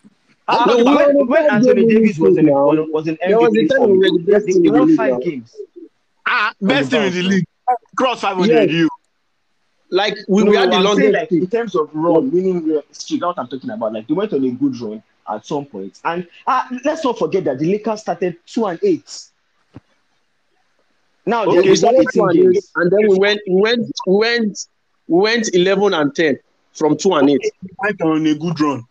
Ah, 0.48 0.64
No, 0.66 0.76
when, 0.84 0.84
were 0.94 1.02
on 1.04 1.16
a 1.16 1.24
when 1.24 1.50
Anthony 1.50 1.86
Davis 1.86 2.18
was 2.18 2.36
in 2.36 2.48
streak 2.48 2.52
was, 2.52 2.88
was 2.90 3.08
in 3.08 3.18
There 3.26 3.38
was 3.38 3.54
a 3.54 3.60
MVP 3.60 3.68
time 3.68 3.78
form, 3.78 3.90
we 3.92 3.98
were 3.98 4.18
the 4.18 4.24
they, 4.24 4.32
best 4.32 4.46
they 4.46 4.52
team 4.52 4.66
in 4.66 4.72
the 4.72 4.78
won 4.78 4.96
five 4.96 5.20
games. 5.22 5.56
Ah, 6.26 6.52
On 6.60 6.68
best 6.68 6.90
team 6.90 7.02
in 7.02 7.12
the 7.12 7.22
league. 7.22 7.44
Cross 7.96 8.20
500, 8.22 8.48
Yes. 8.48 8.70
you. 8.70 8.88
Like 9.90 10.16
we, 10.28 10.44
no, 10.44 10.50
we 10.50 10.56
had 10.56 10.70
the 10.70 10.76
I'm 10.76 10.84
longest 10.84 11.12
like 11.12 11.32
in 11.32 11.46
terms 11.48 11.74
of 11.74 11.90
run, 11.92 12.30
winning 12.30 12.76
uh, 12.76 12.80
streak. 12.92 13.20
That's 13.20 13.36
what 13.36 13.38
I'm 13.40 13.48
talking 13.48 13.70
about. 13.70 13.92
Like 13.92 14.06
they 14.06 14.14
went 14.14 14.32
on 14.32 14.44
a 14.44 14.50
good 14.50 14.78
run 14.80 15.02
at 15.28 15.44
some 15.44 15.64
point, 15.66 15.98
and 16.04 16.26
uh, 16.46 16.62
let's 16.84 17.04
not 17.04 17.18
forget 17.18 17.44
that 17.44 17.58
the 17.58 17.66
Lakers 17.66 18.00
started 18.00 18.36
two 18.46 18.66
and 18.66 18.78
eight. 18.84 19.24
Now 21.26 21.44
Okay, 21.44 21.62
they 21.62 21.70
We 21.70 21.76
started 21.76 22.06
two 22.12 22.24
and 22.24 22.38
eight, 22.56 22.64
and 22.76 22.90
then 22.90 23.08
we 23.08 23.18
went, 23.18 23.40
we 23.48 23.60
went, 23.60 23.86
we 24.06 24.16
went, 24.16 24.58
we 25.08 25.18
went 25.22 25.54
eleven 25.54 25.94
and 25.94 26.14
ten 26.14 26.38
from 26.72 26.96
two 26.96 27.12
and 27.14 27.28
eight. 27.30 27.40
Went 27.78 28.00
on 28.02 28.26
a 28.26 28.34
good 28.34 28.60
run. 28.60 28.84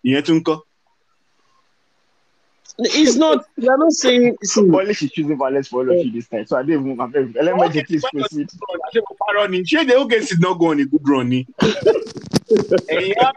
Ìyẹn 2.79 2.87
tún 2.87 2.95
kọ́. 2.95 3.01
It's 3.01 3.15
not. 3.15 3.45
We 3.57 3.67
are 3.69 3.77
not 3.77 3.91
saying. 3.93 4.37
See, 4.43 4.61
Only 4.61 4.93
she's 4.93 5.11
choosing 5.11 5.37
violence 5.37 5.67
for 5.67 5.81
all 5.81 5.89
of 5.91 6.05
you 6.05 6.11
this 6.11 6.27
time, 6.27 6.45
so 6.45 6.57
I 6.57 6.63
didn't 6.63 6.85
even. 6.87 6.99
I'm 7.01 7.11
very, 7.11 7.25
let 7.33 7.55
me 7.55 7.63
Okay, 7.63 7.83
please 7.83 8.03
went 8.13 8.15
on 8.15 8.19
a 8.21 8.29
proceed. 8.29 8.47
good 8.49 8.69
run. 8.69 8.79
Ṣé 8.93 9.01
mo 9.07 9.15
parọ́ 9.21 9.87
the 9.87 9.93
OKC 9.95 10.39
not 10.39 10.59
going 10.59 10.79
a 10.81 10.85
good 10.85 11.07
run 11.07 11.29
ni? 11.29 11.45
Ẹ̀yin 12.49 13.13
á 13.21 13.31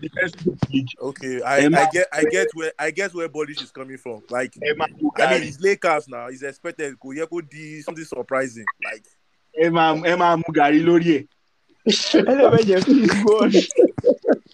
the 0.00 0.08
best 0.14 0.38
team 0.38 0.52
in 0.52 0.58
the 0.60 0.66
league. 0.72 0.88
Okay, 1.00 1.42
I, 1.42 1.66
I 1.66 1.88
get 1.92 2.06
I 2.12 2.22
get 2.30 2.48
where 2.54 2.72
I 2.78 2.90
get 2.90 3.12
where 3.14 3.28
Bolish 3.28 3.62
is 3.62 3.70
coming 3.72 3.96
from. 3.98 4.22
Like 4.30 4.52
Ẹ 4.54 4.70
I 4.70 4.74
mean, 4.78 5.10
gàrí. 5.18 5.48
it's 5.48 5.60
Lakers 5.60 6.06
now. 6.08 6.26
It's 6.28 6.42
expected. 6.42 6.94
Kò 7.00 7.12
yẹ 7.16 7.26
kó 7.26 7.40
di 7.50 7.82
something 7.82 8.04
surprising. 8.04 8.66
Like 8.84 9.04
Ẹ 9.58 9.70
máa 9.70 9.96
ẹ 10.04 10.16
máa 10.16 10.36
mú 10.36 10.48
gàrí 10.54 10.80
lórí 10.82 11.08
ẹ̀. 11.18 11.26
LMJ, 12.14 12.84
please 12.84 13.68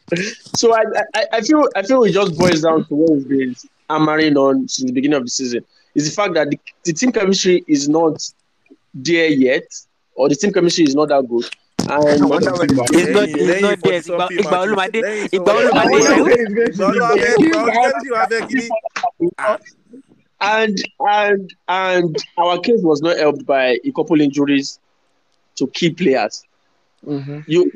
so 0.57 0.73
I, 0.75 0.83
I, 1.15 1.23
I 1.35 1.41
feel, 1.43 1.63
I 1.77 1.83
feel 1.83 2.03
it 2.05 2.13
just 2.13 2.39
boils 2.39 2.63
down 2.63 2.87
to 2.87 2.95
what 2.95 3.11
we've 3.11 3.29
been 3.29 3.55
hammering 3.89 4.37
on 4.37 4.69
since 4.69 4.87
the 4.89 4.93
beginning 4.93 5.17
of 5.17 5.25
the 5.25 5.31
season. 5.31 5.65
Is 5.95 6.09
the 6.09 6.15
fact 6.15 6.35
that 6.35 6.51
the, 6.51 6.59
the 6.85 6.93
team 6.93 7.11
chemistry 7.13 7.65
is 7.67 7.89
not 7.89 8.21
there 8.95 9.29
yet, 9.29 9.65
or 10.15 10.29
the 10.29 10.35
team 10.37 10.53
chemistry 10.53 10.85
is 10.85 10.95
not 10.95 11.09
that 11.09 11.27
good. 11.29 11.45
And 11.91 12.05
it's 12.05 12.21
It's 12.93 13.11
not, 13.15 13.29
lẹ́yìn- 13.29 13.33
it's 13.41 13.63
not 13.63 13.71
there. 13.83 14.03
40 14.03 14.03
something 14.03 14.39
Ìgbà 14.39 14.77
matches, 14.77 15.05
ìgbà 15.33 15.53
something 15.53 15.69
olùmọdé 15.73 15.93
matches. 15.95 16.11
ìyàwó. 16.11 16.35
Ìgbà 16.69 16.87
olùmọdé 16.89 17.29
ìgbà 17.39 17.65
olùmọdé 17.71 18.09
wà 18.15 18.23
fẹ́ 18.31 18.41
kí 18.49 18.61
and 20.41 20.77
and 21.01 21.53
and 21.67 22.17
our 22.37 22.61
case 22.61 22.81
was 22.83 23.01
not 23.03 23.17
helped 23.17 23.45
by 23.47 23.77
a 23.85 23.91
couple 23.97 24.21
injuries 24.21 24.79
to 25.57 25.67
key 25.69 25.91
players. 25.91 26.45
Mhm. 27.07 27.43
You 27.49 27.71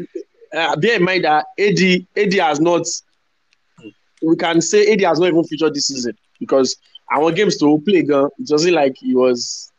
uh, 0.55 0.77
bear 0.77 0.97
in 0.97 1.03
mind 1.05 1.25
that 1.25 1.47
AD 1.59 2.07
AD 2.17 2.35
has 2.35 2.61
not. 2.61 2.87
We 4.23 4.37
can 4.37 4.61
say 4.61 4.93
AD 4.93 5.01
has 5.03 5.19
not 5.21 5.29
even 5.29 5.45
featured 5.45 5.75
this 5.75 5.87
season 5.87 6.17
because 6.39 6.77
our 7.11 7.33
games 7.33 7.57
to 7.59 7.81
play, 7.87 8.03
gan, 8.03 8.29
it 8.39 8.49
wasn't 8.51 8.75
like 8.75 8.95
he 8.99 9.15
was 9.15 9.71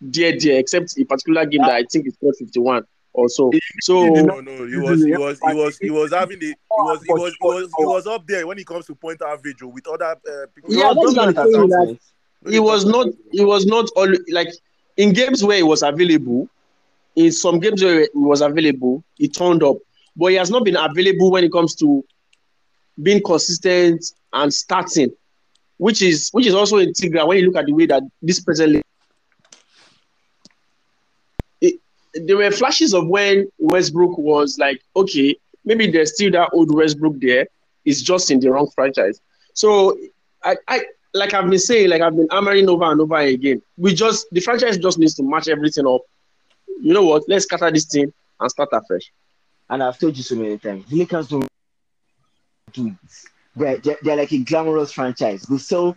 there 0.00 0.38
there, 0.38 0.58
except 0.58 0.98
a 0.98 1.04
particular 1.04 1.46
game 1.46 1.62
that 1.62 1.72
I 1.72 1.84
think 1.90 2.06
is 2.06 2.16
fifty 2.38 2.60
one 2.60 2.84
or 3.12 3.28
so. 3.28 3.50
So 3.80 4.04
No, 4.04 4.40
no, 4.40 4.66
he 4.66 4.76
was, 4.76 5.02
he 5.02 5.16
was, 5.16 5.40
he 5.40 5.54
was, 5.54 5.78
he 5.78 5.90
was 5.90 6.12
having 6.12 6.38
the, 6.38 6.46
he 6.46 6.54
was, 6.70 7.02
he 7.02 7.12
was, 7.12 7.32
he 7.40 7.46
was, 7.46 7.74
he 7.78 7.84
was 7.84 8.06
up 8.06 8.26
there 8.26 8.46
when 8.46 8.58
it 8.58 8.66
comes 8.66 8.86
to 8.86 8.94
point 8.94 9.20
average 9.22 9.56
oh, 9.62 9.68
with 9.68 9.86
other 9.88 10.04
uh, 10.04 10.46
people. 10.54 10.74
Yeah, 10.74 10.92
that's 10.92 10.96
what 10.96 11.08
I'm 11.08 11.14
Dominant 11.14 11.38
at 11.38 11.44
saying, 11.44 11.54
some 11.54 11.68
that- 11.70 11.98
he 12.48 12.60
was 12.60 12.84
not 12.84 13.06
he 13.32 13.44
was 13.44 13.66
not 13.66 13.88
all 13.96 14.12
like 14.30 14.48
in 14.96 15.12
games 15.12 15.42
where 15.42 15.56
he 15.56 15.62
was 15.62 15.82
available 15.82 16.48
in 17.16 17.32
some 17.32 17.58
games 17.58 17.82
where 17.82 18.00
he 18.00 18.08
was 18.14 18.40
available 18.40 19.02
he 19.16 19.26
turned 19.28 19.62
up 19.62 19.76
but 20.16 20.26
he 20.26 20.36
has 20.36 20.50
not 20.50 20.64
been 20.64 20.76
available 20.76 21.30
when 21.30 21.42
it 21.44 21.50
comes 21.50 21.74
to 21.74 22.04
being 23.02 23.22
consistent 23.22 24.04
and 24.32 24.52
starting 24.52 25.10
which 25.78 26.00
is 26.02 26.30
which 26.32 26.46
is 26.46 26.54
also 26.54 26.78
integral 26.78 27.28
when 27.28 27.38
you 27.38 27.46
look 27.46 27.56
at 27.56 27.66
the 27.66 27.72
way 27.72 27.86
that 27.86 28.02
this 28.22 28.40
present 28.40 28.82
there 32.24 32.36
were 32.36 32.50
flashes 32.50 32.94
of 32.94 33.06
when 33.08 33.50
Westbrook 33.58 34.16
was 34.18 34.58
like, 34.58 34.82
okay, 34.94 35.36
maybe 35.64 35.90
there's 35.90 36.14
still 36.14 36.30
that 36.32 36.50
old 36.52 36.74
Westbrook 36.74 37.20
there. 37.20 37.46
It's 37.84 38.02
just 38.02 38.30
in 38.30 38.40
the 38.40 38.50
wrong 38.50 38.68
franchise. 38.74 39.20
So 39.54 39.96
I, 40.42 40.56
I 40.68 40.84
like 41.14 41.34
I've 41.34 41.48
been 41.48 41.58
saying, 41.58 41.88
like 41.88 42.02
I've 42.02 42.16
been 42.16 42.28
hammering 42.30 42.68
over 42.68 42.84
and 42.84 43.00
over 43.00 43.16
again. 43.16 43.62
We 43.76 43.94
just 43.94 44.26
the 44.32 44.40
franchise 44.40 44.78
just 44.78 44.98
needs 44.98 45.14
to 45.14 45.22
match 45.22 45.48
everything 45.48 45.86
up. 45.86 46.02
You 46.80 46.92
know 46.92 47.04
what? 47.04 47.24
Let's 47.28 47.44
scatter 47.44 47.70
this 47.70 47.86
team 47.86 48.12
and 48.40 48.50
start 48.50 48.70
afresh. 48.72 49.12
And 49.68 49.82
I've 49.82 49.98
told 49.98 50.16
you 50.16 50.22
so 50.22 50.36
many 50.36 50.58
times, 50.58 50.86
the 50.86 50.98
Lakers 50.98 51.28
don't 51.28 51.48
it. 52.74 52.92
They're, 53.54 53.78
they're, 53.78 53.98
they're 54.02 54.16
like 54.16 54.32
a 54.32 54.38
glamorous 54.38 54.92
franchise. 54.92 55.42
They 55.42 55.58
sell 55.58 55.96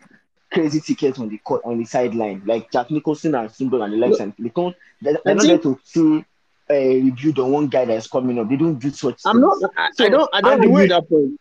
crazy 0.51 0.79
tickets 0.79 1.19
on 1.19 1.29
the 1.29 1.37
court 1.39 1.61
on 1.65 1.77
the 1.77 1.85
sideline, 1.85 2.41
like 2.45 2.71
Jack 2.71 2.89
Nicholson 2.91 3.35
and 3.35 3.51
Symbol 3.51 3.81
and 3.81 3.93
the 3.93 3.97
likes, 3.97 4.19
and 4.19 4.33
they 4.39 4.49
don't 4.49 4.75
they're, 5.01 5.17
they're 5.25 5.35
not 5.35 5.43
there 5.45 5.57
to 5.59 5.79
see 5.83 6.23
a 6.69 7.01
review 7.01 7.33
on 7.43 7.51
one 7.51 7.67
guy 7.67 7.85
that's 7.85 8.07
coming 8.07 8.39
up. 8.39 8.47
They 8.49 8.55
don't 8.55 8.77
do 8.79 8.89
such. 8.91 9.21
I'm 9.25 9.41
not. 9.41 9.57
things. 9.59 9.71
I, 9.77 9.89
So, 9.93 10.05
I 10.05 10.09
don't. 10.09 10.29
I 10.33 10.41
don't 10.41 10.51
argue 10.53 10.71
way- 10.71 10.87
that 10.87 11.09
point. 11.09 11.39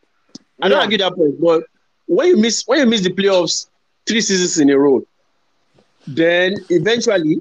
I 0.61 0.69
don't 0.69 0.79
Yeah. 0.79 0.83
argue 0.83 0.99
that 0.99 1.15
point. 1.15 1.41
But 1.41 1.65
when 2.07 2.29
you 2.29 2.37
miss 2.39 2.65
when 2.67 2.81
you 2.81 2.87
miss 2.87 3.03
the 3.03 3.11
playoffs 3.13 3.69
three 4.07 4.21
seasons 4.21 4.59
in 4.59 4.71
a 4.71 4.79
row, 4.79 5.07
then 6.07 6.57
eventually 6.71 7.41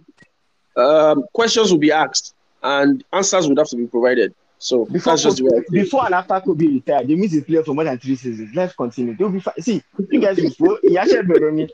um, 0.76 1.24
questions 1.34 1.72
will 1.72 1.80
be 1.80 1.92
asked 1.92 2.36
and 2.62 3.04
answers 3.14 3.48
would 3.48 3.58
have 3.58 3.68
to 3.70 3.78
be 3.78 3.88
provided. 3.88 4.36
So 4.60 4.86
Before, 4.86 5.12
that's 5.14 5.24
just 5.24 5.38
the 5.38 5.46
way 5.46 5.60
I 5.60 5.64
before 5.72 6.06
and 6.06 6.16
after 6.16 6.40
Kobe 6.40 6.66
retired, 6.66 7.08
they 7.08 7.16
missed 7.16 7.36
his 7.36 7.44
player 7.44 7.64
for 7.64 7.76
more 7.76 7.84
than 7.84 8.00
three 8.00 8.16
seasons. 8.16 8.56
Let's 8.56 8.76
continue. 8.76 9.16
They'll 9.16 9.30
be 9.30 9.40
fine. 9.40 9.54
See, 9.60 9.84
you 10.10 10.20
guys 10.20 10.40
will 10.60 10.80
he 10.82 10.98
actually 10.98 11.52
me. 11.52 11.70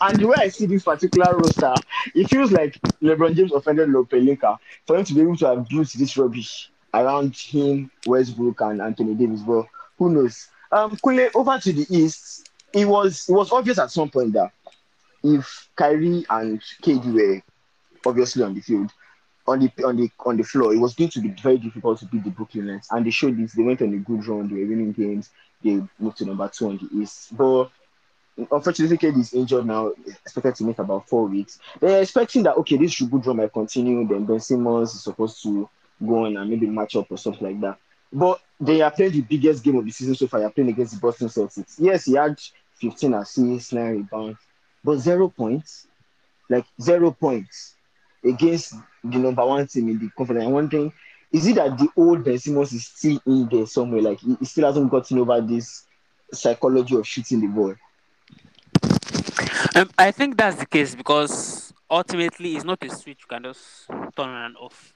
and 0.00 0.20
the 0.20 0.26
way 0.26 0.36
I 0.38 0.48
see 0.48 0.66
this 0.66 0.82
particular 0.82 1.36
roster, 1.36 1.80
it 2.14 2.28
feels 2.28 2.50
like 2.50 2.80
LeBron 3.00 3.36
James 3.36 3.52
offended 3.52 3.92
Rob 3.92 4.08
Pelinka 4.10 4.58
for 4.86 4.96
him 4.96 5.04
to 5.04 5.14
be 5.14 5.20
able 5.20 5.36
to 5.36 5.46
have 5.46 5.68
built 5.68 5.92
this 5.92 6.16
rubbish 6.16 6.70
around 6.92 7.36
him, 7.36 7.90
Westbrook, 8.06 8.60
and 8.62 8.82
Anthony 8.82 9.14
Davis. 9.14 9.42
But 9.42 9.66
who 9.96 10.10
knows? 10.10 10.48
Um, 10.72 10.96
Kunle, 10.96 11.30
over 11.34 11.58
to 11.60 11.72
the 11.72 11.86
East, 11.96 12.50
it 12.72 12.86
was 12.86 13.28
it 13.28 13.32
was 13.32 13.52
obvious 13.52 13.78
at 13.78 13.90
some 13.92 14.10
point 14.10 14.32
that 14.32 14.50
if 15.22 15.68
Kyrie 15.76 16.24
and 16.28 16.60
KD 16.82 17.12
were 17.12 17.42
obviously 18.04 18.42
on 18.42 18.54
the 18.54 18.60
field, 18.60 18.92
on 19.50 19.58
the 19.58 19.84
on 19.84 19.96
the 19.96 20.10
on 20.24 20.36
the 20.36 20.44
floor, 20.44 20.72
it 20.72 20.78
was 20.78 20.94
going 20.94 21.10
to 21.10 21.20
be 21.20 21.28
very 21.28 21.58
difficult 21.58 21.98
to 21.98 22.06
beat 22.06 22.24
the 22.24 22.30
Brooklyn 22.30 22.66
Nets. 22.66 22.88
And 22.90 23.04
they 23.04 23.10
showed 23.10 23.36
this. 23.36 23.52
They 23.52 23.62
went 23.62 23.82
on 23.82 23.92
a 23.92 23.98
good 23.98 24.26
run. 24.26 24.48
They 24.48 24.62
were 24.62 24.68
winning 24.68 24.92
games. 24.92 25.30
They 25.62 25.82
moved 25.98 26.18
to 26.18 26.24
number 26.24 26.48
two 26.48 26.68
on 26.68 26.78
the 26.78 27.02
East. 27.02 27.36
But 27.36 27.70
unfortunately, 28.36 28.96
KD 28.96 29.18
is 29.18 29.34
injured 29.34 29.66
now. 29.66 29.92
Expected 30.06 30.54
to 30.56 30.64
miss 30.64 30.78
about 30.78 31.08
four 31.08 31.26
weeks. 31.26 31.58
They're 31.80 32.02
expecting 32.02 32.44
that 32.44 32.56
okay, 32.58 32.76
this 32.76 33.00
good 33.00 33.26
run 33.26 33.38
might 33.38 33.52
continue. 33.52 34.06
Then 34.06 34.24
Ben 34.24 34.40
Simmons 34.40 34.94
is 34.94 35.02
supposed 35.02 35.42
to 35.42 35.68
go 36.06 36.26
on 36.26 36.36
and 36.36 36.48
maybe 36.48 36.66
match 36.66 36.96
up 36.96 37.10
or 37.10 37.18
something 37.18 37.46
like 37.46 37.60
that. 37.60 37.78
But 38.12 38.40
they 38.60 38.80
are 38.82 38.90
playing 38.90 39.12
the 39.12 39.22
biggest 39.22 39.64
game 39.64 39.76
of 39.76 39.84
the 39.84 39.90
season 39.90 40.14
so 40.14 40.26
far. 40.26 40.40
They 40.40 40.46
are 40.46 40.50
playing 40.50 40.70
against 40.70 40.94
the 40.94 41.00
Boston 41.00 41.28
Celtics. 41.28 41.74
Yes, 41.78 42.04
he 42.04 42.14
had 42.14 42.40
15 42.74 43.14
assists, 43.14 43.72
nine 43.72 43.96
rebounds, 43.96 44.38
but 44.84 44.98
zero 44.98 45.28
points. 45.28 45.86
Like 46.48 46.66
zero 46.80 47.12
points 47.12 47.74
against 48.24 48.74
the 49.04 49.18
number 49.18 49.44
one 49.44 49.66
team 49.66 49.88
in 49.88 49.98
the 49.98 50.10
conference. 50.16 50.44
I'm 50.44 50.52
wondering, 50.52 50.92
is 51.32 51.46
it 51.46 51.56
that 51.56 51.78
the 51.78 51.88
old 51.96 52.24
Ben 52.24 52.38
Simmons 52.38 52.72
is 52.72 52.86
still 52.86 53.20
in 53.26 53.48
there 53.48 53.66
somewhere? 53.66 54.02
Like 54.02 54.20
he, 54.20 54.36
still 54.44 54.66
hasn't 54.66 54.90
gotten 54.90 55.18
over 55.18 55.40
this 55.40 55.86
psychology 56.32 56.96
of 56.96 57.06
shooting 57.06 57.40
the 57.40 57.46
ball. 57.46 57.74
Um, 59.76 59.90
I 59.98 60.10
think 60.10 60.36
that's 60.36 60.56
the 60.56 60.66
case 60.66 60.94
because 60.94 61.72
ultimately 61.90 62.56
it's 62.56 62.64
not 62.64 62.82
a 62.82 62.90
switch 62.90 63.20
you 63.20 63.26
can 63.28 63.44
just 63.44 63.86
turn 63.88 64.28
on 64.28 64.46
and 64.46 64.56
off. 64.56 64.94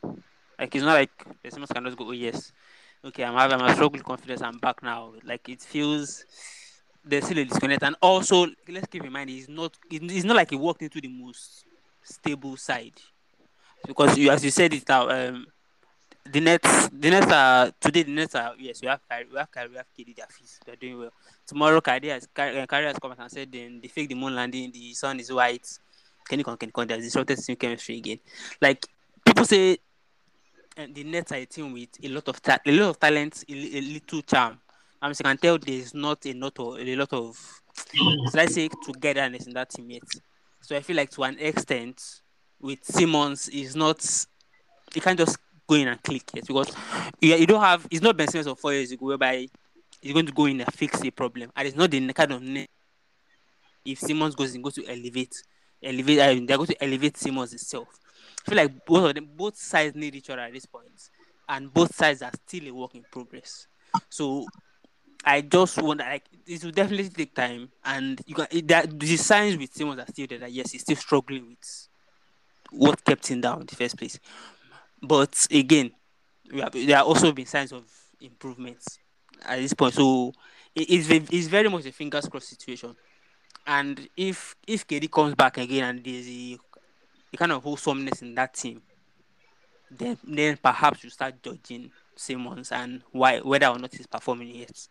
Like 0.58 0.74
it's 0.74 0.84
not 0.84 0.94
like 0.94 1.24
the 1.42 1.50
Simmons 1.50 1.70
can 1.70 1.84
just 1.84 1.96
go, 1.96 2.08
oh 2.08 2.12
yes, 2.12 2.52
okay, 3.04 3.24
I'm 3.24 3.34
having 3.34 3.60
a 3.60 3.72
struggle 3.72 3.92
with 3.92 4.04
confidence, 4.04 4.42
I'm 4.42 4.58
back 4.58 4.82
now. 4.82 5.12
Like 5.24 5.48
it 5.48 5.62
feels 5.62 6.24
there's 7.04 7.24
still 7.24 7.38
a 7.38 7.44
disconnect, 7.44 7.82
and 7.82 7.96
also 8.00 8.46
let's 8.68 8.86
keep 8.88 9.04
in 9.04 9.12
mind 9.12 9.30
he's 9.30 9.48
not 9.48 9.76
it's 9.90 10.24
not 10.24 10.36
like 10.36 10.50
he 10.50 10.56
walked 10.56 10.82
into 10.82 11.00
the 11.00 11.08
most 11.08 11.64
stable 12.02 12.56
side 12.56 12.94
because 13.86 14.16
you 14.18 14.30
as 14.30 14.44
you 14.44 14.50
said 14.50 14.72
it 14.74 14.88
now. 14.88 15.08
Um, 15.08 15.46
the 16.30 16.40
Nets, 16.40 16.88
the 16.88 17.10
Nets 17.10 17.30
are 17.30 17.70
today. 17.78 18.02
The 18.02 18.12
Nets 18.12 18.34
are 18.34 18.54
yes. 18.58 18.80
We 18.80 18.88
have 18.88 19.00
Kyrie, 19.08 19.26
we 19.30 19.38
have 19.38 19.50
Kyrie, 19.50 19.68
we 19.68 19.76
have 19.76 19.86
KD. 19.96 20.16
They're 20.16 20.26
feast. 20.26 20.62
They're 20.64 20.76
doing 20.76 20.98
well. 20.98 21.12
Tomorrow, 21.46 21.80
Kyrie 21.80 22.08
has 22.08 22.26
Kyrie, 22.34 22.60
uh, 22.60 22.66
has 22.68 22.98
come 22.98 23.14
and 23.16 23.30
said 23.30 23.52
then 23.52 23.80
they 23.82 23.88
fake 23.88 24.08
the 24.08 24.14
moon 24.14 24.34
landing. 24.34 24.72
The 24.72 24.94
sun 24.94 25.20
is 25.20 25.30
white. 25.30 25.68
Can 26.26 26.38
you 26.38 26.44
can 26.44 26.70
con? 26.70 26.86
There's 26.86 27.04
disrupted 27.04 27.38
team 27.38 27.56
chemistry 27.56 27.98
again. 27.98 28.18
Like 28.60 28.86
people 29.24 29.44
say, 29.44 29.78
and 30.76 30.94
the 30.94 31.04
Nets 31.04 31.32
are 31.32 31.36
a 31.36 31.44
team 31.44 31.72
with 31.72 31.90
a 32.02 32.08
lot 32.08 32.26
of 32.28 32.40
ta- 32.40 32.58
a 32.64 32.72
lot 32.72 32.90
of 32.90 32.98
talent, 33.00 33.44
a, 33.48 33.52
a 33.52 33.80
little 33.80 34.22
charm. 34.22 34.58
I 35.02 35.08
mean, 35.08 35.14
can 35.14 35.36
tell 35.36 35.58
there's 35.58 35.92
not 35.92 36.24
a 36.24 36.32
lot 36.32 36.58
of 36.58 36.78
a 36.78 36.94
lot 36.96 37.12
of 37.12 37.36
say 38.48 38.68
togetherness 38.86 39.46
in 39.46 39.52
that 39.52 39.70
team 39.70 39.90
yet. 39.90 40.02
So 40.62 40.74
I 40.74 40.80
feel 40.80 40.96
like 40.96 41.10
to 41.10 41.24
an 41.24 41.38
extent, 41.38 42.02
with 42.64 42.82
Simmons, 42.82 43.48
is 43.50 43.76
not. 43.76 44.02
You 44.94 45.02
can't 45.02 45.18
just 45.18 45.36
go 45.66 45.74
in 45.74 45.88
and 45.88 46.02
click 46.02 46.22
it 46.34 46.46
because 46.46 46.72
you, 47.20 47.34
you 47.34 47.46
don't 47.46 47.60
have. 47.60 47.86
It's 47.90 48.00
not 48.00 48.16
Ben 48.16 48.28
Simmons 48.28 48.46
of 48.46 48.58
four 48.58 48.72
years 48.72 48.90
ago 48.90 49.06
whereby 49.06 49.46
he's 50.00 50.12
going 50.12 50.26
to 50.26 50.32
go 50.32 50.46
in 50.46 50.60
and 50.62 50.72
fix 50.72 51.02
a 51.04 51.10
problem, 51.10 51.52
and 51.54 51.68
it's 51.68 51.76
not 51.76 51.90
the 51.90 52.12
kind 52.12 52.32
of 52.32 52.42
net. 52.42 52.68
If 53.84 53.98
Simmons 53.98 54.34
goes 54.34 54.54
in, 54.54 54.62
goes 54.62 54.74
to 54.74 54.86
elevate, 54.86 55.42
elevate. 55.82 56.20
I 56.20 56.34
mean, 56.34 56.46
they're 56.46 56.56
going 56.56 56.68
to 56.68 56.82
elevate 56.82 57.18
Simmons 57.18 57.52
itself. 57.52 57.88
I 58.46 58.50
feel 58.50 58.56
like 58.56 58.86
both 58.86 59.10
of 59.10 59.14
them, 59.14 59.28
both 59.36 59.56
sides 59.56 59.94
need 59.94 60.14
each 60.14 60.30
other 60.30 60.40
at 60.40 60.52
this 60.54 60.64
point, 60.64 61.10
and 61.48 61.72
both 61.72 61.94
sides 61.94 62.22
are 62.22 62.32
still 62.46 62.66
a 62.68 62.70
work 62.72 62.94
in 62.94 63.04
progress. 63.12 63.66
So 64.08 64.46
I 65.22 65.42
just 65.42 65.82
wonder, 65.82 66.04
like, 66.04 66.24
this 66.46 66.64
will 66.64 66.70
definitely 66.70 67.10
take 67.10 67.34
time, 67.34 67.70
and 67.84 68.22
you 68.26 68.34
can 68.34 68.46
that 68.68 68.98
the 68.98 69.16
signs 69.18 69.58
with 69.58 69.74
Simmons 69.74 70.00
are 70.00 70.06
still 70.08 70.26
there. 70.28 70.38
That 70.38 70.52
yes, 70.52 70.72
he's 70.72 70.80
still 70.80 70.96
struggling 70.96 71.46
with 71.48 71.88
what 72.76 73.04
kept 73.04 73.26
him 73.28 73.40
down 73.40 73.60
in 73.62 73.66
the 73.66 73.76
first 73.76 73.96
place. 73.98 74.18
But 75.02 75.46
again, 75.50 75.92
have, 76.54 76.72
there 76.72 76.98
are 76.98 77.04
also 77.04 77.32
been 77.32 77.46
signs 77.46 77.72
of 77.72 77.84
improvements 78.20 78.98
at 79.44 79.58
this 79.58 79.74
point. 79.74 79.94
So 79.94 80.32
it- 80.74 80.90
it's 80.90 81.10
it's 81.10 81.48
very 81.48 81.68
much 81.68 81.86
a 81.86 81.92
fingers 81.92 82.28
crossed 82.28 82.48
situation. 82.48 82.96
And 83.66 84.08
if 84.16 84.56
if 84.66 84.86
KD 84.86 85.08
comes 85.08 85.34
back 85.34 85.58
again 85.58 85.84
and 85.96 86.04
there's 86.04 86.28
a, 86.28 86.58
a 87.34 87.36
kind 87.36 87.52
of 87.52 87.62
wholesomeness 87.62 88.22
in 88.22 88.34
that 88.36 88.54
team, 88.54 88.82
then 89.90 90.18
then 90.24 90.56
perhaps 90.58 91.04
you 91.04 91.10
start 91.10 91.42
judging 91.42 91.90
Simmons 92.16 92.70
and 92.72 93.02
why 93.12 93.40
whether 93.40 93.66
or 93.66 93.78
not 93.78 93.94
he's 93.94 94.06
performing 94.06 94.54
yet. 94.54 94.88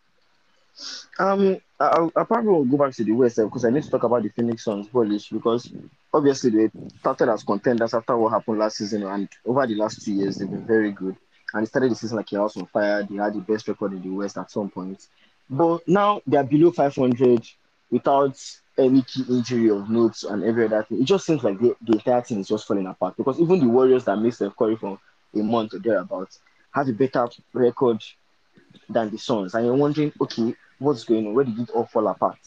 Um, 1.18 1.58
I, 1.80 2.08
I'll 2.16 2.24
probably 2.24 2.50
will 2.50 2.64
go 2.64 2.76
back 2.78 2.94
to 2.94 3.04
the 3.04 3.12
West 3.12 3.38
uh, 3.38 3.44
because 3.44 3.64
I 3.64 3.70
need 3.70 3.84
to 3.84 3.90
talk 3.90 4.02
about 4.02 4.22
the 4.22 4.28
Phoenix 4.30 4.64
Suns 4.64 4.88
Bolish 4.88 5.30
because 5.32 5.72
obviously 6.14 6.50
they 6.50 6.70
started 7.00 7.28
as 7.28 7.42
contenders 7.42 7.92
after 7.92 8.16
what 8.16 8.32
happened 8.32 8.58
last 8.58 8.76
season, 8.78 9.02
and 9.02 9.28
over 9.44 9.66
the 9.66 9.74
last 9.74 10.04
two 10.04 10.12
years 10.12 10.36
they've 10.36 10.50
been 10.50 10.66
very 10.66 10.92
good. 10.92 11.16
And 11.52 11.62
they 11.62 11.68
started 11.68 11.90
the 11.90 11.96
season 11.96 12.16
like 12.16 12.32
a 12.32 12.36
house 12.36 12.56
on 12.56 12.66
fire. 12.66 13.02
They 13.02 13.16
had 13.16 13.34
the 13.34 13.40
best 13.40 13.68
record 13.68 13.92
in 13.92 14.02
the 14.02 14.08
West 14.08 14.38
at 14.38 14.50
some 14.50 14.70
point, 14.70 15.06
but 15.50 15.86
now 15.86 16.22
they 16.26 16.36
are 16.36 16.44
below 16.44 16.70
500 16.70 17.46
without 17.90 18.40
any 18.78 19.02
key 19.02 19.24
injury 19.28 19.70
of 19.70 19.90
notes 19.90 20.24
and 20.24 20.42
every 20.44 20.64
other 20.66 20.84
thing. 20.84 21.02
It 21.02 21.04
just 21.04 21.26
seems 21.26 21.44
like 21.44 21.58
the, 21.60 21.76
the 21.82 21.94
entire 21.94 22.22
thing 22.22 22.40
is 22.40 22.48
just 22.48 22.66
falling 22.66 22.86
apart 22.86 23.16
because 23.16 23.38
even 23.38 23.60
the 23.60 23.68
Warriors 23.68 24.04
that 24.04 24.16
missed 24.16 24.38
Steph 24.38 24.56
Curry 24.56 24.76
for 24.76 24.98
a 25.34 25.38
month 25.38 25.74
or 25.74 25.78
thereabouts 25.80 26.40
have 26.72 26.88
a 26.88 26.92
better 26.92 27.28
record 27.52 28.02
than 28.88 29.10
the 29.10 29.18
Suns, 29.18 29.54
and 29.54 29.64
you're 29.66 29.76
wondering, 29.76 30.12
okay, 30.20 30.54
what's 30.78 31.04
going 31.04 31.26
on? 31.26 31.34
Where 31.34 31.44
did 31.44 31.58
it 31.58 31.70
all 31.70 31.86
fall 31.86 32.08
apart? 32.08 32.38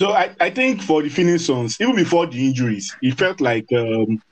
So 0.00 0.12
I, 0.12 0.34
I 0.40 0.48
think 0.48 0.80
for 0.80 1.02
the 1.02 1.10
Phoenix 1.10 1.44
Suns, 1.44 1.76
even 1.78 1.94
before 1.94 2.26
the 2.26 2.42
injuries, 2.42 2.96
it 3.02 3.18
felt 3.18 3.38
like 3.40 3.66
um, 3.76 4.22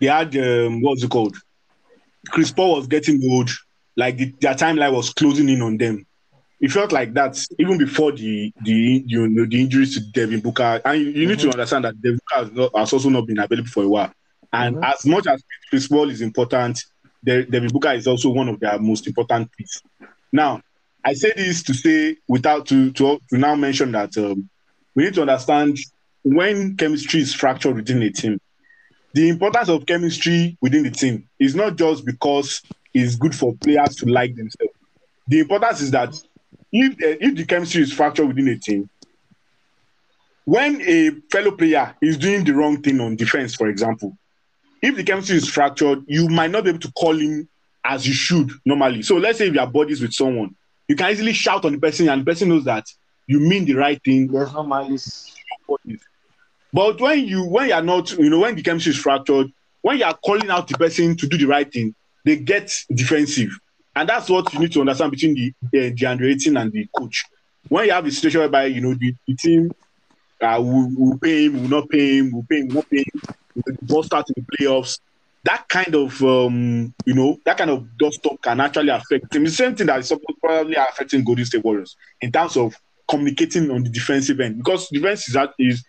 they 0.00 0.06
had 0.06 0.36
um, 0.36 0.82
what's 0.82 1.02
it 1.02 1.10
called? 1.10 1.34
Chris 2.28 2.52
Paul 2.52 2.76
was 2.76 2.86
getting 2.86 3.18
old, 3.30 3.48
like 3.96 4.18
the, 4.18 4.34
their 4.40 4.54
timeline 4.54 4.92
was 4.92 5.14
closing 5.14 5.48
in 5.48 5.62
on 5.62 5.78
them. 5.78 6.04
It 6.60 6.72
felt 6.72 6.92
like 6.92 7.14
that 7.14 7.38
even 7.58 7.78
before 7.78 8.12
the 8.12 8.52
the 8.60 9.02
you 9.06 9.28
know 9.28 9.46
the 9.46 9.60
injuries 9.62 9.94
to 9.94 10.00
Devin 10.12 10.40
Booker, 10.40 10.82
and 10.84 11.00
you, 11.00 11.06
you 11.08 11.26
need 11.26 11.38
to 11.38 11.50
understand 11.50 11.86
that 11.86 12.00
Devin 12.02 12.18
Booker 12.28 12.44
has, 12.44 12.52
not, 12.52 12.76
has 12.76 12.92
also 12.92 13.08
not 13.08 13.26
been 13.26 13.38
available 13.38 13.68
for 13.70 13.84
a 13.84 13.88
while. 13.88 14.12
And 14.52 14.76
Mhm. 14.76 14.84
as 14.92 15.06
much 15.06 15.26
as 15.26 15.42
Chris 15.70 15.88
Paul 15.88 16.10
is 16.10 16.20
important, 16.20 16.84
De- 17.24 17.46
Devin 17.46 17.70
Booker 17.70 17.92
is 17.92 18.06
also 18.06 18.28
one 18.30 18.48
of 18.48 18.60
their 18.60 18.78
most 18.78 19.06
important 19.06 19.48
pieces. 19.56 19.82
Now, 20.32 20.60
I 21.04 21.14
say 21.14 21.32
this 21.34 21.62
to 21.62 21.72
say 21.74 22.16
without 22.28 22.66
to 22.66 22.90
to, 22.92 23.18
to 23.30 23.38
now 23.38 23.54
mention 23.54 23.92
that 23.92 24.14
um, 24.18 24.50
we 24.98 25.04
need 25.04 25.14
to 25.14 25.20
understand 25.20 25.78
when 26.24 26.76
chemistry 26.76 27.20
is 27.20 27.32
fractured 27.32 27.76
within 27.76 28.02
a 28.02 28.10
team. 28.10 28.40
The 29.14 29.28
importance 29.28 29.68
of 29.68 29.86
chemistry 29.86 30.58
within 30.60 30.82
the 30.82 30.90
team 30.90 31.28
is 31.38 31.54
not 31.54 31.76
just 31.76 32.04
because 32.04 32.60
it's 32.92 33.14
good 33.14 33.32
for 33.32 33.54
players 33.58 33.94
to 33.98 34.06
like 34.06 34.34
themselves. 34.34 34.72
The 35.28 35.38
importance 35.38 35.82
is 35.82 35.92
that 35.92 36.20
if 36.72 36.94
uh, 36.94 37.16
if 37.20 37.36
the 37.36 37.44
chemistry 37.44 37.82
is 37.82 37.92
fractured 37.92 38.26
within 38.26 38.48
a 38.48 38.58
team, 38.58 38.90
when 40.46 40.82
a 40.82 41.10
fellow 41.30 41.52
player 41.52 41.94
is 42.02 42.18
doing 42.18 42.42
the 42.42 42.54
wrong 42.54 42.82
thing 42.82 43.00
on 43.00 43.14
defense, 43.14 43.54
for 43.54 43.68
example, 43.68 44.18
if 44.82 44.96
the 44.96 45.04
chemistry 45.04 45.36
is 45.36 45.48
fractured, 45.48 46.02
you 46.08 46.28
might 46.28 46.50
not 46.50 46.64
be 46.64 46.70
able 46.70 46.80
to 46.80 46.90
call 46.90 47.16
him 47.16 47.48
as 47.84 48.04
you 48.04 48.14
should 48.14 48.50
normally. 48.64 49.02
So 49.02 49.16
let's 49.16 49.38
say 49.38 49.46
if 49.46 49.54
you 49.54 49.60
are 49.60 49.70
buddies 49.70 50.00
with 50.00 50.12
someone, 50.12 50.56
you 50.88 50.96
can 50.96 51.08
easily 51.12 51.34
shout 51.34 51.64
on 51.64 51.70
the 51.70 51.78
person, 51.78 52.08
and 52.08 52.22
the 52.22 52.24
person 52.24 52.48
knows 52.48 52.64
that 52.64 52.84
you 53.28 53.38
mean 53.38 53.66
the 53.66 53.74
right 53.74 54.02
thing. 54.02 54.26
There's 54.26 54.52
no 54.52 54.64
malice. 54.64 55.36
But 56.72 57.00
when 57.00 57.24
you 57.24 57.44
when 57.44 57.68
you 57.68 57.74
are 57.74 57.82
not, 57.82 58.10
you 58.12 58.30
know, 58.30 58.40
when 58.40 58.56
the 58.56 58.62
chemistry 58.62 58.90
is 58.90 58.98
fractured, 58.98 59.52
when 59.82 59.98
you 59.98 60.04
are 60.04 60.16
calling 60.24 60.50
out 60.50 60.66
the 60.66 60.76
person 60.76 61.16
to 61.16 61.28
do 61.28 61.36
the 61.36 61.46
right 61.46 61.70
thing, 61.70 61.94
they 62.24 62.36
get 62.36 62.74
defensive, 62.92 63.50
and 63.94 64.08
that's 64.08 64.28
what 64.28 64.52
you 64.52 64.60
need 64.60 64.72
to 64.72 64.80
understand 64.80 65.12
between 65.12 65.34
the 65.34 65.54
uh, 65.66 65.68
the 65.70 65.94
Deandre 65.94 66.32
Ayton 66.32 66.56
and 66.56 66.72
the 66.72 66.86
coach. 66.96 67.24
When 67.68 67.86
you 67.86 67.92
have 67.92 68.06
a 68.06 68.10
situation 68.10 68.40
whereby 68.40 68.64
you 68.66 68.80
know 68.80 68.94
the, 68.94 69.14
the 69.26 69.34
team 69.34 69.70
uh, 70.40 70.56
will, 70.58 70.90
will 70.96 71.18
pay 71.18 71.44
him, 71.46 71.62
will 71.62 71.68
not 71.68 71.88
pay 71.90 72.18
him, 72.18 72.32
will 72.32 72.46
pay 72.48 72.60
him, 72.60 72.68
will 72.68 72.74
not 72.76 72.90
pay 72.90 72.98
him, 72.98 73.22
the 73.54 73.78
ball 73.82 74.02
start 74.02 74.26
in 74.34 74.44
the 74.44 74.56
playoffs. 74.56 75.00
That 75.44 75.68
kind 75.68 75.94
of 75.94 76.22
um, 76.22 76.94
you 77.04 77.14
know 77.14 77.38
that 77.44 77.58
kind 77.58 77.70
of 77.70 77.96
dust 77.98 78.26
up 78.26 78.40
can 78.42 78.60
actually 78.60 78.88
affect 78.88 79.34
him. 79.34 79.44
The 79.44 79.50
same 79.50 79.74
thing 79.76 79.86
that 79.86 80.00
is 80.00 80.12
probably 80.40 80.74
affecting 80.74 81.24
Golden 81.24 81.44
State 81.44 81.64
Warriors 81.64 81.96
in 82.20 82.32
terms 82.32 82.56
of 82.56 82.74
communicating 83.08 83.70
on 83.70 83.82
the 83.82 83.90
defensive 83.90 84.40
end 84.40 84.58
because 84.58 84.88
defense 84.88 85.28
is 85.28 85.34
that 85.34 85.50
is 85.58 85.84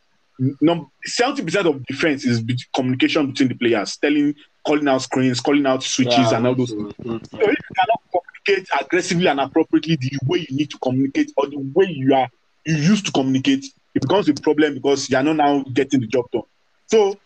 seventy 1.05 1.43
percent 1.43 1.67
of 1.67 1.85
defense 1.85 2.25
is 2.25 2.41
be- 2.41 2.57
communication 2.73 3.27
between 3.27 3.49
the 3.49 3.55
players, 3.55 3.97
telling, 3.97 4.33
calling 4.65 4.87
out 4.87 5.01
screens, 5.01 5.39
calling 5.39 5.65
out 5.65 5.83
switches, 5.83 6.31
Yeah, 6.31 6.37
and 6.37 6.47
all 6.47 6.55
those. 6.55 6.71
Mm-hmm, 6.71 6.89
so, 6.89 7.09
mm-hmm. 7.09 7.37
So 7.37 7.41
if 7.41 7.57
you 7.57 7.75
cannot 7.75 8.23
communicate 8.45 8.69
aggressively 8.79 9.27
and 9.27 9.39
appropriately 9.39 9.97
the 9.97 10.17
way 10.25 10.45
you 10.49 10.55
need 10.55 10.69
to 10.71 10.77
communicate 10.79 11.31
or 11.37 11.47
the 11.47 11.57
way 11.73 11.87
you 11.87 12.13
are 12.13 12.29
you 12.65 12.75
used 12.75 13.05
to 13.07 13.11
communicate, 13.11 13.65
it 13.95 14.01
becomes 14.01 14.29
a 14.29 14.33
problem 14.33 14.75
because 14.75 15.09
you 15.09 15.17
are 15.17 15.23
not 15.23 15.35
now 15.35 15.63
getting 15.73 15.99
the 15.99 16.07
job 16.07 16.25
done. 16.31 16.43
So 16.87 17.17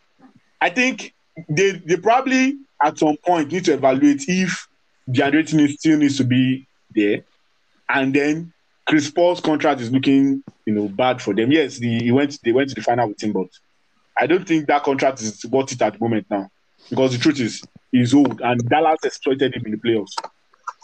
I 0.61 0.70
think 0.70 1.14
they 1.49 1.72
they 1.72 1.98
probably 1.98 2.57
at 2.82 2.98
some 2.98 3.18
point 3.18 3.52
need 3.52 3.65
to 3.65 3.74
evaluate 3.74 4.26
if 4.28 4.68
the 5.07 5.32
rating 5.32 5.68
still 5.68 5.98
needs 5.98 6.18
to 6.18 6.24
be 6.24 6.68
there, 6.95 7.24
and 7.90 8.14
then 8.14 8.53
Chris 8.85 9.10
Paul's 9.10 9.39
contract 9.39 9.81
is 9.81 9.91
looking 9.91 10.43
you 10.65 10.73
know 10.73 10.88
bad 10.88 11.22
for 11.22 11.34
them. 11.34 11.51
Yes, 11.51 11.77
the, 11.77 11.99
he 11.99 12.11
went 12.11 12.38
they 12.43 12.51
went 12.51 12.69
to 12.69 12.76
the 12.76 12.81
final 12.81 13.07
with 13.07 13.22
him, 13.22 13.31
but 13.31 13.47
I 14.18 14.27
don't 14.27 14.47
think 14.47 14.68
that 14.68 14.84
contract 14.84 15.22
is 15.22 15.45
worth 15.45 15.72
it 15.72 15.81
at 15.81 15.93
the 15.93 15.99
moment 15.99 16.27
now 16.30 16.49
because 16.89 17.14
the 17.14 17.18
truth 17.18 17.39
is 17.39 17.64
he's 17.91 18.14
old 18.14 18.41
and 18.41 18.68
Dallas 18.69 18.99
exploited 19.03 19.55
him 19.55 19.65
in 19.65 19.72
the 19.72 19.77
playoffs. 19.77 20.14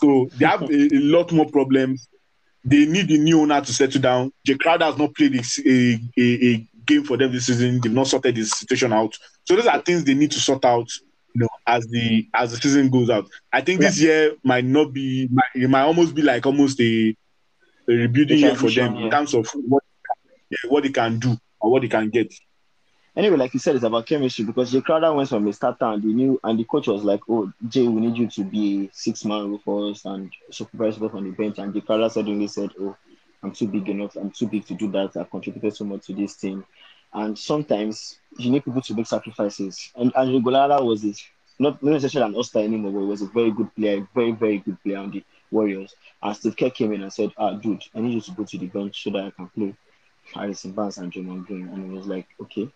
So 0.01 0.29
they 0.37 0.45
have 0.45 0.63
a, 0.63 0.95
a 0.95 0.99
lot 0.99 1.31
more 1.31 1.49
problems. 1.49 2.07
They 2.63 2.85
need 2.85 3.09
a 3.11 3.17
new 3.17 3.41
owner 3.41 3.61
to 3.61 3.73
settle 3.73 4.01
down. 4.01 4.31
Jay 4.45 4.55
Crowder 4.55 4.85
has 4.85 4.97
not 4.97 5.15
played 5.15 5.35
a, 5.35 5.99
a, 6.17 6.21
a, 6.21 6.67
game 6.85 7.03
for 7.03 7.17
them 7.17 7.31
this 7.31 7.45
season. 7.45 7.79
They've 7.79 7.91
not 7.91 8.07
sorted 8.07 8.35
this 8.35 8.49
situation 8.49 8.91
out. 8.91 9.15
So 9.45 9.55
those 9.55 9.67
are 9.67 9.79
things 9.79 10.03
they 10.03 10.15
need 10.15 10.31
to 10.31 10.39
sort 10.39 10.65
out. 10.65 10.89
You 11.35 11.41
know, 11.41 11.49
as 11.67 11.85
the 11.85 12.27
as 12.33 12.51
the 12.51 12.57
season 12.57 12.89
goes 12.89 13.11
out. 13.11 13.29
I 13.53 13.61
think 13.61 13.81
this 13.81 14.01
year 14.01 14.33
might 14.43 14.65
not 14.65 14.91
be. 14.91 15.27
Might, 15.31 15.45
it 15.53 15.69
might 15.69 15.83
almost 15.83 16.15
be 16.15 16.23
like 16.23 16.47
almost 16.47 16.81
a, 16.81 17.15
a 17.89 17.93
rebuilding 17.93 18.37
year 18.39 18.55
for 18.55 18.69
them 18.69 18.93
transition, 18.93 19.03
in 19.03 19.09
terms 19.09 19.33
of 19.33 19.47
what 19.67 19.83
yeah, 20.49 20.69
what 20.69 20.83
they 20.83 20.89
can 20.89 21.19
do 21.19 21.37
or 21.59 21.71
what 21.71 21.81
they 21.81 21.87
can 21.87 22.09
get. 22.09 22.33
Anyway, 23.15 23.37
like 23.37 23.53
you 23.53 23.59
said, 23.59 23.75
it's 23.75 23.83
about 23.83 24.05
chemistry 24.05 24.45
because 24.45 24.71
Jay 24.71 24.81
Crowder 24.81 25.11
went 25.13 25.29
from 25.29 25.47
a 25.47 25.53
starter 25.53 25.85
and 25.85 26.01
the 26.01 26.07
new 26.07 26.39
and 26.43 26.59
the 26.59 26.63
coach 26.63 26.87
was 26.87 27.03
like, 27.03 27.21
"Oh, 27.27 27.51
Jay, 27.67 27.87
we 27.87 28.01
need 28.01 28.17
you 28.17 28.27
to 28.27 28.43
be 28.43 28.89
six 28.93 29.25
man 29.25 29.59
for 29.59 29.89
us 29.89 30.05
and 30.05 30.31
supervise 30.51 31.01
us 31.01 31.13
on 31.13 31.23
the 31.25 31.31
bench." 31.31 31.57
And 31.57 31.73
Jay 31.73 31.81
Crowder 31.81 32.09
suddenly 32.09 32.47
said, 32.47 32.69
"Oh, 32.79 32.95
I'm 33.43 33.51
too 33.51 33.67
big 33.67 33.89
enough. 33.89 34.15
I'm 34.15 34.31
too 34.31 34.47
big 34.47 34.65
to 34.67 34.73
do 34.75 34.91
that. 34.91 35.17
I've 35.17 35.29
contributed 35.29 35.75
so 35.75 35.85
much 35.85 36.05
to 36.05 36.13
this 36.13 36.35
team." 36.35 36.65
And 37.11 37.37
sometimes 37.37 38.19
you 38.37 38.51
need 38.51 38.63
people 38.63 38.81
to 38.83 38.93
make 38.93 39.07
sacrifices. 39.07 39.91
And 39.95 40.13
Andre 40.13 40.39
Iguodala 40.39 40.85
was 40.85 41.03
it 41.03 41.17
not 41.57 41.81
not 41.83 41.93
necessarily 41.93 42.29
an 42.29 42.35
all-star 42.35 42.63
anymore, 42.63 42.91
but 42.91 42.99
he 42.99 43.05
was 43.05 43.21
a 43.21 43.27
very 43.27 43.51
good 43.51 43.73
player, 43.75 44.07
very 44.15 44.31
very 44.31 44.59
good 44.59 44.81
player 44.83 44.97
on 44.97 45.11
the 45.11 45.23
Warriors. 45.51 45.95
And 46.21 46.35
Steve 46.35 46.57
Kerr 46.57 46.69
came 46.69 46.93
in 46.93 47.01
and 47.01 47.13
said, 47.13 47.31
"Ah, 47.37 47.53
dude, 47.53 47.83
I 47.95 48.01
need 48.01 48.13
you 48.13 48.21
to 48.21 48.31
go 48.31 48.43
to 48.43 48.57
the 48.57 48.67
bench 48.67 49.03
so 49.03 49.11
that 49.11 49.25
I 49.25 49.31
can 49.31 49.49
play 49.49 49.75
Harrison 50.33 50.71
Barnes 50.71 50.97
and 50.97 51.11
Draymond 51.11 51.45
Green." 51.47 51.67
And 51.69 51.91
he 51.91 51.97
was 51.97 52.07
like, 52.07 52.27
"Okay." 52.41 52.71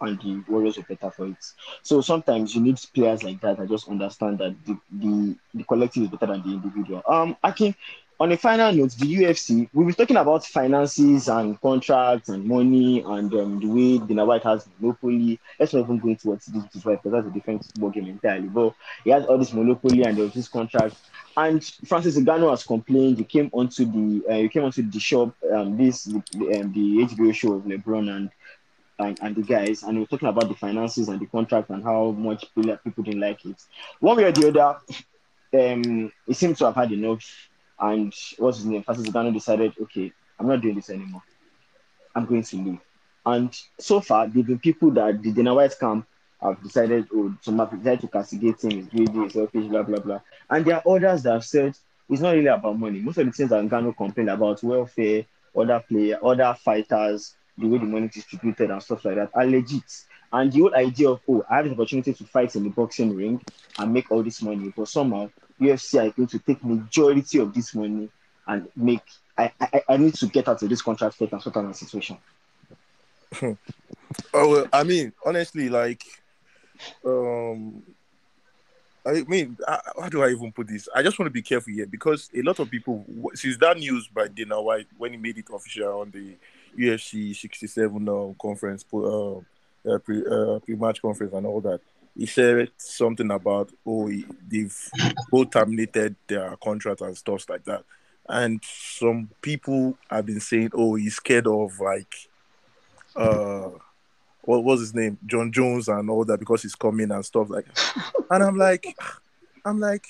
and 0.00 0.20
the 0.20 0.50
Warriors 0.50 0.76
were 0.76 0.82
better 0.84 1.10
for 1.10 1.26
it. 1.26 1.44
So 1.82 2.00
sometimes 2.00 2.54
you 2.54 2.60
need 2.60 2.78
players 2.94 3.22
like 3.22 3.40
that 3.40 3.60
I 3.60 3.66
just 3.66 3.88
understand 3.88 4.38
that 4.38 4.54
the, 4.64 4.78
the, 4.92 5.36
the 5.54 5.64
collective 5.64 6.04
is 6.04 6.08
better 6.10 6.26
than 6.26 6.42
the 6.42 6.54
individual. 6.54 7.02
Um, 7.08 7.36
think 7.52 7.76
on 8.20 8.30
a 8.30 8.36
final 8.36 8.72
note, 8.72 8.92
the 8.92 9.16
UFC, 9.16 9.68
we 9.72 9.84
were 9.84 9.92
talking 9.92 10.16
about 10.16 10.44
finances 10.44 11.28
and 11.28 11.60
contracts 11.60 12.28
and 12.28 12.44
money 12.44 13.00
and 13.00 13.34
um, 13.34 13.58
the 13.58 13.66
way 13.66 13.98
Dana 13.98 14.24
White 14.24 14.44
has 14.44 14.68
monopoly. 14.78 15.40
Let's 15.58 15.74
not 15.74 15.84
even 15.84 15.98
go 15.98 16.08
into 16.10 16.28
what 16.28 16.40
this 16.40 16.48
because 16.48 16.98
that's 17.04 17.26
a 17.26 17.30
different 17.30 17.64
football 17.64 17.90
game 17.90 18.06
entirely. 18.06 18.48
But 18.48 18.74
he 19.02 19.10
has 19.10 19.26
all 19.26 19.38
this 19.38 19.52
monopoly 19.52 20.04
and 20.04 20.16
there 20.16 20.24
was 20.24 20.34
this 20.34 20.48
contract. 20.48 20.94
And 21.36 21.64
Francis 21.64 22.16
Ngannou 22.16 22.50
has 22.50 22.64
complained. 22.64 23.18
He 23.18 23.24
came 23.24 23.50
onto 23.52 23.84
the 23.84 24.24
uh, 24.28 24.34
he 24.34 24.48
came 24.48 24.62
onto 24.62 24.88
the 24.88 25.00
shop, 25.00 25.34
um, 25.52 25.76
this 25.76 26.04
the, 26.04 26.16
um, 26.16 26.72
the 26.72 27.06
HBO 27.06 27.34
show 27.34 27.54
of 27.54 27.64
LeBron 27.64 28.16
and 28.16 28.30
and, 29.00 29.18
and 29.22 29.34
the 29.34 29.42
guys, 29.42 29.82
and 29.82 29.98
we 29.98 30.04
are 30.04 30.06
talking 30.06 30.28
about 30.28 30.48
the 30.48 30.54
finances 30.54 31.08
and 31.08 31.20
the 31.20 31.26
contract 31.26 31.70
and 31.70 31.82
how 31.82 32.12
much 32.12 32.44
people, 32.54 33.02
didn't 33.02 33.18
like 33.18 33.44
it. 33.44 33.60
One 33.98 34.16
way 34.16 34.24
or 34.24 34.30
the 34.30 34.48
other, 34.48 34.78
um, 35.72 36.12
he 36.28 36.32
seems 36.32 36.58
to 36.58 36.66
have 36.66 36.76
had 36.76 36.92
enough. 36.92 37.50
And 37.78 38.14
what's 38.38 38.58
his 38.58 38.66
name? 38.66 38.82
Francis 38.82 39.08
Ngannou 39.08 39.32
decided, 39.32 39.74
okay, 39.80 40.12
I'm 40.38 40.46
not 40.46 40.60
doing 40.60 40.76
this 40.76 40.90
anymore. 40.90 41.22
I'm 42.14 42.26
going 42.26 42.42
to 42.42 42.56
leave. 42.56 42.80
And 43.26 43.56
so 43.78 44.00
far, 44.00 44.28
been 44.28 44.58
people 44.58 44.90
that 44.92 45.22
the 45.22 45.32
Dana 45.32 45.54
White 45.54 45.78
camp 45.78 46.06
have 46.40 46.62
decided, 46.62 47.08
oh, 47.12 47.34
some 47.40 47.58
have 47.58 47.70
decided 47.70 48.00
to 48.02 48.08
castigate 48.08 48.62
him, 48.62 48.70
he's 48.70 48.86
greedy, 48.88 49.18
he's 49.20 49.32
selfish, 49.32 49.66
blah, 49.66 49.82
blah, 49.82 49.98
blah. 49.98 50.20
And 50.50 50.64
there 50.64 50.76
are 50.76 50.96
others 50.96 51.22
that 51.22 51.32
have 51.32 51.44
said 51.44 51.74
it's 52.08 52.20
not 52.20 52.34
really 52.34 52.46
about 52.46 52.78
money. 52.78 53.00
Most 53.00 53.18
of 53.18 53.26
the 53.26 53.32
things 53.32 53.50
that 53.50 53.64
Ngannou 53.64 53.96
complained 53.96 54.30
about, 54.30 54.62
welfare, 54.62 55.24
other 55.56 55.82
player, 55.88 56.18
other 56.22 56.54
fighters, 56.62 57.34
the 57.56 57.66
way 57.66 57.78
the 57.78 57.84
money 57.84 58.06
is 58.06 58.14
distributed 58.14 58.70
and 58.70 58.82
stuff 58.82 59.04
like 59.04 59.14
that 59.16 59.30
are 59.34 59.46
legit. 59.46 60.04
And 60.32 60.52
the 60.52 60.60
whole 60.60 60.74
idea 60.74 61.10
of 61.10 61.20
oh, 61.28 61.44
I 61.48 61.58
have 61.58 61.66
the 61.66 61.72
opportunity 61.72 62.12
to 62.12 62.24
fight 62.24 62.56
in 62.56 62.64
the 62.64 62.70
boxing 62.70 63.14
ring 63.14 63.40
and 63.78 63.92
make 63.92 64.10
all 64.10 64.22
this 64.22 64.42
money, 64.42 64.72
but 64.76 64.88
somehow 64.88 65.30
UFC 65.60 66.06
are 66.06 66.10
going 66.10 66.28
to 66.28 66.38
take 66.38 66.64
majority 66.64 67.38
of 67.38 67.54
this 67.54 67.74
money 67.74 68.08
and 68.46 68.68
make. 68.76 69.02
I 69.36 69.52
I, 69.60 69.82
I 69.88 69.96
need 69.96 70.14
to 70.14 70.26
get 70.26 70.48
out 70.48 70.62
of 70.62 70.68
this 70.68 70.82
contract 70.82 71.16
first 71.16 71.32
and 71.32 71.42
sort 71.42 71.56
out 71.56 71.64
my 71.64 71.72
situation. 71.72 72.18
Oh, 74.32 74.48
well, 74.48 74.66
I 74.72 74.84
mean, 74.84 75.12
honestly, 75.24 75.68
like, 75.68 76.02
um, 77.04 77.82
I 79.06 79.22
mean, 79.22 79.56
I, 79.66 79.80
how 80.00 80.08
do 80.08 80.22
I 80.22 80.30
even 80.30 80.52
put 80.52 80.68
this? 80.68 80.88
I 80.94 81.02
just 81.02 81.18
want 81.18 81.26
to 81.26 81.32
be 81.32 81.42
careful 81.42 81.72
here 81.72 81.86
because 81.86 82.30
a 82.34 82.42
lot 82.42 82.58
of 82.58 82.70
people, 82.70 83.04
since 83.34 83.56
that 83.58 83.76
news 83.76 84.08
by 84.08 84.28
Dana 84.28 84.60
White 84.60 84.86
when 84.96 85.12
he 85.12 85.16
made 85.18 85.38
it 85.38 85.46
official 85.52 86.00
on 86.00 86.10
the 86.10 86.36
UFC 86.78 87.34
67 87.34 88.08
um, 88.08 88.34
conference, 88.40 88.84
uh, 88.92 89.36
uh, 89.36 89.98
pre, 90.02 90.24
uh, 90.26 90.58
pre-match 90.60 91.02
conference 91.02 91.32
and 91.32 91.46
all 91.46 91.60
that, 91.60 91.80
he 92.16 92.26
said 92.26 92.70
something 92.76 93.30
about 93.30 93.70
oh 93.86 94.10
they've 94.48 94.90
both 95.30 95.50
terminated 95.50 96.14
their 96.26 96.56
contract 96.62 97.00
and 97.00 97.16
stuff 97.16 97.48
like 97.48 97.64
that, 97.64 97.84
and 98.28 98.60
some 98.64 99.28
people 99.42 99.96
have 100.08 100.26
been 100.26 100.40
saying 100.40 100.70
oh 100.74 100.94
he's 100.94 101.16
scared 101.16 101.46
of 101.46 101.78
like 101.80 102.14
uh 103.16 103.70
what 104.42 104.62
was 104.62 104.80
his 104.80 104.94
name? 104.94 105.16
Jon 105.26 105.50
Jones 105.50 105.88
and 105.88 106.10
all 106.10 106.24
that 106.26 106.38
because 106.38 106.62
he's 106.62 106.74
coming 106.74 107.10
and 107.10 107.24
stuff 107.24 107.48
like 107.50 107.66
and 108.30 108.42
I'm 108.42 108.56
like 108.56 108.96
I'm 109.64 109.80
like 109.80 110.06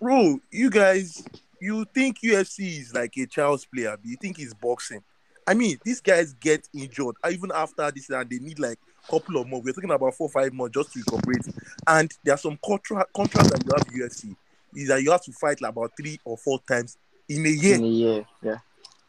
bro 0.00 0.40
you 0.50 0.70
guys 0.70 1.24
you 1.60 1.84
think 1.84 2.20
UFC 2.20 2.80
is 2.80 2.94
like 2.94 3.16
a 3.16 3.26
child's 3.26 3.64
player 3.64 3.96
you 4.02 4.16
think 4.16 4.36
he's 4.36 4.54
boxing? 4.54 5.02
I 5.46 5.54
mean 5.54 5.78
these 5.84 6.00
guys 6.00 6.32
get 6.34 6.68
injured 6.74 7.16
even 7.30 7.52
after 7.54 7.90
this 7.90 8.10
and 8.10 8.28
they 8.28 8.38
need 8.38 8.58
like 8.58 8.78
couple 9.10 9.36
of 9.36 9.48
months 9.48 9.64
we're 9.64 9.72
talking 9.72 9.90
about 9.90 10.14
four 10.14 10.28
five 10.28 10.52
months 10.52 10.74
just 10.74 10.92
to 10.92 10.98
recuperate 11.00 11.54
and 11.88 12.10
there 12.24 12.34
are 12.34 12.38
some 12.38 12.58
contract 12.64 13.12
contracts 13.12 13.50
that 13.50 13.64
you 13.64 13.72
have 14.02 14.10
UFC 14.10 14.36
is 14.74 14.88
that 14.88 15.02
you 15.02 15.10
have 15.10 15.22
to 15.22 15.32
fight 15.32 15.60
like 15.60 15.70
about 15.70 15.92
three 15.96 16.18
or 16.24 16.36
four 16.36 16.58
times 16.66 16.96
in 17.28 17.46
a 17.46 17.48
year 17.48 17.76
In 17.76 17.84
a 17.84 17.88
year, 17.88 18.26
yeah. 18.42 18.56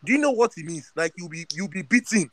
do 0.03 0.13
you 0.13 0.19
know 0.19 0.31
what 0.31 0.51
it 0.57 0.65
means? 0.65 0.91
Like 0.95 1.13
you'll 1.17 1.29
be 1.29 1.45
you'll 1.53 1.67
be 1.67 1.81
beaten, 1.81 2.29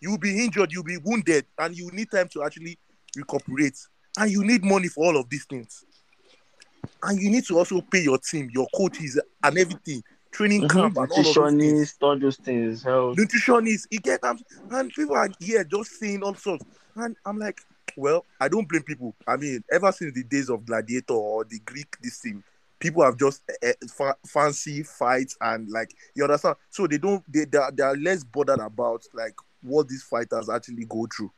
you'll 0.00 0.18
be 0.18 0.44
injured, 0.44 0.72
you'll 0.72 0.84
be 0.84 0.98
wounded, 0.98 1.44
and 1.58 1.76
you 1.76 1.90
need 1.90 2.10
time 2.10 2.28
to 2.28 2.42
actually 2.42 2.78
recuperate. 3.16 3.76
And 4.18 4.30
you 4.30 4.44
need 4.44 4.64
money 4.64 4.88
for 4.88 5.04
all 5.06 5.16
of 5.16 5.28
these 5.28 5.44
things. 5.44 5.84
And 7.02 7.20
you 7.20 7.30
need 7.30 7.44
to 7.46 7.58
also 7.58 7.80
pay 7.80 8.02
your 8.02 8.18
team, 8.18 8.50
your 8.52 8.66
coaches, 8.74 9.20
and 9.42 9.58
everything, 9.58 10.02
training 10.30 10.68
camp, 10.68 10.96
and 10.96 11.10
all 11.10 11.18
of 11.18 11.34
those 11.34 11.34
things. 11.34 11.92
Nutritionist, 11.92 11.96
all 12.02 12.18
those 12.18 12.36
things. 12.36 12.82
Health. 12.82 13.16
Nutritionist, 13.16 13.86
you 13.90 14.00
get 14.00 14.22
them, 14.22 14.38
and 14.70 14.90
people 14.92 15.16
are 15.16 15.28
here 15.38 15.64
just 15.64 15.98
saying 15.98 16.22
all 16.22 16.34
sorts. 16.34 16.64
And 16.96 17.16
I'm 17.24 17.38
like, 17.38 17.60
well, 17.96 18.24
I 18.40 18.48
don't 18.48 18.68
blame 18.68 18.82
people. 18.82 19.14
I 19.26 19.36
mean, 19.36 19.64
ever 19.70 19.92
since 19.92 20.14
the 20.14 20.24
days 20.24 20.48
of 20.48 20.64
Gladiator 20.64 21.14
or 21.14 21.44
the 21.44 21.58
Greek 21.60 21.96
this 22.02 22.18
thing, 22.18 22.42
people 22.78 23.02
have 23.04 23.16
just 23.16 23.42
uh, 23.62 23.72
fa- 23.88 24.16
fancy 24.26 24.82
fights 24.82 25.36
and 25.40 25.70
like 25.70 25.94
you 26.14 26.24
understand. 26.24 26.56
So 26.70 26.86
they 26.86 26.98
don't 26.98 27.22
they 27.32 27.44
they 27.44 27.58
are, 27.58 27.70
they 27.70 27.82
are 27.82 27.96
less 27.96 28.24
bothered 28.24 28.60
about 28.60 29.04
like 29.14 29.34
what 29.62 29.88
these 29.88 30.02
fighters 30.02 30.48
actually 30.48 30.84
go 30.84 31.06
through. 31.14 31.30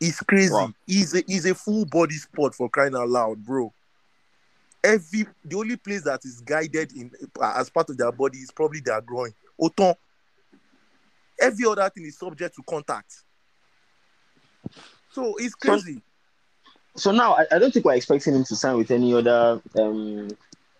It's 0.00 0.20
crazy. 0.20 0.52
Wow. 0.52 0.72
He's 0.86 1.14
a 1.14 1.22
he's 1.26 1.46
a 1.46 1.54
full 1.54 1.84
body 1.84 2.14
sport 2.14 2.54
for 2.54 2.68
crying 2.68 2.94
out 2.94 3.08
loud, 3.08 3.44
bro. 3.44 3.72
Every 4.84 5.26
the 5.44 5.56
only 5.56 5.76
place 5.76 6.02
that 6.02 6.24
is 6.24 6.40
guided 6.40 6.92
in 6.92 7.10
as 7.40 7.70
part 7.70 7.90
of 7.90 7.96
their 7.96 8.12
body 8.12 8.38
is 8.38 8.50
probably 8.50 8.80
their 8.80 9.00
groin. 9.00 9.32
Oton. 9.60 9.94
Every 11.40 11.66
other 11.66 11.88
thing 11.90 12.04
is 12.04 12.18
subject 12.18 12.56
to 12.56 12.62
contact. 12.62 13.12
So 15.12 15.34
it's 15.38 15.54
crazy. 15.54 16.02
So 16.96 17.10
now 17.10 17.34
I, 17.34 17.44
I 17.52 17.58
don't 17.58 17.72
think 17.72 17.84
we're 17.84 17.94
expecting 17.94 18.34
him 18.34 18.44
to 18.44 18.56
sign 18.56 18.76
with 18.76 18.90
any 18.90 19.14
other 19.14 19.60
um 19.78 20.28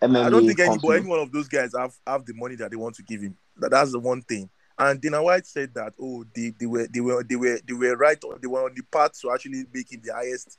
MMA 0.03 0.25
I 0.25 0.31
don't 0.31 0.47
think 0.47 0.59
any, 0.59 0.69
company. 0.69 0.97
any 0.97 1.07
one 1.07 1.21
of 1.21 1.33
those 1.33 1.49
guys 1.49 1.73
have, 1.79 1.95
have 2.07 2.27
the 2.27 2.35
money 2.35 2.57
that 2.57 2.71
they 2.71 2.77
want 2.77 2.97
to 2.97 3.03
give 3.03 3.23
him. 3.23 3.37
That, 3.59 3.71
that's 3.71 3.93
the 3.93 4.01
one 4.01 4.21
thing. 4.23 4.51
And 4.79 5.01
Dana 5.01 5.23
White 5.23 5.47
said 5.47 5.73
that 5.75 5.95
oh 6.01 6.25
they, 6.35 6.53
they 6.59 6.67
were 6.67 6.89
they 6.93 7.01
were 7.01 7.23
they 7.23 7.37
were 7.37 7.61
they 7.67 7.73
were 7.73 7.97
right 7.97 8.23
on 8.25 8.39
they 8.41 8.49
were 8.49 8.65
on 8.65 8.75
the 8.75 8.83
path 8.83 9.13
to 9.21 9.31
actually 9.31 9.65
making 9.73 10.01
the 10.03 10.13
highest 10.13 10.59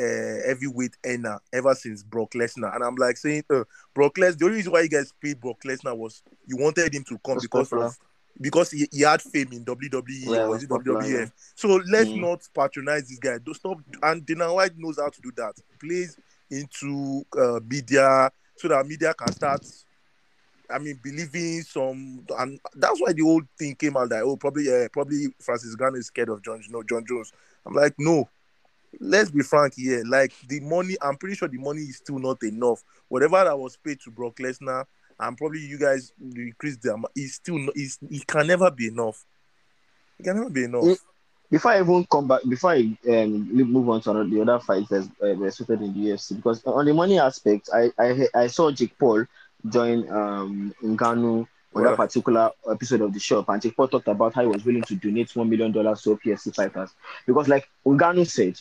uh, 0.00 0.46
heavyweight 0.46 0.96
earner 1.04 1.40
ever 1.52 1.74
since 1.74 2.02
Brock 2.02 2.32
Lesnar. 2.32 2.74
And 2.74 2.84
I'm 2.84 2.94
like 2.96 3.16
saying 3.16 3.44
uh, 3.50 3.64
Brock 3.94 4.14
Lesnar. 4.16 4.38
The 4.38 4.44
only 4.46 4.56
reason 4.58 4.72
why 4.72 4.82
you 4.82 4.88
guys 4.88 5.12
paid 5.20 5.40
Brock 5.40 5.60
Lesnar 5.64 5.96
was 5.96 6.22
you 6.46 6.56
wanted 6.56 6.94
him 6.94 7.04
to 7.04 7.18
come 7.18 7.38
because 7.40 7.68
popular. 7.68 7.86
of 7.86 7.98
because 8.40 8.70
he, 8.70 8.88
he 8.92 9.02
had 9.02 9.20
fame 9.20 9.48
in 9.52 9.64
WWE 9.64 10.04
Yeah, 10.26 10.46
or 10.46 10.56
WWF. 10.58 11.10
yeah. 11.10 11.26
So 11.56 11.80
let's 11.90 12.10
Mm. 12.10 12.20
not 12.20 12.48
patronize 12.54 13.08
this 13.08 13.18
guy. 13.18 13.38
Don't 13.38 13.54
stop. 13.54 13.78
And 14.02 14.24
Dana 14.24 14.52
White 14.54 14.78
knows 14.78 14.98
how 14.98 15.08
to 15.08 15.20
do 15.20 15.32
that. 15.36 15.54
Plays 15.80 16.16
into 16.50 17.24
uh, 17.36 17.58
media 17.68 18.30
so 18.56 18.68
that 18.68 18.86
media 18.86 19.12
can 19.14 19.32
start. 19.32 19.64
I 20.70 20.78
mean, 20.78 21.00
believing 21.02 21.62
some, 21.62 22.26
and 22.38 22.60
that's 22.74 23.00
why 23.00 23.12
the 23.12 23.22
whole 23.22 23.42
thing 23.58 23.74
came 23.74 23.96
out 23.96 24.10
that 24.10 24.22
oh, 24.22 24.36
probably, 24.36 24.68
uh, 24.70 24.88
probably 24.92 25.28
Francis 25.40 25.74
Ngannou 25.76 25.96
is 25.96 26.06
scared 26.08 26.28
of 26.28 26.42
Jon, 26.42 26.60
you 26.64 26.70
know, 26.70 26.82
Jon 26.82 27.04
Jones. 27.08 27.32
I'm 27.64 27.74
like, 27.74 27.94
no. 27.98 28.28
Let's 29.00 29.30
be 29.30 29.42
frank 29.42 29.74
here. 29.74 30.02
Like 30.06 30.32
the 30.48 30.60
money, 30.60 30.96
I'm 31.02 31.16
pretty 31.16 31.36
sure 31.36 31.48
the 31.48 31.58
money 31.58 31.82
is 31.82 31.96
still 31.96 32.18
not 32.18 32.42
enough. 32.42 32.82
Whatever 33.08 33.44
that 33.44 33.58
was 33.58 33.76
paid 33.76 34.00
to 34.04 34.10
Brock 34.10 34.36
Lesnar, 34.36 34.84
and 35.20 35.36
probably 35.36 35.60
you 35.60 35.78
guys 35.78 36.12
increase 36.20 36.76
the 36.78 36.94
amount, 36.94 37.12
it's 37.14 37.34
still 37.34 37.58
not. 37.58 37.72
It's, 37.74 37.98
it 38.10 38.26
can 38.26 38.46
never 38.46 38.70
be 38.70 38.88
enough. 38.88 39.24
It 40.18 40.24
can 40.24 40.36
never 40.36 40.50
be 40.50 40.64
enough. 40.64 40.84
Mm. 40.84 40.98
Before 41.50 41.70
I 41.70 41.80
even 41.80 42.06
come 42.10 42.28
back, 42.28 42.40
before 42.46 42.72
I 42.72 42.96
um, 43.08 43.48
move 43.54 43.88
on 43.88 44.02
to 44.02 44.10
another, 44.10 44.28
the 44.28 44.42
other 44.42 44.60
fights 44.60 44.90
that 44.90 45.10
uh, 45.22 45.34
were 45.34 45.50
suited 45.50 45.80
in 45.80 45.94
the 45.94 46.10
UFC, 46.10 46.36
because 46.36 46.62
on 46.64 46.84
the 46.84 46.92
money 46.92 47.18
aspect, 47.18 47.70
I 47.72 47.90
I, 47.98 48.28
I 48.34 48.46
saw 48.48 48.70
Jake 48.70 48.98
Paul 48.98 49.24
join 49.66 50.08
um 50.10 50.74
Ngannou 50.82 51.46
on 51.74 51.84
that 51.84 51.96
particular 51.96 52.50
episode 52.70 53.00
of 53.00 53.14
the 53.14 53.20
show, 53.20 53.44
and 53.48 53.62
Jake 53.62 53.76
Paul 53.76 53.88
talked 53.88 54.08
about 54.08 54.34
how 54.34 54.42
he 54.42 54.48
was 54.48 54.64
willing 54.64 54.82
to 54.82 54.96
donate 54.96 55.34
one 55.34 55.48
million 55.48 55.72
dollars 55.72 56.02
to 56.02 56.16
PSC 56.16 56.54
fighters 56.54 56.90
because, 57.26 57.48
like 57.48 57.68
Ngannou 57.86 58.28
said, 58.28 58.60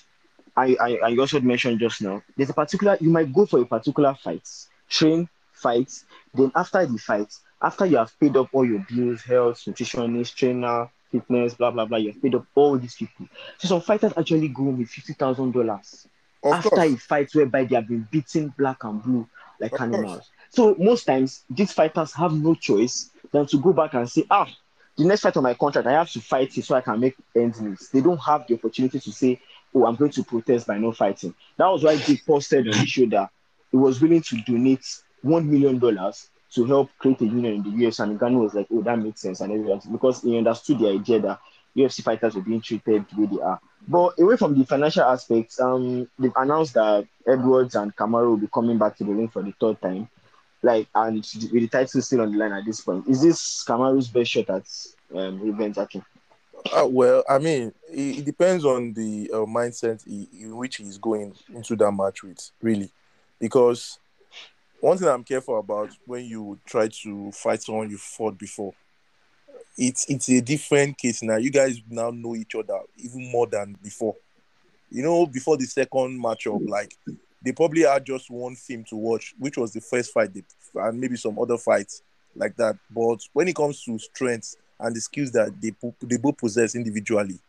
I, 0.57 0.75
I 0.81 0.99
I 1.11 1.17
also 1.17 1.39
mentioned 1.41 1.79
just 1.79 2.01
now, 2.01 2.21
there's 2.35 2.49
a 2.49 2.53
particular 2.53 2.97
you 3.01 3.09
might 3.11 3.33
go 3.33 3.45
for 3.45 3.61
a 3.61 3.65
particular 3.65 4.15
fight, 4.15 4.47
train, 4.89 5.29
fight, 5.53 5.91
then 6.33 6.51
after 6.55 6.85
the 6.85 6.97
fight, 6.97 7.33
after 7.61 7.85
you 7.85 7.97
have 7.97 8.17
paid 8.19 8.35
up 8.37 8.49
all 8.53 8.65
your 8.65 8.85
bills, 8.89 9.23
health, 9.23 9.57
nutritionist, 9.65 10.35
trainer, 10.35 10.89
fitness, 11.11 11.55
blah 11.55 11.71
blah 11.71 11.85
blah, 11.85 11.97
you've 11.99 12.21
paid 12.21 12.35
up 12.35 12.45
all 12.55 12.77
these 12.77 12.95
people. 12.95 13.27
So 13.59 13.69
some 13.69 13.81
fighters 13.81 14.13
actually 14.17 14.49
go 14.49 14.63
with 14.63 14.89
fifty 14.89 15.13
thousand 15.13 15.51
dollars 15.53 16.07
after 16.51 16.81
course. 16.81 16.81
a 16.81 16.95
fight 16.97 17.29
whereby 17.33 17.65
they 17.65 17.75
have 17.75 17.87
been 17.87 18.07
beaten 18.11 18.53
black 18.57 18.83
and 18.83 19.01
blue 19.03 19.27
like 19.59 19.79
Of 19.79 19.81
animals. 19.81 20.31
So 20.49 20.75
most 20.79 21.05
times 21.05 21.43
these 21.49 21.73
fighters 21.73 22.13
have 22.13 22.33
no 22.33 22.55
choice 22.55 23.11
than 23.31 23.45
to 23.47 23.59
go 23.61 23.73
back 23.73 23.93
and 23.93 24.09
say, 24.09 24.25
ah, 24.29 24.47
the 24.97 25.05
next 25.05 25.21
fight 25.21 25.37
on 25.37 25.43
my 25.43 25.53
contract, 25.53 25.87
I 25.87 25.93
have 25.93 26.09
to 26.11 26.21
fight 26.21 26.57
it 26.57 26.65
so 26.65 26.75
I 26.75 26.81
can 26.81 26.99
make 26.99 27.15
ends 27.35 27.61
meet. 27.61 27.79
They 27.93 28.01
don't 28.01 28.17
have 28.19 28.47
the 28.47 28.55
opportunity 28.55 28.99
to 28.99 29.11
say, 29.11 29.39
oh, 29.73 29.85
I'm 29.85 29.95
going 29.95 30.11
to 30.11 30.23
protest 30.23 30.67
by 30.67 30.77
not 30.77 30.97
fighting. 30.97 31.33
That 31.57 31.67
was 31.67 31.83
why 31.83 31.97
Jake 31.97 32.25
Paul 32.25 32.41
said 32.41 32.67
on 32.67 32.71
the 32.71 32.85
show 32.85 33.05
that 33.07 33.29
he 33.71 33.77
was 33.77 34.01
willing 34.01 34.21
to 34.21 34.37
donate 34.43 34.85
one 35.21 35.49
million 35.49 35.79
dollars 35.79 36.29
to 36.53 36.65
help 36.65 36.89
create 36.97 37.21
a 37.21 37.25
union 37.25 37.55
in 37.55 37.63
the 37.63 37.69
UFC. 37.69 37.99
And 37.99 38.19
Ngannou 38.19 38.41
was 38.41 38.53
like, 38.53 38.67
oh, 38.71 38.81
that 38.81 38.97
makes 38.99 39.21
sense, 39.21 39.41
and 39.41 39.51
everything 39.51 39.91
because 39.91 40.21
he 40.21 40.37
understood 40.37 40.79
the 40.79 40.89
idea 40.89 41.19
that 41.19 41.39
UFC 41.75 42.03
fighters 42.03 42.35
were 42.35 42.41
being 42.41 42.61
treated 42.61 43.05
the 43.09 43.21
way 43.21 43.27
they 43.35 43.41
are. 43.41 43.59
But 43.87 44.19
away 44.19 44.37
from 44.37 44.57
the 44.57 44.65
financial 44.65 45.03
aspects, 45.03 45.59
um, 45.59 46.09
they've 46.17 46.31
announced 46.35 46.73
that 46.73 47.07
Edwards 47.25 47.75
and 47.75 47.95
Kamaru 47.95 48.29
will 48.29 48.37
be 48.37 48.49
coming 48.53 48.77
back 48.77 48.97
to 48.97 49.03
the 49.03 49.11
ring 49.11 49.29
for 49.29 49.43
the 49.43 49.53
third 49.59 49.81
time. 49.81 50.09
Like, 50.63 50.87
and 50.95 51.17
with 51.17 51.51
the 51.51 51.67
title 51.67 52.01
still 52.01 52.21
on 52.21 52.31
the 52.31 52.37
line 52.37 52.51
at 52.51 52.65
this 52.65 52.81
point, 52.81 53.07
is 53.07 53.21
this 53.21 53.63
Kamaru's 53.63 54.07
best 54.07 54.31
shot 54.31 54.49
at 54.49 54.67
um, 55.15 55.47
event? 55.47 55.77
Aki? 55.77 56.01
Uh, 56.73 56.87
well, 56.87 57.23
I 57.29 57.37
mean, 57.37 57.73
it, 57.89 58.19
it 58.19 58.25
depends 58.25 58.65
on 58.65 58.93
the 58.93 59.29
uh, 59.33 59.37
mindset 59.45 60.03
he, 60.05 60.27
in 60.41 60.55
which 60.57 60.77
he's 60.77 60.97
going 60.97 61.33
into 61.53 61.75
that 61.75 61.91
match 61.91 62.23
with, 62.23 62.51
really. 62.61 62.89
Because 63.39 63.99
one 64.79 64.97
thing 64.97 65.07
I'm 65.07 65.23
careful 65.23 65.59
about 65.59 65.89
when 66.05 66.25
you 66.25 66.59
try 66.65 66.87
to 67.03 67.31
fight 67.31 67.61
someone 67.63 67.89
you 67.89 67.97
fought 67.97 68.37
before, 68.37 68.73
it's 69.77 70.09
it's 70.09 70.29
a 70.29 70.41
different 70.41 70.97
case 70.97 71.21
now. 71.21 71.37
You 71.37 71.51
guys 71.51 71.81
now 71.89 72.09
know 72.09 72.35
each 72.35 72.55
other 72.55 72.79
even 72.97 73.31
more 73.31 73.47
than 73.47 73.77
before. 73.83 74.15
You 74.89 75.03
know, 75.03 75.25
before 75.27 75.57
the 75.57 75.65
second 75.65 76.21
matchup, 76.23 76.67
like 76.67 76.95
they 77.43 77.51
probably 77.51 77.83
had 77.83 78.05
just 78.05 78.29
one 78.29 78.55
film 78.55 78.83
to 78.85 78.95
watch, 78.95 79.35
which 79.37 79.57
was 79.57 79.73
the 79.73 79.81
first 79.81 80.11
fight, 80.11 80.33
they, 80.33 80.43
and 80.75 80.99
maybe 80.99 81.15
some 81.15 81.37
other 81.37 81.57
fights 81.57 82.01
like 82.35 82.55
that. 82.57 82.77
But 82.89 83.19
when 83.33 83.47
it 83.47 83.55
comes 83.55 83.83
to 83.83 83.99
strengths 83.99 84.57
and 84.79 84.95
the 84.95 85.01
skills 85.01 85.31
that 85.31 85.59
they 85.61 85.73
they 86.01 86.17
both 86.17 86.37
possess 86.37 86.75
individually, 86.75 87.39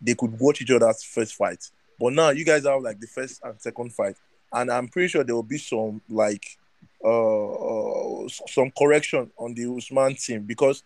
they 0.00 0.14
could 0.14 0.38
watch 0.38 0.62
each 0.62 0.70
other's 0.70 1.02
first 1.02 1.34
fight. 1.34 1.68
But 1.98 2.12
now 2.12 2.30
you 2.30 2.44
guys 2.44 2.64
have 2.64 2.82
like 2.82 3.00
the 3.00 3.06
first 3.06 3.40
and 3.42 3.60
second 3.60 3.92
fight, 3.92 4.16
and 4.52 4.70
I'm 4.70 4.88
pretty 4.88 5.08
sure 5.08 5.24
there 5.24 5.34
will 5.34 5.42
be 5.42 5.58
some 5.58 6.00
like 6.08 6.56
uh, 7.04 8.24
uh 8.24 8.28
some 8.28 8.70
correction 8.76 9.30
on 9.36 9.54
the 9.54 9.64
Usman 9.76 10.14
team 10.14 10.42
because 10.42 10.82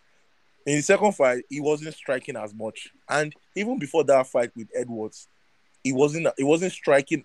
in 0.65 0.75
the 0.75 0.81
second 0.81 1.13
fight 1.13 1.43
he 1.49 1.59
wasn't 1.59 1.93
striking 1.95 2.35
as 2.35 2.53
much, 2.53 2.89
and 3.09 3.33
even 3.55 3.77
before 3.77 4.03
that 4.05 4.27
fight 4.27 4.51
with 4.55 4.67
Edwards, 4.75 5.27
he 5.83 5.93
wasn't 5.93 6.27
he 6.37 6.43
wasn't 6.43 6.71
striking 6.71 7.23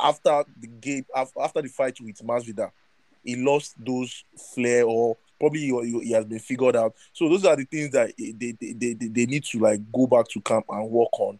after 0.00 0.44
the 0.60 0.66
game 0.66 1.04
after 1.14 1.62
the 1.62 1.68
fight 1.68 2.00
with 2.00 2.16
Masvidal. 2.18 2.70
He 3.22 3.36
lost 3.36 3.74
those 3.78 4.24
flair 4.54 4.84
or 4.84 5.16
probably 5.38 5.60
he, 5.60 6.12
has 6.12 6.24
been 6.24 6.38
figured 6.38 6.76
out. 6.76 6.94
So 7.12 7.28
those 7.28 7.44
are 7.44 7.56
the 7.56 7.64
things 7.64 7.90
that 7.92 8.12
they, 8.18 8.52
they, 8.52 8.72
they, 8.72 8.94
they, 8.94 9.26
need 9.26 9.44
to 9.44 9.58
like 9.58 9.80
go 9.92 10.06
back 10.06 10.28
to 10.28 10.40
camp 10.40 10.66
and 10.68 10.90
work 10.90 11.18
on. 11.18 11.38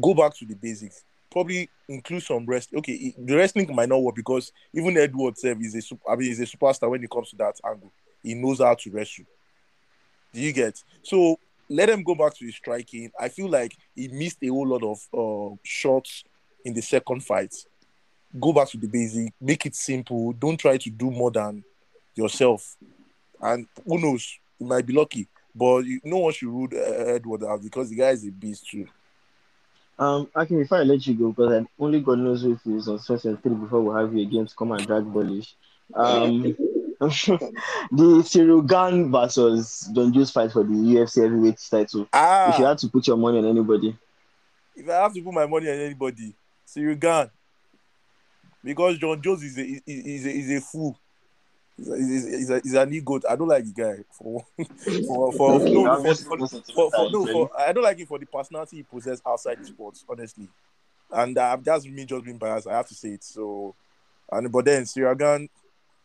Go 0.00 0.14
back 0.14 0.34
to 0.36 0.44
the 0.44 0.54
basics. 0.54 1.04
Probably 1.30 1.68
include 1.88 2.22
some 2.22 2.46
rest. 2.46 2.70
Okay, 2.74 3.14
the 3.18 3.36
wrestling 3.36 3.74
might 3.74 3.88
not 3.88 4.02
work 4.02 4.14
because 4.14 4.52
even 4.72 4.96
Edward 4.96 5.38
Sev 5.38 5.60
is 5.60 5.74
a 5.74 6.10
I 6.10 6.16
mean 6.16 6.28
he's 6.28 6.40
a 6.40 6.44
superstar 6.44 6.90
when 6.90 7.02
it 7.02 7.10
comes 7.10 7.30
to 7.30 7.36
that 7.36 7.54
angle. 7.64 7.92
He 8.22 8.34
knows 8.34 8.60
how 8.60 8.74
to 8.74 8.90
wrestle. 8.90 9.24
Do 10.32 10.40
you 10.40 10.52
get? 10.52 10.82
So 11.02 11.38
let 11.68 11.88
him 11.88 12.02
go 12.02 12.14
back 12.14 12.34
to 12.34 12.44
his 12.44 12.56
striking. 12.56 13.10
I 13.18 13.28
feel 13.28 13.48
like 13.48 13.76
he 13.94 14.08
missed 14.08 14.38
a 14.42 14.48
whole 14.48 14.66
lot 14.66 14.82
of 14.82 14.98
uh, 15.12 15.56
shots 15.62 16.24
in 16.64 16.74
the 16.74 16.82
second 16.82 17.24
fight. 17.24 17.54
Go 18.38 18.52
back 18.52 18.68
to 18.68 18.76
the 18.76 18.88
basic. 18.88 19.32
Make 19.40 19.66
it 19.66 19.74
simple. 19.74 20.32
Don't 20.32 20.58
try 20.58 20.76
to 20.76 20.90
do 20.90 21.10
more 21.10 21.30
than 21.30 21.64
yourself. 22.14 22.76
And 23.40 23.66
who 23.84 23.98
knows? 23.98 24.38
You 24.58 24.66
might 24.66 24.86
be 24.86 24.92
lucky. 24.92 25.28
But 25.54 25.84
you, 25.84 26.00
no 26.04 26.18
one 26.18 26.32
should 26.32 26.48
rule 26.48 26.68
uh, 26.72 27.14
Edward 27.14 27.44
out 27.44 27.62
because 27.62 27.88
the 27.88 27.96
guy 27.96 28.10
is 28.10 28.26
a 28.26 28.30
beast 28.30 28.68
too. 28.68 28.86
Um, 29.98 30.28
Aki, 30.34 30.56
before 30.56 30.78
I 30.78 30.82
let 30.82 31.06
you 31.06 31.14
go, 31.14 31.32
because 31.32 31.52
I 31.52 31.66
only 31.82 32.00
God 32.00 32.18
knows 32.18 32.44
if 32.44 32.58
it's 32.66 32.88
on 32.88 32.98
Special 32.98 33.36
3 33.36 33.54
before 33.54 33.80
we 33.80 33.98
have 33.98 34.14
you 34.14 34.22
again 34.26 34.46
to 34.46 34.54
come 34.54 34.72
and 34.72 34.86
drag 34.86 35.04
Bolish. 35.04 35.54
Um, 35.94 36.42
the 37.00 38.22
Ciryl 38.22 38.66
Gane 38.66 39.10
versus 39.10 39.90
Jon 39.94 40.12
Jones 40.12 40.30
fight 40.30 40.52
for 40.52 40.64
the 40.64 40.72
UFC 40.72 41.22
heavyweight 41.22 41.58
title. 41.70 42.08
Ah. 42.12 42.52
If 42.52 42.58
you 42.58 42.64
had 42.66 42.78
to 42.78 42.88
put 42.88 43.06
your 43.06 43.16
money 43.16 43.38
on 43.38 43.46
anybody, 43.46 43.96
if 44.74 44.88
I 44.88 45.02
have 45.02 45.14
to 45.14 45.22
put 45.22 45.32
my 45.32 45.46
money 45.46 45.70
on 45.70 45.78
anybody, 45.78 46.34
Ciryl 46.66 46.98
Gane. 46.98 47.30
Because 48.62 48.98
Jon 48.98 49.22
Jones 49.22 49.42
is 49.42 49.56
a 49.56 49.62
is, 49.62 49.82
is 49.86 50.26
a, 50.26 50.30
is 50.30 50.50
a 50.50 50.60
fool. 50.60 50.98
He's, 51.76 51.88
a, 51.88 51.96
he's, 51.96 52.24
a, 52.24 52.36
he's, 52.38 52.50
a, 52.50 52.60
he's 52.60 52.74
an 52.74 52.94
ego. 52.94 53.20
I 53.28 53.36
don't 53.36 53.48
like 53.48 53.64
the 53.64 53.72
guy 53.72 54.02
for 54.10 54.44
for 55.06 55.32
for, 55.36 55.58
no, 55.60 56.02
for, 56.02 56.14
for, 56.14 56.48
for, 56.48 56.90
for, 56.90 57.10
no, 57.10 57.26
for 57.26 57.50
I 57.58 57.72
don't 57.72 57.84
like 57.84 58.00
it 58.00 58.08
for 58.08 58.18
the 58.18 58.26
personality 58.26 58.78
he 58.78 58.82
possesses 58.82 59.22
outside 59.26 59.58
the 59.60 59.66
sports, 59.66 60.04
honestly. 60.08 60.48
And 61.10 61.36
uh, 61.36 61.56
that's 61.62 61.86
me 61.86 62.04
just 62.04 62.24
being 62.24 62.38
biased. 62.38 62.66
I 62.66 62.76
have 62.76 62.88
to 62.88 62.94
say 62.94 63.10
it. 63.10 63.24
So, 63.24 63.74
and 64.32 64.50
but 64.50 64.64
then 64.64 64.84
Ciryl 64.84 65.18
Gane, 65.18 65.48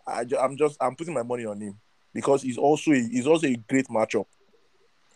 I 0.06 0.26
I'm 0.40 0.58
just 0.58 0.78
I'm 0.82 0.96
putting 0.96 1.14
my 1.14 1.24
money 1.24 1.46
on 1.46 1.60
him 1.60 1.80
because 2.14 2.42
he's 2.42 2.58
also 2.58 2.92
a, 2.92 3.00
he's 3.00 3.28
also 3.28 3.48
a 3.48 3.56
great 3.56 3.88
matchup. 3.88 4.26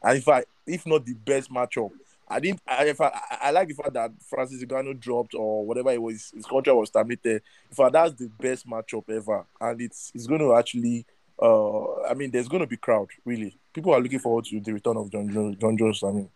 And 0.01 0.15
in 0.15 0.21
fact, 0.21 0.47
if 0.65 0.85
not 0.85 1.05
the 1.05 1.13
best 1.13 1.51
matchup, 1.51 1.91
I 2.27 2.39
didn't. 2.39 2.61
I, 2.67 2.85
if 2.85 2.99
I, 2.99 3.11
I, 3.41 3.51
like 3.51 3.67
the 3.67 3.75
fact 3.75 3.93
that 3.93 4.11
Francis 4.27 4.63
Ngannou 4.63 4.99
dropped 4.99 5.35
or 5.35 5.65
whatever 5.65 5.91
it 5.91 6.01
was, 6.01 6.31
his 6.33 6.45
contract 6.45 6.77
was 6.77 6.89
terminated. 6.89 7.43
In 7.69 7.75
fact, 7.75 7.93
that's 7.93 8.13
the 8.13 8.29
best 8.39 8.67
matchup 8.67 9.09
ever, 9.09 9.45
and 9.61 9.81
it's 9.81 10.11
it's 10.15 10.27
going 10.27 10.41
to 10.41 10.55
actually. 10.55 11.05
Uh, 11.39 12.01
I 12.03 12.13
mean, 12.13 12.31
there's 12.31 12.47
going 12.47 12.61
to 12.61 12.67
be 12.67 12.77
crowd. 12.77 13.09
Really, 13.25 13.59
people 13.73 13.93
are 13.93 13.99
looking 13.99 14.19
forward 14.19 14.45
to 14.45 14.59
the 14.59 14.73
return 14.73 14.97
of 14.97 15.11
Jon 15.11 15.29
Jones. 15.29 15.57
Jon 15.57 15.77
Jones. 15.77 16.01
I 16.03 16.11
mean, 16.11 16.29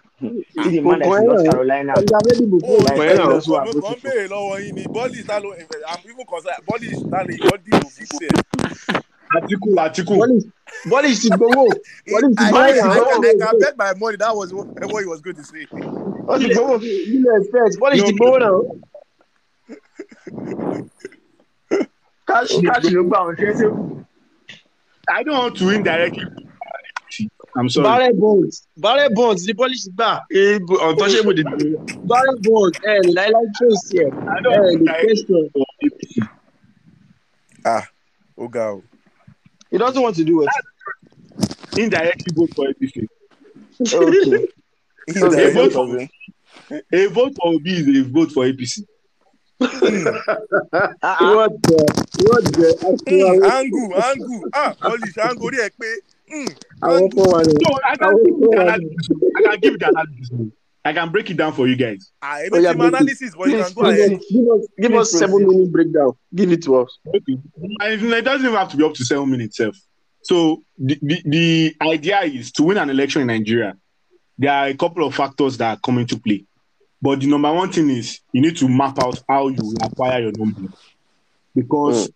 See 0.63 0.69
the 0.71 0.81
man 0.81 0.99
that's 0.99 1.17
in 1.19 1.25
North 1.27 1.45
Carolina. 1.49 1.93
Ọjà 1.99 2.19
fẹ́ 2.25 2.35
dìbò 2.39 2.57
fún 2.65 2.79
Like, 2.83 2.93
ọmọ 2.93 3.03
ẹ 3.03 3.09
ẹ̀ 3.09 3.15
tell 3.17 3.27
náà. 3.29 3.37
us 3.37 3.45
who 3.47 3.55
are 3.55 3.65
mo 3.65 3.71
voting 3.73 3.87
kàn 3.87 3.99
béèrè 4.03 4.25
lọ́wọ́ 4.33 4.55
yín 4.63 4.73
ni 4.75 4.83
bọ́ọ̀lì 4.95 5.19
ta 5.27 5.35
ló 5.43 5.49
i'm 5.57 6.09
even 6.11 6.25
concerned 6.25 6.61
bọ́ọ̀lì 6.67 6.87
ta 7.11 7.19
lè 7.27 7.33
yọ 7.45 7.53
dìbò 7.65 7.87
fún 7.95 8.05
sí. 8.17 8.27
Atiku, 9.35 9.69
Atiku. 9.79 10.13
Bọ́lí 10.89 11.11
ti 11.21 11.29
gbowó. 11.29 11.63
Bọ́lí 12.11 12.27
ti 12.37 12.43
gbowó 12.47 12.63
I. 12.63 12.71
I, 12.71 12.79
I 12.79 13.37
can 13.37 13.59
bet 13.59 13.77
my 13.77 13.93
money 13.99 14.15
that 14.17 14.33
was 14.35 14.53
what, 14.53 14.67
what 14.91 15.01
he 15.03 15.07
was 15.07 15.19
going 15.21 15.35
to 15.35 15.43
say. 15.43 15.65
What's 16.27 16.43
the 16.43 16.53
goal? 16.55 16.79
Nílẹ̀ 16.79 17.37
expect. 17.41 17.73
Bọ́lí 17.81 18.05
ti 18.05 18.13
gbowó 18.13 18.37
náà. 18.39 18.51
Cash, 22.27 22.53
cash 22.67 22.85
ló 22.95 23.03
gbà 23.03 23.17
wọn 23.25 23.35
ṣe 23.35 23.45
é 23.51 23.53
ṣe. 23.59 23.67
I 25.09 25.23
don't 25.23 25.37
want 25.37 25.55
to 25.57 25.69
indirectly. 25.69 26.25
I'm 27.57 27.69
sorry. 27.69 27.87
Barrel 27.87 28.13
bonds. 28.13 28.67
Barrel 28.77 29.09
bonds 29.13 29.41
ni 29.47 29.53
Bọ́lí 29.53 29.77
ti 29.83 29.89
gbà. 29.91 30.09
Untouchable 30.89 31.33
did. 31.33 31.47
Barrel 32.11 32.37
bonds 32.47 32.77
ẹ̀ 32.91 32.99
ní 33.05 33.11
láíláí 33.17 33.47
trace 33.57 33.97
Ẹ̀ 34.03 34.09
ní 34.43 34.73
indirectly 34.73 35.49
question. 35.53 36.27
Ah, 37.65 37.83
ó 38.37 38.47
ga 38.47 38.65
o. 38.75 38.83
He 39.71 39.77
doesn't 39.77 40.01
want 40.01 40.15
to 40.15 40.23
do 40.23 40.43
it. 40.43 40.49
Indirectly 41.77 42.31
vote 42.35 42.53
for 42.55 42.65
APC. 42.69 42.95
Okay. 43.79 44.47
A 45.49 45.51
vote 45.53 45.73
for 45.73 45.85
a 46.91 47.07
vote 47.07 47.33
for 47.35 47.47
Obi 47.53 47.71
is 47.71 47.87
a 47.87 48.03
vote 48.09 48.31
for 48.31 48.45
APC. 48.45 48.83
Ah, 49.59 51.17
ah. 51.19 51.35
What 51.35 51.51
the? 51.63 51.79
What 52.29 52.43
the? 52.53 52.67
Angu 53.57 53.83
angu 54.07 54.35
ah 54.53 54.71
bọ́ọ̀lì 54.81 55.09
angu 55.29 55.43
orí 55.47 55.57
ẹ 55.65 55.69
pé 55.79 55.89
mm, 56.31 56.47
Àwọn 56.81 56.97
angu 56.97 57.09
fún 57.15 57.31
wa 57.33 57.43
ni. 57.43 57.53
So 57.63 57.69
I 57.85 57.95
can 57.97 58.15
give 58.23 58.37
you 58.39 58.49
the 58.51 58.61
analysis. 58.61 59.07
I 59.37 59.41
can 59.43 59.59
give 59.59 59.79
the 59.79 59.87
analysis. 59.89 60.31
I 60.85 60.93
can 60.93 61.09
break 61.11 61.29
it 61.29 61.35
down 61.37 61.51
for 61.53 61.67
you 61.67 61.75
guys. 61.75 62.11
ah 62.21 62.37
Oh, 62.51 62.57
èmi 62.57 62.63
yeah, 62.63 62.71
ti 62.73 62.77
mọ 62.77 62.79
break 62.79 62.93
it. 62.93 62.95
analysis 62.95 63.31
but 63.37 63.49
you 63.49 63.57
can 63.63 63.73
go 63.73 63.81
ahead. 63.89 64.11
Give 64.31 64.47
us, 64.55 64.67
give 64.81 64.93
us 64.95 65.11
seven 65.11 65.31
proceed. 65.43 65.47
minute 65.47 65.71
breakdown. 65.71 66.11
Give 66.33 66.51
it 66.51 66.63
to 66.63 66.75
us. 66.77 66.99
Okay. 67.07 67.37
And 67.81 68.13
it 68.13 68.21
doesn't 68.23 68.45
even 68.45 68.57
have 68.57 68.69
to 68.71 68.77
be 68.77 68.83
up 68.83 68.93
to 68.93 69.03
seven 69.05 69.29
minutes 69.29 69.59
itself. 69.59 69.75
So 70.21 70.63
the, 70.77 70.97
the, 71.01 71.21
the 71.25 71.75
idea 71.81 72.21
is 72.21 72.51
to 72.53 72.63
win 72.63 72.77
an 72.77 72.89
election 72.89 73.21
in 73.21 73.27
Nigeria, 73.27 73.75
there 74.37 74.51
are 74.51 74.67
a 74.67 74.73
couple 74.75 75.05
of 75.05 75.15
factors 75.15 75.57
that 75.57 75.81
come 75.81 75.97
into 75.99 76.19
play. 76.19 76.45
But 77.01 77.19
the 77.19 77.27
number 77.27 77.51
one 77.53 77.71
thing 77.71 77.89
is 77.89 78.19
you 78.33 78.41
need 78.41 78.57
to 78.57 78.67
map 78.69 78.97
out 79.01 79.21
how 79.29 79.47
you 79.49 79.75
acquire 79.81 80.21
your 80.21 80.31
number. 80.37 80.71
Because 81.55 82.07
if 82.07 82.11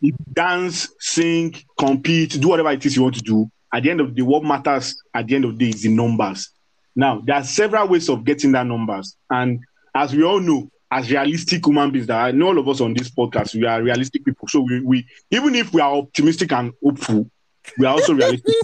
you 0.00 0.14
dance, 0.32 0.88
sing, 0.98 1.54
compete, 1.78 2.40
do 2.40 2.48
whatever 2.48 2.70
it 2.72 2.84
is 2.86 2.96
you 2.96 3.02
want 3.02 3.14
to 3.16 3.22
do, 3.22 3.50
at 3.72 3.82
the 3.82 3.90
end 3.90 4.00
of 4.00 4.08
the 4.08 4.14
day, 4.14 4.22
what 4.22 4.44
matters 4.44 5.00
at 5.14 5.26
the 5.26 5.34
end 5.34 5.44
of 5.44 5.58
the 5.58 5.64
day 5.64 5.70
is 5.76 5.82
the 5.82 5.88
numbers. 5.88 6.50
Now, 6.94 7.22
there 7.24 7.36
are 7.36 7.44
several 7.44 7.88
ways 7.88 8.08
of 8.08 8.24
getting 8.24 8.52
that 8.52 8.66
numbers. 8.66 9.16
And 9.30 9.60
as 9.94 10.14
we 10.14 10.22
all 10.24 10.40
know, 10.40 10.68
as 10.90 11.10
realistic 11.10 11.64
human 11.64 11.90
beings, 11.90 12.06
that 12.08 12.18
I 12.22 12.30
know 12.32 12.48
all 12.48 12.58
of 12.58 12.68
us 12.68 12.82
on 12.82 12.92
this 12.92 13.10
podcast, 13.10 13.54
we 13.54 13.64
are 13.64 13.82
realistic 13.82 14.24
people. 14.24 14.46
So 14.48 14.60
we, 14.60 14.80
we 14.80 15.06
even 15.30 15.54
if 15.54 15.72
we 15.72 15.80
are 15.80 15.94
optimistic 15.94 16.52
and 16.52 16.72
hopeful, 16.84 17.30
we 17.78 17.86
are 17.86 17.94
also 17.94 18.12
realistic. 18.12 18.54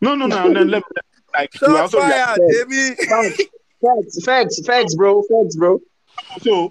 no, 0.00 0.14
no, 0.14 0.26
no, 0.26 0.48
no, 0.48 0.60
let, 0.62 0.66
let- 0.68 0.82
like 1.32 1.50
we 1.62 1.68
are 1.68 1.82
also 1.82 1.98
fire 2.00 2.36
Demi. 2.36 2.94
Facts, 2.94 3.42
facts, 3.82 4.24
facts, 4.24 4.66
facts, 4.66 4.94
bro. 4.94 5.22
Facts, 5.22 5.56
bro. 5.56 5.80
So, 6.42 6.70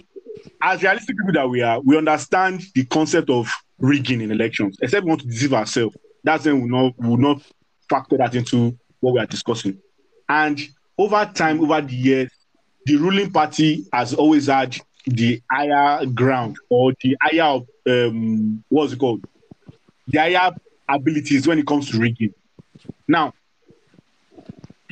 as 0.61 0.81
realistic 0.83 1.17
people 1.17 1.33
that 1.33 1.49
we 1.49 1.61
are, 1.61 1.81
we 1.81 1.97
understand 1.97 2.61
the 2.75 2.85
concept 2.85 3.29
of 3.29 3.51
rigging 3.79 4.21
in 4.21 4.31
elections. 4.31 4.77
Except 4.81 5.03
we 5.03 5.09
want 5.09 5.21
to 5.21 5.27
deceive 5.27 5.53
ourselves. 5.53 5.95
When 6.23 6.61
we 6.61 6.69
not 6.69 6.97
will 6.97 7.17
not 7.17 7.41
factor 7.89 8.17
that 8.17 8.35
into 8.35 8.77
what 8.99 9.13
we 9.13 9.19
are 9.19 9.25
discussing. 9.25 9.79
And 10.29 10.59
over 10.97 11.29
time, 11.33 11.61
over 11.61 11.81
the 11.81 11.93
years, 11.95 12.31
the 12.85 12.95
ruling 12.95 13.31
party 13.31 13.85
has 13.91 14.13
always 14.13 14.47
had 14.47 14.77
the 15.05 15.41
higher 15.51 16.05
ground 16.05 16.57
or 16.69 16.93
the 17.01 17.17
higher 17.21 17.59
um 17.87 18.63
what's 18.69 18.93
it 18.93 18.99
called? 18.99 19.25
The 20.07 20.19
higher 20.19 20.51
abilities 20.87 21.47
when 21.47 21.59
it 21.59 21.67
comes 21.67 21.89
to 21.91 21.99
rigging. 21.99 22.33
Now, 23.07 23.33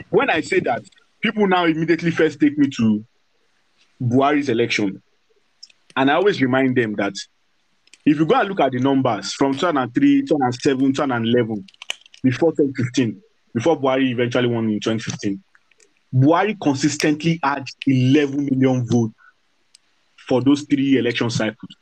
when 0.10 0.30
I 0.30 0.42
say 0.42 0.60
that, 0.62 0.84
people 1.22 1.48
now 1.48 1.66
immediately 1.66 2.12
first 2.12 2.40
take 2.40 2.58
me 2.58 2.70
to 2.78 3.06
Buhari's 4.02 4.50
election. 4.50 5.02
And 5.96 6.10
I 6.10 6.16
always 6.16 6.42
remind 6.42 6.76
them 6.76 6.96
that 6.96 7.14
if 8.06 8.18
you 8.18 8.26
go 8.26 8.36
and 8.40 8.50
look 8.50 8.60
at 8.60 8.72
the 8.72 8.80
numbers 8.80 9.34
from 9.34 9.54
2003, 9.54 10.22
2007, 10.24 10.94
2011, 10.94 11.68
before 12.24 12.52
2015, 12.52 13.22
before 13.54 13.80
Buhari 13.80 14.12
eventually 14.12 14.48
won 14.48 14.70
in 14.70 14.80
2015, 14.80 15.42
Buhari 16.14 16.58
consistently 16.62 17.40
had 17.44 17.66
11 17.88 18.46
million 18.46 18.86
votes 18.88 19.14
for 20.28 20.42
those 20.42 20.64
three 20.64 20.98
election 20.98 21.30
cycles. 21.30 21.76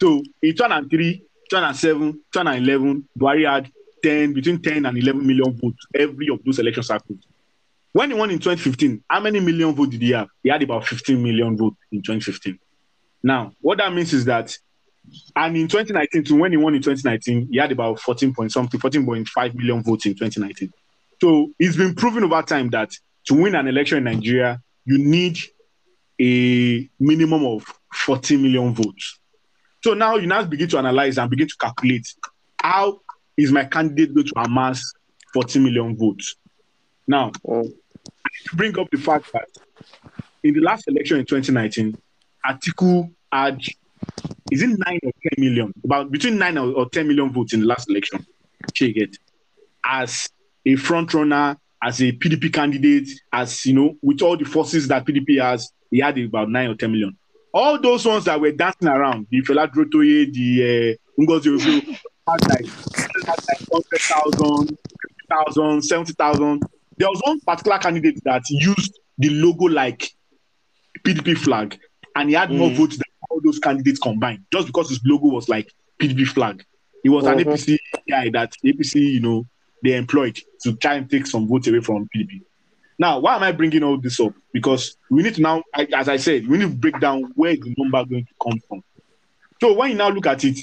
So 0.00 0.22
in 0.42 0.52
2003, 0.56 1.18
2007, 1.50 2.12
2011, 2.32 3.08
Buhari 3.18 3.48
had 3.48 3.70
10, 4.02 4.32
between 4.32 4.60
10 4.60 4.86
and 4.86 4.98
11 4.98 5.24
million 5.26 5.56
votes 5.56 5.86
every 5.94 6.28
of 6.28 6.40
those 6.44 6.58
election 6.58 6.82
cycles. 6.82 7.18
When 7.92 8.10
he 8.10 8.16
won 8.16 8.30
in 8.30 8.38
2015, 8.38 9.04
how 9.08 9.20
many 9.20 9.38
million 9.38 9.74
votes 9.74 9.90
did 9.90 10.02
he 10.02 10.10
have? 10.12 10.28
He 10.42 10.48
had 10.48 10.62
about 10.62 10.86
15 10.86 11.22
million 11.22 11.56
votes 11.56 11.76
in 11.92 12.00
2015. 12.02 12.58
Now, 13.22 13.52
what 13.60 13.78
that 13.78 13.92
means 13.92 14.12
is 14.12 14.24
that, 14.24 14.56
and 15.36 15.56
in 15.56 15.68
2019, 15.68 16.24
to 16.24 16.34
when 16.36 16.52
he 16.52 16.56
won 16.56 16.74
in 16.74 16.82
2019, 16.82 17.48
he 17.50 17.58
had 17.58 17.72
about 17.72 18.00
14 18.00 18.34
point 18.34 18.52
something, 18.52 18.80
14.5 18.80 19.54
million 19.54 19.82
votes 19.82 20.06
in 20.06 20.12
2019. 20.14 20.72
So 21.20 21.52
it's 21.58 21.76
been 21.76 21.94
proven 21.94 22.24
over 22.24 22.42
time 22.42 22.70
that 22.70 22.90
to 23.26 23.34
win 23.34 23.54
an 23.54 23.68
election 23.68 23.98
in 23.98 24.04
Nigeria, 24.04 24.60
you 24.84 24.98
need 24.98 25.38
a 26.20 26.88
minimum 26.98 27.44
of 27.44 27.64
40 27.92 28.36
million 28.36 28.74
votes. 28.74 29.18
So 29.82 29.94
now 29.94 30.16
you 30.16 30.26
now 30.26 30.44
begin 30.44 30.68
to 30.68 30.78
analyze 30.78 31.18
and 31.18 31.28
begin 31.30 31.48
to 31.48 31.56
calculate 31.56 32.06
how 32.60 33.00
is 33.36 33.50
my 33.50 33.64
candidate 33.64 34.14
going 34.14 34.26
to 34.26 34.40
amass 34.40 34.82
40 35.32 35.60
million 35.60 35.96
votes. 35.96 36.36
Now, 37.06 37.32
to 37.44 37.72
bring 38.54 38.78
up 38.78 38.88
the 38.90 38.98
fact 38.98 39.32
that 39.32 39.48
in 40.42 40.54
the 40.54 40.60
last 40.60 40.86
election 40.88 41.18
in 41.18 41.26
2019, 41.26 41.96
Atiku 42.46 43.12
had 43.30 43.60
is 44.50 44.62
it 44.62 44.70
nine 44.86 45.00
or 45.02 45.12
10 45.36 45.44
million, 45.44 45.72
about 45.84 46.10
between 46.10 46.38
nine 46.38 46.58
or, 46.58 46.72
or 46.72 46.88
10 46.90 47.08
million 47.08 47.32
votes 47.32 47.52
in 47.54 47.60
the 47.60 47.66
last 47.66 47.88
election. 47.90 48.24
Check 48.74 48.96
it 48.96 49.16
as 49.84 50.28
a 50.66 50.76
front 50.76 51.12
runner, 51.14 51.56
as 51.82 52.00
a 52.00 52.12
PDP 52.12 52.52
candidate, 52.52 53.08
as 53.32 53.66
you 53.66 53.74
know, 53.74 53.96
with 54.02 54.22
all 54.22 54.36
the 54.36 54.44
forces 54.44 54.86
that 54.88 55.04
PDP 55.04 55.40
has, 55.42 55.70
he 55.90 55.98
had 55.98 56.16
about 56.18 56.48
nine 56.48 56.70
or 56.70 56.74
10 56.74 56.90
million. 56.92 57.16
All 57.54 57.78
those 57.80 58.06
ones 58.06 58.24
that 58.26 58.40
were 58.40 58.52
dancing 58.52 58.88
around, 58.88 59.26
the 59.30 59.42
Fela 59.42 59.70
Durotoye, 59.70 60.32
the 60.32 60.96
uh, 60.96 61.22
Ngozi 61.22 61.82
had 62.28 62.48
like, 62.48 62.64
like 63.26 63.60
100,000, 63.68 64.68
50,000, 64.68 65.82
70,000. 65.82 66.62
There 66.98 67.08
was 67.08 67.20
one 67.24 67.40
particular 67.40 67.78
candidate 67.78 68.20
that 68.24 68.42
used 68.48 68.98
the 69.18 69.30
logo 69.30 69.64
like 69.66 70.08
PDP 71.04 71.36
flag, 71.36 71.76
and 72.14 72.28
he 72.28 72.34
had 72.34 72.50
more 72.50 72.70
Mm. 72.70 72.76
votes 72.76 72.96
than 72.96 73.04
those 73.42 73.58
candidates 73.58 73.98
combined, 73.98 74.44
just 74.52 74.66
because 74.66 74.88
his 74.90 75.00
logo 75.04 75.26
was 75.28 75.48
like 75.48 75.72
PDP 76.00 76.26
flag. 76.26 76.64
He 77.02 77.08
was 77.08 77.26
an 77.26 77.38
Mhm. 77.38 77.46
APC 77.52 77.78
guy 78.08 78.30
that 78.30 78.52
APC, 78.64 79.00
you 79.00 79.20
know, 79.20 79.46
they 79.82 79.96
employed 79.96 80.38
to 80.62 80.76
try 80.76 80.94
and 80.94 81.10
take 81.10 81.26
some 81.26 81.48
votes 81.48 81.66
away 81.66 81.80
from 81.80 82.08
PDP. 82.14 82.42
Now, 82.98 83.18
why 83.18 83.34
am 83.36 83.42
I 83.42 83.52
bringing 83.52 83.82
all 83.82 83.98
this 83.98 84.20
up? 84.20 84.32
Because 84.52 84.96
we 85.10 85.22
need 85.22 85.34
to 85.34 85.42
now, 85.42 85.62
as 85.74 86.08
I 86.08 86.16
said, 86.16 86.46
we 86.46 86.58
need 86.58 86.70
to 86.70 86.76
break 86.76 87.00
down 87.00 87.22
where 87.34 87.56
the 87.56 87.74
number 87.76 88.04
going 88.04 88.24
to 88.26 88.34
come 88.40 88.60
from. 88.68 88.84
So 89.60 89.72
when 89.74 89.90
you 89.90 89.96
now 89.96 90.10
look 90.10 90.26
at 90.26 90.44
it, 90.44 90.58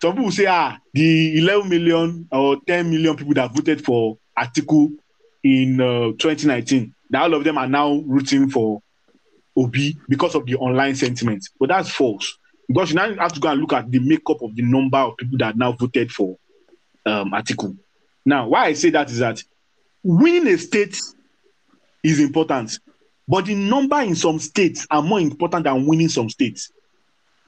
some 0.00 0.16
people 0.16 0.32
say, 0.32 0.46
ah, 0.46 0.78
the 0.92 1.38
11 1.38 1.68
million 1.68 2.26
or 2.32 2.56
10 2.66 2.90
million 2.90 3.14
people 3.16 3.34
that 3.34 3.54
voted 3.54 3.84
for 3.84 4.18
Atiku 4.36 4.92
in 5.44 5.80
uh, 5.80 6.12
2019, 6.18 6.92
that 7.10 7.22
all 7.22 7.34
of 7.34 7.44
them 7.44 7.58
are 7.58 7.68
now 7.68 7.94
rooting 8.06 8.48
for 8.50 8.82
Obi 9.56 9.96
because 10.08 10.34
of 10.34 10.46
the 10.46 10.56
online 10.56 10.94
sentiment. 10.94 11.48
But 11.58 11.68
that's 11.70 11.90
false. 11.90 12.38
Because 12.68 12.90
you 12.90 12.96
now 12.96 13.14
have 13.16 13.32
to 13.34 13.40
go 13.40 13.48
and 13.48 13.60
look 13.60 13.72
at 13.72 13.90
the 13.90 13.98
makeup 13.98 14.40
of 14.42 14.54
the 14.56 14.62
number 14.62 14.98
of 14.98 15.16
people 15.16 15.38
that 15.38 15.56
now 15.56 15.72
voted 15.72 16.10
for 16.10 16.36
um, 17.04 17.32
Atiku. 17.32 17.76
Now, 18.24 18.48
why 18.48 18.66
I 18.66 18.72
say 18.74 18.90
that 18.90 19.10
is 19.10 19.18
that 19.18 19.42
winning 20.02 20.46
a 20.48 20.56
state 20.56 20.98
is 22.02 22.20
important, 22.20 22.78
but 23.28 23.46
the 23.46 23.54
number 23.54 24.00
in 24.00 24.14
some 24.14 24.38
states 24.38 24.86
are 24.90 25.02
more 25.02 25.20
important 25.20 25.64
than 25.64 25.86
winning 25.86 26.08
some 26.08 26.30
states. 26.30 26.70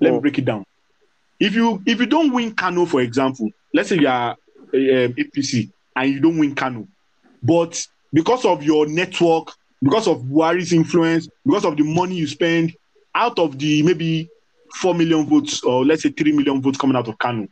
Let 0.01 0.11
me 0.13 0.19
Oh. 0.19 0.21
break 0.21 0.39
it 0.39 0.45
down. 0.45 0.65
If 1.41 1.55
you 1.55 1.83
if 1.87 2.01
you 2.01 2.07
don't 2.07 2.33
win 2.33 2.55
Kano, 2.55 2.85
for 2.87 3.01
example, 3.01 3.51
let's 3.73 3.89
say 3.89 3.99
you 3.99 4.09
are 4.09 4.33
um, 4.33 4.37
APC 4.73 5.71
and 5.97 6.11
you 6.13 6.21
don't 6.21 6.39
win 6.39 6.55
Kano, 6.55 6.87
but 7.43 7.85
because 8.13 8.45
of 8.45 8.63
your 8.63 8.87
network, 8.87 9.53
because 9.83 10.09
of 10.09 10.23
Buhari's 10.23 10.73
influence, 10.73 11.29
because 11.45 11.65
of 11.65 11.77
the 11.77 11.83
money 11.83 12.17
you 12.17 12.27
spend, 12.27 12.75
out 13.15 13.39
of 13.39 13.59
the 13.59 13.83
maybe 13.83 14.29
four 14.77 14.95
million 14.95 15.27
votes 15.27 15.63
or 15.63 15.85
let's 15.85 16.03
say 16.03 16.11
three 16.11 16.33
million 16.33 16.61
votes 16.61 16.79
coming 16.79 16.97
out 16.97 17.09
of 17.09 17.19
Kano, 17.19 17.47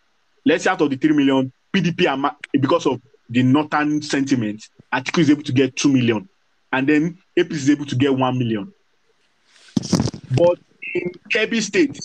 Let's 0.45 0.65
say 0.65 0.71
out 0.71 0.81
of 0.81 0.91
the 0.91 0.97
three 0.97 1.15
million, 1.15 1.53
PDP 1.73 2.35
because 2.53 2.87
of 2.87 3.01
the 3.31 3.43
northern 3.43 4.03
sentiment, 4.03 4.69
Atiku 4.93 5.19
is 5.21 5.31
able 5.31 5.43
to 5.45 5.53
get 5.53 5.77
two 5.77 5.91
million, 5.93 6.29
and 6.73 6.89
then 6.89 7.19
APC 7.39 7.53
is 7.53 7.71
able 7.71 7.87
to 7.87 7.97
get 7.97 8.15
one 8.15 8.39
million. 8.39 8.73
But 10.33 10.59
in 10.95 11.11
Kebbi 11.33 11.63
State, 11.63 11.99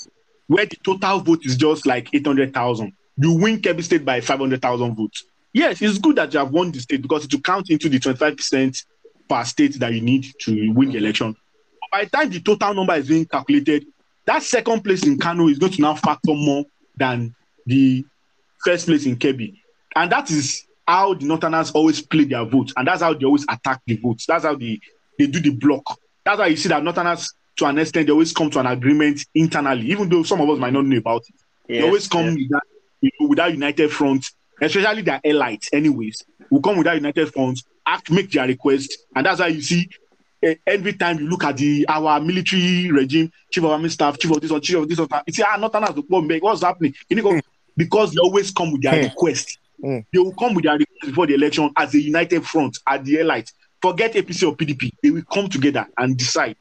where 0.47 0.65
the 0.65 0.77
total 0.83 1.19
vote 1.19 1.45
is 1.45 1.57
just 1.57 1.85
like 1.85 2.13
800,000, 2.13 2.93
you 3.17 3.33
win 3.33 3.59
Kebbi 3.59 3.83
State 3.83 4.05
by 4.05 4.21
500,000 4.21 4.95
votes. 4.95 5.23
Yes, 5.51 5.81
it's 5.81 5.97
good 5.97 6.17
that 6.17 6.31
you 6.33 6.39
have 6.39 6.51
won 6.51 6.71
the 6.71 6.79
state 6.79 7.01
because 7.01 7.25
it 7.25 7.33
will 7.33 7.41
count 7.41 7.69
into 7.69 7.89
the 7.89 7.99
25% 7.99 8.85
per 9.27 9.43
state 9.43 9.79
that 9.79 9.93
you 9.93 10.01
need 10.01 10.25
to 10.39 10.71
win 10.71 10.91
the 10.91 10.97
election. 10.97 11.35
But 11.81 11.89
by 11.91 12.03
the 12.05 12.09
time 12.09 12.29
the 12.29 12.39
total 12.41 12.73
number 12.73 12.93
is 12.95 13.07
being 13.07 13.25
calculated, 13.25 13.85
that 14.25 14.43
second 14.43 14.83
place 14.83 15.05
in 15.05 15.17
Kano 15.17 15.47
is 15.47 15.57
going 15.57 15.73
to 15.73 15.81
now 15.81 15.95
factor 15.95 16.33
more 16.33 16.65
than 16.95 17.33
the 17.65 18.05
first 18.63 18.85
place 18.85 19.05
in 19.05 19.15
Kebbi. 19.15 19.59
And 19.95 20.11
that 20.11 20.29
is 20.29 20.65
how 20.87 21.13
the 21.13 21.25
Northerners 21.25 21.71
always 21.71 22.01
play 22.01 22.25
their 22.25 22.45
votes. 22.45 22.73
And 22.75 22.87
that's 22.87 23.01
how 23.01 23.13
they 23.13 23.25
always 23.25 23.45
attack 23.49 23.81
the 23.85 23.97
votes. 23.97 24.25
That's 24.25 24.43
how 24.43 24.55
they, 24.55 24.79
they 25.17 25.27
do 25.27 25.39
the 25.39 25.51
block. 25.51 25.99
That's 26.25 26.39
why 26.39 26.47
you 26.47 26.57
see 26.57 26.69
that 26.69 26.83
Northerners, 26.83 27.33
to 27.57 27.65
an 27.65 27.77
extent, 27.77 28.07
they 28.07 28.11
always 28.11 28.33
come 28.33 28.49
to 28.51 28.59
an 28.59 28.67
agreement 28.67 29.25
internally, 29.33 29.91
even 29.91 30.09
though 30.09 30.23
some 30.23 30.41
of 30.41 30.49
us 30.49 30.59
might 30.59 30.73
not 30.73 30.85
know 30.85 30.97
about 30.97 31.23
it. 31.27 31.35
they 31.67 31.83
always 31.83 32.07
come 32.07 32.25
with, 32.25 32.49
that, 32.49 32.63
you 33.01 33.11
know, 33.19 33.27
with 33.27 33.37
that 33.37 33.51
united 33.51 33.91
front, 33.91 34.25
especially 34.61 35.01
their 35.01 35.21
elites, 35.25 35.67
anyways, 35.73 36.23
will 36.49 36.61
come 36.61 36.77
with 36.77 36.85
that 36.85 36.95
united 36.95 37.33
front, 37.33 37.61
act, 37.87 38.11
make 38.11 38.29
their 38.31 38.45
request. 38.47 38.95
And 39.15 39.25
that's 39.25 39.39
why 39.39 39.47
you 39.47 39.61
see 39.61 39.89
eh, 40.43 40.55
every 40.65 40.93
time 40.93 41.19
you 41.19 41.27
look 41.27 41.43
at 41.43 41.57
the 41.57 41.85
our 41.87 42.19
military 42.19 42.91
regime, 42.91 43.31
chief 43.51 43.63
of 43.63 43.71
army 43.71 43.89
staff, 43.89 44.19
chief 44.19 44.31
of 44.31 44.41
this 44.41 44.51
one, 44.51 44.61
chief 44.61 44.75
of 44.77 44.87
this 44.89 44.99
or 44.99 45.07
one, 45.07 45.23
you 45.25 45.33
see, 45.33 45.43
ah, 45.43 45.55
Northerners, 45.57 45.91
what's 46.07 46.61
happening? 46.63 46.93
You 47.09 47.21
know, 47.21 47.39
because 47.75 48.13
they 48.13 48.19
always 48.19 48.51
come 48.51 48.71
with 48.71 48.81
their 48.81 48.95
Hmm. 48.97 49.03
request. 49.05 49.57
Hmm. 49.81 49.99
They 50.11 50.19
will 50.19 50.33
come 50.33 50.53
with 50.55 50.65
their 50.65 50.73
request 50.77 51.05
before 51.05 51.27
the 51.27 51.35
election 51.35 51.69
as 51.77 51.93
a 51.93 52.01
united 52.01 52.45
front, 52.45 52.77
at 52.87 53.05
the 53.05 53.19
elite. 53.19 53.51
Forget 53.81 54.13
APC 54.15 54.47
or 54.47 54.55
PDP. 54.55 54.91
They 55.03 55.11
will 55.11 55.23
come 55.31 55.47
together 55.49 55.87
and 55.97 56.17
decide. 56.17 56.55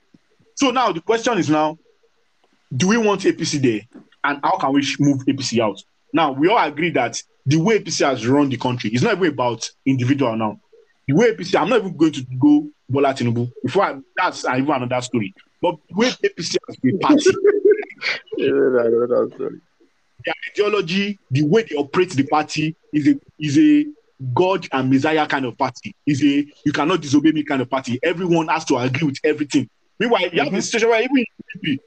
So 0.55 0.71
now 0.71 0.93
the 0.93 1.01
question 1.01 1.39
is 1.39 1.49
now, 1.51 1.79
do 2.77 2.89
we 2.89 2.99
want 2.99 3.23
APC 3.23 3.61
there? 3.63 3.81
And 4.25 4.41
how 4.43 4.59
can 4.59 4.73
we 4.73 4.83
move 4.99 5.23
APC 5.27 5.61
out? 5.61 5.83
Now, 6.13 6.33
we 6.33 6.49
all 6.49 6.59
agree 6.59 6.91
that 6.91 7.23
the 7.47 7.57
way 7.57 7.79
APC 7.79 8.05
has 8.05 8.27
run 8.27 8.49
the 8.49 8.57
country 8.57 8.91
is 8.91 9.03
not 9.03 9.17
even 9.17 9.33
about 9.33 9.69
individual 9.87 10.37
now. 10.37 10.61
The 11.07 11.15
way 11.15 11.33
APC, 11.33 11.61
I'm 11.61 11.69
not 11.69 11.81
even 11.81 11.97
going 11.97 12.13
to 12.13 12.25
go 12.39 12.69
Bola 12.89 13.15
Tinubu. 13.15 13.51
Before 13.63 13.85
I, 13.85 13.97
that's 14.17 14.45
I 14.45 14.59
even 14.59 14.71
another 14.71 15.01
story. 15.01 15.35
But 15.63 15.77
the 15.89 15.95
way 15.97 16.11
APC 16.11 16.57
has 16.67 16.77
been 16.77 16.99
party, 16.99 17.31
their 20.25 20.35
ideology, 20.51 21.19
the 21.31 21.43
way 21.45 21.63
they 21.63 21.77
operate 21.77 22.11
the 22.11 22.25
party 22.25 22.77
is 22.93 23.09
a 23.09 23.19
is 23.39 23.59
a 23.59 23.87
God 24.35 24.67
and 24.73 24.91
Messiah 24.91 25.27
kind 25.27 25.45
of 25.47 25.57
party. 25.57 25.95
Is 26.07 26.23
a 26.23 26.47
you 26.65 26.73
cannot 26.73 27.01
disobey 27.01 27.33
me 27.33 27.45
kind 27.45 27.63
of 27.63 27.71
party. 27.71 27.99
Everyone 28.03 28.49
has 28.49 28.65
to 28.67 28.77
agree 28.77 29.07
with 29.07 29.19
everything. 29.25 29.69
Meanwhile, 29.99 30.29
you 30.33 30.43
have 30.43 30.53
this 30.53 30.67
situation 30.67 30.89
where 30.91 31.03
even 31.03 31.25
in 31.65 31.79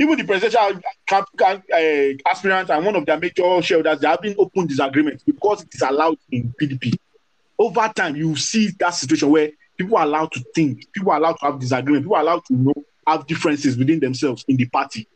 even 0.00 0.18
the 0.18 0.24
presidential 0.24 0.80
camp, 1.06 1.28
uh, 1.40 2.30
aspirant 2.30 2.68
and 2.68 2.84
one 2.84 2.96
of 2.96 3.06
their 3.06 3.18
major 3.18 3.62
shareholders, 3.62 4.00
they 4.00 4.08
have 4.08 4.20
been 4.20 4.34
open 4.38 4.66
disagreements 4.66 5.22
because 5.22 5.62
it 5.62 5.68
is 5.72 5.82
allowed 5.82 6.18
in 6.32 6.52
PDP. 6.60 6.98
Over 7.58 7.90
time, 7.94 8.16
you 8.16 8.34
see 8.36 8.70
that 8.80 8.90
situation 8.90 9.30
where 9.30 9.50
people 9.76 9.96
are 9.96 10.04
allowed 10.04 10.32
to 10.32 10.44
think, 10.54 10.92
people 10.92 11.12
are 11.12 11.18
allowed 11.18 11.34
to 11.40 11.46
have 11.46 11.58
disagreement, 11.60 12.04
people 12.04 12.16
are 12.16 12.22
allowed 12.22 12.44
to 12.46 12.54
know 12.54 12.74
have 13.06 13.26
differences 13.26 13.76
within 13.76 14.00
themselves 14.00 14.44
in 14.48 14.56
the 14.56 14.66
party. 14.66 15.06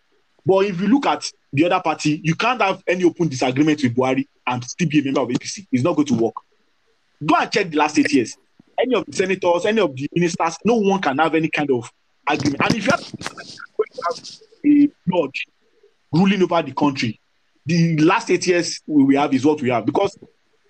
But 0.44 0.66
if 0.66 0.80
you 0.80 0.88
look 0.88 1.06
at 1.06 1.30
the 1.52 1.64
other 1.66 1.80
party, 1.82 2.20
you 2.22 2.34
can't 2.34 2.60
have 2.60 2.82
any 2.86 3.04
open 3.04 3.28
disagreement 3.28 3.82
with 3.82 3.94
Buhari 3.94 4.26
and 4.46 4.64
still 4.64 4.88
be 4.88 5.00
a 5.00 5.04
member 5.04 5.20
of 5.20 5.28
APC. 5.28 5.66
It's 5.70 5.84
not 5.84 5.96
going 5.96 6.06
to 6.06 6.14
work. 6.14 6.34
Go 7.24 7.34
and 7.38 7.50
check 7.50 7.70
the 7.70 7.76
last 7.76 7.98
eight 7.98 8.12
years. 8.12 8.36
Any 8.80 8.94
of 8.94 9.04
the 9.06 9.12
senators, 9.12 9.66
any 9.66 9.80
of 9.80 9.94
the 9.94 10.08
ministers, 10.14 10.56
no 10.64 10.76
one 10.76 11.00
can 11.00 11.18
have 11.18 11.34
any 11.34 11.48
kind 11.48 11.70
of 11.70 11.90
argument. 12.26 12.62
And 12.62 12.74
if 12.76 12.86
you 12.86 12.90
have, 12.92 13.12
a 14.64 14.88
blood 15.06 15.30
ruling 16.12 16.42
over 16.42 16.62
the 16.62 16.72
country, 16.72 17.20
the 17.66 17.98
last 17.98 18.30
eight 18.30 18.46
years 18.46 18.80
we 18.86 19.16
have 19.16 19.34
is 19.34 19.44
what 19.44 19.60
we 19.60 19.70
have. 19.70 19.84
Because 19.84 20.16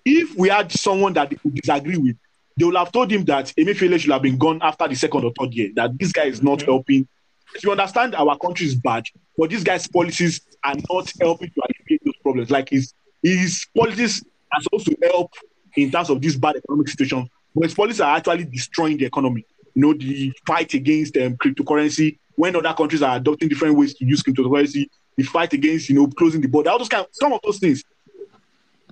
if 0.09 0.35
we 0.35 0.49
had 0.49 0.71
someone 0.71 1.13
that 1.13 1.29
they 1.29 1.35
could 1.35 1.53
disagree 1.55 1.97
with, 1.97 2.15
they 2.57 2.65
would 2.65 2.75
have 2.75 2.91
told 2.91 3.11
him 3.11 3.23
that 3.25 3.53
Emefiele 3.57 3.99
should 3.99 4.11
have 4.11 4.21
been 4.21 4.37
gone 4.37 4.59
after 4.61 4.87
the 4.87 4.95
second 4.95 5.23
or 5.23 5.31
third 5.39 5.53
year, 5.53 5.69
that 5.75 5.97
this 5.97 6.11
guy 6.11 6.25
is 6.25 6.41
not 6.41 6.61
helping. 6.61 7.07
If 7.55 7.63
You 7.63 7.71
understand 7.71 8.15
our 8.15 8.37
country 8.37 8.65
is 8.65 8.75
bad, 8.75 9.05
but 9.37 9.49
this 9.49 9.63
guy's 9.63 9.87
policies 9.87 10.41
are 10.63 10.75
not 10.89 11.11
helping 11.21 11.49
to 11.49 11.61
alleviate 11.61 12.01
those 12.03 12.17
problems. 12.21 12.51
Like 12.51 12.69
his 12.69 12.93
his 13.23 13.65
policies 13.75 14.23
are 14.53 14.61
supposed 14.61 14.85
to 14.87 14.97
help 15.03 15.31
in 15.75 15.91
terms 15.91 16.09
of 16.09 16.21
this 16.21 16.35
bad 16.35 16.57
economic 16.57 16.89
situation, 16.89 17.29
but 17.55 17.65
his 17.65 17.73
policies 17.73 18.01
are 18.01 18.15
actually 18.15 18.45
destroying 18.45 18.97
the 18.97 19.05
economy. 19.05 19.45
You 19.75 19.81
know, 19.81 19.93
the 19.93 20.33
fight 20.45 20.73
against 20.73 21.15
um, 21.17 21.37
cryptocurrency, 21.37 22.17
when 22.35 22.55
other 22.55 22.73
countries 22.73 23.01
are 23.01 23.15
adopting 23.15 23.49
different 23.49 23.75
ways 23.77 23.93
to 23.95 24.05
use 24.05 24.23
cryptocurrency, 24.23 24.87
the 25.17 25.23
fight 25.23 25.53
against, 25.53 25.89
you 25.89 25.95
know, 25.95 26.07
closing 26.07 26.41
the 26.41 26.47
border, 26.47 26.69
all 26.69 26.77
those 26.77 26.89
kind 26.89 27.05
some 27.11 27.33
of 27.33 27.39
those 27.43 27.59
things. 27.59 27.83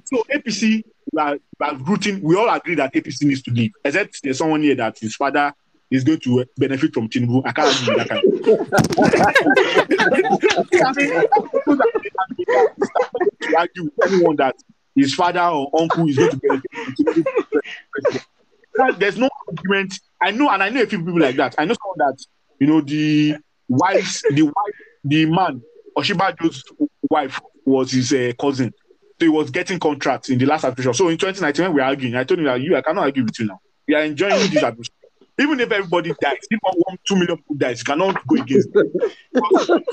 So 0.08 0.24
APC, 0.34 0.84
we 1.12 1.22
are, 1.22 1.38
we 1.60 1.68
rooting, 1.84 2.22
we 2.22 2.38
all 2.38 2.50
agree 2.50 2.76
that 2.76 2.94
APC 2.94 3.24
needs 3.24 3.42
to 3.42 3.52
leave, 3.52 3.74
except 3.84 4.24
there's 4.24 4.38
someone 4.38 4.62
here 4.62 4.76
that 4.76 4.98
his 4.98 5.18
father 5.18 5.54
is 5.92 6.06
going 6.06 6.22
to 6.22 6.46
benefit 6.56 6.94
from 6.94 7.10
Tinubu. 7.10 7.42
I 7.46 7.52
can't 7.52 7.88
with 7.88 7.98
that 7.98 8.08
kind. 8.08 8.24
to 13.42 13.56
argue 13.58 13.84
with 13.84 14.14
anyone 14.14 14.38
that 14.38 14.56
his 14.96 15.14
father 15.14 15.42
or 15.42 15.70
uncle 15.78 16.08
is 16.08 16.16
going 16.16 16.32
to 16.32 16.38
benefit 16.38 16.72
from 16.72 16.96
Tinubu. 16.96 17.26
There's 19.00 19.18
no 19.18 19.28
argument. 19.50 20.00
I 20.22 20.32
know, 20.32 20.50
and 20.50 20.64
I 20.64 20.70
know 20.70 20.84
a 20.84 20.86
few 20.86 21.00
people 21.00 21.20
like 21.20 21.36
that. 21.36 21.56
I 21.58 21.66
know 21.66 21.74
someone 21.74 21.98
that 21.98 22.16
you 22.62 22.68
know 22.68 22.80
the 22.80 23.36
wife, 23.68 24.22
the 24.32 24.44
wife, 24.44 24.54
the 25.04 25.26
man, 25.26 25.62
Osinbajo's 25.98 26.64
wife 27.10 27.42
was 27.66 27.92
his 27.92 28.14
uh, 28.14 28.32
cousin. 28.40 28.74
So 29.20 29.26
he 29.26 29.30
was 29.30 29.50
getting 29.50 29.80
contracts 29.80 30.30
in 30.30 30.38
the 30.38 30.46
last 30.46 30.64
administration. 30.64 30.94
So 30.94 31.10
in 31.10 31.18
2019, 31.18 31.66
when 31.66 31.74
we 31.74 31.82
were 31.82 31.88
arguing, 31.88 32.16
I 32.16 32.24
told 32.24 32.40
him 32.40 32.46
that 32.46 32.62
you, 32.62 32.76
I 32.76 32.82
cannot 32.82 33.06
argue 33.06 33.24
with 33.24 33.40
you 33.40 33.48
now. 33.48 33.60
We 33.88 33.96
are 33.96 34.04
enjoying 34.04 34.52
this 34.52 34.62
administration. 34.64 34.94
Even 35.40 35.60
if 35.60 35.72
everybody 35.72 36.14
dies, 36.22 36.38
even 36.52 36.60
if 36.66 36.76
one, 36.86 36.98
two 37.08 37.16
million 37.16 37.38
people 37.38 37.56
dies, 37.56 37.80
you 37.80 37.86
cannot 37.86 38.28
go 38.28 38.36
against 38.36 38.72
them. 38.74 38.92
so, 39.34 39.42
so 39.60 39.76
if 39.76 39.88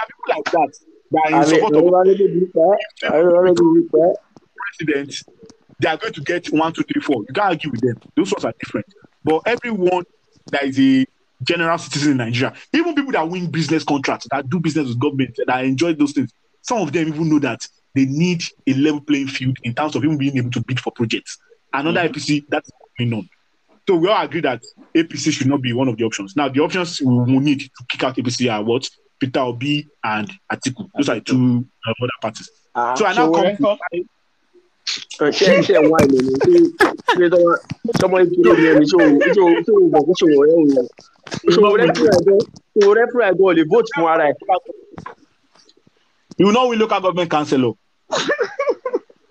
are 0.00 0.06
people 0.06 0.24
like 0.28 0.44
that 0.44 0.72
that 1.10 1.32
are 1.32 1.42
in 1.42 1.48
support 1.48 1.76
of 1.76 1.84
president, 4.76 5.22
they 5.80 5.88
are 5.88 5.96
going 5.96 6.12
to 6.12 6.20
get 6.20 6.46
one, 6.48 6.72
two, 6.72 6.82
three, 6.82 7.02
four. 7.02 7.24
You 7.28 7.34
can't 7.34 7.50
argue 7.50 7.70
with 7.70 7.80
them. 7.80 8.00
Those 8.16 8.32
ones 8.32 8.44
are 8.44 8.54
different. 8.58 8.86
But 9.22 9.42
everyone 9.46 10.04
that 10.50 10.64
is 10.64 10.78
a 10.78 11.06
general 11.42 11.78
citizen 11.78 12.12
in 12.12 12.18
Nigeria, 12.18 12.54
even 12.72 12.94
people 12.94 13.12
that 13.12 13.28
win 13.28 13.50
business 13.50 13.84
contracts, 13.84 14.26
that 14.30 14.48
do 14.48 14.60
business 14.60 14.88
with 14.88 14.98
government, 14.98 15.38
that 15.46 15.64
enjoy 15.64 15.94
those 15.94 16.12
things, 16.12 16.32
some 16.62 16.78
of 16.78 16.92
them 16.92 17.08
even 17.08 17.28
know 17.28 17.38
that 17.40 17.66
they 17.94 18.04
need 18.06 18.42
a 18.66 18.74
level 18.74 19.00
playing 19.00 19.28
field 19.28 19.56
in 19.62 19.74
terms 19.74 19.94
of 19.96 20.04
even 20.04 20.18
being 20.18 20.36
able 20.36 20.50
to 20.50 20.60
bid 20.60 20.80
for 20.80 20.90
projects. 20.92 21.38
Another 21.72 22.08
APC, 22.08 22.44
that's 22.48 22.70
going 22.98 23.12
on. 23.14 23.28
So 23.88 23.96
we 23.96 24.08
all 24.08 24.22
agree 24.24 24.40
that 24.40 24.62
APC 24.94 25.32
should 25.32 25.46
not 25.46 25.60
be 25.62 25.72
one 25.72 25.88
of 25.88 25.96
the 25.96 26.04
options. 26.04 26.36
Now, 26.36 26.48
the 26.48 26.60
options 26.60 27.00
we 27.00 27.12
will 27.14 27.40
need 27.40 27.60
to 27.60 27.84
kick 27.88 28.02
out 28.02 28.16
APC 28.16 28.52
are 28.52 28.62
what? 28.62 28.88
Peter 29.20 29.40
Obi 29.40 29.86
and 30.02 30.30
Atiku. 30.50 30.88
Those 30.96 31.08
are 31.08 31.14
the 31.16 31.20
two 31.20 31.64
uh, 31.86 31.90
other 32.02 32.10
parties. 32.20 32.50
Ah, 32.74 32.94
So 32.94 33.06
I 33.06 33.12
now 33.14 33.30
come 33.32 33.56
Sowore, 33.56 33.78
to 35.18 35.24
ṣe 35.24 35.62
ṣe 35.64 35.76
wá 35.90 35.98
ìlú 36.04 36.18
ni 36.26 36.34
ṣé 36.44 36.58
ṣé 37.18 37.26
tọmọ 37.32 37.52
tọmọ 38.00 38.16
ni 38.20 38.66
ẹni 38.70 38.84
ṣó 38.90 38.98
ṣó 39.34 39.44
ṣó 39.66 40.00
kó 40.06 40.12
ṣòwò 40.20 40.40
rẹ̀ 40.46 40.56
wò 40.60 40.82
ṣòwò 41.54 41.70
rẹ̀ 41.80 41.88
púrọ̀ 41.96 42.12
ẹ̀gbọ́n 42.16 42.40
ṣòwò 42.80 42.92
rẹ̀ 42.98 43.06
púrọ̀ 43.12 43.26
ẹ̀gbọ́n 43.30 43.52
lè 43.56 43.62
vote 43.70 43.88
fún 43.94 44.06
ara 44.12 44.24
ẹ̀. 44.30 44.34
You 46.38 46.46
will 46.46 46.52
not 46.52 46.68
win 46.68 46.78
local 46.80 47.00
government 47.00 47.30
councillor. 47.30 47.72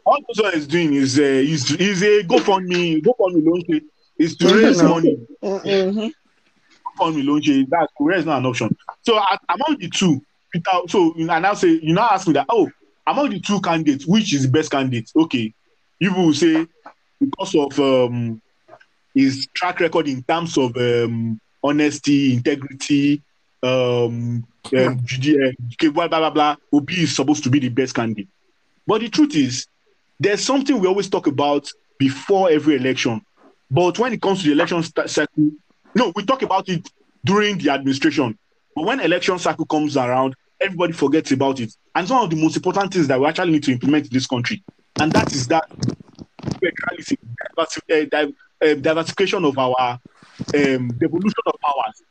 All 0.06 0.20
this 0.28 0.42
one 0.42 0.54
is 0.54 0.68
doing 0.68 0.94
is 0.94 1.18
uh, 1.18 1.22
is 1.22 1.72
is 1.72 2.02
a 2.04 2.24
GoFundMe 2.24 3.02
GoFundMe 3.02 3.46
launch 3.46 3.84
is 4.18 4.36
to 4.38 4.54
raise 4.54 4.84
money. 4.84 5.18
GoFundMe 5.42 7.26
launch 7.26 7.46
that 7.70 7.88
Korea 7.98 8.20
is 8.20 8.26
not 8.26 8.40
an 8.40 8.46
option. 8.46 8.76
So 9.02 9.18
at, 9.18 9.42
among 9.50 9.78
the 9.80 9.90
two, 9.90 10.22
Peter, 10.52 10.72
so 10.88 11.14
you 11.16 11.26
now 11.26 11.54
say 11.54 11.80
you 11.82 11.94
now 11.94 12.10
ask 12.12 12.28
me 12.28 12.34
that 12.34 12.48
oh 12.50 12.70
among 13.08 13.30
the 13.30 13.40
two 13.40 13.62
candidates, 13.62 14.06
which 14.06 14.34
is 14.34 14.44
the 14.44 14.52
best 14.52 14.72
candidate? 14.72 15.12
Okay, 15.16 15.54
you 16.00 16.14
will 16.14 16.34
say 16.34 16.68
because 17.20 17.56
of 17.56 17.80
um, 17.80 18.42
his 19.14 19.48
track 19.54 19.80
record 19.80 20.08
in 20.08 20.24
terms 20.24 20.58
of 20.58 20.76
um, 20.78 21.40
honesty, 21.64 22.34
integrity, 22.34 23.22
um, 23.62 24.46
um, 24.78 25.00
Judea, 25.06 25.54
blah, 25.92 26.08
blah, 26.08 26.20
blah, 26.20 26.30
blah, 26.30 26.56
Obi 26.72 27.04
is 27.04 27.16
supposed 27.16 27.44
to 27.44 27.50
be 27.50 27.60
the 27.60 27.70
best 27.70 27.96
candidate. 27.96 28.28
But 28.86 29.02
the 29.02 29.10
truth 29.10 29.36
is, 29.36 29.68
there's 30.20 30.44
something 30.44 30.80
we 30.80 30.88
always 30.88 31.10
talk 31.10 31.28
about 31.28 31.68
before 32.00 32.50
every 32.50 32.76
election. 32.76 33.22
But 33.70 33.98
when 34.00 34.14
it 34.14 34.22
comes 34.22 34.42
to 34.42 34.48
the 34.48 34.54
election 34.54 34.84
cycle, 34.84 35.52
no, 35.96 36.12
we 36.16 36.26
talk 36.26 36.42
about 36.42 36.70
it 36.70 36.88
during 37.26 37.58
the 37.58 37.70
administration. 37.70 38.38
But 38.76 38.86
when 38.86 39.00
election 39.00 39.40
cycle 39.40 39.66
comes 39.66 39.98
around, 39.98 40.36
everybody 40.60 40.94
forgets 40.94 41.32
about 41.32 41.60
it. 41.60 41.74
And 41.96 42.10
one 42.10 42.24
of 42.24 42.30
the 42.30 42.36
most 42.36 42.56
important 42.56 42.94
things 42.94 43.08
that 43.08 43.20
we 43.20 43.26
actually 43.26 43.52
need 43.52 43.64
to 43.64 43.72
implement 43.72 44.08
in 44.08 44.14
this 44.14 44.28
country, 44.28 44.64
and 45.00 45.12
that 45.12 45.32
is 45.34 45.48
that 45.48 45.66
di- 48.10 48.34
uh, 48.62 48.74
diversification 48.76 49.46
of 49.46 49.58
our 49.58 50.00
um, 50.56 50.88
devolution 50.98 51.44
of 51.46 51.56
powers. 51.62 52.04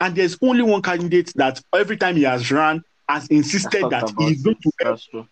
And 0.00 0.16
there's 0.16 0.38
only 0.40 0.62
one 0.62 0.80
candidate 0.80 1.32
that 1.36 1.60
every 1.74 1.96
time 1.96 2.16
he 2.16 2.22
has 2.22 2.50
run 2.50 2.82
has 3.08 3.26
insisted 3.28 3.90
that 3.90 4.10
about 4.10 4.14
he 4.18 4.32
is 4.32 4.42
going 4.42 4.56
to 4.62 4.68
it. 4.68 4.84
help 4.84 4.96
That's 4.96 5.06
true. 5.06 5.26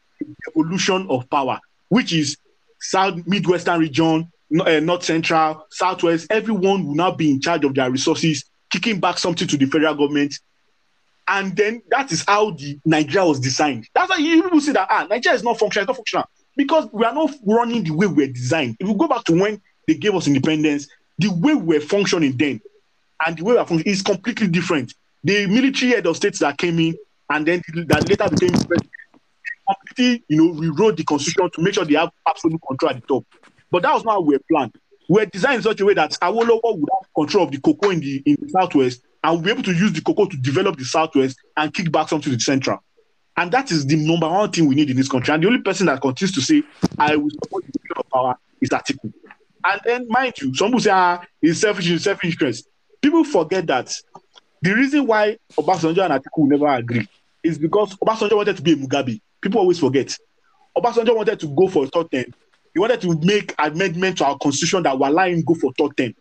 evolution 0.48 1.06
of 1.09 1.28
power, 1.30 1.59
which 1.89 2.12
is 2.12 2.36
South 2.81 3.27
Midwestern 3.27 3.81
region, 3.81 4.31
uh, 4.60 4.81
North 4.81 5.05
Central, 5.05 5.66
Southwest. 5.70 6.27
Everyone 6.31 6.86
will 6.86 6.94
now 6.94 7.10
be 7.10 7.31
in 7.31 7.40
charge 7.40 7.65
of 7.65 7.74
their 7.74 7.90
resources, 7.90 8.44
kicking 8.70 9.01
back 9.01 9.19
something 9.19 9.48
to 9.48 9.56
the 9.56 9.66
federal 9.66 9.94
government. 9.94 10.35
And 11.27 11.55
then 11.55 11.82
that 11.90 12.10
is 12.10 12.24
how 12.27 12.52
the 12.52 12.78
Nigeria 12.86 13.27
was 13.27 13.40
designed. 13.40 13.86
That's 13.94 14.09
why 14.09 14.16
you 14.16 14.43
people 14.43 14.60
say 14.60 14.73
that 14.73 14.89
ah, 14.90 15.06
Nigeria 15.09 15.36
is 15.36 15.43
not 15.43 15.59
functional, 15.59 15.82
it's 15.82 15.89
not 15.89 15.97
functional. 15.97 16.24
Because 16.56 16.89
we 16.93 17.05
are 17.05 17.15
not 17.15 17.31
running 17.47 17.85
the 17.85 17.90
way 17.90 18.06
we 18.06 18.27
were 18.27 18.32
designed. 18.32 18.77
If 18.81 18.89
we 18.89 18.94
go 18.94 19.06
back 19.06 19.24
to 19.24 19.39
when 19.39 19.60
they 19.86 19.94
gave 19.94 20.15
us 20.15 20.27
independence, 20.27 20.89
the 21.19 21.28
way 21.28 21.55
we 21.55 21.78
were 21.78 21.81
functioning 21.81 22.36
then 22.36 22.60
and 23.27 23.36
the 23.36 23.44
way 23.44 23.52
we 23.55 23.59
are 23.59 23.66
functioning 23.66 23.93
is 23.93 24.02
completely 24.02 24.48
different. 24.48 24.94
The 25.24 25.47
military 25.47 25.93
head 25.93 26.06
of 26.06 26.16
states 26.16 26.39
that 26.39 26.56
came 26.56 26.78
in 26.78 26.97
and 27.31 27.47
then 27.47 27.62
that 27.89 28.09
later 28.09 28.28
became 28.31 28.52
president 28.52 28.90
you 29.97 30.20
know, 30.31 30.53
rewrote 30.53 30.97
the 30.97 31.05
constitution 31.05 31.51
to 31.55 31.62
make 31.62 31.74
sure 31.74 31.85
they 31.85 31.95
have 31.95 32.11
absolute 32.27 32.61
control 32.66 32.90
at 32.90 33.01
the 33.01 33.07
top. 33.07 33.24
But 33.70 33.82
that 33.82 33.95
was 33.95 34.05
not 34.05 34.12
how 34.12 34.20
we 34.20 34.35
were 34.35 34.43
planned. 34.51 34.74
We 35.09 35.20
were 35.20 35.27
designed 35.27 35.57
in 35.57 35.62
such 35.62 35.81
a 35.81 35.85
way 35.85 35.95
that 35.95 36.12
Awolowo 36.23 36.78
would 36.78 36.89
have 36.93 37.15
control 37.15 37.45
of 37.45 37.51
the 37.51 37.61
cocoa 37.61 37.90
in 37.90 38.01
the 38.01 38.23
in 38.27 38.36
the 38.40 38.49
southwest 38.49 39.03
and 39.24 39.35
we'll 39.35 39.43
be 39.43 39.51
able 39.51 39.62
to 39.65 39.73
use 39.73 39.93
the 39.93 40.01
cocoa 40.01 40.27
to 40.27 40.36
develop 40.36 40.77
the 40.77 40.85
southwest 40.85 41.39
and 41.57 41.73
kick 41.73 41.90
back 41.90 42.09
something 42.09 42.31
to 42.31 42.36
the 42.36 42.40
central. 42.43 42.78
And 43.36 43.53
that 43.53 43.70
is 43.70 43.86
the 43.86 43.97
number 43.97 44.28
one 44.28 44.51
thing 44.51 44.66
we 44.66 44.74
need 44.74 44.90
in 44.90 44.97
this 44.97 45.09
country. 45.09 45.32
And 45.32 45.43
the 45.43 45.47
only 45.47 45.62
person 45.62 45.86
that 45.86 46.01
continues 46.01 46.35
to 46.35 46.40
say, 46.40 46.62
I 46.99 47.16
will 47.16 47.31
support 47.31 47.65
the 47.66 47.73
division 47.73 47.97
of 47.97 48.09
power 48.11 48.35
is 48.61 48.70
Atiku. 48.70 49.12
And 49.65 49.81
then, 49.85 50.07
mind 50.09 50.35
you, 50.40 50.55
some 50.55 50.69
people 50.69 50.81
say, 50.81 50.90
ah, 50.93 51.23
it's 51.40 51.61
selfish, 51.61 51.89
it's 51.89 52.05
selfish 52.05 52.32
interest. 52.32 52.69
People 53.01 53.24
forget 53.24 53.66
that 53.69 53.93
the 54.61 54.74
reason 54.74 55.07
why 55.07 55.39
Obasanjo 55.57 56.05
and 56.05 56.20
Atiku 56.20 56.49
never 56.49 56.66
agree 56.66 57.09
is 57.45 57.59
because 57.59 57.95
Obasanjo 57.97 58.36
wanted 58.36 58.57
to 58.57 58.62
be 58.62 58.73
a 58.73 58.77
Mugabe. 58.77 59.20
People 59.40 59.60
always 59.60 59.78
forget. 59.78 60.16
Obasanjo 60.77 61.15
wanted 61.16 61.40
to 61.40 61.48
go 61.48 61.69
for 61.69 61.85
a 61.85 61.89
third 61.89 62.10
term. 62.10 62.27
He 62.74 62.81
wanted 62.81 63.01
to 63.01 63.19
make 63.23 63.55
amendment 63.59 64.19
to 64.19 64.27
our 64.27 64.39
constitution 64.39 64.82
that 64.85 64.98
will 64.98 65.09
allow 65.09 65.27
him 65.27 65.43
go 65.43 65.55
for 65.55 65.73
third 65.73 65.97
term. 65.97 66.15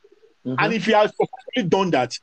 Mm-hmm. 0.46 0.56
And 0.58 0.74
if 0.74 0.86
he 0.86 0.94
has 0.94 1.12
successfully 1.12 1.70
done 1.70 1.92
that, 1.92 2.18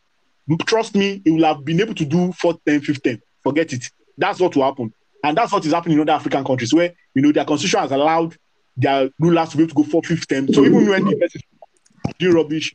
trust 0.67 0.95
me, 0.95 1.23
he 1.25 1.31
will 1.31 1.45
have 1.45 1.65
been 1.65 1.81
able 1.81 1.95
to 1.95 2.05
do 2.05 2.33
fourth 2.33 2.59
term, 2.67 2.81
fifth 2.81 3.03
term. 3.03 3.21
Forget 3.43 3.73
it. 3.73 3.85
That's 4.17 4.41
what 4.41 4.57
will 4.57 4.65
happen. 4.65 4.93
And 5.23 5.37
that's 5.37 5.53
what 5.53 5.65
is 5.65 5.73
happening 5.73 5.99
in 5.99 6.03
other 6.03 6.13
African 6.13 6.45
countries 6.45 6.73
where, 6.75 6.93
you 7.15 7.23
know, 7.23 7.33
their 7.33 7.45
constitution 7.45 7.81
has 7.81 7.93
allowed 7.93 8.37
their 8.77 9.09
rulers 9.19 9.51
to 9.51 9.57
be 9.57 9.63
able 9.63 9.75
to 9.75 9.83
go 9.83 9.91
for 9.91 10.03
fifth 10.03 10.29
term. 10.29 10.53
So 10.53 10.65
even 10.65 10.89
when 10.89 11.05
the 11.05 11.17
person 11.17 11.41
doing 12.19 12.35
rubbish, 12.35 12.75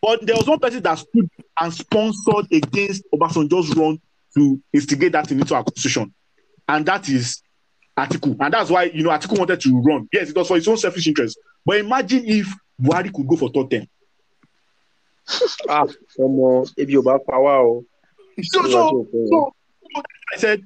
but 0.00 0.26
there 0.26 0.36
was 0.36 0.46
one 0.46 0.58
person 0.58 0.82
that 0.82 0.98
stood 0.98 1.28
and 1.60 1.72
sponsored 1.72 2.46
against 2.52 3.04
Obasanjo's 3.14 3.74
run 3.76 4.00
to 4.34 4.60
instigate 4.72 5.12
that 5.12 5.30
into 5.30 5.54
our 5.54 5.62
constitution. 5.62 6.12
And 6.68 6.84
that 6.86 7.08
is 7.08 7.42
Atiku. 7.96 8.36
And 8.40 8.52
that's 8.52 8.70
why, 8.70 8.84
you 8.84 9.02
know, 9.02 9.10
Atiku 9.10 9.38
wanted 9.38 9.60
to 9.60 9.80
run. 9.80 10.08
Yes, 10.12 10.30
it 10.30 10.36
was 10.36 10.48
for 10.48 10.56
his 10.56 10.66
own 10.66 10.76
selfish 10.76 11.06
interest. 11.06 11.38
But 11.64 11.78
imagine 11.78 12.24
if 12.26 12.52
Buhari 12.80 13.12
could 13.12 13.26
go 13.26 13.36
for 13.36 13.50
third 13.50 13.70
term. 13.70 13.86
Ah, 15.68 15.86
ebi 16.76 16.96
ò 16.98 17.02
bá 17.02 17.18
pa 17.24 17.38
wá. 17.40 17.82
So, 18.42 18.62
so, 18.62 18.68
so, 18.68 19.06
so 19.30 19.52
I 20.34 20.36
said 20.36 20.62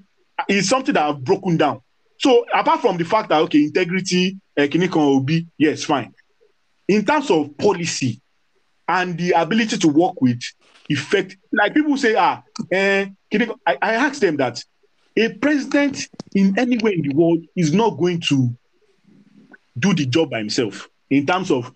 it's 0.49 0.69
something 0.69 0.95
that 0.95 1.05
I've 1.05 1.23
broken 1.23 1.57
down. 1.57 1.81
So 2.19 2.45
apart 2.53 2.81
from 2.81 2.97
the 2.97 3.05
fact 3.05 3.29
that 3.29 3.41
okay, 3.43 3.63
integrity, 3.65 4.39
uh, 4.57 4.63
Kinikon 4.63 4.97
will 4.97 5.21
be 5.21 5.47
yes, 5.59 5.85
fine. 5.85 6.13
In 6.89 7.05
terms 7.05 7.31
of 7.31 7.57
policy 7.57 8.21
and 8.89 9.17
the 9.17 9.33
ability 9.33 9.79
to 9.79 9.89
work 9.89 10.21
with 10.21 10.41
effect, 10.89 11.37
like 11.53 11.75
people 11.75 11.97
say, 11.97 12.15
ah, 12.17 12.43
eh, 12.73 13.07
I, 13.67 13.79
I 13.81 13.95
asked 13.95 14.21
them 14.23 14.37
that 14.39 14.65
a 15.17 15.29
president 15.35 16.09
in 16.35 16.59
anywhere 16.59 16.93
in 16.93 17.03
the 17.03 17.15
world 17.15 17.45
is 17.57 17.73
not 17.73 17.99
going 17.99 18.21
to 18.21 18.55
do 19.79 19.95
the 19.95 20.07
job 20.07 20.31
by 20.31 20.39
himself 20.39 20.89
in 21.11 21.27
terms 21.27 21.51
of 21.51 21.73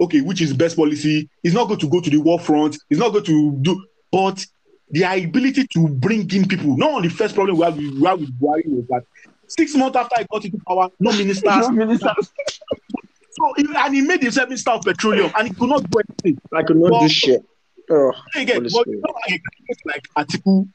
okay, 0.00 0.20
which 0.20 0.40
is 0.40 0.52
best 0.52 0.76
policy. 0.76 1.28
He's 1.42 1.54
not 1.54 1.66
going 1.66 1.80
to 1.80 1.88
go 1.88 2.00
to 2.00 2.10
the 2.10 2.18
war 2.18 2.38
front. 2.38 2.78
He's 2.88 2.98
not 2.98 3.10
going 3.12 3.24
to 3.24 3.52
do, 3.60 3.84
but 4.12 4.44
the 4.90 5.02
ability 5.02 5.66
to 5.74 5.88
bring 5.88 6.30
in 6.32 6.46
people. 6.46 6.76
Not 6.76 6.90
only 6.92 7.08
first 7.08 7.34
problem 7.34 7.56
we 7.58 7.66
with, 7.66 7.76
we 7.76 8.06
have 8.06 8.20
with 8.20 8.38
Buhari 8.40 8.62
was 8.66 8.86
that 8.88 9.02
six 9.48 9.74
months 9.74 9.96
after 9.96 10.14
I 10.18 10.24
got 10.30 10.44
into 10.44 10.58
power, 10.66 10.88
no 11.00 11.12
ministers. 11.12 11.42
No 11.44 11.70
ministers. 11.70 12.32
So 13.30 13.54
and 13.56 13.94
he 13.94 14.00
made 14.00 14.22
himself 14.22 14.48
Minister 14.48 14.70
of 14.70 14.82
Petroleum, 14.82 15.30
and 15.36 15.48
he 15.48 15.54
could 15.54 15.68
not 15.68 15.88
do 15.88 16.00
anything. 16.08 16.40
I 16.52 16.62
could 16.62 16.76
not 16.76 16.90
Well, 16.90 17.00
do 17.02 17.08
shit. 17.08 17.44
Oh, 17.90 18.12
Again, 18.36 18.62
but 18.64 18.86
you 18.86 19.00
know, 19.04 19.14
like, 19.28 19.42
like 19.84 20.02
Atiku 20.16 20.68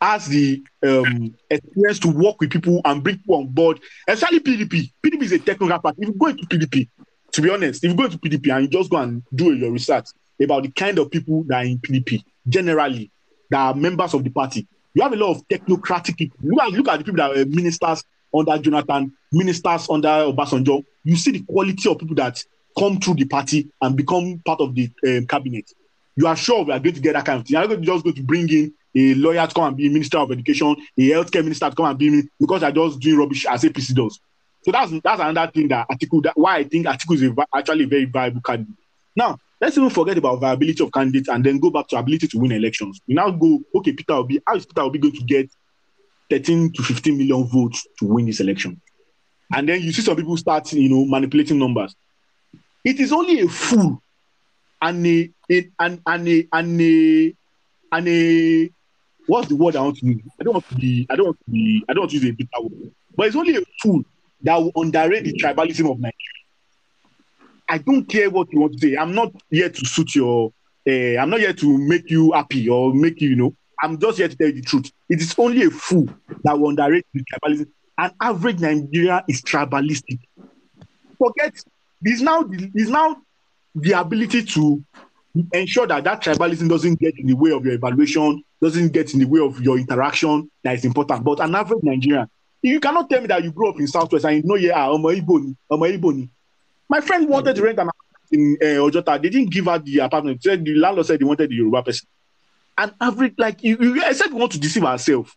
has 0.00 0.26
the 0.26 0.62
um, 0.86 1.34
experience 1.50 1.98
to 2.00 2.08
work 2.08 2.40
with 2.40 2.50
people 2.50 2.80
and 2.84 3.02
bring 3.02 3.16
people 3.18 3.36
on 3.36 3.46
board, 3.48 3.80
especially 4.06 4.40
PDP. 4.40 4.92
PDP 5.04 5.22
is 5.22 5.32
a 5.32 5.38
technical 5.38 5.78
party. 5.78 6.02
If 6.02 6.08
you 6.08 6.14
go 6.14 6.26
into 6.26 6.46
PDP, 6.46 6.88
to 7.32 7.42
be 7.42 7.50
honest, 7.50 7.84
if 7.84 7.90
you 7.90 7.96
go 7.96 8.04
into 8.04 8.18
PDP 8.18 8.54
and 8.54 8.64
you 8.64 8.68
just 8.68 8.90
go 8.90 8.98
and 8.98 9.22
do 9.34 9.52
your 9.54 9.72
research 9.72 10.06
about 10.40 10.62
the 10.62 10.70
kind 10.70 10.98
of 10.98 11.10
people 11.10 11.44
that 11.48 11.64
are 11.64 11.66
in 11.66 11.78
PDP, 11.78 12.22
generally, 12.48 13.10
that 13.50 13.58
are 13.58 13.74
members 13.74 14.14
of 14.14 14.22
the 14.22 14.30
party, 14.30 14.66
you 14.94 15.02
have 15.02 15.12
a 15.12 15.16
lot 15.16 15.36
of 15.36 15.48
technocratic 15.48 16.16
people. 16.16 16.38
Look 16.42 16.60
at, 16.62 16.70
look 16.72 16.88
at 16.88 16.98
the 16.98 17.04
people 17.04 17.18
that 17.18 17.30
were 17.30 17.44
ministers 17.44 18.04
under 18.34 18.58
Jonathan, 18.58 19.12
ministers 19.32 19.88
under 19.90 20.08
Obasanjo. 20.08 20.84
You 21.04 21.16
see 21.16 21.32
the 21.32 21.42
quality 21.42 21.88
of 21.88 21.98
people 21.98 22.16
that 22.16 22.42
come 22.78 22.98
through 23.00 23.14
the 23.14 23.24
party 23.24 23.68
and 23.80 23.96
become 23.96 24.40
part 24.44 24.60
of 24.60 24.74
the 24.74 24.90
um, 25.06 25.26
cabinet. 25.26 25.70
You 26.16 26.26
are 26.26 26.36
sure 26.36 26.64
we 26.64 26.72
are 26.72 26.78
going 26.78 26.94
to 26.94 27.00
get 27.00 27.14
that 27.14 27.24
kind 27.24 27.40
of 27.40 27.46
thing. 27.46 27.54
You're 27.54 27.62
not 27.62 27.68
going 27.68 27.82
just 27.84 28.04
go 28.04 28.12
to 28.12 28.22
bring 28.22 28.48
in 28.48 28.72
a 28.98 29.14
lawyer 29.14 29.46
to 29.46 29.54
come 29.54 29.64
and 29.64 29.76
be 29.76 29.88
minister 29.88 30.18
of 30.18 30.32
education, 30.32 30.76
a 30.98 31.00
healthcare 31.10 31.44
minister 31.44 31.68
to 31.70 31.76
come 31.76 31.86
and 31.86 31.98
be 31.98 32.10
min- 32.10 32.30
because 32.40 32.60
they're 32.60 32.72
just 32.72 32.98
doing 33.00 33.18
rubbish 33.18 33.46
as 33.46 33.62
APC 33.62 33.94
does. 33.94 34.18
So 34.64 34.72
that's 34.72 34.90
that's 35.02 35.20
another 35.20 35.50
thing 35.52 35.68
that 35.68 35.88
Atiku 35.88 36.22
that 36.24 36.36
why 36.36 36.56
I 36.56 36.64
think 36.64 36.86
Atiku 36.86 37.14
is 37.14 37.22
a, 37.22 37.34
actually 37.56 37.84
a 37.84 37.88
very 37.88 38.04
viable 38.06 38.40
candidate. 38.40 38.74
Now 39.14 39.38
let's 39.60 39.76
even 39.76 39.90
forget 39.90 40.18
about 40.18 40.40
viability 40.40 40.82
of 40.82 40.92
candidates 40.92 41.28
and 41.28 41.44
then 41.44 41.58
go 41.58 41.70
back 41.70 41.88
to 41.88 41.96
ability 41.96 42.28
to 42.28 42.38
win 42.38 42.52
elections. 42.52 43.00
We 43.06 43.14
now 43.14 43.30
go 43.30 43.60
okay, 43.76 43.92
Peter 43.92 44.14
Obi. 44.14 44.40
How 44.46 44.56
is 44.56 44.66
Peter 44.66 44.82
Obi 44.82 44.98
going 44.98 45.14
to 45.14 45.24
get 45.24 45.50
13 46.30 46.72
to 46.72 46.82
15 46.82 47.16
million 47.16 47.44
votes 47.46 47.86
to 48.00 48.06
win 48.06 48.26
this 48.26 48.40
election? 48.40 48.80
And 49.54 49.68
then 49.68 49.80
you 49.80 49.92
see 49.92 50.02
some 50.02 50.16
people 50.16 50.36
start, 50.36 50.70
you 50.72 50.88
know, 50.88 51.04
manipulating 51.06 51.58
numbers. 51.58 51.94
It 52.84 53.00
is 53.00 53.12
only 53.12 53.40
a 53.40 53.48
fool 53.48 54.02
and 54.82 55.06
a, 55.06 55.30
a 55.50 55.70
and, 55.78 56.00
and 56.06 56.28
a 56.28 56.48
and 56.52 56.80
a 56.80 57.34
and 57.92 58.08
a 58.08 58.70
what's 59.28 59.48
the 59.48 59.56
word 59.56 59.76
I 59.76 59.82
want 59.82 59.96
to 59.98 60.06
use? 60.06 60.22
I 60.40 60.44
don't 60.44 60.54
want 60.54 60.68
to 60.68 60.74
be 60.74 61.06
I 61.08 61.16
don't 61.16 61.26
want 61.26 61.38
to 61.44 61.50
be 61.50 61.84
I 61.88 61.92
don't 61.92 62.02
want 62.02 62.10
to 62.10 62.16
use 62.18 62.28
a 62.28 62.32
bitter 62.32 62.60
word, 62.62 62.92
but 63.16 63.26
it's 63.26 63.36
only 63.36 63.56
a 63.56 63.60
fool 63.80 64.02
that 64.42 64.56
will 64.56 64.72
underrate 64.76 65.24
the 65.24 65.32
tribalism 65.34 65.90
of 65.90 65.98
Nigeria. 65.98 66.12
I 67.68 67.78
don't 67.78 68.06
care 68.06 68.30
what 68.30 68.50
you 68.52 68.60
want 68.60 68.72
to 68.74 68.78
say. 68.78 68.96
I'm 68.96 69.14
not 69.14 69.32
here 69.50 69.68
to 69.68 69.86
suit 69.86 70.14
your. 70.14 70.52
Uh, 70.88 71.18
I'm 71.20 71.28
not 71.28 71.40
here 71.40 71.52
to 71.52 71.78
make 71.78 72.10
you 72.10 72.32
happy 72.32 72.68
or 72.68 72.94
make 72.94 73.20
you, 73.20 73.30
you 73.30 73.36
know. 73.36 73.54
I'm 73.82 73.98
just 73.98 74.18
here 74.18 74.28
to 74.28 74.34
tell 74.36 74.46
you 74.48 74.54
the 74.54 74.62
truth. 74.62 74.90
It 75.08 75.20
is 75.20 75.34
only 75.38 75.62
a 75.64 75.70
fool 75.70 76.08
that 76.44 76.58
will 76.58 76.70
underrate 76.70 77.06
the 77.12 77.22
tribalism. 77.24 77.66
An 77.98 78.12
average 78.20 78.60
Nigeria 78.60 79.22
is 79.28 79.42
tribalistic. 79.42 80.18
Forget. 81.18 81.54
Is 82.04 82.22
now 82.22 82.48
is 82.74 82.88
now 82.88 83.16
the 83.74 83.92
ability 83.92 84.44
to 84.44 84.82
ensure 85.52 85.86
that 85.86 86.04
that 86.04 86.22
tribalism 86.22 86.68
doesn't 86.68 86.98
get 87.00 87.18
in 87.18 87.26
the 87.26 87.34
way 87.34 87.50
of 87.52 87.64
your 87.64 87.74
evaluation, 87.74 88.42
doesn't 88.60 88.92
get 88.92 89.12
in 89.14 89.20
the 89.20 89.26
way 89.26 89.40
of 89.40 89.60
your 89.60 89.78
interaction. 89.78 90.50
That 90.64 90.74
is 90.74 90.84
important. 90.84 91.24
But 91.24 91.40
an 91.40 91.54
average 91.54 91.82
Nigerian, 91.82 92.28
you 92.62 92.80
cannot 92.80 93.08
tell 93.08 93.20
me 93.20 93.26
that 93.28 93.44
you 93.44 93.52
grew 93.52 93.68
up 93.68 93.78
in 93.78 93.86
Southwest 93.86 94.24
and 94.24 94.36
you 94.36 94.42
know, 94.44 94.56
yeah, 94.56 94.88
I'm 94.88 95.04
a 95.04 95.08
Igbo, 95.08 95.54
I'm 95.70 95.82
a 95.82 95.86
Igbo. 95.86 96.28
My 96.88 97.00
friend 97.00 97.28
wanted 97.28 97.56
to 97.56 97.62
rent 97.62 97.78
an 97.78 97.88
apartment 97.88 98.32
in 98.32 98.56
uh, 98.60 98.80
Ojota. 98.82 99.20
They 99.22 99.28
didn't 99.28 99.50
give 99.50 99.66
her 99.66 99.78
the 99.78 99.98
apartment. 99.98 100.42
Said 100.42 100.64
the 100.64 100.74
landlord 100.74 101.06
said 101.06 101.20
he 101.20 101.24
wanted 101.24 101.50
the 101.50 101.54
Yoruba 101.56 101.82
person. 101.82 102.08
An 102.76 102.92
average, 103.00 103.34
like 103.38 103.62
you, 103.62 103.76
you 103.78 104.14
said, 104.14 104.32
we 104.32 104.38
want 104.38 104.52
to 104.52 104.60
deceive 104.60 104.84
ourselves. 104.84 105.32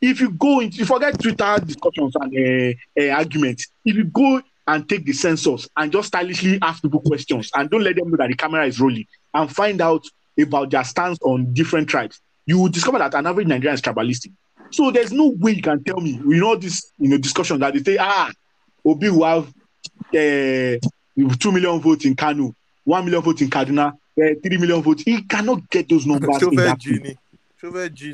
If 0.00 0.20
you 0.20 0.30
go 0.30 0.60
into, 0.60 0.78
you 0.78 0.84
forget 0.86 1.18
Twitter 1.20 1.56
discussions 1.64 2.14
and 2.16 2.76
uh, 2.98 3.00
uh, 3.02 3.14
arguments. 3.16 3.66
If 3.84 3.96
you 3.96 4.04
go 4.04 4.42
and 4.66 4.88
take 4.88 5.04
the 5.04 5.12
census 5.12 5.68
and 5.76 5.90
just 5.92 6.08
stylishly 6.08 6.58
ask 6.62 6.82
people 6.82 7.00
questions 7.00 7.50
and 7.54 7.68
don't 7.70 7.82
let 7.82 7.96
them 7.96 8.10
know 8.10 8.16
that 8.16 8.28
the 8.28 8.36
camera 8.36 8.66
is 8.66 8.80
rolling 8.80 9.06
and 9.34 9.54
find 9.54 9.80
out 9.80 10.04
about 10.40 10.70
their 10.70 10.84
stance 10.84 11.18
on 11.22 11.52
different 11.52 11.88
tribes, 11.88 12.20
you 12.46 12.58
will 12.58 12.68
discover 12.68 12.98
that 12.98 13.14
an 13.14 13.26
average 13.26 13.46
Nigerian 13.46 13.74
is 13.74 13.82
tribalistic. 13.82 14.32
So 14.70 14.90
there's 14.90 15.12
no 15.12 15.34
way 15.38 15.52
you 15.52 15.62
can 15.62 15.82
tell 15.82 16.00
me, 16.00 16.12
you 16.12 16.40
know, 16.40 16.56
this 16.56 16.92
you 16.98 17.08
know 17.08 17.18
discussion 17.18 17.58
that 17.60 17.74
they 17.74 17.82
say, 17.82 17.96
ah, 17.98 18.30
Obi 18.84 19.10
will 19.10 19.24
have 19.24 19.48
uh, 20.14 20.78
two 21.38 21.52
million 21.52 21.80
votes 21.80 22.04
in 22.04 22.14
Kano, 22.16 22.54
one 22.84 23.04
million 23.04 23.22
votes 23.22 23.42
in 23.42 23.50
Kaduna, 23.50 23.92
uh, 23.92 23.94
three 24.42 24.58
million 24.58 24.80
votes. 24.82 25.02
He 25.02 25.22
cannot 25.22 25.68
get 25.70 25.88
those 25.88 26.06
numbers. 26.06 26.42
in 26.42 26.54
that. 26.56 26.78
Genie. 26.78 27.18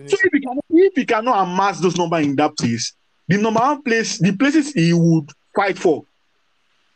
so 0.09 0.17
if 0.23 0.33
he 0.33 0.41
cannot 0.41 0.65
if 0.71 0.93
he 0.95 1.05
cannot 1.05 1.47
amass 1.47 1.79
those 1.81 1.97
numbers 1.97 2.27
in 2.27 2.37
that 2.37 2.57
place, 2.57 2.95
the 3.29 3.37
number 3.37 3.61
one 3.61 3.83
place, 3.83 4.19
the 4.19 4.33
places 4.37 4.73
he 4.73 4.93
would 4.93 5.31
fight 5.55 5.79
for, 5.79 6.05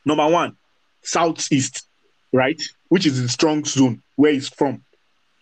number 0.04 0.26
one, 0.26 0.56
southeast, 1.02 1.86
right, 2.32 2.60
which 2.90 3.06
is 3.06 3.22
the 3.22 3.28
strong 3.28 3.64
zone 3.64 4.02
where 4.16 4.32
he's 4.32 4.48
from. 4.48 4.84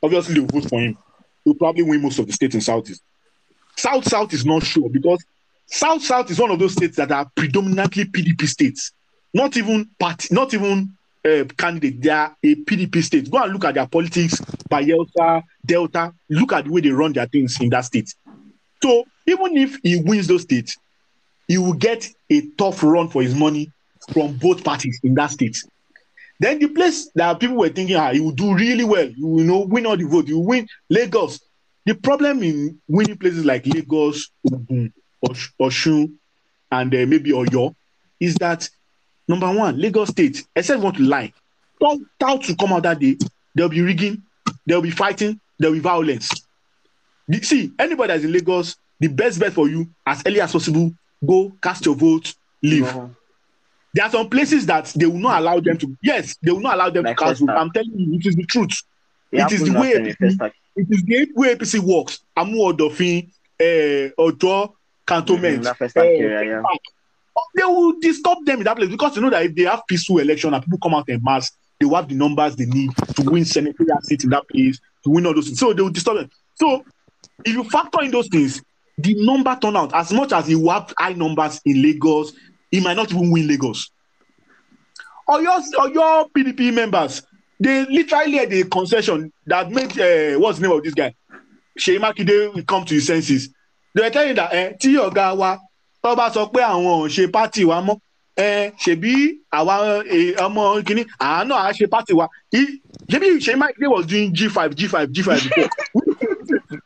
Obviously, 0.02 0.34
they'll 0.34 0.46
vote 0.46 0.68
for 0.68 0.78
him. 0.78 0.96
He'll 1.44 1.54
probably 1.54 1.82
win 1.82 2.02
most 2.02 2.18
of 2.20 2.26
the 2.26 2.32
states 2.32 2.54
in 2.54 2.60
southeast. 2.60 3.02
South 3.76 4.04
South 4.04 4.32
is 4.32 4.44
not 4.46 4.62
sure 4.62 4.88
because 4.88 5.24
South 5.66 6.02
South 6.02 6.30
is 6.30 6.38
one 6.38 6.50
of 6.50 6.58
those 6.58 6.72
states 6.72 6.96
that 6.96 7.10
are 7.10 7.28
predominantly 7.34 8.04
PDP 8.04 8.46
states. 8.46 8.92
Not 9.34 9.56
even 9.56 9.88
party, 9.98 10.28
not 10.32 10.54
even 10.54 10.92
uh, 11.24 11.44
candidate. 11.56 12.00
They 12.02 12.10
are 12.10 12.36
a 12.42 12.54
PDP 12.54 13.02
state. 13.02 13.30
Go 13.30 13.42
and 13.42 13.52
look 13.52 13.64
at 13.64 13.74
their 13.74 13.86
politics, 13.86 14.40
Bayelsa, 14.70 15.42
Delta. 15.64 16.12
Look 16.28 16.52
at 16.52 16.64
the 16.64 16.70
way 16.70 16.80
they 16.80 16.90
run 16.90 17.12
their 17.12 17.26
things 17.26 17.60
in 17.60 17.70
that 17.70 17.84
state. 17.84 18.14
So 18.82 19.04
even 19.26 19.56
if 19.56 19.78
he 19.82 20.00
wins 20.00 20.26
those 20.26 20.42
states, 20.42 20.76
he 21.46 21.58
will 21.58 21.72
get 21.72 22.08
a 22.30 22.42
tough 22.58 22.82
run 22.82 23.08
for 23.08 23.22
his 23.22 23.34
money 23.34 23.70
from 24.12 24.36
both 24.36 24.62
parties 24.64 25.00
in 25.02 25.14
that 25.14 25.30
state. 25.30 25.62
Then 26.40 26.58
the 26.60 26.68
place 26.68 27.10
that 27.14 27.40
people 27.40 27.56
were 27.56 27.68
thinking, 27.68 27.96
ah, 27.96 28.12
he 28.12 28.20
will 28.20 28.32
do 28.32 28.54
really 28.54 28.84
well. 28.84 29.08
You 29.08 29.26
will 29.26 29.44
know, 29.44 29.58
win 29.60 29.86
all 29.86 29.96
the 29.96 30.04
vote. 30.04 30.28
You 30.28 30.38
win 30.38 30.68
Lagos. 30.88 31.40
The 31.84 31.94
problem 31.94 32.42
in 32.42 32.80
winning 32.86 33.16
places 33.16 33.44
like 33.44 33.66
Lagos, 33.66 34.30
Ogun, 34.52 34.92
Osh- 35.28 35.52
Oshun, 35.60 36.12
and 36.70 36.94
uh, 36.94 37.06
maybe 37.06 37.32
Oyo 37.32 37.74
is 38.20 38.34
that 38.36 38.68
number 39.26 39.50
one, 39.52 39.80
Lagos 39.80 40.10
State, 40.10 40.44
except 40.54 40.82
want 40.82 40.96
to 40.96 41.02
lie, 41.02 41.32
don't 41.80 42.06
doubt 42.20 42.42
to 42.44 42.54
come 42.56 42.72
out 42.72 42.82
that 42.82 42.98
day. 43.00 43.16
There'll 43.54 43.70
be 43.70 43.80
rigging, 43.80 44.22
there'll 44.66 44.82
be 44.82 44.90
fighting, 44.90 45.40
there'll 45.58 45.74
be 45.74 45.80
violence. 45.80 46.30
The- 47.26 47.42
See, 47.42 47.72
anybody 47.78 48.12
that's 48.12 48.24
in 48.24 48.32
Lagos, 48.32 48.76
the 49.00 49.08
best 49.08 49.40
bet 49.40 49.52
for 49.54 49.68
you 49.68 49.88
as 50.06 50.22
early 50.26 50.40
as 50.40 50.52
possible, 50.52 50.92
go 51.26 51.52
cast 51.62 51.86
your 51.86 51.94
vote, 51.94 52.34
leave. 52.62 52.84
Uh-huh. 52.84 53.08
There 53.94 54.04
are 54.04 54.10
some 54.10 54.28
places 54.28 54.66
that 54.66 54.92
they 54.94 55.06
will 55.06 55.18
not 55.18 55.40
allow 55.40 55.60
them 55.60 55.78
to. 55.78 55.96
Yes, 56.02 56.36
they 56.42 56.50
will 56.50 56.60
not 56.60 56.74
allow 56.74 56.90
them 56.90 57.04
Like 57.04 57.16
to 57.16 57.24
cast 57.24 57.40
vote. 57.40 57.50
I'm 57.50 57.70
telling 57.70 57.92
you, 57.94 58.14
it 58.18 58.26
is 58.26 58.36
the 58.36 58.44
truth. 58.44 58.72
It 59.32 59.40
It 59.40 59.52
is 59.52 59.64
the 59.64 59.78
way 59.78 59.92
in 59.92 60.04
APC 60.04 60.52
it 60.78 60.86
is 60.90 61.02
the 61.02 61.28
way 61.34 61.54
APC 61.54 61.80
works. 61.80 62.20
Amuwo 62.36 62.72
Odofin, 62.72 63.28
uh, 63.60 64.10
Ojo, 64.16 64.76
Cantonment. 65.06 65.64
That 65.64 65.78
Festac 65.78 66.04
area, 66.04 66.44
yeah. 66.44 66.62
They 67.54 67.64
will 67.64 67.98
disturb 68.00 68.38
them 68.44 68.58
in 68.58 68.64
that 68.64 68.76
place 68.76 68.88
because 68.88 69.14
you 69.16 69.22
know 69.22 69.30
that 69.30 69.44
if 69.44 69.54
they 69.54 69.62
have 69.62 69.82
peaceful 69.88 70.18
election 70.18 70.52
and 70.54 70.62
people 70.62 70.78
come 70.78 70.94
out 70.94 71.08
en 71.08 71.20
mass, 71.22 71.52
they 71.78 71.86
will 71.86 71.94
have 71.96 72.08
the 72.08 72.14
numbers 72.14 72.56
they 72.56 72.66
need 72.66 72.90
to 72.96 73.22
win 73.22 73.44
senatorial 73.44 74.00
seats 74.02 74.24
in 74.24 74.30
that 74.30 74.48
place, 74.48 74.80
to 75.04 75.10
win 75.10 75.26
all 75.26 75.34
those 75.34 75.46
things. 75.46 75.58
So 75.58 75.72
they 75.72 75.82
will 75.82 75.90
disturb 75.90 76.16
them. 76.16 76.30
So 76.54 76.84
if 77.44 77.54
you 77.54 77.62
factor 77.64 78.02
in 78.02 78.10
those 78.10 78.28
things, 78.28 78.60
the 78.96 79.14
number 79.24 79.56
turnout, 79.60 79.94
as 79.94 80.12
much 80.12 80.32
as 80.32 80.48
will 80.48 80.70
have 80.70 80.92
high 80.98 81.12
numbers 81.12 81.60
in 81.64 81.80
Lagos, 81.80 82.32
he 82.70 82.80
might 82.80 82.96
not 82.96 83.10
even 83.10 83.30
win 83.30 83.46
Lagos. 83.46 83.90
Or 85.26 85.40
your 85.42 86.28
PDP 86.30 86.72
members, 86.72 87.22
they 87.60 87.84
literally 87.86 88.36
had 88.38 88.52
a 88.52 88.64
concession 88.64 89.32
that 89.46 89.70
made, 89.70 89.98
uh, 89.98 90.38
what's 90.38 90.58
the 90.58 90.68
name 90.68 90.76
of 90.76 90.82
this 90.82 90.94
guy? 90.94 91.14
Shey 91.76 91.98
Makinde 91.98 92.66
come 92.66 92.84
to 92.86 92.94
his 92.94 93.06
senses. 93.06 93.50
They 93.94 94.02
were 94.02 94.10
telling 94.10 94.36
that, 94.36 94.52
eh, 94.52 94.72
tí 94.80 94.94
ọ̀gá 94.96 95.36
wa 95.36 95.58
tó 96.02 96.14
bá 96.16 96.30
sọ 96.30 96.50
pé 96.52 96.60
àwọn 96.62 97.04
ò 97.04 97.08
ṣe 97.08 97.26
pátì 97.30 97.64
wa 97.64 97.80
mọ́, 97.82 97.98
eh, 98.36 98.70
ṣèbí 98.84 99.38
àwa 99.52 100.04
eh, 100.06 100.34
ọmọ 100.36 100.82
kìíní, 100.86 101.04
àánú 101.20 101.52
àá 101.54 101.72
ṣe 101.72 101.86
pátì 101.88 102.12
wa. 102.14 102.26
Ṣebí 103.10 103.40
Shey 103.40 103.54
Makinde 103.54 103.88
was 103.90 104.06
doing 104.06 104.32
G5, 104.32 104.74
G5, 104.74 105.06
G5 105.14 105.42
before. 105.44 105.68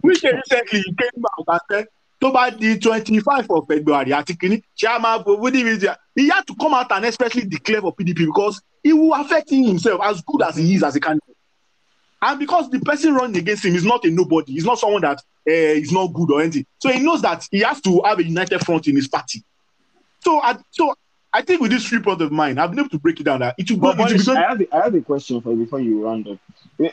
which 0.03 0.23
recently 0.23 0.83
came 0.99 1.25
out 1.39 1.45
and 1.49 1.61
said 1.71 1.87
tó 2.23 2.31
bá 2.31 2.51
di 2.51 2.79
twenty-five 2.79 3.47
of 3.51 3.67
February 3.67 4.13
àti 4.13 4.37
kìíní 4.39 4.63
ṣé 4.79 4.87
a 4.95 4.99
máa 4.99 5.19
bo 5.25 5.37
wíní 5.37 5.65
media 5.65 5.97
he 6.15 6.29
had 6.29 6.47
to 6.47 6.55
come 6.55 6.73
out 6.73 6.91
and 6.93 7.05
especially 7.05 7.45
declare 7.45 7.81
for 7.81 7.93
PDP 7.95 8.27
because 8.27 8.63
he 8.85 8.93
will 8.93 9.13
affect 9.15 9.51
himself 9.51 10.01
as 10.05 10.23
good 10.23 10.43
as 10.43 10.57
he 10.57 10.75
is 10.75 10.83
as 10.83 10.95
a 10.95 11.01
candidate. 11.01 11.37
And 12.21 12.39
because 12.39 12.69
the 12.71 12.79
person 12.81 13.15
running 13.15 13.37
against 13.39 13.65
him 13.65 13.75
is 13.75 13.85
not 13.85 14.05
a 14.05 14.11
nobody 14.11 14.53
he's 14.53 14.65
not 14.65 14.79
someone 14.79 15.03
that 15.03 15.19
uh, 15.19 15.81
is 15.83 15.91
not 15.91 16.13
good 16.13 16.31
or 16.31 16.41
anything. 16.43 16.65
So 16.79 16.91
he 16.93 17.01
knows 17.01 17.23
that 17.23 17.49
he 17.51 17.61
has 17.61 17.81
to 17.81 18.01
have 18.05 18.21
a 18.21 18.25
united 18.25 18.65
front 18.65 18.87
in 18.87 18.95
his 18.95 19.09
party. 19.09 19.43
So 20.21 20.41
I 20.41 20.59
so 20.71 20.95
I 21.33 21.43
think 21.43 21.61
with 21.61 21.73
this 21.73 21.85
three 21.89 22.01
point 22.01 22.23
of 22.23 22.31
mine 22.31 22.57
I've 22.59 22.71
been 22.71 22.79
able 22.79 22.91
to 22.91 22.99
break 23.01 23.19
it 23.19 23.25
down 23.25 23.41
that 23.41 23.57
it 23.59 23.69
will 23.69 23.79
go 23.79 23.95
But 23.97 24.13
it 24.13 24.25
will 24.25 24.35
be 24.35 24.39
I 24.41 24.49
have, 24.49 24.61
a, 24.61 24.77
I 24.77 24.85
have 24.85 24.95
a 24.95 25.01
question 25.01 25.41
for 25.41 25.51
you 25.51 25.65
before 25.65 25.81
you 25.81 26.05
round 26.05 26.29
up. 26.29 26.39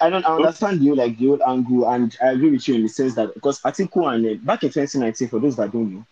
I 0.02 0.10
don't 0.10 0.26
I 0.26 0.36
understand 0.36 0.82
you 0.84 0.96
like 0.96 1.18
the 1.18 1.30
old 1.30 1.42
angle, 1.42 1.90
and 1.90 2.16
I 2.22 2.32
agree 2.32 2.52
with 2.52 2.68
you 2.68 2.76
in 2.76 2.84
the 2.84 2.90
sense 2.90 3.16
that 3.16 3.34
because 3.34 3.62
Atiku 3.62 4.14
and 4.14 4.26
uh, 4.26 4.34
back 4.44 4.64
in 4.64 4.70
2019, 4.70 5.28
for 5.30 5.40
those 5.40 5.56
that 5.56 5.72
don't 5.72 5.94
know, 5.94 6.06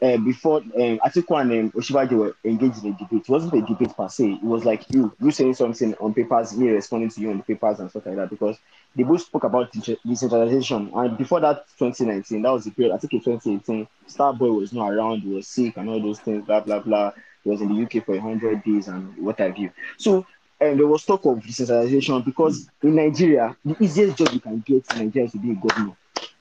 uh, 0.00 0.16
before 0.18 0.58
um, 0.58 0.98
Atiku 1.00 1.40
and 1.40 1.52
um, 1.52 1.70
Osinbajo 1.72 2.12
were 2.12 2.36
engaged 2.44 2.84
in 2.84 2.92
a 2.94 2.96
debate, 2.96 3.22
it 3.22 3.28
wasn't 3.28 3.54
a 3.54 3.62
debate 3.66 3.96
per 3.96 4.08
se. 4.08 4.32
It 4.34 4.42
was 4.42 4.64
like 4.64 4.88
you 4.90 5.12
you 5.20 5.30
saying 5.30 5.54
something 5.54 5.94
on 5.96 6.14
papers, 6.14 6.56
me 6.56 6.68
responding 6.68 7.10
to 7.10 7.20
you 7.20 7.30
on 7.30 7.38
the 7.38 7.42
papers 7.42 7.80
and 7.80 7.90
stuff 7.90 8.06
like 8.06 8.16
that. 8.16 8.30
Because 8.30 8.58
they 8.94 9.02
both 9.02 9.22
spoke 9.22 9.44
about 9.44 9.72
decentralization, 9.72 10.90
and 10.94 11.18
before 11.18 11.40
that 11.40 11.66
2019, 11.76 12.42
that 12.42 12.52
was 12.52 12.64
the 12.64 12.70
period. 12.70 12.94
I 12.94 12.98
think 12.98 13.14
in 13.14 13.20
2018, 13.20 13.88
Starboy 14.08 14.60
was 14.60 14.72
not 14.72 14.92
around, 14.92 15.20
he 15.20 15.34
was 15.34 15.48
sick, 15.48 15.76
and 15.76 15.88
all 15.88 16.00
those 16.00 16.20
things, 16.20 16.44
blah 16.46 16.60
blah 16.60 16.78
blah. 16.80 17.12
He 17.44 17.50
was 17.50 17.60
in 17.60 17.68
the 17.68 17.74
UK 17.82 18.00
for 18.00 18.14
100 18.14 18.62
days 18.64 18.88
and 18.88 19.16
what 19.18 19.38
have 19.38 19.56
you. 19.58 19.70
So 19.96 20.26
and 20.60 20.78
there 20.78 20.86
was 20.86 21.04
talk 21.04 21.24
of 21.26 21.42
decentralization 21.42 22.22
because 22.22 22.68
in 22.82 22.96
Nigeria, 22.96 23.56
the 23.64 23.76
easiest 23.82 24.16
job 24.16 24.32
you 24.32 24.40
can 24.40 24.58
get 24.60 24.84
in 24.92 24.98
Nigeria 25.06 25.26
is 25.26 25.32
to 25.32 25.38
be 25.38 25.52
a 25.52 25.54
governor. 25.54 25.94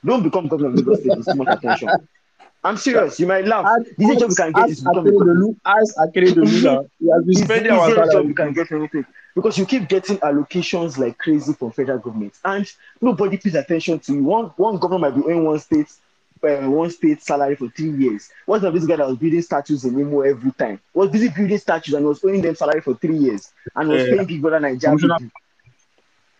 Don't 0.05 0.23
become 0.23 0.47
governor 0.47 0.69
of 0.69 0.75
Lagos 0.75 0.99
State, 0.99 1.17
it's 1.17 1.29
too 1.29 1.37
much 1.37 1.49
attention. 1.51 1.93
I'm 2.63 2.77
serious, 2.77 3.19
you 3.19 3.27
might 3.27 3.45
laugh. 3.45 3.69
The 3.97 4.03
easiest 4.03 4.19
job 4.19 4.29
you 4.31 4.35
can 4.35 4.53
get 4.53 4.69
is 4.69 4.79
to 4.79 4.85
become 4.85 5.07
a 5.07 5.11
governor. 5.11 5.47
Akeredolu. 5.65 5.93
Akeredolu 5.97 6.61
now. 6.63 6.85
He 6.99 7.09
has 7.11 7.23
been 7.25 7.37
It's 7.37 7.53
the 7.53 7.61
spending 7.63 7.71
our 7.73 7.91
easiest 7.91 8.11
job 8.11 8.11
salary. 8.11 8.27
you 8.27 8.33
can 8.33 8.53
get 8.53 8.71
anything. 8.71 9.05
Because 9.35 9.57
you 9.57 9.65
keep 9.65 9.87
getting 9.87 10.17
allocations 10.17 10.97
like 10.97 11.17
crazy 11.17 11.53
from 11.53 11.71
federal 11.71 11.99
government, 11.99 12.33
and 12.43 12.69
nobody 13.01 13.37
pays 13.37 13.55
attention 13.55 13.99
to 13.99 14.13
you. 14.13 14.23
One 14.23 14.45
one 14.57 14.77
governor 14.77 14.99
might 14.99 15.15
be 15.15 15.31
in 15.31 15.43
one 15.43 15.59
state 15.59 15.91
uh, 16.43 16.69
one 16.69 16.89
state 16.89 17.21
salary 17.21 17.55
for 17.55 17.69
three 17.69 17.91
years. 17.91 18.29
What's 18.45 18.63
of 18.63 18.73
this 18.73 18.85
guy 18.85 18.97
that 18.97 19.07
was 19.07 19.17
building 19.17 19.41
statues 19.41 19.85
in 19.85 19.99
Imo 19.99 20.21
every 20.21 20.51
time? 20.51 20.79
Was 20.93 21.09
busy 21.09 21.29
building 21.29 21.57
statues 21.57 21.93
and 21.95 22.05
was 22.05 22.23
owing 22.23 22.41
them 22.41 22.55
salary 22.55 22.81
for 22.81 22.95
three 22.95 23.17
years 23.17 23.51
and 23.75 23.89
was 23.89 24.05
Yeah. 24.05 24.07
paying 24.07 24.27
people 24.27 24.49
Brother 24.49 24.59
Nigeria. 24.67 24.95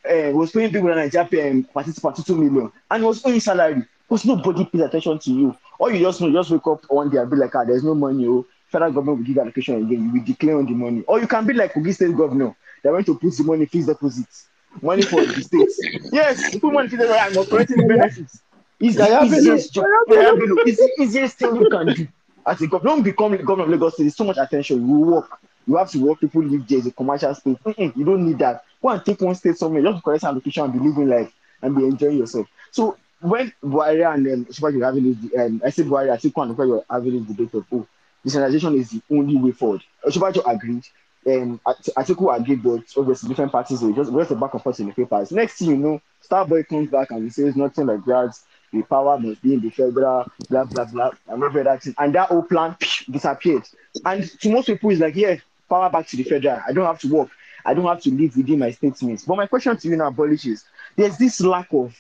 Uh, 0.10 0.32
was 0.34 0.52
paying 0.52 0.70
people 0.70 0.84
Brother 0.84 1.02
Nigeria 1.02 1.28
pay, 1.28 1.50
um, 1.50 1.64
participant 1.64 2.16
two 2.26 2.36
million 2.36 2.72
and 2.90 3.04
was 3.04 3.26
owing 3.26 3.40
salary 3.42 3.84
because 4.08 4.26
nobody 4.26 4.64
pays 4.66 4.82
attention 4.82 5.20
to 5.20 5.32
you. 5.32 5.58
All 5.80 5.92
you 5.92 6.00
just 6.00 6.22
know, 6.22 6.32
just 6.32 6.50
wake 6.52 6.66
up 6.68 6.86
one 6.90 7.10
day 7.10 7.18
and 7.18 7.30
be 7.30 7.36
like, 7.36 7.54
ah, 7.56 7.66
there's 7.66 7.84
no 7.84 7.94
money. 7.94 8.26
Oh, 8.26 8.46
federal 8.68 8.92
government 8.94 9.20
will 9.20 9.26
give 9.26 9.38
allocation 9.38 9.76
again. 9.76 10.06
You 10.06 10.14
will 10.14 10.26
declare 10.26 10.58
on 10.58 10.66
the 10.66 10.72
money. 10.72 11.04
Or 11.08 11.20
you 11.20 11.28
can 11.28 11.46
be 11.46 11.54
like 11.54 11.74
Kogi 11.74 11.94
State 11.94 12.16
governor. 12.16 12.56
They 12.84 12.90
went 12.90 13.06
to 13.08 13.18
put 13.18 13.36
the 13.36 13.44
money 13.44 13.66
fixed 13.66 13.88
deposits. 13.90 14.48
Money 14.82 15.04
for 15.04 15.26
the 15.26 15.42
states. 15.42 15.90
Yes, 16.12 16.56
put 16.58 16.72
money 16.72 16.88
fixed 16.88 17.02
deposits 17.04 17.28
and 17.28 17.38
operating 17.38 17.86
benefits. 17.86 18.42
It's 18.80 18.96
the 18.96 19.24
easiest 19.24 19.74
job. 19.74 19.86
It's 20.08 20.78
the 20.80 20.92
easiest 21.04 21.38
thing 21.38 21.56
you 21.56 21.70
can 21.70 21.88
do. 21.94 22.08
As 22.46 22.62
a 22.62 22.68
governor, 22.68 22.92
don't 22.92 23.04
become 23.04 23.32
the 23.32 23.40
governor 23.40 23.64
of 23.66 23.70
Lagos 23.70 23.94
State. 23.96 24.04
There's 24.04 24.16
so 24.16 24.24
much 24.24 24.38
attention. 24.38 24.88
You 24.88 24.98
work. 25.00 25.40
You 25.66 25.76
have 25.76 25.90
to 25.92 26.00
work. 26.00 26.20
People 26.20 26.44
live 26.44 26.68
there. 26.68 26.78
It's 26.78 26.88
a 26.88 26.92
commercial 26.92 27.34
space. 27.36 27.58
You 27.78 28.06
don't 28.06 28.26
need 28.26 28.40
that. 28.40 28.64
Go 28.82 28.90
and 28.90 29.04
take 29.04 29.20
one 29.20 29.36
state 29.36 29.58
somewhere. 29.58 29.82
Just 29.82 30.04
correct 30.04 30.22
some 30.22 30.36
location 30.36 30.64
and 30.64 30.74
be 30.74 30.80
living 30.80 31.10
life 31.10 31.34
and 31.62 31.76
be 31.76 31.84
enjoying 31.84 32.20
yourself. 32.20 32.48
So 32.72 32.98
when 33.20 33.52
Buhari 33.64 34.14
and 34.14 34.28
um, 34.28 34.46
Shibaji 34.46 34.80
were 34.80 34.86
having 34.86 35.14
this, 35.14 35.40
um, 35.40 35.62
I 35.66 35.72
said 35.72 35.88
Buhari, 35.88 36.12
I 36.12 36.18
think 36.18 36.38
one 36.38 36.56
were 36.56 36.86
having 36.90 37.18
this 37.26 37.36
debate 37.36 37.54
of, 37.54 37.66
oh, 37.74 37.88
decentralization 38.24 38.76
is 38.76 38.92
the 38.92 39.02
only 39.12 39.36
way 39.36 39.52
forward. 39.52 39.82
Shibaji 40.06 40.42
agreed. 40.50 40.86
Um, 41.26 41.60
Atiku 41.66 42.40
agreed, 42.40 42.64
but 42.64 42.84
obviously 42.96 43.28
different 43.28 43.52
parties 43.52 43.82
were 43.82 43.92
just, 43.92 44.14
just 44.14 44.32
a 44.32 44.36
back 44.36 44.54
and 44.54 44.64
forth 44.64 44.80
in 44.80 44.88
the 44.88 44.94
papers. 44.94 45.32
Next 45.32 45.58
thing 45.58 45.72
you 45.72 45.78
know, 45.78 46.02
Starboy 46.24 46.66
comes 46.68 46.90
back 46.90 47.12
and 47.12 47.24
he 47.24 47.30
says 47.30 47.56
nothing 47.58 47.88
like 47.88 48.06
that. 48.06 48.38
The 48.74 48.82
power 48.84 49.18
must 49.18 49.42
be 49.42 49.54
in 49.54 49.62
the 49.62 49.70
federal, 49.70 50.26
blah 50.50 50.66
blah 50.66 50.86
blah, 50.86 51.12
and 51.28 51.44
every 51.44 51.62
other. 51.62 51.80
And 51.98 52.14
that 52.16 52.30
whole 52.30 52.44
plan 52.44 52.76
psh, 52.80 53.12
disappeared. 53.12 53.64
And 54.06 54.24
to 54.42 54.52
most 54.52 54.68
people, 54.68 54.90
it's 54.92 55.02
like, 55.02 55.16
yeah, 55.16 55.38
power 55.70 55.90
back 55.90 56.08
to 56.08 56.18
the 56.18 56.24
federal. 56.24 56.62
I 56.68 56.74
don't 56.74 56.86
have 56.86 57.00
to 57.00 57.08
work. 57.08 57.30
I 57.66 57.74
don't 57.74 57.86
have 57.86 58.02
to 58.02 58.12
live 58.12 58.36
within 58.38 58.60
my 58.60 58.72
statements. 58.72 59.26
But 59.26 59.38
my 59.38 59.48
question 59.48 59.76
to 59.78 59.88
you 59.88 59.96
now, 59.98 60.08
Abolish, 60.08 60.46
is 60.46 60.66
there's 60.96 61.18
this 61.18 61.42
lack 61.42 61.68
of 61.74 61.96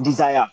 desire 0.00 0.48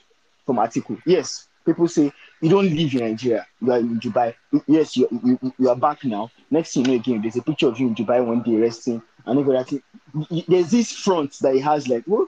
from 0.46 0.60
article. 0.60 0.98
Yes, 1.06 1.48
people 1.66 1.88
say 1.88 2.12
you 2.42 2.50
don't 2.50 2.70
live 2.70 2.94
in 2.94 3.00
Nigeria, 3.00 3.46
you 3.62 3.72
are 3.72 3.80
in 3.80 4.00
Dubai. 4.00 4.34
Yes, 4.68 4.98
you, 4.98 5.08
you, 5.24 5.54
you 5.58 5.70
are 5.70 5.76
back 5.76 6.04
now. 6.06 6.32
Next 6.50 6.74
thing 6.74 6.86
you 6.86 6.92
know, 6.92 6.98
again, 7.00 7.22
there's 7.22 7.36
a 7.36 7.42
picture 7.42 7.68
of 7.68 7.80
you 7.80 7.88
in 7.88 7.96
Dubai 7.96 8.26
one 8.26 8.42
day 8.42 8.56
resting, 8.56 9.02
and 9.26 9.40
everything. 9.40 9.82
There's 10.48 10.72
this 10.72 10.92
front 10.92 11.38
that 11.42 11.54
he 11.54 11.60
has, 11.60 11.88
like, 11.88 12.04
well, 12.08 12.28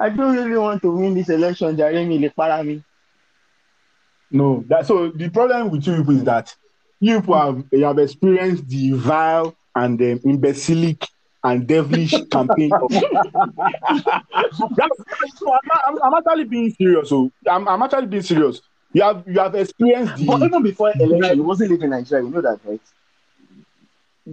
I 0.00 0.08
don't 0.08 0.34
really 0.34 0.56
want 0.56 0.80
to 0.82 0.90
win 0.90 1.14
this 1.14 1.28
election, 1.28 1.76
Jeremy, 1.76 2.18
le 2.18 2.30
para 2.30 2.64
me. 2.64 2.82
No, 4.30 4.64
that 4.68 4.86
so 4.86 5.10
the 5.10 5.28
problem 5.28 5.70
with 5.70 5.86
you 5.86 5.96
people 5.96 6.16
is 6.16 6.24
that 6.24 6.54
you 7.00 7.20
people 7.20 7.36
have 7.36 7.64
you 7.70 7.84
have 7.84 7.98
experienced 7.98 8.66
the 8.68 8.92
vile 8.92 9.54
and 9.74 10.00
um, 10.00 10.20
imbecilic 10.24 11.06
and 11.44 11.66
devilish 11.66 12.12
campaign 12.30 12.72
of 12.80 12.90
so 15.34 15.52
I'm, 15.52 15.70
I'm, 15.86 16.02
I'm 16.02 16.14
actually 16.14 16.44
being 16.44 16.70
serious. 16.70 17.08
So 17.08 17.30
I'm, 17.48 17.68
I'm 17.68 17.82
actually 17.82 18.06
being 18.06 18.22
serious. 18.22 18.62
You 18.92 19.02
have 19.02 19.24
you 19.26 19.38
have 19.38 19.54
experienced 19.54 20.16
the 20.16 20.26
But 20.26 20.42
even 20.42 20.62
before 20.62 20.92
election, 20.98 21.34
he 21.34 21.40
wasn't 21.40 21.70
living 21.72 21.84
in 21.84 21.90
Nigeria. 21.90 22.24
You 22.24 22.30
know 22.30 22.40
that, 22.40 22.60
right? 22.64 22.80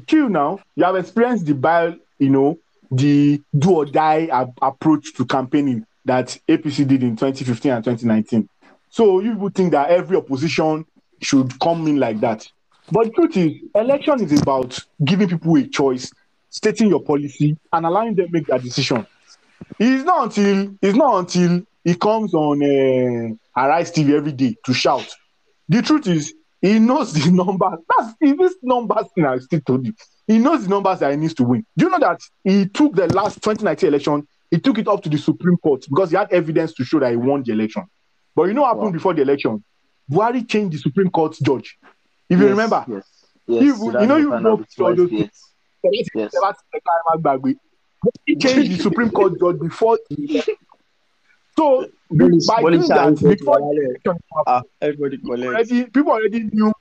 kill 0.06 0.30
now. 0.30 0.60
You 0.76 0.84
have 0.84 0.96
experienced 0.96 1.46
the 1.46 1.54
bile, 1.54 1.96
you 2.20 2.30
know, 2.30 2.58
the 2.92 3.42
do 3.58 3.72
or 3.76 3.86
die 3.86 4.28
approach 4.62 5.14
to 5.16 5.26
campaigning 5.26 5.86
that 6.06 6.38
APC 6.48 6.88
did 6.88 7.04
in 7.04 7.16
2015 7.16 7.72
and 7.72 7.84
2019. 7.84 8.50
So 8.90 9.20
you 9.20 9.36
would 9.38 9.56
think 9.56 9.72
that 9.72 9.90
every 9.90 10.18
opposition 10.18 10.86
should 11.22 11.60
come 11.60 11.88
in 11.88 11.98
like 12.00 12.20
that. 12.22 12.48
But 12.92 13.14
truth 13.14 13.36
is, 13.36 13.52
election 13.76 14.22
is 14.24 14.42
about 14.42 14.80
giving 15.04 15.28
people 15.28 15.58
a 15.58 15.68
choice, 15.68 16.12
stating 16.50 16.90
your 16.90 17.04
policy, 17.04 17.58
and 17.74 17.86
allowing 17.86 18.16
them 18.16 18.28
make 18.32 18.48
that 18.48 18.64
decision. 18.64 19.06
It's 19.80 20.04
not 20.04 20.26
until 20.26 20.76
it's 20.82 20.98
not 20.98 21.20
until 21.20 21.64
he 21.84 21.96
comes 21.96 22.34
on 22.34 22.64
uh, 22.64 23.62
Arise 23.62 23.92
TV 23.92 24.12
every 24.16 24.32
day 24.32 24.56
to 24.66 24.74
shout. 24.74 25.08
The 25.68 25.82
truth 25.82 26.08
is, 26.08 26.34
he 26.62 26.80
knows 26.80 27.14
the 27.14 27.30
numbers. 27.32 27.80
That's 27.98 28.14
this 28.20 28.56
numbers 28.62 29.06
thing 29.14 29.26
I 29.26 29.38
still 29.40 29.62
told 29.62 29.86
you. 29.86 29.94
He 30.28 30.38
knows 30.40 30.64
the 30.64 30.70
numbers 30.70 31.00
that 31.00 31.12
he 31.12 31.18
needs 31.18 31.34
to 31.36 31.44
win. 31.44 31.66
Do 31.78 31.86
you 31.86 31.92
know 31.92 32.00
that 32.00 32.20
he 32.44 32.68
took 32.68 32.94
the 32.96 33.08
last 33.14 33.36
2019 33.42 33.88
election, 33.88 34.28
he 34.52 34.60
took 34.60 34.78
it 34.78 34.88
up 34.88 35.02
to 35.04 35.10
the 35.10 35.18
Supreme 35.18 35.58
Court 35.58 35.86
because 35.90 36.12
he 36.12 36.18
had 36.18 36.32
evidence 36.32 36.74
to 36.76 36.84
show 36.84 37.00
that 37.00 37.12
he 37.12 37.16
won 37.18 37.44
the 37.44 37.54
election. 37.54 37.84
But 38.36 38.44
you 38.44 38.54
know 38.54 38.62
what 38.62 38.68
happened 38.70 38.86
Wow. 38.88 38.92
before 38.92 39.14
the 39.14 39.22
election? 39.22 39.64
Buhari 40.12 40.48
changed 40.48 40.76
the 40.76 40.80
Supreme 40.80 41.10
Court 41.10 41.36
judge. 41.42 41.78
If 42.30 42.40
you 42.40 42.48
remember, 42.48 42.86
Yes. 42.88 43.04
Yes. 43.48 43.64
You- 43.64 43.76
Sudan 43.78 44.02
you 44.02 44.08
know 44.08 44.18
you 44.18 44.30
know 44.42 44.64
those- 44.78 45.12
yes. 45.12 45.52
Yes. 46.14 46.34
he 48.26 48.36
changed 48.36 48.72
the 48.72 48.78
Supreme 48.82 49.10
Court 49.10 49.40
judge 49.40 49.60
before 49.60 49.98
the 50.10 50.44
so 51.58 51.88
Police- 52.10 52.48
by 52.48 52.62
doing 52.62 52.82
that 52.88 53.16
before 53.22 53.60
election 53.60 54.20
Ah, 54.46 54.62
everybody 54.82 55.20
already 55.26 55.86
people 55.86 56.12
already 56.12 56.44
knew 56.44 56.72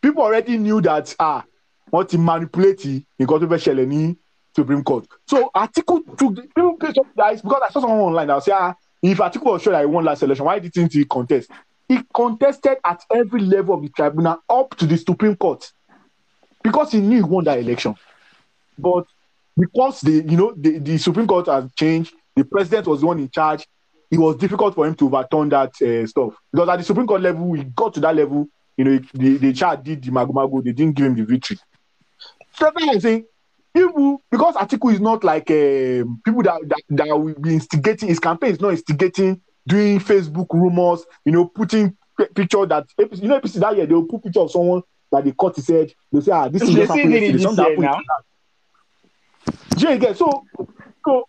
people 0.00 0.22
already 0.22 0.56
knew 0.58 0.80
that 0.80 1.14
ah 1.20 1.44
wọ́n 1.92 2.06
ti 2.08 2.18
manipulate 2.18 3.04
nǹkan 3.20 3.40
tó 3.40 3.46
fẹ́ 3.48 3.62
ṣẹlẹ̀ 3.64 3.86
ní 3.86 4.16
Supreme 4.54 4.82
Court 4.84 5.06
so 5.26 5.50
took 5.86 6.04
the 6.36 6.42
people 6.54 6.76
guys 7.16 7.40
because 7.40 7.62
I 7.66 7.72
saw 7.72 7.80
someone 7.80 8.00
online 8.00 8.26
that 8.28 8.42
say 8.42 8.52
ah 8.52 8.74
if 9.02 9.18
Atiku 9.18 9.44
was 9.44 9.62
sure 9.62 9.72
that 9.72 9.80
he 9.80 9.86
won 9.86 10.04
last 10.04 10.22
election 10.22 10.44
why 10.44 10.58
didn't 10.58 10.92
he 10.92 11.04
contest 11.04 11.50
he 11.88 11.98
contested 12.14 12.76
at 12.84 13.02
every 13.14 13.40
level 13.40 13.74
of 13.76 13.82
the 13.82 13.88
tribunal 13.88 14.38
up 14.48 14.76
to 14.76 14.86
the 14.86 14.96
Supreme 14.96 15.36
Court 15.36 15.70
because 16.62 16.92
he 16.92 17.00
knew 17.00 17.16
he 17.16 17.22
won 17.22 17.44
that 17.44 17.58
election 17.58 17.94
but 18.78 19.06
because 19.58 20.00
the 20.02 20.12
you 20.28 20.36
know 20.36 20.52
the, 20.56 20.78
the 20.78 20.98
Supreme 20.98 21.26
Court 21.26 21.46
has 21.46 21.70
changed 21.74 22.14
the 22.36 22.44
president 22.44 22.86
was 22.86 23.00
the 23.00 23.06
one 23.06 23.18
in 23.18 23.28
charge 23.30 23.66
it 24.10 24.18
was 24.18 24.36
difficult 24.36 24.74
for 24.74 24.86
him 24.86 24.94
to 24.94 25.06
overturn 25.06 25.48
that 25.48 25.72
uh, 25.80 26.06
stuff 26.06 26.34
because 26.52 26.68
at 26.68 26.76
the 26.76 26.84
Supreme 26.84 27.06
Court 27.06 27.22
level, 27.22 27.46
we 27.48 27.64
got 27.64 27.94
to 27.94 28.00
that 28.00 28.14
level. 28.14 28.46
You 28.76 28.84
know, 28.84 28.98
the 29.14 29.38
the 29.38 29.52
child 29.54 29.82
did 29.84 30.02
the 30.04 30.10
magomago, 30.10 30.62
they 30.62 30.72
didn't 30.72 30.94
give 30.96 31.06
him 31.06 31.14
the 31.14 31.24
victory. 31.24 31.58
So 32.54 32.70
that's 32.74 32.88
I'm 32.88 33.00
saying 33.00 33.24
people 33.74 34.22
because 34.30 34.54
Atiku 34.56 34.92
is 34.92 35.00
not 35.00 35.24
like 35.24 35.50
um 35.50 36.20
people 36.24 36.42
that, 36.42 36.60
that 36.68 36.82
that 36.90 37.06
will 37.18 37.34
be 37.34 37.54
instigating 37.54 38.08
his 38.08 38.18
campaign 38.20 38.52
is 38.52 38.60
not 38.60 38.70
instigating, 38.72 39.40
doing 39.66 39.98
Facebook 39.98 40.46
rumors, 40.52 41.04
you 41.24 41.32
know, 41.32 41.46
putting 41.46 41.96
pi- 42.18 42.28
picture 42.34 42.66
that 42.66 42.86
you 42.98 43.28
know 43.28 43.40
APC 43.40 43.60
that 43.60 43.76
year 43.76 43.86
they 43.86 43.94
will 43.94 44.06
put 44.06 44.22
picture 44.24 44.40
of 44.40 44.50
someone 44.50 44.82
that 45.10 45.24
they 45.24 45.32
cut 45.38 45.56
his 45.56 45.68
head. 45.68 45.92
They 46.12 46.20
say 46.20 46.32
ah 46.32 46.48
this 46.48 46.62
is 46.62 46.74
just 46.74 46.90
still 46.90 46.96
happened 46.96 47.12
did 47.12 47.22
it 47.22 47.32
this 47.32 47.42
year 47.56 47.64
happened 47.64 47.82
now. 47.82 48.00
yeah, 49.78 49.90
again. 49.90 50.14
So, 50.14 50.46
so 51.06 51.24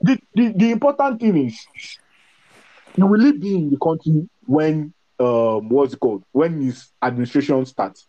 the, 0.00 0.18
the, 0.34 0.52
the 0.56 0.70
important 0.70 1.20
thing 1.20 1.46
is 1.46 1.66
you 2.96 3.06
will 3.06 3.20
live 3.20 3.40
be 3.40 3.54
in 3.54 3.70
the 3.70 3.76
country 3.78 4.28
when 4.46 4.92
um 5.18 5.68
what's 5.68 5.94
it 5.94 6.00
called 6.00 6.22
when 6.32 6.60
his 6.60 6.88
administration 7.02 7.64
starts, 7.66 8.06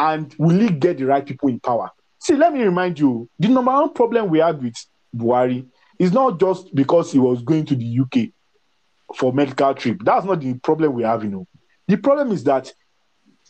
and 0.00 0.34
will 0.38 0.58
he 0.58 0.70
get 0.70 0.96
the 0.96 1.04
right 1.04 1.24
people 1.24 1.50
in 1.50 1.60
power? 1.60 1.90
See, 2.20 2.34
let 2.34 2.54
me 2.54 2.62
remind 2.62 2.98
you, 2.98 3.28
the 3.38 3.48
number 3.48 3.70
one 3.70 3.92
problem 3.92 4.30
we 4.30 4.38
had 4.38 4.62
with 4.62 4.74
Buhari 5.14 5.66
is 5.98 6.10
not 6.10 6.40
just 6.40 6.74
because 6.74 7.12
he 7.12 7.18
was 7.18 7.42
going 7.42 7.66
to 7.66 7.76
the 7.76 8.00
UK 8.00 8.30
for 9.14 9.32
medical 9.34 9.74
trip. 9.74 9.98
That's 10.02 10.24
not 10.24 10.40
the 10.40 10.54
problem 10.54 10.94
we 10.94 11.02
have, 11.02 11.22
you 11.22 11.30
know. 11.30 11.46
The 11.86 11.96
problem 11.98 12.32
is 12.32 12.44
that 12.44 12.72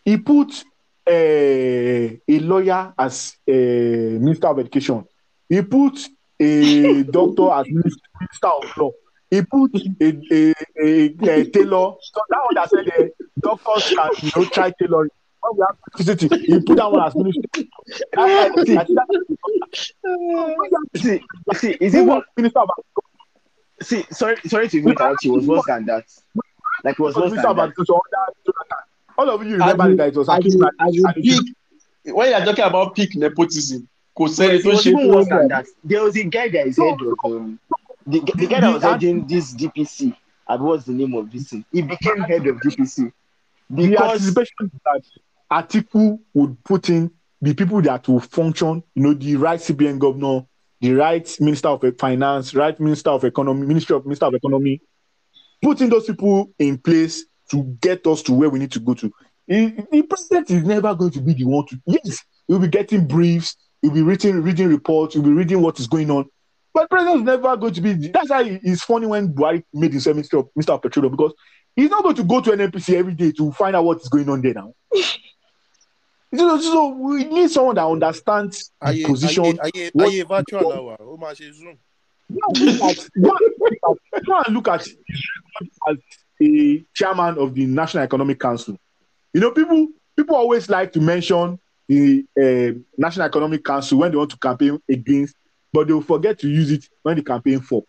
he 0.04 0.16
put 0.16 0.64
a, 1.08 2.20
a 2.28 2.38
lawyer 2.40 2.94
as 2.98 3.36
a 3.46 4.18
minister 4.20 4.48
of 4.48 4.58
education. 4.58 5.04
He 5.48 5.62
put 5.62 5.98
a 6.40 7.02
doctor 7.10 7.50
as 7.52 7.66
minister 7.68 8.46
of 8.46 8.76
law. 8.76 8.90
He 9.30 9.42
put 9.42 9.70
a, 10.00 10.06
a, 10.32 10.54
a, 10.82 11.04
a 11.28 11.44
tailor. 11.50 11.94
So 12.00 12.20
that 12.28 12.40
one 12.42 12.54
that 12.56 12.70
said 12.70 12.88
uh, 12.98 13.04
doctors 13.40 13.94
can 13.94 14.10
you 14.22 14.30
know 14.34 14.44
try 14.48 14.72
tailoring. 14.80 15.10
When 15.42 15.56
we 15.56 15.64
have 15.66 15.76
electricity, 15.98 16.46
he 16.46 16.60
put 16.60 16.76
that 16.76 16.90
one 16.92 17.02
as 17.06 17.14
minister. 17.14 17.42
See, 20.96 21.20
see, 21.54 21.76
is 21.80 21.94
it 21.94 22.04
was 22.04 22.22
minister 22.36 22.58
of 22.60 22.68
see? 23.82 24.04
Sorry, 24.10 24.36
sorry 24.46 24.68
to 24.68 24.78
interrupt 24.78 25.24
you. 25.24 25.32
It 25.32 25.36
was 25.36 25.46
worse 25.46 25.66
than 25.66 25.86
that. 25.86 26.04
Like 26.84 26.98
it 26.98 27.02
was 27.02 27.16
worse 27.16 27.30
than 27.30 27.42
that. 27.42 27.50
education 27.50 27.60
under 27.60 27.74
Jonathan? 28.44 28.84
All 29.18 29.30
of 29.30 29.46
you 29.46 29.52
remember 29.56 29.90
in- 29.90 29.96
that 29.96 30.08
it 30.08 30.16
was 30.16 30.28
as 30.28 30.36
Akim 30.38 30.52
in- 30.52 30.68
as 30.80 30.96
in 30.96 31.02
Adejumo. 31.04 31.44
peak 32.04 32.14
when 32.14 32.28
you 32.28 32.34
are 32.34 32.44
talking 32.44 32.64
about 32.64 32.94
peak 32.94 33.16
nepotism 33.16 33.88
kò 34.16 34.28
Yes, 34.38 34.64
it 34.64 34.68
was 34.68 34.84
ṣe 34.84 34.88
even 34.92 35.08
worse 35.10 35.28
than 35.28 35.48
that. 35.48 35.66
There 35.84 36.02
was 36.02 36.16
a 36.16 36.24
guy 36.24 36.48
that 36.48 36.66
is 36.66 36.76
head 36.78 36.98
of 37.00 37.18
um, 37.24 37.58
the, 38.06 38.20
the 38.34 38.46
guy 38.46 38.60
that 38.60 38.72
was 38.72 38.82
heading 38.82 39.26
this 39.26 39.54
DPC. 39.54 40.14
And 40.48 40.62
what's 40.64 40.84
the 40.84 40.92
name 40.92 41.14
of 41.14 41.30
this 41.30 41.48
thing? 41.50 41.64
He 41.72 41.82
became 41.82 42.18
head 42.18 42.46
of 42.46 42.56
DPC 42.56 43.12
the 43.70 43.88
because 43.88 44.34
that 44.34 45.02
Atiku 45.52 46.18
would 46.34 46.62
put 46.64 46.90
in 46.90 47.10
the 47.40 47.54
people 47.54 47.82
that 47.82 48.08
will 48.08 48.20
function, 48.20 48.82
you 48.94 49.02
know, 49.02 49.14
the 49.14 49.36
right 49.36 49.60
CBN 49.60 49.98
governor, 49.98 50.42
the 50.80 50.92
right 50.94 51.36
minister 51.40 51.68
of 51.68 51.84
finance, 51.98 52.54
right 52.54 52.78
minister 52.80 53.10
of 53.10 53.24
economy, 53.24 53.66
ministry 53.66 53.96
of 53.96 54.04
minister 54.06 54.26
of 54.26 54.34
economy, 54.34 54.82
putting 55.62 55.90
those 55.90 56.06
people 56.06 56.50
in 56.58 56.78
place 56.78 57.24
to 57.50 57.64
get 57.80 58.06
us 58.06 58.22
to 58.24 58.32
where 58.34 58.50
we 58.50 58.58
need 58.58 58.72
to 58.72 58.80
go 58.80 58.94
to. 58.94 59.12
He- 59.46 59.74
The 59.92 60.02
president 60.02 60.50
is 60.50 60.64
never 60.64 60.94
going 60.94 61.12
to 61.12 61.22
be 61.22 61.34
the 61.34 61.44
one 61.44 61.66
to. 61.68 61.80
Yes, 61.86 62.20
he'll 62.48 62.60
be 62.60 62.68
getting 62.68 63.06
briefs, 63.06 63.56
he'll 63.82 63.92
be 63.92 64.02
reading 64.02 64.42
reading 64.42 64.68
reports, 64.68 65.14
he'll 65.14 65.24
be 65.24 65.32
reading 65.32 65.62
what 65.62 65.80
is 65.80 65.88
going 65.88 66.10
on. 66.10 66.26
But 66.74 66.90
president 66.90 67.18
is 67.18 67.24
never 67.24 67.56
going 67.56 67.74
to 67.74 67.80
be. 67.80 67.94
That's 67.94 68.30
why 68.30 68.60
it's 68.62 68.84
funny 68.84 69.06
when 69.06 69.34
Buhari 69.34 69.64
made 69.74 69.92
himself 69.92 70.16
minister 70.16 70.38
of, 70.38 70.48
minister 70.56 70.72
of 70.74 70.82
petroleum 70.82 71.12
because 71.12 71.34
he's 71.76 71.90
not 71.90 72.04
going 72.04 72.16
to 72.16 72.24
go 72.24 72.40
to 72.40 72.50
NNPC 72.52 72.94
every 72.94 73.14
day 73.14 73.32
to 73.32 73.52
find 73.52 73.76
out 73.76 73.84
what 73.84 74.00
is 74.00 74.08
going 74.08 74.28
on 74.30 74.42
there 74.42 74.54
now. 74.54 74.74
so, 76.34 76.60
so 76.60 76.88
we 76.88 77.24
need 77.24 77.50
someone 77.50 77.74
that 77.76 77.86
understands 77.86 78.72
the 78.84 79.04
position. 79.04 79.44
what- 79.92 80.12
ayé 80.12 80.26
virtual 80.28 80.68
la 80.68 80.76
wà 80.80 80.96
ó 81.00 81.18
máa 81.18 81.32
ṣe 81.34 81.52
zoom. 81.52 81.76
Go 82.32 82.38
and 82.48 82.58
look 82.60 82.82
at, 82.82 83.08
go 83.20 83.30
and 83.30 83.40
look 83.58 83.88
at, 84.14 84.24
go 84.26 84.34
and 84.46 84.54
look 84.54 84.68
at 84.68 84.86
as 85.88 85.96
a 86.42 86.84
chairman 86.94 87.38
of 87.38 87.54
the 87.54 87.66
National 87.66 88.04
Economic 88.04 88.38
Council. 88.38 88.76
You 89.34 89.40
know, 89.40 89.50
people 89.50 89.88
people 90.16 90.36
always 90.36 90.68
like 90.70 90.92
to 90.92 91.00
mention 91.00 91.58
the 91.88 92.24
uh, 92.40 92.78
National 92.96 93.26
Economic 93.26 93.64
Council 93.64 93.98
when 93.98 94.12
they 94.12 94.16
want 94.16 94.30
to 94.30 94.38
campaign 94.38 94.80
against, 94.88 95.34
but 95.72 95.88
they 95.88 95.92
will 95.92 96.02
forget 96.02 96.38
to 96.38 96.48
use 96.48 96.70
it 96.70 96.88
when 97.02 97.16
they 97.16 97.22
campaign 97.22 97.60
for. 97.60 97.82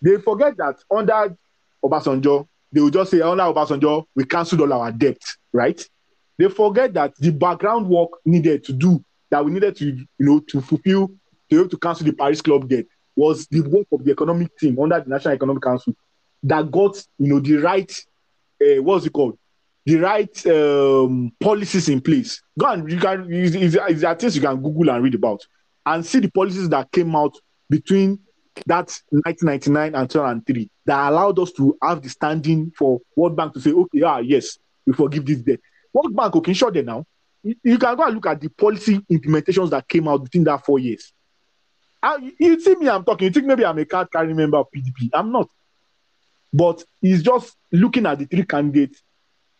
They 0.00 0.16
forget 0.16 0.56
that 0.56 0.76
under 0.90 1.36
Obasanjo, 1.84 2.48
they 2.72 2.80
will 2.80 2.90
just 2.90 3.10
say 3.10 3.20
under 3.20 3.42
Obasanjo 3.44 4.06
we 4.16 4.24
cancelled 4.24 4.62
all 4.62 4.72
our 4.72 4.90
debt, 4.90 5.18
right? 5.52 5.86
They 6.42 6.48
forget 6.48 6.92
that 6.94 7.14
the 7.18 7.30
background 7.30 7.86
work 7.86 8.10
needed 8.24 8.64
to 8.64 8.72
do 8.72 9.04
that 9.30 9.44
we 9.44 9.52
needed 9.52 9.76
to, 9.76 9.84
you 9.86 10.06
know, 10.18 10.40
to 10.40 10.60
fulfill 10.60 11.06
to 11.48 11.60
able 11.60 11.68
to 11.68 11.78
cancel 11.78 12.04
the 12.04 12.12
Paris 12.12 12.42
Club 12.42 12.68
debt 12.68 12.86
was 13.14 13.46
the 13.46 13.60
work 13.60 13.86
of 13.92 14.02
the 14.04 14.10
economic 14.10 14.58
team 14.58 14.76
under 14.80 14.98
the 14.98 15.08
National 15.08 15.34
Economic 15.34 15.62
Council 15.62 15.94
that 16.42 16.68
got 16.68 16.96
you 17.20 17.28
know 17.28 17.38
the 17.38 17.58
right 17.58 17.96
uh, 18.60 18.82
what's 18.82 19.06
it 19.06 19.12
called 19.12 19.38
the 19.86 19.94
right 19.98 20.46
um, 20.48 21.30
policies 21.38 21.88
in 21.88 22.00
place. 22.00 22.42
Go 22.58 22.66
and 22.66 22.90
you 22.90 22.98
can 22.98 23.32
is 23.32 24.00
there 24.00 24.14
things 24.16 24.34
you 24.34 24.42
can 24.42 24.60
Google 24.60 24.90
and 24.90 25.04
read 25.04 25.14
about 25.14 25.46
and 25.86 26.04
see 26.04 26.18
the 26.18 26.30
policies 26.32 26.68
that 26.70 26.90
came 26.90 27.14
out 27.14 27.38
between 27.70 28.18
that 28.66 28.90
1999 29.10 29.94
and 29.94 30.10
2003 30.10 30.70
that 30.86 31.08
allowed 31.08 31.38
us 31.38 31.52
to 31.52 31.78
have 31.80 32.02
the 32.02 32.08
standing 32.08 32.72
for 32.76 33.00
World 33.14 33.36
Bank 33.36 33.54
to 33.54 33.60
say 33.60 33.70
okay 33.70 34.02
ah 34.02 34.18
yes 34.18 34.58
we 34.84 34.92
forgive 34.92 35.24
this 35.24 35.38
debt. 35.38 35.60
World 35.92 36.14
Bank 36.16 36.36
okay 36.36 36.52
sure 36.52 36.70
there 36.70 36.82
now. 36.82 37.04
You, 37.42 37.76
can 37.76 37.96
go 37.96 38.04
and 38.04 38.14
look 38.14 38.26
at 38.26 38.40
the 38.40 38.48
policy 38.48 39.00
implementations 39.10 39.70
that 39.70 39.88
came 39.88 40.06
out 40.06 40.22
within 40.22 40.44
that 40.44 40.64
four 40.64 40.78
years. 40.78 41.12
Ah, 42.02 42.16
you- 42.38 42.60
see 42.60 42.76
me, 42.76 42.88
I'm 42.88 43.04
talking. 43.04 43.26
You 43.26 43.32
think 43.32 43.46
maybe 43.46 43.64
I'm 43.64 43.78
a 43.78 43.84
card 43.84 44.10
carrying 44.12 44.36
member 44.36 44.58
of 44.58 44.66
PDP. 44.74 45.10
I'm 45.12 45.32
not. 45.32 45.48
But 46.52 46.84
he's 47.00 47.22
just 47.22 47.56
looking 47.72 48.06
at 48.06 48.18
the 48.18 48.26
three 48.26 48.44
candidates. 48.44 49.02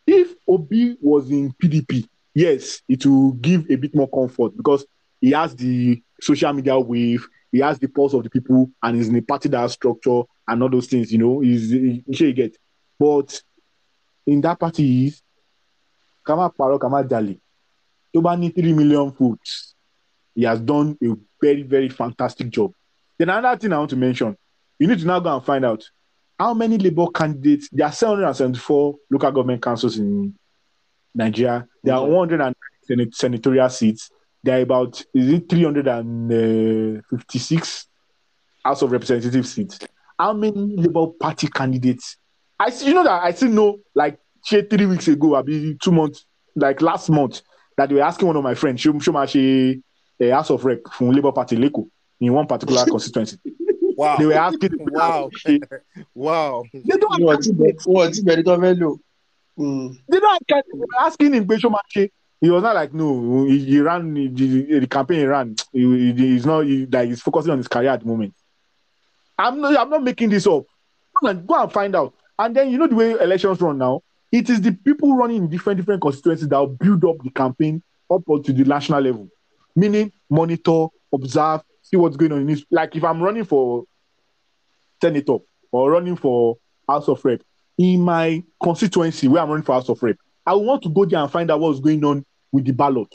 If 0.07 0.35
Obi 0.47 0.97
was 1.01 1.31
in 1.31 1.53
PDP, 1.53 2.07
yes, 2.35 2.83
it 2.89 3.05
will 3.07 3.33
give 3.33 3.71
a 3.71 3.77
bit 3.77 3.95
more 3.95 4.09
comfort 4.09 4.57
because 4.57 4.85
he 5.21 5.31
has 5.31 5.55
the 5.55 6.03
social 6.21 6.53
media 6.53 6.79
wave, 6.79 7.27
he 7.51 7.61
has 7.61 7.79
the 7.79 7.89
pulse 7.89 8.13
of 8.15 8.25
the 8.25 8.31
people, 8.31 8.71
and 8.83 8.97
he's 8.97 9.09
in 9.09 9.17
a 9.17 9.23
party 9.23 9.49
that 9.49 9.61
has 9.61 9.73
structure 9.73 10.23
and 10.49 10.63
all 10.63 10.69
those 10.69 10.87
things, 10.87 11.13
you 11.13 11.19
know. 11.19 11.41
He's 11.41 11.71
he, 11.71 12.05
you 12.07 12.33
get. 12.33 12.57
But 12.99 13.41
in 14.27 14.41
that 14.43 14.59
party 14.59 15.15
is 16.23 16.25
Kama 16.25 16.51
Paro 16.51 16.79
Kama 16.81 17.03
Dali. 17.05 17.39
Tó 18.15 18.21
bá 18.23 18.37
ní 18.37 18.51
three 18.55 18.73
million 18.73 19.11
votes, 19.11 19.75
he 20.35 20.45
has 20.45 20.61
done 20.61 20.97
a 21.03 21.07
very, 21.41 21.63
very 21.63 21.89
fantastic 21.89 22.51
job. 22.51 22.73
Then 23.19 23.31
another 23.31 23.59
thing 23.59 23.73
I 23.73 23.79
want 23.79 23.91
to 23.91 23.97
mention, 23.97 24.37
you 24.79 24.87
need 24.87 24.99
to 25.01 25.07
now 25.07 25.19
go 25.21 25.35
and 25.35 25.45
find 25.45 25.65
out 25.65 25.83
how 26.39 26.53
many 26.55 26.79
Labour 26.79 27.07
candidates. 27.15 27.69
There 27.73 27.87
are 27.87 27.93
774 27.93 28.95
local 29.11 29.33
government 29.33 29.63
councils 29.63 29.97
in 29.99 30.35
Nigeria. 31.15 31.67
There 31.83 31.95
are 31.95 32.03
mm-hmm. 32.03 32.13
100 32.13 32.55
senat- 32.89 33.15
senatorial 33.15 33.69
seats. 33.71 34.11
There 34.43 34.59
are 34.59 34.63
about 34.63 35.03
is 35.15 35.29
it 35.31 35.49
356 35.49 37.87
uh, 38.65 38.69
House 38.69 38.83
of 38.83 38.93
Representative 38.93 39.47
seats. 39.47 39.79
How 40.19 40.33
many 40.35 40.77
Labour 40.77 41.07
Party 41.19 41.47
candidates? 41.49 42.17
I 42.59 42.69
see, 42.71 42.89
you 42.89 42.95
know 42.95 43.05
that 43.05 43.23
I 43.23 43.33
still 43.33 43.49
know 43.51 43.79
like 43.95 44.19
three 44.45 44.87
weeks 44.87 45.09
ago, 45.09 45.37
I 45.37 45.43
be 45.43 45.77
two 45.83 45.93
months, 45.93 46.25
like 46.57 46.83
last 46.83 47.09
month, 47.11 47.43
that 47.77 47.89
they 47.89 47.95
were 47.95 48.03
asking 48.03 48.27
one 48.29 48.37
of 48.37 48.43
my 48.43 48.55
friends, 48.55 48.83
Shoma 48.83 49.01
Shoma 49.01 49.83
a 50.21 50.31
House 50.31 50.51
of 50.51 50.65
Rep 50.65 50.81
from 50.93 51.11
Labour 51.11 51.33
Party 51.33 51.57
Leko 51.57 51.89
in 52.21 52.33
one 52.33 52.47
particular 52.47 52.85
constituency. 52.91 53.39
Wow. 53.97 54.17
They 54.17 54.27
were 54.27 54.35
asking 54.35 54.71
Wow. 54.91 55.31
wow. 56.15 56.65
they 56.73 56.97
don't 56.97 57.23
wọ́n 57.23 57.43
ti 57.43 57.53
bẹ̀ 57.53 57.77
wọ́n 57.87 58.13
ti 58.15 58.23
bẹ̀rẹ̀ 58.23 58.45
tó 58.45 58.57
fẹ́. 58.59 58.99
Mm. 59.59 59.99
they 60.09 60.19
don't 60.19 60.43
they 60.49 60.63
were 60.75 60.87
asking 61.01 61.35
him 61.35 61.47
Shoma 61.47 61.79
He 62.41 62.51
was 62.51 62.63
not 62.63 62.75
like 62.75 62.93
no, 62.95 63.45
he, 63.45 63.59
he 63.65 63.81
ran 63.81 64.15
the, 64.15 64.29
the, 64.29 64.81
the 64.81 64.87
campaign 64.87 65.21
he 65.21 65.27
ran. 65.27 65.55
He, 65.73 66.13
he- 66.13 66.33
he's 66.33 66.47
not 66.47 66.63
he, 66.65 66.87
like 66.87 67.09
he's 67.09 67.21
focusing 67.21 67.53
on 67.53 67.59
his 67.59 67.69
career 67.69 67.91
at 67.91 68.01
the 68.01 68.07
moment. 68.07 68.35
I'm 69.39 69.61
not 69.61 69.77
I'm 69.77 69.91
not 69.91 70.03
making 70.03 70.31
this 70.31 70.47
up. 70.47 70.65
Go 71.21 71.29
and, 71.29 71.47
go 71.47 71.63
and 71.63 71.73
find 71.73 71.95
out. 71.95 72.15
And 72.39 72.57
then 72.57 72.71
you 72.71 72.79
know 72.79 72.87
the 72.87 72.95
way 72.95 73.11
elections 73.13 73.61
run 73.61 73.79
now. 73.79 74.03
It 74.33 74.49
is 74.49 74.63
the 74.63 74.73
people 74.73 75.15
running 75.15 75.37
in 75.37 75.49
different 75.51 75.79
different 75.79 76.01
constituencies 76.01 76.49
that 76.49 76.59
will 76.59 76.69
build 76.69 77.05
up 77.05 77.23
the 77.23 77.31
campaign 77.31 77.83
up 78.11 78.23
to 78.27 78.53
the 78.53 78.65
national 78.65 79.03
level. 79.03 79.29
Meaning 79.77 80.11
monitor, 80.31 80.87
observe, 81.13 81.61
see 81.83 81.99
what's 81.99 82.17
going 82.17 82.33
on 82.33 82.41
in 82.41 82.47
this. 82.47 82.65
Like 82.71 82.97
if 82.97 83.05
I'm 83.05 83.23
running 83.23 83.45
for 83.45 83.85
senator 85.03 85.39
or 85.71 85.91
running 85.91 86.17
for 86.17 86.57
House 86.89 87.09
of 87.09 87.23
Rep 87.25 87.43
in 87.77 88.01
my 88.01 88.43
constituency 88.63 89.29
where 89.29 89.43
I'm 89.43 89.51
running 89.51 89.65
for 89.65 89.75
House 89.75 89.89
of 89.89 90.03
Rep, 90.03 90.17
I 90.47 90.55
want 90.55 90.83
to 90.83 90.89
go 90.89 91.05
there 91.05 91.21
and 91.21 91.31
find 91.31 91.51
out 91.51 91.61
what's 91.61 91.81
going 91.81 92.05
on 92.05 92.25
with 92.51 92.65
the 92.65 92.73
ballot. 92.73 93.15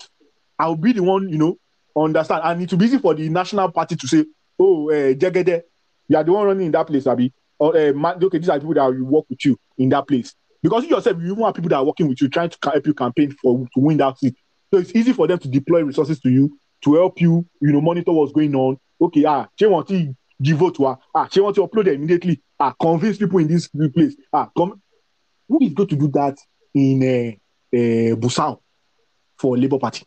I'll 0.59 0.75
be 0.75 0.93
the 0.93 1.03
one, 1.03 1.29
you 1.29 1.37
know, 1.37 1.57
understand. 1.95 2.41
And 2.43 2.61
it 2.61 2.71
will 2.71 2.79
be 2.79 2.97
for 2.97 3.13
the 3.13 3.27
national 3.29 3.71
party 3.71 3.95
to 3.95 4.07
say, 4.07 4.25
oh, 4.59 4.89
uh, 4.89 5.13
Jegede, 5.13 5.61
you 6.07 6.17
are 6.17 6.23
the 6.23 6.31
one 6.31 6.45
running 6.45 6.67
in 6.67 6.71
that 6.71 6.87
place, 6.87 7.07
Abi. 7.07 7.33
Or, 7.59 7.75
uh, 7.75 7.91
okay, 8.23 8.37
these 8.37 8.49
are 8.49 8.59
people 8.59 8.75
that 8.75 8.85
will 8.85 9.03
work 9.03 9.25
with 9.29 9.43
you 9.45 9.59
in 9.77 9.89
that 9.89 10.07
place. 10.07 10.33
Because 10.61 10.83
you 10.83 10.89
yourself, 10.95 11.17
you 11.21 11.35
want 11.35 11.55
people 11.55 11.69
that 11.69 11.77
are 11.77 11.85
working 11.85 12.07
with 12.07 12.21
you, 12.21 12.29
trying 12.29 12.49
to 12.49 12.57
help 12.63 12.85
you 12.87 12.93
campaign 12.93 13.31
for 13.31 13.59
to 13.73 13.79
win 13.79 13.97
that 13.97 14.17
seat. 14.17 14.35
So 14.73 14.79
it's 14.79 14.93
easy 14.95 15.13
for 15.13 15.27
them 15.27 15.37
to 15.39 15.47
deploy 15.47 15.83
resources 15.83 16.19
to 16.21 16.29
you 16.29 16.57
to 16.83 16.93
help 16.95 17.19
you, 17.21 17.45
you 17.61 17.71
know, 17.71 17.81
monitor 17.81 18.11
what's 18.11 18.31
going 18.33 18.53
on. 18.55 18.77
Okay, 18.99 19.23
ah, 19.25 19.47
she 19.57 19.65
want 19.67 19.87
to 19.89 20.15
give 20.41 20.57
vote 20.57 20.75
to 20.75 20.85
her. 20.85 20.97
Ah, 21.15 21.27
she 21.31 21.39
want 21.39 21.55
to 21.55 21.65
upload 21.67 21.87
it 21.87 21.93
immediately. 21.93 22.41
Ah, 22.59 22.73
convince 22.79 23.17
people 23.17 23.39
in 23.39 23.47
this 23.47 23.69
new 23.73 23.89
place. 23.89 24.15
Ah, 24.33 24.49
come. 24.57 24.81
Who 25.47 25.59
is 25.61 25.73
going 25.73 25.89
to 25.89 25.95
do 25.95 26.07
that 26.09 26.37
in 26.73 27.01
uh, 27.03 27.77
uh, 27.77 28.15
Busan 28.15 28.59
for 29.39 29.57
Labour 29.57 29.79
Party? 29.79 30.03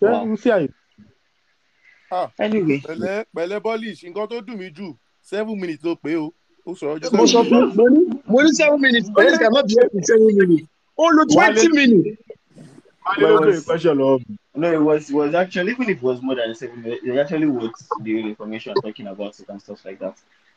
Then 0.00 0.12
Wow. 0.12 0.24
you 0.26 0.36
see 0.36 0.50
how 0.50 0.58
it- 0.58 0.74
Anyway, 2.38 2.80
Pẹ̀lẹ́ 2.80 3.24
pẹ̀lẹ́ 3.34 3.60
Bọ́líṣ 3.60 4.04
nǹkan 4.12 4.28
tó 4.28 4.40
dùn 4.46 4.58
mí 4.58 4.70
jù 4.74 4.98
seven 5.22 5.58
minutes 5.58 5.82
ló 5.84 5.94
pé 5.96 6.16
o. 6.16 6.34
Ó 6.66 6.70
sọ̀rọ̀ 6.78 6.98
jù 7.02 7.08
mo 7.16 7.24
sọ 7.32 7.40
fún 7.48 7.64
mo 7.76 7.84
ní 7.94 8.00
mo 8.32 8.38
ní 8.44 8.50
seven 8.58 8.80
minutes 8.80 9.08
police 9.16 9.38
cannot 9.42 9.66
be 9.68 9.74
here 9.74 9.90
in 9.96 10.02
seven 10.10 10.26
minutes 10.40 10.66
ó 11.02 11.04
lo 11.16 11.22
twenty 11.34 11.68
minutes. 11.68 12.18
Wale 13.20 13.40
look 13.40 13.68
at 13.68 13.82
the 13.82 14.24
no, 14.54 14.70
it 14.72 14.80
was 14.82 15.10
was 15.10 15.34
actually 15.34 15.72
even 15.72 15.88
if 15.88 15.96
it 15.98 16.02
was 16.02 16.20
more 16.22 16.36
than 16.36 16.54
seven, 16.54 16.82
minutes, 16.82 17.02
it 17.04 17.16
actually 17.18 17.46
was 17.46 17.70
the 18.02 18.20
information 18.20 18.74
talking 18.74 19.06
about 19.06 19.38
it 19.40 19.48
and 19.48 19.60
stuff 19.60 19.84
like 19.84 19.98
that. 19.98 20.16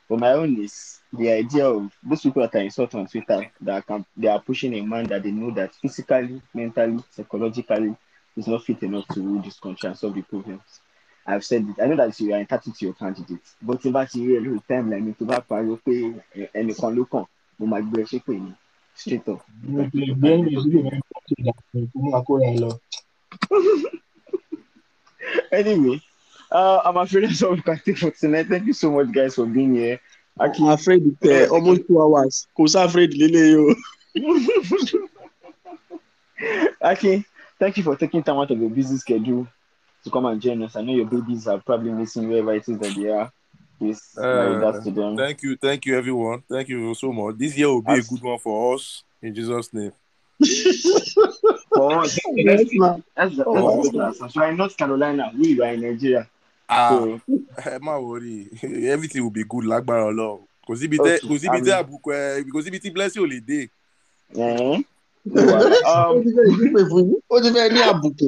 But 0.10 0.20
my 0.20 0.34
own 0.34 0.62
is 0.62 1.00
the 1.14 1.32
idea 1.32 1.66
of 1.66 1.92
those 2.04 2.22
people 2.22 2.42
that 2.44 2.54
are 2.56 2.62
insult 2.62 2.94
on 2.94 3.08
Twitter 3.08 3.50
that 3.62 3.88
can 3.88 4.06
they 4.18 4.28
are 4.28 4.40
pushing 4.42 4.74
a 4.76 4.82
man 4.82 5.06
that 5.06 5.24
they 5.24 5.32
know 5.32 5.52
that 5.52 5.74
physically, 5.76 6.42
mentally, 6.54 7.04
psychologically 7.10 7.96
is 8.38 8.48
not 8.48 8.64
fit 8.64 8.84
enough 8.84 9.08
to 9.10 9.22
rule 9.22 9.42
this 9.42 9.60
country 9.60 9.88
and 9.90 9.98
solve 9.98 10.14
the 10.14 10.22
problems. 10.22 10.82
I've 11.28 11.44
said 11.44 11.66
it. 11.70 11.82
I 11.82 11.88
know 11.88 11.96
that 11.96 12.20
you 12.20 12.34
are 12.34 12.40
entitled 12.40 12.76
to 12.76 12.86
your 12.86 12.94
candidate, 12.94 13.40
but 13.62 13.84
in 13.86 13.94
that 13.94 14.14
you 14.14 14.40
real 14.40 14.62
time 14.70 14.92
like 14.92 15.02
me 15.02 15.14
to 15.14 15.26
back 15.26 15.48
pariwo 15.48 15.80
pé 15.86 16.14
ẹ- 16.36 16.50
ẹnìkan 16.54 16.96
ló 16.96 17.04
kàn 17.12 17.26
mo 17.60 17.66
máa 17.66 17.82
gbé 17.82 18.02
ẹ 18.04 18.06
ṣépè 18.06 18.34
ní 18.40 18.54
straight 18.96 19.28
up. 19.28 19.42
Anyway, 25.52 26.02
uh, 26.52 26.82
I'm 26.86 26.98
afraid 26.98 27.24
that's 27.24 27.42
all 27.44 27.54
we 27.56 27.62
can 27.62 27.80
take 27.80 27.98
for 27.98 28.12
tonight. 28.12 28.48
Thank 28.48 28.68
you 28.68 28.74
so 28.74 28.92
much, 28.92 29.12
guys, 29.12 29.36
for 29.36 29.46
being 29.46 29.76
here. 29.76 30.00
Aki, 30.40 30.64
i'm 30.64 30.70
afraid 30.70 31.02
it 31.22 31.32
uh, 31.32 31.54
almost 31.54 31.88
two 31.88 32.02
hours 32.02 32.46
kò 32.58 32.68
sá 32.68 32.84
afraid 32.84 33.12
lélẹ̀ 33.16 33.56
o. 33.56 33.76
Aki, 36.82 37.24
thank 37.58 37.78
you 37.78 37.84
for 37.84 37.96
taking 37.96 38.22
time 38.22 38.36
out 38.38 38.52
of 38.52 38.60
your 38.60 38.70
busy 38.70 38.98
schedule 38.98 39.48
to 40.06 40.10
come 40.12 40.26
and 40.28 40.40
join 40.42 40.64
us. 40.64 40.76
I 40.76 40.82
know 40.82 40.94
your 40.94 41.06
babies 41.08 41.48
are 41.48 41.60
probably 41.60 41.92
missing 41.92 42.30
wherever 42.30 42.54
it 42.56 42.68
is 42.70 42.78
that 42.80 42.96
they 42.96 43.10
are. 43.10 43.32
Please, 43.80 44.02
Uh, 44.18 44.56
regards 44.56 44.86
to 44.86 44.92
them. 44.92 45.18
Thank 45.18 45.44
you, 45.44 45.58
thank 45.58 45.86
you, 45.86 45.98
everyone. 45.98 46.42
Thank 46.50 46.70
you 46.70 46.94
so 46.96 47.12
much. 47.12 47.36
This 47.38 47.58
year 47.58 47.68
will 47.68 47.82
be 47.82 47.94
a 48.00 48.02
good 48.02 48.22
one 48.22 48.40
for 48.40 48.76
us 48.76 49.04
in 49.22 49.36
Jesus' 49.36 49.74
name. 49.74 49.92
For 51.76 52.00
us, 52.04 52.18
yes 52.36 52.70
ma. 52.74 52.98
that's 53.16 53.36
the 53.36 53.44
Oh. 53.46 53.76
that's 53.84 53.92
the 53.92 54.00
answer. 54.04 54.30
So 54.30 54.42
in 54.44 54.70
Carolina, 54.78 55.32
we 55.38 55.60
are 55.62 55.74
in 55.74 55.82
Nigeria. 55.82 56.28
Ah, 56.70 56.90
So 56.90 57.20
ẹ 57.72 57.80
má 57.80 58.00
worry, 58.02 58.48
everything 58.88 59.24
will 59.24 59.32
be 59.32 59.44
good 59.44 59.66
lágbára 59.66 60.06
Ọlọ́run. 60.12 60.40
Kò 60.68 60.76
síbi 60.76 60.98
tẹ́ 60.98 61.16
Okay, 61.18 61.28
kò 61.30 61.36
síbi 61.40 61.58
àmín. 61.58 61.66
tẹ́ 61.66 61.84
àbùkù 61.84 62.10
ẹ 62.16 62.44
kò 62.54 62.62
síbi 62.64 62.80
tí 62.80 62.90
blessing 62.94 63.24
ò 63.24 63.28
lè 63.28 63.40
dé. 63.50 63.60
No 65.26 65.42
wahala. 65.42 65.76
ó 65.86 66.12
um, 66.12 66.24
ti 66.24 66.30
fẹ́ 66.36 66.46
ìdípè 66.52 66.82
fún 66.90 67.04
yín 67.10 67.20
ó 67.34 67.36
ti 67.44 67.50
fẹ́ 67.56 67.72
ní 67.74 67.80
àbùkù. 67.92 68.28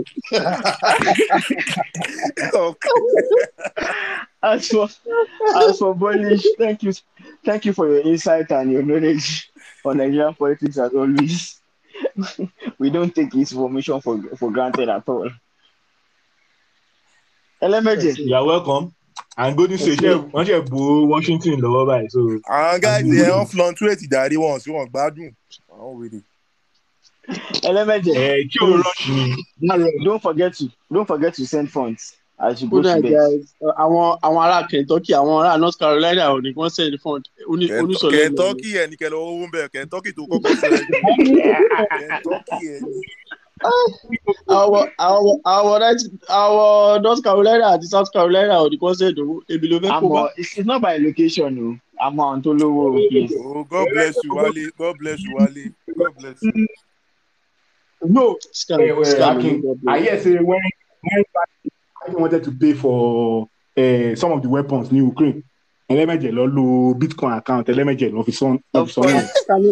as 4.41 4.67
for 4.67 4.87
as 5.61 5.77
for 5.79 5.93
Bolish, 5.95 6.45
thank 6.57 6.83
you, 6.83 6.93
thank 7.45 7.65
you 7.65 7.73
for 7.73 7.87
your 7.87 8.01
insight 8.01 8.49
and 8.51 8.71
your 8.71 8.83
knowledge 8.83 9.51
on 9.85 9.97
Nigerian 9.97 10.33
politics 10.33 10.77
as 10.77 10.93
always. 10.93 11.59
we 12.79 12.89
don't 12.89 13.13
take 13.15 13.31
this 13.31 13.51
information 13.51 14.01
for 14.01 14.21
for 14.37 14.51
granted 14.51 14.89
at 14.89 15.07
all. 15.07 15.29
Elemeje, 17.61 18.17
you 18.17 18.35
are 18.35 18.45
welcome. 18.45 18.93
And 19.35 19.55
Golden 19.57 19.77
State, 19.77 19.99
ṣe- 19.99 20.31
wọ́n 20.31 20.45
ṣe 20.45 20.69
bo 20.69 21.05
Washington 21.05 21.61
lọ́wọ́ 21.61 21.85
báyìí. 21.89 22.09
So 22.11 22.19
Àwọn 22.49 22.81
guys 22.81 23.05
yẹn 23.05 23.31
wọ́n 23.33 23.47
fluctuate 23.51 24.01
ìdarí 24.05 24.35
wọn 24.43 24.59
sí 24.63 24.69
wọn 24.75 24.87
gbádùn. 24.91 25.29
Àwọn 25.73 25.93
wèrè. 25.99 26.19
Elemeje, 27.63 28.11
o 28.61 28.77
rush 28.77 29.09
ni. 29.09 29.35
don't 30.05 30.21
forget 30.21 30.53
to 30.53 30.65
don't 30.91 31.07
forget 31.07 31.33
to 31.33 31.45
send 31.45 31.69
funds 31.69 32.15
as 32.39 32.61
you 32.61 32.69
go 32.69 32.81
to 32.81 33.01
bed. 33.01 33.11
guys 33.11 33.53
Uh, 33.61 33.73
àwọn 33.83 34.19
àwọn 34.21 34.41
ará 34.45 34.67
kentucky 34.69 35.11
àwọn 35.13 35.43
ará 35.43 35.59
north 35.59 35.77
carolina 35.77 36.29
ò 36.31 36.39
ní 36.41 36.53
wọ́n 36.53 36.69
send 36.71 36.97
fund 37.01 37.25
Oní- 37.49 37.69
onísọ̀lẹ̀ 37.81 38.11
lọ. 38.11 38.35
Kentucky 38.37 38.69
ẹ̀ 38.77 38.87
ní 38.89 38.95
kẹlẹ́ 38.95 39.19
owó 39.19 39.45
ń 39.47 39.51
bẹ̀ 39.51 39.69
Kentucky 39.73 40.11
tó 40.13 40.23
kọ́kọ́ 40.29 40.51
ní. 40.53 41.37
Kentucky 41.99 42.65
ẹ̀ 42.73 42.79
ní. 42.85 43.01
àwọn 44.47 44.87
àwọn 44.97 45.35
àwọn 45.43 47.01
north 47.03 47.21
carolina 47.23 47.65
àti 47.75 47.87
south 47.87 48.11
carolina 48.13 48.55
ò 48.63 48.69
ní 48.69 48.77
wọ́n 48.77 48.95
send 48.95 49.17
owó 49.19 49.41
ebi 49.49 49.67
ló 49.67 49.79
fẹ́ 49.79 49.89
kó 49.99 50.07
bá. 50.07 50.21
Àmọ́ 50.21 50.29
it's, 50.37 50.57
not 50.65 50.81
by 50.81 50.97
location 50.97 51.51
o. 51.59 51.75
Àmọ́ 52.05 52.23
àwọn 52.23 52.41
tó 52.43 52.53
lówó 52.53 52.83
o, 52.95 53.09
please. 53.09 53.33
Oh, 53.43 53.63
God 53.63 53.87
bless 53.93 54.15
you, 54.23 54.35
Wale. 54.35 54.69
God 54.77 54.95
bless 54.99 55.19
you, 55.23 55.35
Wale. 55.35 55.73
God 55.97 56.13
bless 56.19 56.41
you. 56.43 56.67
No, 58.03 58.35
Scam, 58.53 58.77
well, 58.95 59.03
scam, 59.05 59.37
Akin, 59.39 59.79
I 59.87 59.99
hear 59.99 60.19
say 60.19 60.35
when 60.37 60.61
when 61.01 61.23
Biden 62.05 62.19
wanted 62.19 62.43
to 62.43 62.51
pay 62.51 62.73
for 62.73 63.47
uh, 63.75 64.15
some 64.15 64.31
of 64.31 64.41
the 64.43 64.49
weapons 64.49 64.89
ní 64.91 65.01
Ukraine, 65.01 65.43
ẹlẹ́mẹ̀jẹ̀ 65.89 66.31
lọ 66.31 66.45
lo 66.55 66.93
Bitcoin 66.99 67.33
account 67.37 67.67
ẹlẹ́mẹ̀jẹ̀ 67.69 68.11
lọ 68.13 68.23
fi 68.25 68.31
sọ́n 68.31 68.59
lọ 68.75 68.85
fi 68.85 68.91
sọ́n 68.93 69.07
ní 69.61 69.71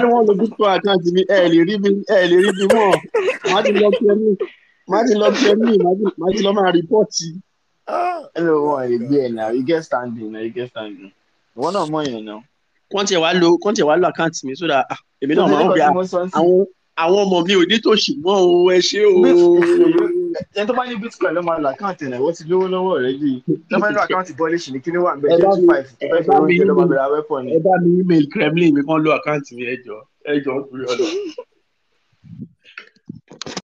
ní 0.00 0.06
wọ́n 0.12 0.26
lo 0.28 0.34
bitcoin 0.34 0.70
account 0.78 1.02
mi 1.14 1.22
ẹ 1.28 1.48
lè 1.52 1.60
rí 1.68 1.74
mi 1.82 1.90
ẹ 2.08 2.26
lè 2.30 2.36
rí 2.44 2.50
mi 2.58 2.64
mọ́ 2.74 2.88
má 3.52 3.62
ti 3.64 3.72
lọ 3.72 3.88
pẹ́ 3.98 4.14
mi 4.20 4.30
má 4.90 4.98
ti 5.06 5.14
lọ 5.20 5.26
mi 5.64 5.72
má 5.84 5.90
ti- 5.98 6.14
má 6.20 6.26
ti 6.34 6.40
lọ 6.46 6.50
máa 6.58 6.70
rìpọ́ọ̀tì. 6.76 7.28
Ah, 7.86 8.20
Hello, 8.34 8.54
wọn 8.66 8.80
ò 8.92 8.98
gbé 9.08 9.16
ẹ̀ 9.26 9.32
náà. 9.34 9.54
You 9.56 9.62
get 9.64 9.82
standing 9.84 10.32
na 10.32 10.38
you 10.40 10.50
get 10.50 10.68
standing. 10.70 11.10
Wọ́n 11.56 11.72
náà 11.74 11.86
mọ̀ 11.90 12.02
yẹn 12.08 12.24
náà. 12.28 12.40
kọ́ńtì 12.92 13.12
ẹ̀ 13.16 13.22
wá 13.24 13.32
lo 13.40 13.48
kọ́ńtì 13.62 13.80
ẹ̀ 13.82 13.88
wá 13.88 13.96
lo 14.00 14.08
account 14.08 14.34
mi 14.44 14.54
so 14.56 14.66
that 14.68 14.84
ah, 14.90 14.98
èmi 15.22 15.34
náà 15.34 15.46
máa 15.48 15.62
ń 15.64 15.72
bí 15.74 15.80
àwọn 15.80 16.66
àwọn 17.02 17.20
ọmọ 17.24 17.36
mi 17.46 17.54
ò 17.60 17.64
ní 17.70 17.76
tòṣì 17.84 18.12
mọ́ 18.22 18.36
o 18.38 18.70
ẹ 18.70 18.78
ṣé 18.88 19.00
o. 19.10 19.14
ẹni 20.56 20.66
tó 20.68 20.74
bá 20.78 20.84
ní 20.88 20.94
bitcoin 21.02 21.34
ló 21.34 21.42
máa 21.42 21.58
lo 21.62 21.68
àkáǹtì 21.72 22.04
ẹ̀ 22.14 22.20
wọ́n 22.22 22.34
ti 22.36 22.42
lówó 22.50 22.66
lọ́wọ́ 22.74 22.94
rẹ̀ 23.04 23.14
yìí 23.20 23.38
tó 23.70 23.76
bá 23.82 23.88
ní 23.90 23.96
àkáǹtì 24.04 24.32
bọ́ọ̀lì 24.38 24.58
ní 24.72 24.78
kíní 24.84 24.98
wà 25.04 25.10
ń 25.16 25.20
bẹ̀ 25.22 25.30
Ẹ 25.34 25.36
bá 25.42 25.50
twenty 25.50 25.62
mi- 25.62 25.68
five 25.70 25.88
tó 25.98 26.16
fi 26.16 26.28
bá 26.28 26.34
email- 26.38 26.88
bẹ̀rẹ̀ 26.90 27.10
wẹ́pọ̀ 27.14 27.38
ni. 27.44 27.50
ẹ 27.56 27.58
bá 27.66 27.72
mi 27.82 27.88
email 28.00 28.24
kremlin 28.32 28.70
mi 28.74 28.80
kàn 28.86 28.98
lo 29.04 29.10
àkáǹtì 29.18 29.50
mi 29.56 29.62
ẹ 29.74 29.76
jọ 29.86 29.96
ẹ 30.30 30.32
jọ 30.44 30.52
nítorí 30.54 30.84
ọlọ. 30.92 31.06